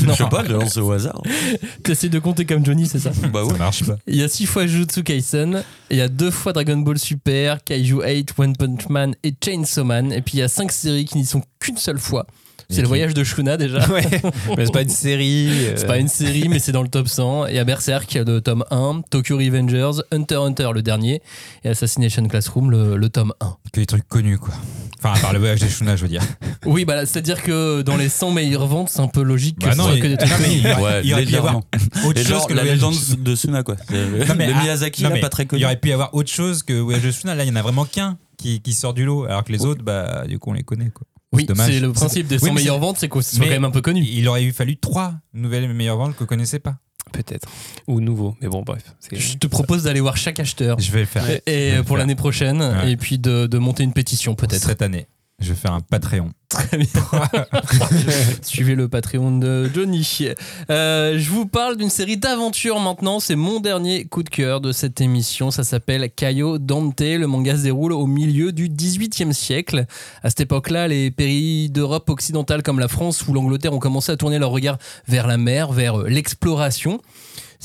Je 0.01 0.11
sais 0.11 0.29
pas, 0.29 0.43
je 0.45 0.51
lance 0.51 0.75
au 0.75 0.91
hasard. 0.91 1.21
T'essayes 1.83 2.09
de 2.09 2.19
compter 2.19 2.45
comme 2.45 2.65
Johnny, 2.65 2.87
c'est 2.87 2.99
ça 2.99 3.11
Bah 3.33 3.43
Ça 3.49 3.53
marche 3.57 3.85
pas. 3.85 3.95
Il 4.05 4.17
y 4.17 4.23
a 4.23 4.27
6 4.27 4.45
fois 4.47 4.67
Jujutsu 4.67 5.01
Kaisen. 5.03 5.63
Il 5.89 5.97
y 5.97 6.01
a 6.01 6.09
2 6.09 6.29
fois 6.29 6.51
Dragon 6.51 6.77
Ball 6.77 6.99
Super, 6.99 7.63
Kaiju 7.63 8.01
8, 8.03 8.33
One 8.37 8.55
Punch 8.57 8.89
Man 8.89 9.15
et 9.23 9.33
Chainsaw 9.43 9.85
Man. 9.85 10.11
Et 10.11 10.21
puis 10.21 10.33
il 10.35 10.39
y 10.39 10.43
a 10.43 10.49
5 10.49 10.71
séries 10.73 11.05
qui 11.05 11.17
n'y 11.17 11.25
sont 11.25 11.41
qu'une 11.59 11.77
seule 11.77 11.97
fois. 11.99 12.27
C'est 12.69 12.77
Et 12.77 12.81
le 12.81 12.83
qui- 12.85 12.87
voyage 12.89 13.13
de 13.13 13.23
Shuna 13.23 13.55
déjà. 13.57 13.87
Ouais. 13.89 14.01
Mais 14.57 14.65
c'est 14.65 14.73
pas 14.73 14.81
une 14.81 14.89
série. 14.89 15.49
euh, 15.67 15.73
C'est 15.77 15.85
pas 15.87 15.99
une 15.99 16.07
série, 16.07 16.49
mais 16.49 16.57
c'est 16.59 16.71
dans 16.73 16.81
le 16.81 16.89
top 16.89 17.07
100. 17.07 17.45
Il 17.47 17.55
y 17.55 17.59
a 17.59 17.63
Berserk, 17.63 18.11
le 18.15 18.39
tome 18.41 18.65
1, 18.71 19.01
Tokyo 19.09 19.37
Revengers, 19.37 20.01
Hunter 20.11 20.35
x 20.35 20.41
Hunter, 20.41 20.69
le 20.73 20.81
dernier, 20.81 21.21
et 21.63 21.69
Assassination 21.69 22.27
Classroom, 22.27 22.71
le, 22.71 22.97
le 22.97 23.09
tome 23.09 23.33
1. 23.39 23.55
Que 23.71 23.79
des 23.81 23.85
trucs 23.85 24.07
connus, 24.07 24.39
quoi. 24.39 24.55
Enfin, 25.05 25.19
à 25.19 25.21
part 25.21 25.33
le 25.33 25.39
voyage 25.39 25.59
des 25.59 25.69
Shuna, 25.69 25.95
je 25.95 26.03
veux 26.03 26.07
dire. 26.09 26.21
Oui, 26.65 26.85
bah, 26.85 26.95
là, 26.95 27.05
c'est-à-dire 27.05 27.41
que 27.43 27.81
dans 27.81 27.95
les 27.97 28.09
100 28.09 28.31
meilleures 28.31 28.67
ventes, 28.67 28.89
c'est 28.89 28.99
un 29.01 29.07
peu 29.07 29.21
logique 29.21 29.59
que 29.59 29.65
Bah 29.65 29.71
ce 29.73 29.77
non, 29.77 29.83
soit 29.85 29.95
il- 29.95 30.01
que 30.01 30.07
des 30.07 30.17
trucs 30.17 30.31
non, 30.31 30.37
mais 30.41 30.53
il 30.55 30.61
y 30.63 30.71
aurait- 30.71 30.81
Ouais, 30.81 31.01
il 31.03 31.09
y 31.09 31.13
aurait 31.13 31.25
pu 31.25 31.31
y 31.33 31.35
avoir 31.37 31.55
autre 32.05 32.17
chose 32.19 32.27
genre, 32.27 32.47
que 32.47 32.53
le 32.53 32.57
la 32.57 32.61
voyage 32.63 32.77
légende 32.77 32.95
de 33.23 33.35
Suna, 33.35 33.63
quoi. 33.63 33.75
Le, 33.91 34.25
Non, 34.25 34.35
mais, 34.37 34.47
le 34.47 34.53
Miyazaki, 34.53 35.03
non, 35.03 35.09
il 35.09 35.11
a 35.11 35.15
mais 35.15 35.21
pas 35.21 35.29
très 35.29 35.43
Il 35.43 35.47
connu. 35.47 35.61
y 35.61 35.65
aurait 35.65 35.79
pu 35.79 35.89
y 35.89 35.93
avoir 35.93 36.13
autre 36.13 36.31
chose 36.31 36.63
que 36.63 36.73
Voyage 36.73 37.03
de 37.03 37.11
Shuna. 37.11 37.35
Là, 37.35 37.43
il 37.43 37.47
y 37.49 37.51
en 37.51 37.55
a 37.55 37.61
vraiment 37.61 37.85
qu'un 37.85 38.17
qui, 38.37 38.61
qui 38.61 38.73
sort 38.73 38.93
du 38.93 39.05
lot, 39.05 39.25
alors 39.25 39.43
que 39.43 39.51
les 39.51 39.65
autres, 39.65 39.83
bah, 39.83 40.25
du 40.27 40.39
coup, 40.39 40.49
on 40.49 40.53
les 40.53 40.63
connaît, 40.63 40.89
quoi. 40.89 41.05
Oui, 41.33 41.45
c'est 41.57 41.79
le 41.81 41.91
principe 41.91 42.27
des 42.27 42.39
100 42.39 42.45
Oui, 42.45 42.51
mais 42.53 42.61
meilleures 42.61 42.79
ventes, 42.79 42.97
c'est 42.97 43.09
que 43.09 43.19
ce 43.21 43.35
soit 43.35 43.45
quand 43.45 43.51
même 43.51 43.65
un 43.65 43.71
peu 43.71 43.81
connu. 43.81 44.03
Il 44.05 44.25
aurait 44.29 44.43
eu 44.43 44.53
fallu 44.53 44.77
trois 44.77 45.13
nouvelles 45.33 45.67
meilleures 45.73 45.97
ventes 45.97 46.13
que 46.13 46.19
vous 46.19 46.25
connaissez 46.27 46.59
pas. 46.59 46.77
Peut-être. 47.15 47.47
Ou 47.87 48.01
nouveau. 48.01 48.35
Mais 48.41 48.47
bon, 48.47 48.61
bref. 48.61 48.83
Je 49.11 49.37
te 49.37 49.47
propose 49.47 49.83
d'aller 49.83 50.01
voir 50.01 50.17
chaque 50.17 50.39
acheteur. 50.39 50.79
Je 50.79 50.91
vais 50.91 50.99
le 51.01 51.05
faire. 51.05 51.23
Et, 51.45 51.71
vais 51.71 51.83
pour 51.83 51.97
l'année 51.97 52.15
prochaine, 52.15 52.61
Ouais. 52.61 52.91
et 52.91 52.97
puis 52.97 53.17
de, 53.17 53.47
de 53.47 53.57
monter 53.57 53.83
une 53.83 53.93
pétition 53.93 54.35
peut-être. 54.35 54.61
Cette 54.67 54.81
année, 54.81 55.07
je 55.39 55.49
vais 55.49 55.55
faire 55.55 55.73
un 55.73 55.81
Patreon. 55.81 56.31
Très 56.47 56.77
bien. 56.77 56.87
Suivez 58.41 58.75
le 58.75 58.87
Patreon 58.87 59.37
de 59.37 59.69
Johnny. 59.73 60.29
Euh, 60.69 61.19
je 61.19 61.29
vous 61.29 61.45
parle 61.45 61.75
d'une 61.75 61.89
série 61.89 62.15
d'aventures 62.15 62.79
maintenant. 62.79 63.19
C'est 63.19 63.35
mon 63.35 63.59
dernier 63.59 64.05
coup 64.05 64.23
de 64.23 64.29
cœur 64.29 64.61
de 64.61 64.71
cette 64.71 65.01
émission. 65.01 65.51
Ça 65.51 65.65
s'appelle 65.65 66.09
Caio 66.15 66.57
Dante. 66.57 67.01
Le 67.01 67.25
manga 67.25 67.57
se 67.57 67.63
déroule 67.63 67.91
au 67.91 68.07
milieu 68.07 68.53
du 68.53 68.69
XVIIIe 68.69 69.33
siècle. 69.33 69.85
À 70.23 70.29
cette 70.29 70.41
époque-là, 70.41 70.87
les 70.87 71.11
pays 71.11 71.69
d'Europe 71.69 72.09
occidentale 72.09 72.63
comme 72.63 72.79
la 72.79 72.87
France 72.87 73.27
ou 73.27 73.33
l'Angleterre 73.33 73.73
ont 73.73 73.79
commencé 73.79 74.13
à 74.13 74.17
tourner 74.17 74.39
leur 74.39 74.51
regard 74.51 74.77
vers 75.07 75.27
la 75.27 75.37
mer, 75.37 75.73
vers 75.73 75.99
euh, 75.99 76.07
l'exploration. 76.07 77.01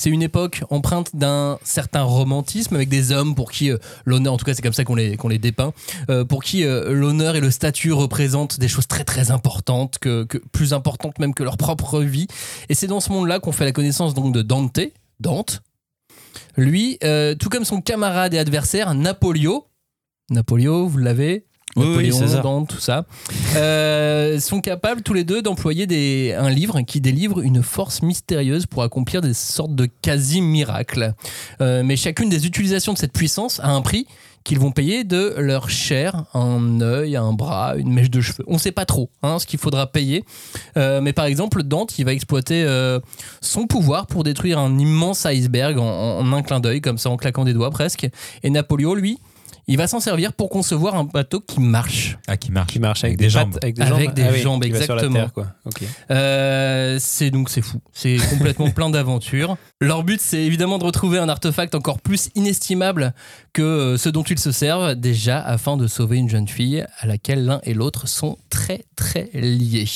C'est 0.00 0.08
une 0.08 0.22
époque 0.22 0.64
empreinte 0.70 1.14
d'un 1.14 1.58
certain 1.62 2.04
romantisme 2.04 2.74
avec 2.74 2.88
des 2.88 3.12
hommes 3.12 3.34
pour 3.34 3.52
qui 3.52 3.70
euh, 3.70 3.76
l'honneur, 4.06 4.32
en 4.32 4.38
tout 4.38 4.46
cas 4.46 4.54
c'est 4.54 4.62
comme 4.62 4.72
ça 4.72 4.82
qu'on 4.82 4.94
les, 4.94 5.18
les 5.28 5.38
dépeint, 5.38 5.74
euh, 6.08 6.24
pour 6.24 6.42
qui 6.42 6.64
euh, 6.64 6.94
l'honneur 6.94 7.36
et 7.36 7.40
le 7.40 7.50
statut 7.50 7.92
représentent 7.92 8.58
des 8.58 8.66
choses 8.66 8.86
très 8.86 9.04
très 9.04 9.30
importantes, 9.30 9.98
que, 9.98 10.26
plus 10.52 10.72
importantes 10.72 11.18
même 11.18 11.34
que 11.34 11.42
leur 11.42 11.58
propre 11.58 12.00
vie. 12.00 12.28
Et 12.70 12.74
c'est 12.74 12.86
dans 12.86 13.00
ce 13.00 13.12
monde-là 13.12 13.40
qu'on 13.40 13.52
fait 13.52 13.66
la 13.66 13.72
connaissance 13.72 14.14
donc 14.14 14.32
de 14.32 14.40
Dante, 14.40 14.80
Dante. 15.20 15.60
Lui, 16.56 16.98
tout 17.38 17.50
comme 17.50 17.66
son 17.66 17.82
camarade 17.82 18.32
et 18.32 18.38
adversaire 18.38 18.94
Napoléon, 18.94 19.64
Napoléon, 20.30 20.86
vous 20.86 20.96
l'avez 20.96 21.44
Oui, 21.76 21.84
oui, 21.84 21.90
Napoléon, 21.90 22.18
César. 22.18 22.42
Dante, 22.42 22.68
tout 22.68 22.80
ça, 22.80 23.04
euh, 23.56 24.40
sont 24.40 24.60
capables 24.60 25.02
tous 25.02 25.14
les 25.14 25.24
deux 25.24 25.40
d'employer 25.40 25.86
des, 25.86 26.34
un 26.36 26.50
livre 26.50 26.80
qui 26.80 27.00
délivre 27.00 27.40
une 27.40 27.62
force 27.62 28.02
mystérieuse 28.02 28.66
pour 28.66 28.82
accomplir 28.82 29.20
des 29.20 29.34
sortes 29.34 29.74
de 29.74 29.86
quasi-miracles. 29.86 31.14
Euh, 31.60 31.82
mais 31.84 31.96
chacune 31.96 32.28
des 32.28 32.46
utilisations 32.46 32.92
de 32.92 32.98
cette 32.98 33.12
puissance 33.12 33.60
a 33.60 33.70
un 33.70 33.82
prix 33.82 34.06
qu'ils 34.42 34.58
vont 34.58 34.72
payer 34.72 35.04
de 35.04 35.34
leur 35.36 35.68
chair, 35.68 36.24
un 36.34 36.80
œil, 36.80 37.14
un 37.14 37.32
bras, 37.32 37.74
une 37.76 37.92
mèche 37.92 38.10
de 38.10 38.20
cheveux. 38.20 38.44
On 38.46 38.54
ne 38.54 38.58
sait 38.58 38.72
pas 38.72 38.86
trop 38.86 39.10
hein, 39.22 39.38
ce 39.38 39.46
qu'il 39.46 39.58
faudra 39.58 39.86
payer. 39.86 40.24
Euh, 40.76 41.00
mais 41.00 41.12
par 41.12 41.26
exemple, 41.26 41.62
Dante, 41.62 41.98
il 41.98 42.04
va 42.04 42.12
exploiter 42.12 42.64
euh, 42.64 43.00
son 43.42 43.66
pouvoir 43.66 44.06
pour 44.06 44.24
détruire 44.24 44.58
un 44.58 44.78
immense 44.78 45.26
iceberg 45.26 45.78
en, 45.78 46.18
en 46.18 46.32
un 46.32 46.42
clin 46.42 46.58
d'œil, 46.58 46.80
comme 46.80 46.98
ça, 46.98 47.10
en 47.10 47.16
claquant 47.16 47.44
des 47.44 47.52
doigts 47.52 47.70
presque. 47.70 48.08
Et 48.42 48.50
Napoléon, 48.50 48.94
lui, 48.94 49.18
il 49.70 49.76
va 49.76 49.86
s'en 49.86 50.00
servir 50.00 50.32
pour 50.32 50.50
concevoir 50.50 50.96
un 50.96 51.04
bateau 51.04 51.40
qui 51.40 51.60
marche. 51.60 52.18
Ah, 52.26 52.36
qui 52.36 52.50
marche. 52.50 52.72
Qui 52.72 52.80
marche 52.80 53.04
avec, 53.04 53.16
des 53.16 53.26
des, 53.26 53.30
jambes. 53.30 53.52
pattes, 53.52 53.62
avec 53.64 53.76
des 53.76 53.82
Avec 53.82 54.04
jambes. 54.06 54.14
des 54.14 54.22
Ah 54.24 54.30
oui, 54.32 54.40
jambes, 54.40 54.62
qui 54.64 54.70
va 54.70 54.82
sur 54.82 54.96
la 54.96 55.02
exactement. 55.04 55.24
terre, 55.24 55.32
quoi. 55.32 55.46
Ok. 55.64 55.82
Euh, 56.10 56.98
c'est 57.00 57.30
donc 57.30 57.48
c'est 57.50 57.62
fou. 57.62 57.80
C'est 57.92 58.16
complètement 58.30 58.70
plein 58.70 58.90
d'aventures. 58.90 59.56
Leur 59.80 60.02
but, 60.02 60.20
c'est 60.20 60.42
évidemment 60.42 60.78
de 60.78 60.84
retrouver 60.84 61.18
un 61.18 61.28
artefact 61.28 61.76
encore 61.76 62.00
plus 62.00 62.30
inestimable 62.34 63.14
que 63.52 63.62
euh, 63.62 63.96
ce 63.96 64.08
dont 64.08 64.24
ils 64.24 64.40
se 64.40 64.50
servent, 64.50 64.96
déjà 64.96 65.40
afin 65.40 65.76
de 65.76 65.86
sauver 65.86 66.16
une 66.18 66.28
jeune 66.28 66.48
fille 66.48 66.84
à 66.98 67.06
laquelle 67.06 67.44
l'un 67.44 67.60
et 67.62 67.72
l'autre 67.72 68.08
sont 68.08 68.38
très 68.50 68.84
très 68.96 69.30
liés. 69.34 69.88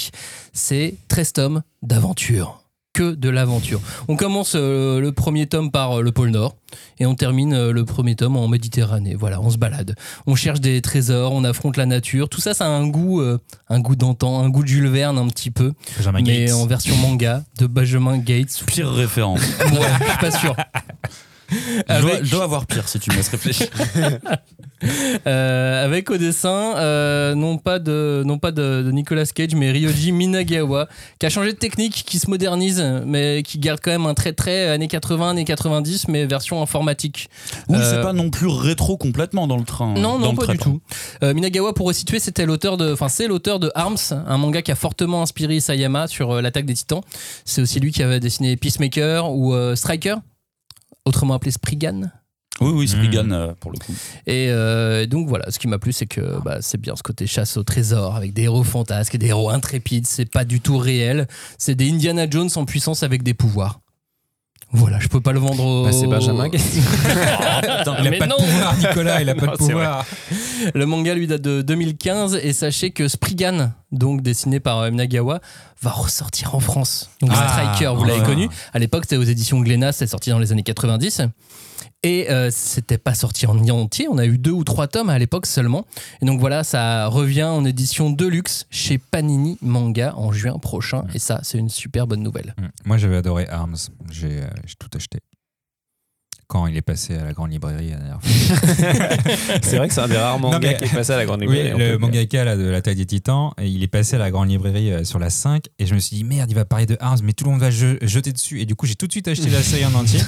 C'est 0.52 0.94
13 1.08 1.32
tomes 1.32 1.62
d'aventure. 1.82 2.63
Que 2.94 3.12
de 3.12 3.28
l'aventure. 3.28 3.80
On 4.06 4.14
commence 4.14 4.52
euh, 4.54 5.00
le 5.00 5.10
premier 5.10 5.48
tome 5.48 5.72
par 5.72 5.98
euh, 5.98 6.02
le 6.02 6.12
pôle 6.12 6.30
Nord 6.30 6.54
et 7.00 7.06
on 7.06 7.16
termine 7.16 7.52
euh, 7.52 7.72
le 7.72 7.84
premier 7.84 8.14
tome 8.14 8.36
en 8.36 8.46
Méditerranée. 8.46 9.16
Voilà, 9.16 9.40
on 9.40 9.50
se 9.50 9.58
balade. 9.58 9.96
On 10.28 10.36
cherche 10.36 10.60
des 10.60 10.80
trésors, 10.80 11.32
on 11.32 11.42
affronte 11.42 11.76
la 11.76 11.86
nature. 11.86 12.28
Tout 12.28 12.40
ça, 12.40 12.54
ça 12.54 12.66
a 12.66 12.68
un 12.68 12.86
goût, 12.86 13.20
un 13.68 13.80
goût 13.80 13.96
d'antan, 13.96 14.44
un 14.44 14.48
goût 14.48 14.62
de 14.62 14.68
Jules 14.68 14.86
Verne 14.86 15.18
un 15.18 15.26
petit 15.26 15.50
peu 15.50 15.72
Benjamin 15.96 16.22
mais 16.22 16.44
Gates. 16.44 16.54
en 16.54 16.66
version 16.66 16.96
manga 16.98 17.42
de 17.58 17.66
Benjamin 17.66 18.18
Gates. 18.18 18.62
Pire 18.64 18.90
référence. 18.92 19.40
Ouais, 19.40 19.88
je 19.98 20.04
suis 20.10 20.18
pas 20.20 20.30
sûr. 20.30 20.54
Je 21.50 21.56
dois, 21.56 21.84
Avec, 22.12 22.24
je 22.24 22.30
dois 22.30 22.44
avoir 22.44 22.66
pire 22.66 22.88
si 22.88 22.98
tu 22.98 23.10
me 23.10 23.16
laisses 23.16 23.28
réfléchir. 23.28 23.68
euh, 25.26 25.84
avec 25.84 26.10
au 26.10 26.16
dessin, 26.16 26.76
euh, 26.76 27.34
non 27.34 27.58
pas, 27.58 27.78
de, 27.78 28.22
non 28.26 28.38
pas 28.38 28.50
de, 28.50 28.82
de 28.82 28.90
Nicolas 28.90 29.24
Cage, 29.26 29.54
mais 29.54 29.70
Ryoji 29.70 30.12
Minagawa, 30.12 30.88
qui 31.18 31.26
a 31.26 31.30
changé 31.30 31.52
de 31.52 31.58
technique, 31.58 32.04
qui 32.06 32.18
se 32.18 32.28
modernise, 32.28 32.82
mais 33.06 33.42
qui 33.42 33.58
garde 33.58 33.80
quand 33.82 33.90
même 33.90 34.06
un 34.06 34.14
trait 34.14 34.32
très 34.32 34.68
années 34.68 34.88
80, 34.88 35.30
années 35.30 35.44
90, 35.44 36.08
mais 36.08 36.26
version 36.26 36.60
informatique. 36.62 37.28
Oui, 37.68 37.76
Euh, 37.78 37.90
c'est 37.90 38.02
pas 38.02 38.12
non 38.12 38.30
plus 38.30 38.46
rétro 38.48 38.96
complètement 38.96 39.46
dans 39.46 39.56
le 39.58 39.64
train. 39.64 39.94
Non, 39.94 40.18
dans 40.18 40.18
non, 40.18 40.30
le 40.32 40.36
pas 40.46 40.52
du 40.52 40.58
tout. 40.58 40.80
Euh, 41.22 41.34
Minagawa, 41.34 41.72
pour 41.74 41.86
resituer, 41.86 42.18
c'était 42.18 42.46
l'auteur 42.46 42.76
de, 42.76 42.92
enfin, 42.92 43.08
c'est 43.08 43.28
l'auteur 43.28 43.58
de 43.60 43.70
Arms, 43.74 43.96
un 44.10 44.38
manga 44.38 44.62
qui 44.62 44.72
a 44.72 44.76
fortement 44.76 45.22
inspiré 45.22 45.56
Isayama 45.56 46.06
sur 46.08 46.32
euh, 46.32 46.40
l'attaque 46.42 46.66
des 46.66 46.74
Titans. 46.74 47.00
C'est 47.44 47.62
aussi 47.62 47.80
lui 47.80 47.92
qui 47.92 48.02
avait 48.02 48.20
dessiné 48.20 48.56
Peacemaker 48.56 49.30
ou 49.30 49.54
euh, 49.54 49.76
Striker, 49.76 50.16
autrement 51.04 51.34
appelé 51.34 51.50
Spriggan. 51.50 52.10
Oui, 52.60 52.70
oui, 52.72 52.86
Spriggan 52.86 53.24
Mm. 53.24 53.32
euh, 53.32 53.52
pour 53.58 53.72
le 53.72 53.78
coup. 53.78 53.92
Et 54.28 54.46
euh, 54.50 55.06
donc 55.06 55.28
voilà, 55.28 55.50
ce 55.50 55.58
qui 55.58 55.66
m'a 55.66 55.78
plu, 55.80 55.92
c'est 55.92 56.06
que 56.06 56.40
bah, 56.44 56.58
c'est 56.60 56.80
bien 56.80 56.94
ce 56.94 57.02
côté 57.02 57.26
chasse 57.26 57.56
au 57.56 57.64
trésor 57.64 58.14
avec 58.14 58.32
des 58.32 58.42
héros 58.42 58.62
fantasques, 58.62 59.16
des 59.16 59.26
héros 59.26 59.50
intrépides. 59.50 60.06
C'est 60.06 60.30
pas 60.30 60.44
du 60.44 60.60
tout 60.60 60.78
réel. 60.78 61.26
C'est 61.58 61.74
des 61.74 61.90
Indiana 61.90 62.30
Jones 62.30 62.50
en 62.54 62.64
puissance 62.64 63.02
avec 63.02 63.24
des 63.24 63.34
pouvoirs. 63.34 63.80
Voilà, 64.76 64.98
je 64.98 65.06
peux 65.06 65.20
pas 65.20 65.32
le 65.32 65.38
vendre 65.38 65.64
au. 65.64 65.84
Bah, 65.84 65.92
c'est 65.92 66.06
Benjamin 66.08 66.48
Gates. 66.48 66.60
Il 68.00 68.06
a 68.06 68.10
Mais 68.10 68.18
pas 68.18 68.26
non. 68.26 68.36
de 68.36 68.42
pouvoir, 68.42 68.76
Nicolas, 68.76 69.22
il 69.22 69.28
a 69.28 69.34
pas 69.34 69.46
Non, 69.46 69.52
de 69.52 69.56
pouvoir. 69.58 70.04
Le 70.74 70.84
manga 70.86 71.14
lui 71.14 71.26
date 71.28 71.42
de 71.42 71.62
2015 71.62 72.40
et 72.42 72.52
sachez 72.52 72.90
que 72.90 73.06
Spriggan, 73.08 73.70
donc 73.92 74.20
dessiné 74.22 74.58
par 74.60 74.80
euh, 74.80 74.90
Minagawa, 74.90 75.40
va 75.80 75.90
ressortir 75.90 76.54
en 76.54 76.60
France. 76.60 77.10
Donc 77.20 77.30
Ah, 77.32 77.48
Striker, 77.48 77.94
vous 77.96 78.04
l'avez 78.04 78.20
enfin. 78.20 78.30
connu. 78.30 78.48
À 78.72 78.78
l'époque, 78.78 79.04
c'était 79.04 79.16
aux 79.16 79.22
éditions 79.22 79.60
Glénat, 79.60 79.92
c'est 79.92 80.06
sorti 80.08 80.30
dans 80.30 80.38
les 80.40 80.50
années 80.52 80.62
90. 80.64 81.22
Et 82.02 82.30
euh, 82.30 82.50
c'était 82.50 82.98
pas 82.98 83.14
sorti 83.14 83.46
en 83.46 83.58
entier, 83.68 84.08
on 84.08 84.18
a 84.18 84.26
eu 84.26 84.36
deux 84.36 84.50
ou 84.50 84.62
trois 84.62 84.88
tomes 84.88 85.08
à 85.08 85.18
l'époque 85.18 85.46
seulement. 85.46 85.86
Et 86.20 86.26
donc 86.26 86.38
voilà, 86.38 86.62
ça 86.62 87.06
revient 87.06 87.44
en 87.44 87.64
édition 87.64 88.10
deluxe 88.10 88.66
chez 88.70 88.98
Panini 88.98 89.58
Manga 89.62 90.14
en 90.16 90.30
juin 90.30 90.58
prochain. 90.58 91.04
Et 91.14 91.18
ça, 91.18 91.40
c'est 91.42 91.58
une 91.58 91.70
super 91.70 92.06
bonne 92.06 92.22
nouvelle. 92.22 92.54
Mm. 92.58 92.66
Moi, 92.84 92.96
j'avais 92.98 93.16
adoré 93.16 93.48
Arms. 93.48 93.76
J'ai 94.10 94.42
euh, 94.42 94.48
j'ai 94.66 94.74
tout 94.78 94.90
acheté. 94.94 95.20
Quand 96.46 96.66
il 96.66 96.76
est 96.76 96.82
passé 96.82 97.14
à 97.16 97.24
la 97.24 97.32
grande 97.32 97.50
librairie 97.50 97.90
la 97.90 97.96
dernière 97.96 98.20
fois. 98.22 99.58
C'est 99.62 99.76
vrai 99.78 99.88
que 99.88 99.94
c'est 99.94 100.00
un 100.02 100.08
des 100.08 100.16
rares 100.16 100.38
mangas 100.38 100.58
mais- 100.60 100.76
qui 100.76 100.84
est 100.84 100.94
passé 100.94 101.12
à 101.12 101.16
la 101.16 101.24
grande 101.24 101.40
Oui, 101.40 101.46
librairie. 101.46 101.72
on 101.74 101.78
le 101.78 101.98
mangaka 101.98 102.44
là, 102.44 102.56
de 102.56 102.64
la 102.66 102.82
taille 102.82 102.96
des 102.96 103.06
titans, 103.06 103.50
et 103.58 103.66
il 103.68 103.82
est 103.82 103.88
passé 103.88 104.16
à 104.16 104.18
la 104.18 104.30
grande 104.30 104.48
librairie 104.48 104.92
euh, 104.92 105.04
sur 105.04 105.18
la 105.18 105.30
5 105.30 105.64
et 105.78 105.86
je 105.86 105.94
me 105.94 106.00
suis 106.00 106.16
dit 106.16 106.24
merde, 106.24 106.50
il 106.50 106.54
va 106.54 106.64
parler 106.64 106.86
de 106.86 106.96
Arms, 107.00 107.18
mais 107.24 107.32
tout 107.32 107.44
le 107.44 107.50
monde 107.50 107.60
va 107.60 107.70
je- 107.70 107.96
jeter 108.02 108.32
dessus. 108.32 108.60
Et 108.60 108.66
du 108.66 108.74
coup, 108.74 108.86
j'ai 108.86 108.94
tout 108.94 109.06
de 109.06 109.12
suite 109.12 109.26
acheté 109.28 109.48
la 109.50 109.62
série 109.62 109.86
en 109.86 109.94
entier. 109.94 110.20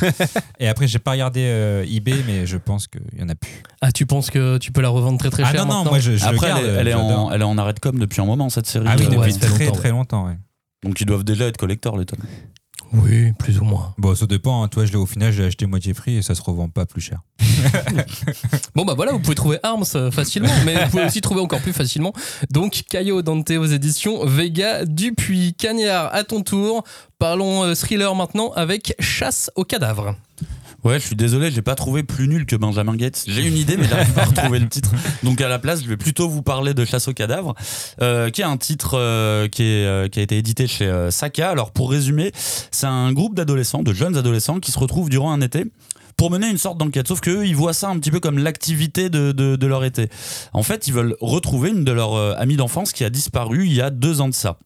et 0.58 0.68
après, 0.68 0.86
j'ai 0.88 0.98
pas 0.98 1.12
regardé 1.12 1.40
euh, 1.44 1.84
eBay, 1.88 2.16
mais 2.26 2.46
je 2.46 2.56
pense 2.56 2.86
qu'il 2.88 3.00
y 3.18 3.22
en 3.22 3.28
a 3.28 3.34
plus. 3.34 3.62
Ah, 3.82 3.92
tu 3.92 4.06
penses 4.06 4.30
que 4.30 4.58
tu 4.58 4.72
peux 4.72 4.80
la 4.80 4.88
revendre 4.88 5.18
très 5.18 5.30
très 5.30 5.42
ah 5.44 5.52
cher 5.52 5.66
non, 5.66 5.84
non, 5.84 5.90
moi 5.90 5.98
je, 6.00 6.16
je 6.16 6.24
Après, 6.24 6.48
garde. 6.48 6.62
elle, 6.64 6.70
est- 6.70 6.78
elle 6.80 6.88
est 6.88 6.94
en, 6.94 7.30
elle 7.30 7.40
est 7.42 7.44
en 7.44 7.58
arrêt 7.58 7.74
de 7.74 7.80
com 7.80 7.98
depuis 7.98 8.20
un 8.20 8.26
moment, 8.26 8.48
cette 8.48 8.66
série. 8.66 8.86
Ah 8.88 8.96
oui, 8.98 9.06
depuis 9.08 9.32
très 9.34 9.48
longtemps, 9.66 9.72
très 9.78 9.90
longtemps. 9.90 10.26
ouais. 10.26 10.38
Donc 10.84 11.00
ils 11.00 11.06
doivent 11.06 11.24
déjà 11.24 11.46
être 11.46 11.56
collector, 11.56 11.96
les 11.98 12.04
tomes. 12.06 12.20
Oui, 12.92 13.32
plus 13.38 13.58
ou 13.58 13.64
moins. 13.64 13.94
Bon, 13.98 14.14
ça 14.14 14.26
dépend. 14.26 14.62
hein. 14.62 14.68
Toi, 14.68 14.84
je 14.86 14.92
l'ai 14.92 14.98
au 14.98 15.06
final, 15.06 15.32
j'ai 15.32 15.44
acheté 15.44 15.66
moitié 15.66 15.92
prix 15.94 16.16
et 16.16 16.22
ça 16.22 16.34
se 16.34 16.42
revend 16.42 16.68
pas 16.68 16.86
plus 16.86 17.00
cher. 17.00 17.20
Bon 18.74 18.84
bah 18.84 18.92
voilà, 18.94 19.12
vous 19.12 19.20
pouvez 19.20 19.34
trouver 19.34 19.58
Arms 19.62 20.10
facilement, 20.12 20.52
mais 20.66 20.84
vous 20.84 20.90
pouvez 20.90 21.04
aussi 21.06 21.20
trouver 21.20 21.40
encore 21.40 21.60
plus 21.60 21.72
facilement. 21.72 22.12
Donc 22.50 22.82
Caio 22.88 23.22
Dante 23.22 23.50
aux 23.52 23.64
éditions 23.64 24.24
Vega 24.26 24.84
Dupuis. 24.84 25.54
Cagnard, 25.54 26.14
à 26.14 26.24
ton 26.24 26.42
tour. 26.42 26.84
Parlons 27.18 27.64
euh, 27.64 27.74
thriller 27.74 28.14
maintenant 28.14 28.52
avec 28.52 28.94
Chasse 29.00 29.50
aux 29.56 29.64
cadavres. 29.64 30.14
Ouais, 30.86 31.00
je 31.00 31.06
suis 31.06 31.16
désolé, 31.16 31.50
j'ai 31.50 31.62
pas 31.62 31.74
trouvé 31.74 32.04
plus 32.04 32.28
nul 32.28 32.46
que 32.46 32.54
Benjamin 32.54 32.94
Gates. 32.94 33.24
J'ai 33.26 33.44
une 33.44 33.56
idée, 33.56 33.76
mais 33.76 33.88
j'arrive 33.88 34.12
pas 34.12 34.22
à 34.22 34.26
retrouver 34.26 34.60
le 34.60 34.68
titre. 34.68 34.92
Donc 35.24 35.40
à 35.40 35.48
la 35.48 35.58
place, 35.58 35.82
je 35.82 35.88
vais 35.88 35.96
plutôt 35.96 36.28
vous 36.28 36.42
parler 36.42 36.74
de 36.74 36.84
Chasse 36.84 37.08
aux 37.08 37.12
cadavres, 37.12 37.56
euh, 38.02 38.30
qui 38.30 38.42
est 38.42 38.44
un 38.44 38.56
titre 38.56 38.94
euh, 38.94 39.48
euh, 39.58 40.08
qui 40.08 40.20
a 40.20 40.22
été 40.22 40.38
édité 40.38 40.68
chez 40.68 41.08
Saka. 41.10 41.50
Alors 41.50 41.72
pour 41.72 41.90
résumer, 41.90 42.30
c'est 42.70 42.86
un 42.86 43.12
groupe 43.12 43.34
d'adolescents, 43.34 43.82
de 43.82 43.92
jeunes 43.92 44.16
adolescents, 44.16 44.60
qui 44.60 44.70
se 44.70 44.78
retrouvent 44.78 45.10
durant 45.10 45.32
un 45.32 45.40
été 45.40 45.64
pour 46.16 46.30
mener 46.30 46.48
une 46.48 46.56
sorte 46.56 46.78
d'enquête. 46.78 47.08
Sauf 47.08 47.20
qu'eux, 47.20 47.44
ils 47.44 47.56
voient 47.56 47.72
ça 47.72 47.88
un 47.88 47.98
petit 47.98 48.12
peu 48.12 48.20
comme 48.20 48.38
l'activité 48.38 49.10
de, 49.10 49.66
leur 49.66 49.82
été. 49.82 50.08
En 50.52 50.62
fait, 50.62 50.86
ils 50.86 50.94
veulent 50.94 51.16
retrouver 51.20 51.70
une 51.70 51.82
de 51.82 51.90
leurs 51.90 52.38
amies 52.38 52.56
d'enfance 52.56 52.92
qui 52.92 53.02
a 53.02 53.10
disparu 53.10 53.66
il 53.66 53.74
y 53.74 53.80
a 53.80 53.90
deux 53.90 54.20
ans 54.20 54.28
de 54.28 54.34
ça. 54.34 54.60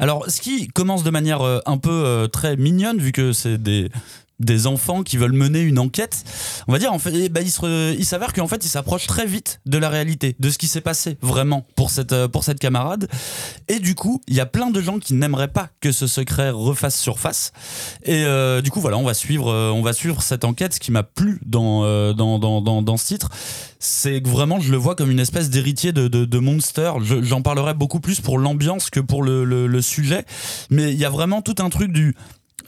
Alors, 0.00 0.28
ce 0.28 0.42
qui 0.42 0.66
commence 0.66 1.04
de 1.04 1.10
manière 1.10 1.40
un 1.64 1.78
peu 1.78 2.28
très 2.30 2.56
mignonne, 2.56 2.98
vu 2.98 3.12
que 3.12 3.32
c'est 3.32 3.56
des, 3.56 3.88
des 4.40 4.66
enfants 4.66 5.02
qui 5.02 5.16
veulent 5.16 5.32
mener 5.32 5.60
une 5.60 5.78
enquête, 5.78 6.24
on 6.66 6.72
va 6.72 6.78
dire, 6.78 6.92
en 6.92 6.98
fait, 6.98 7.12
eh 7.14 7.28
ben, 7.28 7.44
il, 7.44 8.04
s'avère 8.04 8.32
qu'en 8.32 8.48
fait, 8.48 8.64
ils 8.64 8.68
s'approchent 8.68 9.06
très 9.06 9.26
vite 9.26 9.60
de 9.64 9.78
la 9.78 9.88
réalité, 9.88 10.34
de 10.40 10.50
ce 10.50 10.58
qui 10.58 10.66
s'est 10.66 10.80
passé 10.80 11.18
vraiment 11.22 11.66
pour 11.76 11.90
cette, 11.90 12.12
euh, 12.12 12.26
pour 12.28 12.42
cette 12.42 12.58
camarade. 12.58 13.08
Et 13.68 13.78
du 13.78 13.94
coup, 13.94 14.20
il 14.26 14.34
y 14.34 14.40
a 14.40 14.46
plein 14.46 14.70
de 14.70 14.80
gens 14.80 14.98
qui 14.98 15.14
n'aimeraient 15.14 15.48
pas 15.48 15.68
que 15.80 15.92
ce 15.92 16.06
secret 16.06 16.50
refasse 16.50 16.98
surface. 16.98 17.52
Et 18.04 18.24
euh, 18.24 18.60
du 18.60 18.70
coup, 18.70 18.80
voilà, 18.80 18.98
on 18.98 19.04
va 19.04 19.14
suivre, 19.14 19.48
euh, 19.50 19.70
on 19.70 19.82
va 19.82 19.92
suivre 19.92 20.20
cette 20.22 20.44
enquête. 20.44 20.74
Ce 20.74 20.80
qui 20.80 20.90
m'a 20.90 21.04
plu 21.04 21.40
dans, 21.46 21.82
dans, 22.12 22.38
dans, 22.38 22.60
dans, 22.60 22.82
dans 22.82 22.96
ce 22.96 23.06
titre, 23.06 23.28
c'est 23.78 24.20
que 24.20 24.28
vraiment, 24.28 24.58
je 24.60 24.70
le 24.72 24.76
vois 24.78 24.94
comme 24.96 25.10
une 25.10 25.20
espèce 25.20 25.48
d'héritier 25.50 25.92
de, 25.92 26.08
de, 26.08 26.38
Monster. 26.38 26.92
Je- 27.02 27.22
J'en 27.22 27.42
parlerai 27.42 27.74
beaucoup 27.74 28.00
plus 28.00 28.20
pour 28.20 28.38
l'ambiance 28.38 28.90
que 28.90 29.00
pour 29.00 29.22
le 29.22 29.80
sujet. 29.80 30.24
Mais 30.70 30.92
il 30.92 30.98
y 30.98 31.04
a 31.04 31.10
vraiment 31.10 31.40
tout 31.40 31.56
un 31.58 31.70
truc 31.70 31.92
du 31.92 32.14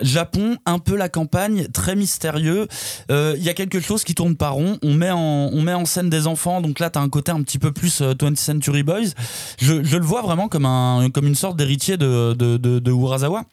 Japon, 0.01 0.57
un 0.67 0.79
peu 0.79 0.97
la 0.97 1.09
campagne, 1.09 1.69
très 1.73 1.97
mystérieux. 1.97 2.67
Euh, 3.11 3.35
Il 3.37 3.45
y 3.45 3.49
a 3.49 3.55
quelque 3.55 3.81
chose 3.81 4.05
qui 4.05 4.15
tourne 4.15 4.37
pas 4.37 4.51
rond. 4.51 4.79
On 4.83 4.95
met 4.95 5.11
en, 5.11 5.51
on 5.53 5.63
met 5.63 5.75
en 5.75 5.85
scène 5.85 6.11
des 6.11 6.27
enfants, 6.27 6.61
donc 6.61 6.79
là, 6.79 6.91
tu 6.91 6.99
as 6.99 7.03
un 7.03 7.09
côté 7.09 7.33
un 7.33 7.43
petit 7.43 7.59
peu 7.59 7.73
plus 7.73 8.01
euh, 8.01 8.15
20th 8.15 8.37
Century 8.37 8.83
Boys. 8.83 9.11
Je, 9.59 9.83
je 9.83 9.97
le 9.97 10.05
vois 10.05 10.23
vraiment 10.23 10.49
comme, 10.49 10.67
un, 10.67 11.09
comme 11.11 11.27
une 11.27 11.35
sorte 11.35 11.57
d'héritier 11.57 11.97
de, 11.97 12.35
de, 12.35 12.57
de, 12.57 12.79
de 12.79 12.91
Urasawa. 12.91 13.45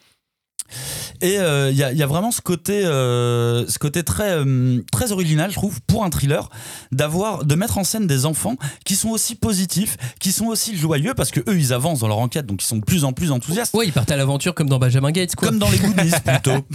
Et 1.21 1.37
euh, 1.39 1.69
il 1.71 1.77
y, 1.77 1.83
a, 1.83 1.93
y 1.93 2.01
a 2.03 2.07
vraiment 2.07 2.31
ce 2.31 2.41
côté, 2.41 2.83
euh, 2.85 3.65
ce 3.67 3.77
côté 3.79 4.03
très, 4.03 4.31
euh, 4.31 4.81
très 4.91 5.11
original, 5.11 5.51
je 5.51 5.55
trouve, 5.55 5.79
pour 5.87 6.03
un 6.03 6.09
thriller, 6.09 6.49
d'avoir, 6.91 7.45
de 7.45 7.55
mettre 7.55 7.77
en 7.77 7.83
scène 7.83 8.07
des 8.07 8.25
enfants 8.25 8.55
qui 8.83 8.95
sont 8.95 9.09
aussi 9.09 9.35
positifs, 9.35 9.97
qui 10.19 10.31
sont 10.31 10.47
aussi 10.47 10.75
joyeux, 10.75 11.13
parce 11.13 11.31
que 11.31 11.39
eux, 11.41 11.57
ils 11.57 11.71
avancent 11.73 11.99
dans 11.99 12.07
leur 12.07 12.17
enquête, 12.17 12.45
donc 12.45 12.61
ils 12.63 12.65
sont 12.65 12.77
de 12.77 12.83
plus 12.83 13.05
en 13.05 13.13
plus 13.13 13.31
enthousiastes. 13.31 13.73
Ouais, 13.75 13.85
ils 13.87 13.93
partent 13.93 14.11
à 14.11 14.17
l'aventure 14.17 14.53
comme 14.55 14.67
dans 14.67 14.79
Benjamin 14.79 15.11
Gates, 15.11 15.35
quoi. 15.35 15.47
Comme 15.49 15.59
dans 15.59 15.69
les 15.69 15.77
Goonies, 15.79 16.11
plutôt. 16.25 16.65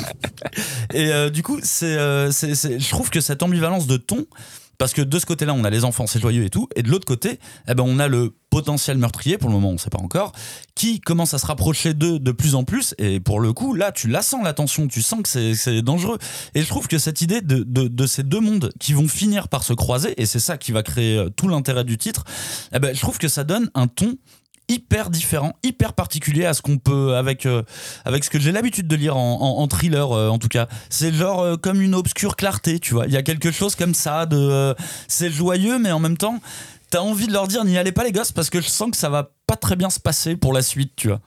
Et 0.94 1.12
euh, 1.12 1.28
du 1.28 1.42
coup, 1.42 1.58
c'est, 1.62 1.86
euh, 1.98 2.30
c'est, 2.30 2.54
c'est- 2.54 2.78
je 2.78 2.88
trouve 2.90 3.10
que 3.10 3.20
cette 3.20 3.42
ambivalence 3.42 3.86
de 3.86 3.96
ton, 3.96 4.26
parce 4.78 4.92
que 4.92 5.02
de 5.02 5.18
ce 5.18 5.26
côté-là, 5.26 5.54
on 5.54 5.64
a 5.64 5.70
les 5.70 5.84
enfants, 5.84 6.06
c'est 6.06 6.20
joyeux 6.20 6.44
et 6.44 6.50
tout, 6.50 6.68
et 6.76 6.82
de 6.82 6.88
l'autre 6.88 7.04
côté, 7.04 7.38
eh 7.68 7.74
ben, 7.74 7.84
on 7.86 7.98
a 7.98 8.08
le 8.08 8.34
potentiel 8.50 8.96
meurtrier, 8.96 9.36
pour 9.36 9.50
le 9.50 9.56
moment, 9.56 9.70
on 9.70 9.74
ne 9.74 9.78
sait 9.78 9.90
pas 9.90 10.00
encore, 10.00 10.32
qui 10.74 11.00
commence 11.00 11.34
à 11.34 11.38
se 11.38 11.46
rapprocher 11.46 11.94
d'eux 11.94 12.18
de 12.18 12.32
plus 12.32 12.54
en 12.54 12.64
plus, 12.64 12.94
et 12.98 13.20
pour 13.20 13.40
le 13.40 13.52
coup, 13.52 13.74
là, 13.74 13.92
tu 13.92 14.08
la 14.08 14.22
sens, 14.22 14.42
la 14.42 14.54
tension, 14.54 14.86
tu 14.88 15.02
sens 15.02 15.22
que 15.22 15.54
c'est, 15.54 15.82
dangereux. 15.82 16.18
Et 16.54 16.62
je 16.62 16.68
trouve 16.68 16.88
que 16.88 16.98
cette 16.98 17.20
idée 17.20 17.40
de, 17.40 17.62
de, 17.62 17.88
de 17.88 18.06
ces 18.06 18.22
deux 18.22 18.40
mondes 18.40 18.72
qui 18.78 18.92
vont 18.94 19.08
finir 19.08 19.48
par 19.48 19.64
se 19.64 19.72
croiser, 19.72 20.20
et 20.20 20.26
c'est 20.26 20.40
ça 20.40 20.56
qui 20.56 20.72
va 20.72 20.82
créer 20.82 21.18
euh, 21.18 21.28
tout 21.28 21.48
l'intérêt 21.48 21.84
du 21.84 21.98
titre, 21.98 22.24
eh 22.72 22.78
ben, 22.78 22.94
je 22.94 23.00
trouve 23.00 23.18
que 23.18 23.28
ça 23.28 23.44
donne 23.44 23.70
un 23.74 23.88
ton 23.88 24.16
hyper 24.68 25.10
différent, 25.10 25.54
hyper 25.62 25.92
particulier 25.94 26.44
à 26.44 26.54
ce 26.54 26.62
qu'on 26.62 26.78
peut 26.78 27.16
avec 27.16 27.46
euh, 27.46 27.62
avec 28.04 28.24
ce 28.24 28.30
que 28.30 28.38
j'ai 28.38 28.52
l'habitude 28.52 28.86
de 28.88 28.96
lire 28.96 29.16
en, 29.16 29.40
en- 29.40 29.62
en 29.62 29.68
thriller 29.68 30.12
euh, 30.12 30.28
en 30.28 30.38
tout 30.38 30.48
cas. 30.48 30.68
C'est 30.90 31.12
genre 31.12 31.40
euh, 31.40 31.56
comme 31.56 31.80
une 31.80 31.94
obscure 31.94 32.36
clarté, 32.36 32.78
tu 32.78 32.94
vois. 32.94 33.06
Il 33.06 33.12
y 33.12 33.16
a 33.16 33.22
quelque 33.22 33.50
chose 33.50 33.74
comme 33.74 33.94
ça 33.94 34.26
de 34.26 34.36
euh, 34.36 34.74
c'est 35.08 35.30
joyeux 35.30 35.78
mais 35.78 35.90
en 35.92 35.98
même 36.00 36.16
temps 36.16 36.40
t'as 36.90 37.00
envie 37.00 37.26
de 37.26 37.32
leur 37.32 37.48
dire 37.48 37.64
n'y 37.66 37.76
allez 37.76 37.92
pas 37.92 38.04
les 38.04 38.12
gosses 38.12 38.32
parce 38.32 38.48
que 38.50 38.60
je 38.62 38.68
sens 38.68 38.90
que 38.90 38.96
ça 38.96 39.10
va 39.10 39.30
pas 39.46 39.56
très 39.56 39.76
bien 39.76 39.90
se 39.90 40.00
passer 40.00 40.36
pour 40.36 40.52
la 40.54 40.62
suite, 40.62 40.92
tu 40.96 41.08
vois. 41.08 41.20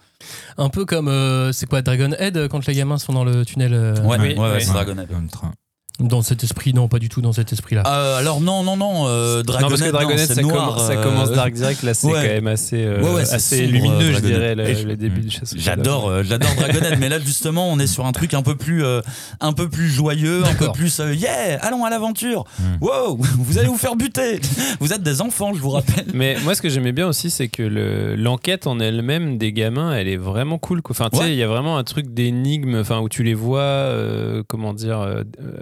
Un 0.58 0.70
peu 0.70 0.86
comme, 0.86 1.08
euh, 1.08 1.52
c'est 1.52 1.68
quoi, 1.68 1.82
Dragon 1.82 2.12
Head, 2.18 2.48
quand 2.48 2.66
les 2.68 2.74
gamins 2.76 2.98
sont 3.00 3.14
dans 3.14 3.24
le 3.24 3.44
tunnel 3.46 3.74
euh, 3.74 3.96
Ouais, 4.04 4.18
Oui, 4.20 4.28
ouais, 4.34 4.40
ouais, 4.40 4.52
oui. 4.58 4.64
c'est 4.64 4.72
Dragonhead. 4.74 5.10
Dans 5.10 5.20
le 5.20 5.28
train. 5.28 5.54
Dans 6.02 6.22
cet 6.22 6.44
esprit, 6.44 6.74
non, 6.74 6.88
pas 6.88 7.00
du 7.00 7.10
tout 7.10 7.22
dans 7.22 7.34
cet 7.34 7.54
esprit-là. 7.54 7.84
Euh, 7.86 8.18
alors 8.18 8.42
non 8.42 8.64
non 8.64 8.76
non 8.78 9.06
euh, 9.08 9.44
non, 9.48 9.54
parce 9.70 9.74
que 9.74 9.78
c'est 10.18 10.34
ça, 10.36 10.42
noir, 10.42 10.66
commence, 10.74 10.88
ça 10.88 10.94
euh, 10.94 11.04
commence 11.04 11.32
Dark 11.32 11.54
Direct, 11.54 11.84
là 11.84 11.94
c'est 11.94 12.08
ouais. 12.08 12.14
quand 12.14 12.22
même 12.22 12.48
assez, 12.48 12.84
euh, 12.84 13.02
Ouais, 13.02 13.14
ouais, 13.14 13.26
c'est 13.26 13.36
assez 13.36 13.58
sombre, 13.60 13.72
lumineux, 13.72 14.12
je 14.14 14.20
dirais, 14.20 14.56
le, 14.56 14.84
le 14.84 14.96
début 14.98 15.22
du 15.22 15.30
chasse. 15.30 15.54
J'adore, 15.58 16.10
euh, 16.10 16.24
j'adore 16.24 16.50
Dragonhead, 16.56 16.98
mais 17.00 17.10
là 17.10 17.20
justement, 17.20 17.70
on 17.72 17.80
est 17.80 17.88
sur 17.88 18.06
un 18.06 18.12
truc 18.12 18.34
un 18.34 18.42
peu 18.42 18.56
plus, 18.56 18.84
euh, 18.84 19.02
un 19.40 19.54
peu 19.54 19.70
plus 19.70 19.90
joyeux, 19.90 20.44
un 20.46 20.54
peu 20.56 20.72
plus 20.72 21.00
euh, 21.00 21.14
yeah, 21.14 21.58
allons 21.62 21.86
à 21.86 21.90
l'aventure. 21.90 22.44
Mm. 22.60 22.64
Wow, 22.82 23.18
vous 23.40 23.58
allez 23.58 23.68
vous 23.68 23.78
faire 23.78 23.96
buter. 23.96 24.40
Vous 24.80 24.94
êtes 24.94 25.04
des 25.04 25.22
enfants, 25.22 25.54
je 25.54 25.60
vous 25.60 25.70
rappelle. 25.70 26.06
Mais 26.14 26.36
moi, 26.44 26.56
ce 26.56 26.62
que 26.62 26.70
j'aimais 26.70 26.92
bien 26.94 27.08
aussi, 27.08 27.30
c'est 27.30 27.48
que 27.48 27.64
le- 27.64 28.16
l'enquête 28.16 28.68
en 28.68 28.80
elle-même 28.80 29.38
des 29.38 29.54
gamins, 29.54 29.94
elle 29.94 30.08
est 30.08 30.18
vraiment 30.18 30.58
cool. 30.58 30.82
quoi. 30.82 30.94
Enfin, 30.96 31.10
tu 31.12 31.18
sais, 31.18 31.24
Ouais. 31.24 31.32
il 31.34 31.38
y 31.38 31.44
a 31.44 31.48
vraiment 31.48 31.78
un 31.78 31.84
truc 31.84 32.14
d'énigme, 32.14 32.80
enfin, 32.80 33.00
où 33.00 33.10
tu 33.10 33.24
les 33.24 33.34
vois, 33.34 33.62
euh, 33.62 34.44
comment 34.48 34.74
dire, 34.74 35.00
euh, 35.00 35.24
euh, 35.42 35.60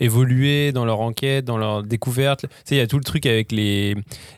évoluer 0.00 0.72
dans 0.72 0.84
leur 0.84 1.00
enquête, 1.00 1.44
dans 1.44 1.56
leur 1.56 1.82
découverte. 1.82 2.40
Tu 2.42 2.48
sais, 2.64 2.74
il 2.74 2.78
y 2.78 2.80
a 2.80 2.86
tout 2.86 2.98
le 2.98 3.04
truc 3.04 3.26
avec 3.26 3.52
les, 3.52 3.94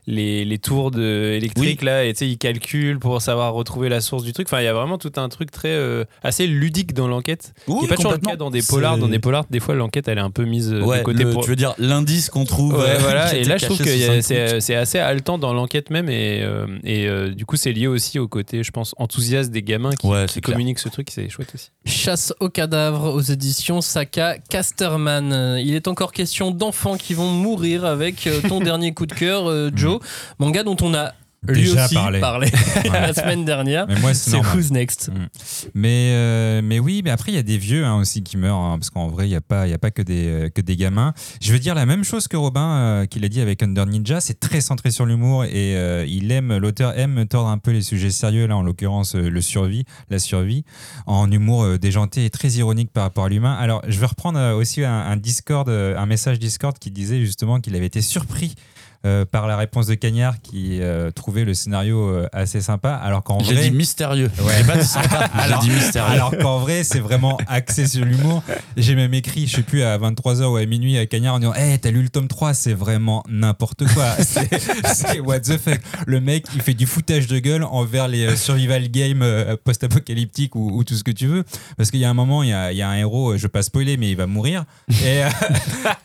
les, 0.06 0.44
les 0.44 0.58
tours 0.58 0.90
de, 0.90 1.32
électriques, 1.34 1.82
là, 1.82 2.04
et 2.04 2.12
tu 2.12 2.18
sais, 2.20 2.28
ils 2.28 2.36
calculent 2.38 2.98
pour 2.98 3.20
savoir 3.22 3.54
retrouver 3.54 3.88
la 3.88 4.00
source 4.00 4.22
du 4.22 4.32
truc. 4.32 4.46
Enfin, 4.48 4.60
il 4.60 4.64
y 4.64 4.68
a 4.68 4.74
vraiment 4.74 4.98
tout 4.98 5.12
un 5.16 5.28
truc 5.28 5.50
très, 5.50 5.70
euh, 5.70 6.04
assez 6.22 6.46
ludique 6.46 6.92
dans 6.92 7.08
l'enquête. 7.08 7.54
Oui, 7.68 7.80
qui 7.82 7.86
pas 7.88 7.96
toujours 7.96 8.10
le 8.12 8.16
complètement. 8.18 8.30
cas 8.32 8.36
dans 8.36 8.50
des 8.50 8.62
polars. 8.62 8.98
Dans 8.98 9.08
des 9.08 9.18
polars, 9.18 9.44
des 9.50 9.60
fois, 9.60 9.74
l'enquête, 9.74 10.08
elle 10.08 10.18
est 10.18 10.22
un 10.22 10.30
peu 10.30 10.44
mise 10.44 10.72
euh, 10.72 10.82
Ouais, 10.82 10.98
de 10.98 11.02
côté 11.04 11.24
le- 11.24 11.30
pour. 11.30 11.42
tu 11.42 11.50
veux 11.50 11.56
dire 11.56 11.74
l'indice 11.78 12.28
qu'on 12.30 12.44
trouve. 12.44 12.74
Ouais, 12.74 12.90
euh, 12.90 12.98
voilà. 12.98 13.34
Et 13.34 13.44
là, 13.44 13.56
je 13.56 13.64
trouve 13.64 13.78
que 13.78 14.20
c'est 14.60 14.74
assez 14.74 14.98
haletant 14.98 15.38
dans 15.38 15.54
l'enquête 15.54 15.90
même. 15.90 16.08
Et, 16.10 16.42
euh, 16.42 16.66
et 16.84 17.08
euh, 17.08 17.30
du 17.30 17.46
coup, 17.46 17.56
c'est 17.56 17.72
lié 17.72 17.86
aussi 17.86 18.18
au 18.18 18.28
côté, 18.28 18.62
je 18.62 18.70
pense, 18.70 18.94
enthousiaste 18.98 19.50
des 19.50 19.62
gamins 19.62 19.90
qui, 19.94 20.06
Ouais, 20.06 20.26
qui 20.26 20.40
communiquent 20.42 20.78
ce 20.78 20.88
truc. 20.90 21.08
C'est 21.10 21.28
chouette 21.30 21.52
aussi. 21.54 21.70
Chasse 21.86 22.34
aux 22.40 22.50
cadavres 22.50 23.12
aux 23.14 23.20
éditions 23.22 23.80
Saka 23.80 24.36
Casterman. 24.50 25.15
Euh, 25.22 25.60
Il 25.60 25.74
est 25.74 25.88
encore 25.88 26.12
question 26.12 26.50
d'enfants 26.50 26.96
qui 26.96 27.14
vont 27.14 27.30
mourir 27.30 27.84
avec 27.84 28.26
euh, 28.26 28.40
ton 28.48 28.60
dernier 28.60 28.94
coup 28.94 29.06
de 29.06 29.14
cœur, 29.14 29.48
euh, 29.48 29.70
Joe. 29.74 30.00
Manga 30.38 30.62
dont 30.62 30.76
on 30.82 30.94
a 30.94 31.12
lui 31.48 31.62
Déjà 31.62 31.84
aussi 31.84 31.94
parlé. 31.94 32.20
la 32.92 33.14
semaine 33.14 33.44
dernière. 33.44 33.86
Mais 33.86 33.98
moi, 34.00 34.14
c'est. 34.14 34.36
Who's 34.36 34.70
Next. 34.70 35.10
Mm. 35.10 35.26
Mais, 35.74 36.10
euh, 36.12 36.60
mais 36.62 36.78
oui, 36.78 37.02
mais 37.04 37.10
après, 37.10 37.32
il 37.32 37.34
y 37.34 37.38
a 37.38 37.42
des 37.42 37.58
vieux 37.58 37.84
hein, 37.84 37.96
aussi 37.96 38.22
qui 38.22 38.36
meurent, 38.36 38.58
hein, 38.58 38.78
parce 38.78 38.90
qu'en 38.90 39.08
vrai, 39.08 39.26
il 39.26 39.30
n'y 39.30 39.36
a 39.36 39.40
pas, 39.40 39.66
y 39.66 39.72
a 39.72 39.78
pas 39.78 39.90
que, 39.90 40.02
des, 40.02 40.26
euh, 40.26 40.48
que 40.48 40.60
des 40.60 40.76
gamins. 40.76 41.14
Je 41.40 41.52
veux 41.52 41.58
dire 41.58 41.74
la 41.74 41.86
même 41.86 42.04
chose 42.04 42.28
que 42.28 42.36
Robin, 42.36 42.78
euh, 42.78 43.06
qu'il 43.06 43.24
a 43.24 43.28
dit 43.28 43.40
avec 43.40 43.62
Under 43.62 43.86
Ninja, 43.86 44.20
c'est 44.20 44.40
très 44.40 44.60
centré 44.60 44.90
sur 44.90 45.06
l'humour 45.06 45.44
et 45.44 45.76
euh, 45.76 46.04
il 46.06 46.30
aime, 46.32 46.56
l'auteur 46.56 46.98
aime 46.98 47.26
tordre 47.26 47.48
un 47.48 47.58
peu 47.58 47.70
les 47.70 47.82
sujets 47.82 48.10
sérieux, 48.10 48.46
là 48.46 48.56
en 48.56 48.62
l'occurrence 48.62 49.14
le 49.14 49.40
survie, 49.40 49.84
la 50.10 50.18
survie, 50.18 50.64
en 51.06 51.30
humour 51.30 51.78
déjanté 51.78 52.24
et 52.24 52.30
très 52.30 52.48
ironique 52.50 52.90
par 52.92 53.04
rapport 53.04 53.26
à 53.26 53.28
l'humain. 53.28 53.54
Alors, 53.54 53.82
je 53.86 53.98
vais 53.98 54.06
reprendre 54.06 54.54
aussi 54.56 54.84
un, 54.84 54.92
un 54.92 55.16
Discord, 55.16 55.68
un 55.68 56.06
message 56.06 56.38
Discord 56.38 56.78
qui 56.78 56.90
disait 56.90 57.20
justement 57.20 57.60
qu'il 57.60 57.74
avait 57.76 57.86
été 57.86 58.00
surpris. 58.00 58.54
Euh, 59.06 59.24
par 59.24 59.46
la 59.46 59.56
réponse 59.56 59.86
de 59.86 59.94
Cagnard 59.94 60.40
qui 60.42 60.80
euh, 60.82 61.10
trouvait 61.10 61.44
le 61.44 61.54
scénario 61.54 62.08
euh, 62.08 62.26
assez 62.32 62.60
sympa 62.60 62.90
alors 62.94 63.22
qu'en 63.22 63.38
J'ai 63.40 63.54
vrai 63.54 63.62
dit 63.68 63.70
mystérieux. 63.70 64.30
Ouais. 64.42 64.52
J'ai 64.58 64.64
pas 64.64 64.76
dit 64.76 64.86
sympa, 64.86 65.30
j'ai 65.34 65.40
Alors- 65.40 65.60
dit 65.60 65.70
mystérieux. 65.70 66.12
alors 66.12 66.36
qu'en 66.36 66.58
vrai, 66.58 66.82
c'est 66.84 66.98
vraiment 67.00 67.38
axé 67.46 67.86
sur 67.86 68.04
l'humour. 68.04 68.42
J'ai 68.76 68.94
même 68.96 69.14
écrit, 69.14 69.46
je 69.46 69.56
sais 69.56 69.62
plus, 69.62 69.82
à 69.82 69.96
23h 69.98 70.44
ou 70.44 70.56
à 70.56 70.66
minuit 70.66 70.98
à 70.98 71.06
Cagnard 71.06 71.36
en 71.36 71.38
disant 71.38 71.54
Hey, 71.54 71.78
t'as 71.78 71.90
lu 71.90 72.02
le 72.02 72.08
tome 72.08 72.28
3, 72.28 72.52
c'est 72.54 72.74
vraiment 72.74 73.22
n'importe 73.28 73.84
quoi. 73.94 74.14
C'est 74.94 75.20
what 75.20 75.40
the 75.40 75.56
fuck. 75.58 75.80
Le 76.06 76.20
mec, 76.20 76.46
il 76.54 76.60
fait 76.62 76.74
du 76.74 76.86
foutage 76.86 77.26
de 77.26 77.38
gueule 77.38 77.64
envers 77.64 78.08
les 78.08 78.36
survival 78.36 78.88
games 78.90 79.24
post-apocalyptiques 79.64 80.54
ou, 80.56 80.70
ou 80.78 80.84
tout 80.84 80.94
ce 80.94 81.04
que 81.04 81.10
tu 81.10 81.26
veux. 81.26 81.44
Parce 81.76 81.90
qu'il 81.90 82.00
y 82.00 82.04
a 82.04 82.10
un 82.10 82.14
moment, 82.14 82.42
il 82.42 82.48
y 82.50 82.52
a, 82.52 82.72
il 82.72 82.78
y 82.78 82.82
a 82.82 82.88
un 82.88 82.96
héros, 82.96 83.36
je 83.36 83.42
vais 83.42 83.48
pas 83.48 83.62
spoiler, 83.62 83.96
mais 83.96 84.10
il 84.10 84.16
va 84.16 84.26
mourir. 84.26 84.64
Et, 85.04 85.22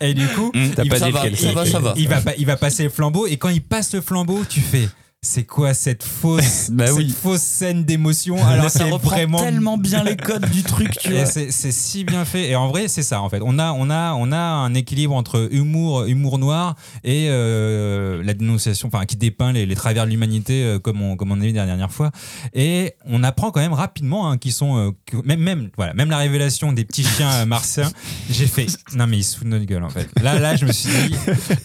et 0.06 0.14
du 0.14 0.26
coup, 0.28 0.50
il, 0.54 0.70
pas 0.88 0.98
ça 0.98 1.06
dit 1.06 1.12
va, 1.12 1.22
ça 1.36 1.52
va, 1.52 1.66
ça 1.66 1.78
va. 1.80 1.94
il 1.96 2.08
va, 2.08 2.20
pas- 2.20 2.34
il 2.38 2.46
va 2.46 2.56
passer 2.56 2.88
flambeau. 2.92 3.26
Et 3.26 3.36
quand 3.36 3.48
il 3.48 3.62
passe 3.62 3.94
le 3.94 4.00
flambeau, 4.00 4.44
tu 4.48 4.60
fais. 4.60 4.88
C'est 5.24 5.44
quoi 5.44 5.72
cette 5.72 6.02
fausse, 6.02 6.68
Bah 6.72 6.88
cette 6.88 6.96
oui. 6.96 7.08
fausse 7.16 7.42
scène 7.42 7.84
d'émotion 7.84 8.44
alors 8.44 8.70
ça 8.70 8.86
reprend 8.86 9.10
vraiment 9.10 9.38
tellement 9.38 9.78
bien 9.78 10.02
les 10.02 10.16
codes 10.16 10.50
du 10.50 10.64
truc, 10.64 10.98
tu 10.98 11.12
vois. 11.12 11.26
c'est 11.26 11.48
si 11.52 12.02
bien 12.02 12.24
fait. 12.24 12.48
Et 12.50 12.56
en 12.56 12.66
vrai, 12.66 12.88
c'est 12.88 13.04
ça, 13.04 13.22
en 13.22 13.28
fait. 13.30 13.38
On 13.40 13.56
a, 13.60 13.70
on 13.70 13.88
a, 13.88 14.14
on 14.14 14.32
a 14.32 14.36
un 14.36 14.74
équilibre 14.74 15.14
entre 15.14 15.46
humour, 15.52 16.06
humour 16.06 16.40
noir 16.40 16.74
et 17.04 17.28
euh, 17.30 18.20
la 18.24 18.34
dénonciation, 18.34 18.88
enfin, 18.92 19.06
qui 19.06 19.14
dépeint 19.14 19.52
les, 19.52 19.64
les 19.64 19.76
travers 19.76 20.06
de 20.06 20.10
l'humanité, 20.10 20.64
euh, 20.64 20.80
comme 20.80 21.00
on, 21.00 21.14
comme 21.14 21.30
on 21.30 21.40
a 21.40 21.44
vu 21.44 21.52
la 21.52 21.66
dernière 21.66 21.92
fois. 21.92 22.10
Et 22.52 22.94
on 23.06 23.22
apprend 23.22 23.52
quand 23.52 23.60
même 23.60 23.74
rapidement 23.74 24.28
hein, 24.28 24.38
qu'ils 24.38 24.52
sont, 24.52 24.76
euh, 24.76 24.90
que- 25.06 25.24
même, 25.24 25.38
même, 25.40 25.70
voilà, 25.76 25.94
même 25.94 26.10
la 26.10 26.18
révélation 26.18 26.72
des 26.72 26.84
petits 26.84 27.04
chiens 27.04 27.46
martiens. 27.46 27.92
J'ai 28.28 28.48
fait, 28.48 28.66
non 28.96 29.06
mais 29.06 29.18
ils 29.18 29.22
se 29.24 29.36
foutent 29.36 29.44
de 29.46 29.52
notre 29.52 29.66
gueule, 29.66 29.84
en 29.84 29.88
fait. 29.90 30.08
Là, 30.20 30.40
là, 30.40 30.56
je 30.56 30.66
me 30.66 30.72
suis 30.72 30.90
dit, 30.90 31.14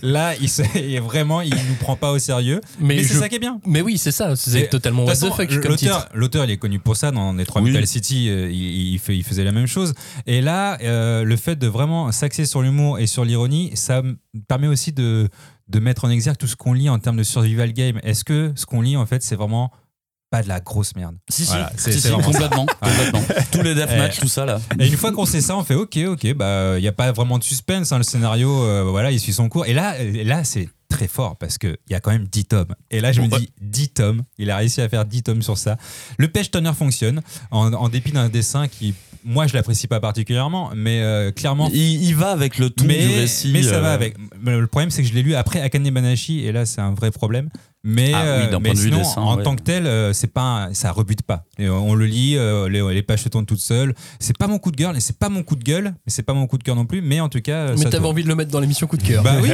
là, 0.04 0.36
il 0.40 0.48
se, 0.48 0.62
et 0.78 1.00
vraiment, 1.00 1.42
il 1.42 1.56
nous 1.56 1.76
prend 1.80 1.96
pas 1.96 2.12
au 2.12 2.20
sérieux. 2.20 2.62
Mais 2.80 2.98
Mais, 2.98 3.04
c'est 3.04 3.16
ça 3.16 3.30
qui 3.30 3.36
est 3.36 3.40
bien. 3.40 3.47
Mais 3.66 3.82
oui, 3.82 3.98
c'est 3.98 4.12
ça. 4.12 4.36
C'est 4.36 4.68
totalement 4.70 5.04
De 5.04 5.10
what 5.10 5.16
the 5.16 5.34
fuck 5.34 5.60
comme 5.62 5.76
titre. 5.76 6.08
l'auteur, 6.14 6.46
il 6.46 6.52
est 6.52 6.58
connu 6.58 6.80
pour 6.80 6.96
ça. 6.96 7.12
Dans 7.12 7.34
les 7.34 7.46
trois 7.46 7.62
Oui. 7.62 7.72
Metal 7.72 7.88
City, 7.88 8.30
euh, 8.30 8.50
il, 8.52 8.94
il 8.94 9.00
fait, 9.00 9.16
il 9.18 9.24
faisait 9.24 9.44
la 9.44 9.52
même 9.52 9.68
chose. 9.68 9.94
Et 10.26 10.42
là, 10.42 10.78
euh, 10.82 11.24
le 11.24 11.36
fait 11.38 11.56
de 11.56 11.68
vraiment 11.68 12.12
s'axer 12.12 12.46
sur 12.46 12.62
l'humour 12.62 13.00
et 13.00 13.08
sur 13.08 13.26
l'ironie, 13.26 13.72
ça 13.76 14.02
me 14.02 14.18
permet 14.48 14.68
aussi 14.68 14.92
de, 14.94 15.30
de 15.68 15.80
mettre 15.80 16.06
en 16.06 16.10
exergue 16.10 16.38
tout 16.38 16.48
ce 16.48 16.56
qu'on 16.56 16.74
lit 16.74 16.90
en 16.90 17.00
termes 17.00 17.18
de 17.18 17.24
survival 17.24 17.74
game. 17.74 18.00
Est-ce 18.04 18.24
que 18.24 18.52
ce 18.56 18.66
qu'on 18.66 18.82
lit, 18.82 18.98
en 18.98 19.06
fait, 19.06 19.22
c'est 19.24 19.36
vraiment 19.36 19.72
pas 20.30 20.44
de 20.44 20.50
la 20.50 20.60
grosse 20.60 20.94
merde? 20.96 21.16
Si, 21.30 21.44
si, 21.46 21.52
Voilà, 21.52 21.72
c'est- 21.78 21.92
si, 21.94 22.10
complètement, 22.12 22.66
complètement. 22.82 23.22
Tous 23.52 23.62
les 23.62 23.74
deathmatch, 23.76 24.20
tout 24.20 24.28
ça 24.28 24.46
là. 24.46 24.60
Et 24.80 24.86
une 24.88 24.98
fois 24.98 25.14
qu'on 25.14 25.26
sait 25.26 25.40
ça, 25.42 25.56
on 25.56 25.64
fait 25.64 25.76
OK, 25.76 25.98
OK, 26.06 26.34
bah 26.34 26.78
il 26.78 26.84
y 26.84 26.88
a 26.88 26.92
pas 26.92 27.12
vraiment 27.14 27.38
de 27.40 27.44
suspense. 27.46 27.92
hein, 27.94 27.98
le 27.98 28.04
scénario, 28.04 28.52
euh, 28.64 28.84
voilà, 28.84 29.12
il 29.12 29.20
suit 29.22 29.32
son 29.34 29.48
cours. 29.48 29.66
Et 29.68 29.74
là, 29.74 29.98
et 30.00 30.26
là, 30.26 30.44
c'est 30.44 30.68
très 30.98 31.08
fort 31.08 31.36
parce 31.38 31.58
que 31.60 31.78
il 31.88 31.94
y 31.94 31.96
a 31.96 32.00
quand 32.00 32.12
même 32.12 32.26
10 32.26 32.46
tomes. 32.46 32.76
Et 32.90 33.00
là, 33.02 33.12
je 33.12 33.22
me 33.22 33.28
dis 33.28 33.50
10 33.62 33.90
tomes. 33.90 34.24
Il 34.40 34.50
a 34.50 34.58
réussi 34.58 34.82
à 34.82 34.90
faire 34.90 35.06
10 35.06 35.24
tomes 35.24 35.42
sur 35.44 35.58
ça. 35.58 35.78
Le 36.18 36.28
page 36.28 36.50
turner 36.50 36.74
fonctionne 36.74 37.22
en, 37.52 37.72
en 37.74 37.90
dépit 37.90 38.12
d'un 38.12 38.30
dessin 38.30 38.68
qui, 38.68 38.96
moi, 39.24 39.46
je 39.46 39.54
l'apprécie 39.54 39.88
pas 39.88 40.00
particulièrement, 40.00 40.72
mais 40.76 41.02
euh, 41.02 41.32
clairement. 41.32 41.70
Il, 41.72 42.04
il 42.04 42.16
va 42.16 42.32
avec 42.32 42.58
le 42.58 42.70
ton 42.70 42.86
mais, 42.86 43.06
du 43.06 43.14
récit. 43.14 43.52
mais 43.52 43.62
ça 43.62 43.76
euh, 43.76 43.82
va 43.82 43.94
avec. 43.94 44.16
Mais 44.42 44.58
Le 44.58 44.68
problème, 44.68 44.90
c'est 44.90 45.04
que 45.04 45.08
je 45.08 45.14
l'ai 45.14 45.22
lu 45.22 45.36
après 45.36 45.62
Akane 45.62 45.90
Banashi, 45.90 46.46
et 46.46 46.52
là, 46.52 46.66
c'est 46.66 46.82
un 46.82 46.94
vrai 46.94 47.12
problème. 47.12 47.50
Mais, 47.90 48.12
Ah 48.14 48.40
oui, 48.44 48.52
d'un 48.52 48.60
mais 48.60 48.70
point 48.72 48.74
de 48.74 48.80
vue 48.80 48.90
sinon, 48.90 48.98
dessin, 48.98 49.22
en 49.22 49.38
ouais. 49.38 49.44
tant 49.44 49.56
que 49.56 49.62
tel, 49.64 49.88
euh, 49.88 50.12
c'est 50.12 50.28
pas, 50.34 50.68
ça 50.74 50.92
rebute 50.92 51.22
pas. 51.22 51.46
Et, 51.58 51.68
euh, 51.68 51.72
on 51.72 51.96
le 51.96 52.06
lit, 52.06 52.36
euh, 52.36 52.68
les, 52.68 52.82
les 52.94 53.02
pages 53.02 53.24
se 53.24 53.30
tournent 53.30 53.46
toutes 53.46 53.62
seules. 53.62 53.94
C'est 54.20 54.38
pas 54.38 54.48
mon 54.48 54.60
coup 54.60 54.72
de 54.72 54.76
gueule 54.76 54.98
et 54.98 55.00
c'est 55.00 55.18
pas 55.18 55.30
mon 55.30 55.42
coup 55.42 55.56
de 55.56 55.64
gueule, 55.64 55.86
mais 56.06 56.12
c'est 56.12 56.24
pas 56.24 56.34
mon 56.34 56.48
coup 56.48 56.58
de 56.58 56.64
cœur 56.64 56.76
non 56.76 56.86
plus. 56.86 57.02
Mais 57.02 57.22
en 57.22 57.30
tout 57.30 57.40
cas, 57.40 57.74
Mais 57.78 57.86
t'avais 57.86 58.06
envie 58.06 58.24
de 58.24 58.28
le 58.28 58.36
mettre 58.36 58.52
dans 58.52 58.60
l'émission 58.60 58.88
coup 58.88 58.98
de 58.98 59.04
cœur. 59.04 59.24
Bah 59.24 59.36
oui, 59.42 59.50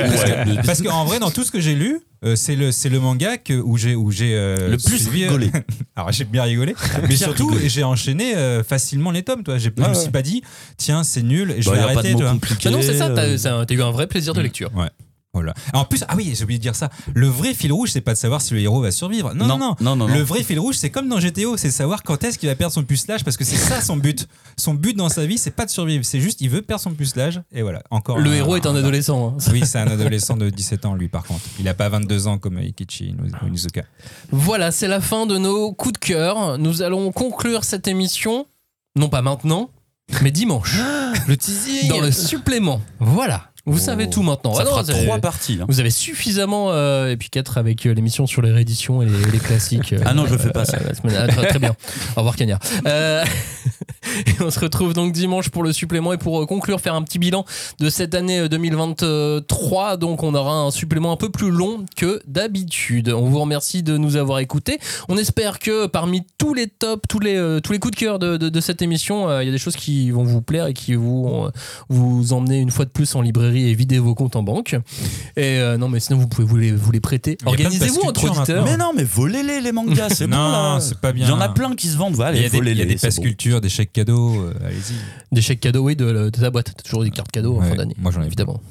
parce 0.65 0.79
Ouais. 0.79 0.85
que- 0.85 0.89
qu'en 0.89 1.05
vrai, 1.05 1.19
dans 1.19 1.29
tout 1.29 1.43
ce 1.43 1.51
que 1.51 1.59
j'ai 1.59 1.75
lu, 1.75 1.99
euh, 2.25 2.35
c'est 2.35 2.55
le 2.55 2.71
c'est 2.71 2.89
le 2.89 2.99
manga 2.99 3.37
que, 3.37 3.53
où 3.53 3.77
j'ai 3.77 3.93
où 3.95 4.09
j'ai 4.09 4.33
euh, 4.33 4.69
Le 4.69 4.77
plus 4.77 4.97
suivi, 4.97 5.25
rigolé. 5.25 5.51
Alors 5.95 6.11
j'ai 6.11 6.23
bien 6.25 6.41
rigolé, 6.43 6.73
mais 7.07 7.15
surtout 7.15 7.53
j'ai 7.65 7.83
enchaîné 7.83 8.35
euh, 8.35 8.63
facilement 8.63 9.11
les 9.11 9.21
tomes. 9.23 9.43
Toi, 9.43 9.57
j'ai 9.59 9.71
je 9.77 9.81
Ouais, 9.83 9.89
me 9.89 9.93
suis 9.93 10.09
pas 10.09 10.21
dit 10.23 10.41
tiens 10.77 11.03
c'est 11.03 11.21
nul 11.21 11.51
et 11.55 11.61
je 11.61 11.69
Bah, 11.69 11.75
vais 11.75 11.81
pas 11.81 11.93
de 11.93 11.97
arrêter. 11.99 12.13
mots. 12.15 12.19
Bah 12.63 12.71
non, 12.71 12.81
c'est 12.81 12.97
ça, 12.97 13.09
t'as 13.09 13.37
ça- 13.37 13.63
t'as 13.67 13.75
eu 13.75 13.81
un 13.83 13.91
vrai 13.91 14.07
plaisir 14.07 14.33
de 14.33 14.41
lecture. 14.41 14.71
Ouais. 14.75 14.89
Voilà. 15.35 15.55
En 15.73 15.83
plus, 15.83 16.03
ah 16.07 16.13
oui, 16.15 16.33
j'ai 16.35 16.43
oublié 16.43 16.59
de 16.59 16.61
dire 16.61 16.75
ça. 16.75 16.89
Le 17.15 17.27
vrai 17.27 17.55
fil 17.55 17.73
rouge, 17.73 17.89
c'est 17.91 18.01
pas 18.01 18.13
de 18.13 18.17
savoir 18.19 18.39
si 18.39 18.53
le 18.53 18.59
héros 18.59 18.81
va 18.81 18.91
survivre. 18.91 19.33
Non, 19.33 19.47
non, 19.47 19.57
non. 19.57 19.75
non, 19.81 19.95
non, 19.95 20.07
Le 20.07 20.21
vrai 20.21 20.43
fil 20.43 20.59
rouge, 20.59 20.75
c'est 20.75 20.91
comme 20.91 21.09
dans 21.09 21.17
GTO, 21.19 21.57
c'est 21.57 21.71
savoir 21.71 22.03
quand 22.03 22.23
est-ce 22.23 22.37
qu'il 22.37 22.47
va 22.49 22.55
perdre 22.55 22.71
son 22.71 22.83
pucelage 22.83 23.23
parce 23.23 23.35
que 23.35 23.43
c'est 23.43 23.55
ça 23.55 23.81
son 23.81 23.97
but. 23.97 24.27
Son 24.57 24.75
but 24.75 24.95
dans 24.95 25.09
sa 25.09 25.25
vie, 25.25 25.39
c'est 25.39 25.49
pas 25.49 25.65
de 25.65 25.71
survivre, 25.71 26.05
c'est 26.05 26.19
juste 26.19 26.39
il 26.41 26.49
veut 26.51 26.61
perdre 26.61 26.83
son 26.83 26.91
pucelage 26.93 27.41
et 27.51 27.63
voilà. 27.63 27.81
Encore. 27.89 28.19
Le 28.19 28.31
héros 28.35 28.57
est 28.57 28.65
un 28.67 28.75
adolescent. 28.75 29.29
hein. 29.29 29.37
Oui, 29.51 29.63
c'est 29.65 29.79
un 29.79 29.87
adolescent 29.87 30.37
de 30.37 30.51
17 30.51 30.85
ans 30.85 30.93
lui 30.93 31.07
par 31.07 31.23
contre. 31.23 31.41
Il 31.59 31.67
a 31.67 31.73
pas 31.73 31.89
22 31.89 32.27
ans 32.27 32.37
comme 32.37 32.59
Ikichi 32.61 33.15
Onizuka. 33.41 33.81
Voilà, 34.31 34.71
c'est 34.71 34.87
la 34.87 35.01
fin 35.01 35.25
de 35.25 35.39
nos 35.39 35.73
coups 35.73 35.93
de 35.93 35.97
cœur. 35.97 36.59
Nous 36.59 36.83
allons 36.83 37.11
conclure 37.11 37.63
cette 37.63 37.87
émission, 37.87 38.45
non 38.95 39.09
pas 39.09 39.23
maintenant, 39.23 39.71
mais 40.21 40.29
dimanche. 40.29 40.77
Le 41.27 41.37
teasing 41.37 41.89
dans 41.89 42.01
le 42.01 42.11
supplément. 42.11 42.81
Voilà. 42.99 43.49
Vous 43.65 43.77
Oh. 43.77 43.81
savait 43.81 44.09
tout 44.09 44.23
maintenant. 44.23 44.53
Ça 44.53 44.61
Ah 44.61 44.65
non, 44.65 44.71
fera 44.71 44.81
vous 44.83 44.91
avez- 44.91 45.05
trois 45.05 45.19
parties. 45.19 45.57
hein. 45.61 45.65
Vous 45.69 45.79
avez 45.79 45.89
suffisamment, 45.89 46.71
euh, 46.71 47.09
et 47.11 47.15
puis 47.17 47.29
quatre 47.29 47.57
avec 47.57 47.85
euh, 47.85 47.93
l'émission 47.93 48.27
sur 48.27 48.41
les 48.41 48.51
rééditions 48.51 49.01
et 49.01 49.05
les, 49.05 49.31
les 49.31 49.39
classiques. 49.39 49.93
euh, 49.93 49.99
Ah 50.05 50.13
non, 50.13 50.25
je 50.25 50.35
fais 50.37 50.51
pas 50.51 50.65
ça. 50.65 50.77
ah, 51.17 51.27
très, 51.27 51.47
très 51.47 51.59
bien. 51.59 51.75
Au 52.15 52.19
revoir, 52.19 52.35
Cagnard. 52.35 52.59
Euh, 52.85 53.23
et 54.27 54.43
on 54.43 54.51
se 54.51 54.59
retrouve 54.59 54.93
donc 54.93 55.13
dimanche 55.13 55.47
pour 55.47 55.63
le 55.63 55.71
supplément 55.71 56.11
et 56.11 56.17
pour 56.17 56.41
euh, 56.41 56.45
conclure, 56.45 56.81
faire 56.81 56.93
un 56.95 57.03
petit 57.03 57.19
bilan 57.19 57.45
de 57.79 57.89
cette 57.89 58.15
année 58.15 58.39
euh, 58.41 58.49
2023. 58.49 59.95
Donc, 59.97 60.23
on 60.23 60.35
aura 60.35 60.55
un 60.55 60.71
supplément 60.71 61.13
un 61.13 61.17
peu 61.17 61.29
plus 61.29 61.49
long 61.51 61.85
que 61.95 62.21
d'habitude. 62.27 63.09
On 63.09 63.29
vous 63.29 63.39
remercie 63.39 63.81
de 63.81 63.97
nous 63.97 64.17
avoir 64.17 64.39
écoutés. 64.39 64.79
On 65.07 65.17
espère 65.17 65.59
que 65.59 65.85
parmi 65.87 66.23
tous 66.37 66.53
les 66.53 66.67
tops, 66.67 67.03
tous 67.07 67.19
les, 67.19 67.35
euh, 67.37 67.61
tous 67.61 67.71
les 67.71 67.79
coups 67.79 67.93
de 67.95 67.99
cœur 67.99 68.19
de, 68.19 68.35
de- 68.35 68.49
de 68.49 68.59
cette 68.61 68.81
émission, 68.81 69.29
euh, 69.29 69.41
il 69.41 69.45
y 69.45 69.49
a 69.49 69.53
des 69.53 69.57
choses 69.57 69.77
qui 69.77 70.11
vont 70.11 70.23
vous 70.25 70.41
plaire 70.41 70.67
et 70.67 70.73
qui 70.73 70.95
vont 70.95 71.45
euh, 71.47 71.49
vous 71.87 72.33
emmener 72.33 72.59
une 72.59 72.71
fois 72.71 72.83
de 72.83 72.89
plus 72.89 73.15
en 73.15 73.21
librairie 73.21 73.52
et 73.61 73.73
vider 73.73 73.99
vos 73.99 74.15
comptes 74.15 74.35
en 74.35 74.43
banque. 74.43 74.73
Et 75.37 75.59
euh, 75.59 75.77
non, 75.77 75.89
mais 75.89 75.99
sinon, 75.99 76.19
vous 76.19 76.27
pouvez 76.27 76.45
vous 76.47 76.57
les, 76.57 76.71
vous 76.71 76.91
les 76.91 76.99
prêter. 76.99 77.37
Organisez-vous 77.45 78.01
entre 78.01 78.29
auditeurs. 78.29 78.65
Mais 78.65 78.77
non, 78.77 78.91
mais 78.95 79.03
volez-les 79.03 79.61
les 79.61 79.71
mangas, 79.71 80.09
c'est 80.15 80.27
bon 80.27 80.35
Non, 80.35 80.51
là. 80.51 80.79
c'est 80.81 80.99
pas 80.99 81.11
bien. 81.13 81.25
Il 81.25 81.29
y 81.29 81.33
en 81.33 81.41
a 81.41 81.49
plein 81.49 81.75
qui 81.75 81.87
se 81.87 81.97
vendent. 81.97 82.19
Allez, 82.21 82.39
il 82.39 82.43
y 82.43 82.45
a 82.45 82.49
des, 82.49 82.57
il 82.57 82.59
y 82.59 82.59
a 82.59 82.63
volez-les. 82.63 82.85
des 82.85 82.95
passes 82.95 83.17
bon. 83.17 83.23
culture, 83.23 83.61
des 83.61 83.69
chèques 83.69 83.93
cadeaux, 83.93 84.35
euh, 84.41 84.53
allez-y. 84.65 84.95
Des 85.31 85.41
chèques 85.41 85.59
cadeaux, 85.61 85.83
oui, 85.83 85.95
de, 85.95 86.05
de 86.11 86.29
ta 86.29 86.49
boîte. 86.49 86.71
T'as 86.75 86.83
toujours 86.83 87.03
des 87.03 87.11
cartes 87.11 87.31
cadeaux 87.31 87.57
en 87.57 87.61
fin 87.61 87.75
d'année. 87.75 87.95
moi, 87.97 88.11
j'en 88.11 88.21
ai 88.21 88.25
évidemment. 88.27 88.61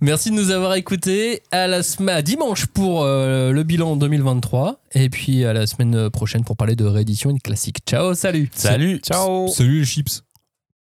Merci 0.00 0.30
de 0.30 0.36
nous 0.36 0.50
avoir 0.50 0.74
écoutés. 0.74 1.42
À 1.50 1.66
la 1.66 1.82
semaine, 1.82 2.16
à 2.16 2.22
dimanche 2.22 2.64
pour 2.66 3.02
euh, 3.02 3.52
le 3.52 3.62
bilan 3.62 3.96
2023. 3.96 4.80
Et 4.94 5.10
puis 5.10 5.44
à 5.44 5.52
la 5.52 5.66
semaine 5.66 6.08
prochaine 6.08 6.44
pour 6.44 6.56
parler 6.56 6.76
de 6.76 6.84
réédition 6.86 7.30
et 7.30 7.34
de 7.34 7.38
classique. 7.40 7.78
Ciao, 7.86 8.14
salut. 8.14 8.50
Salut. 8.54 9.00
Ciao 9.04 9.48
Salut 9.48 9.80
les 9.80 9.84
chips. 9.84 10.22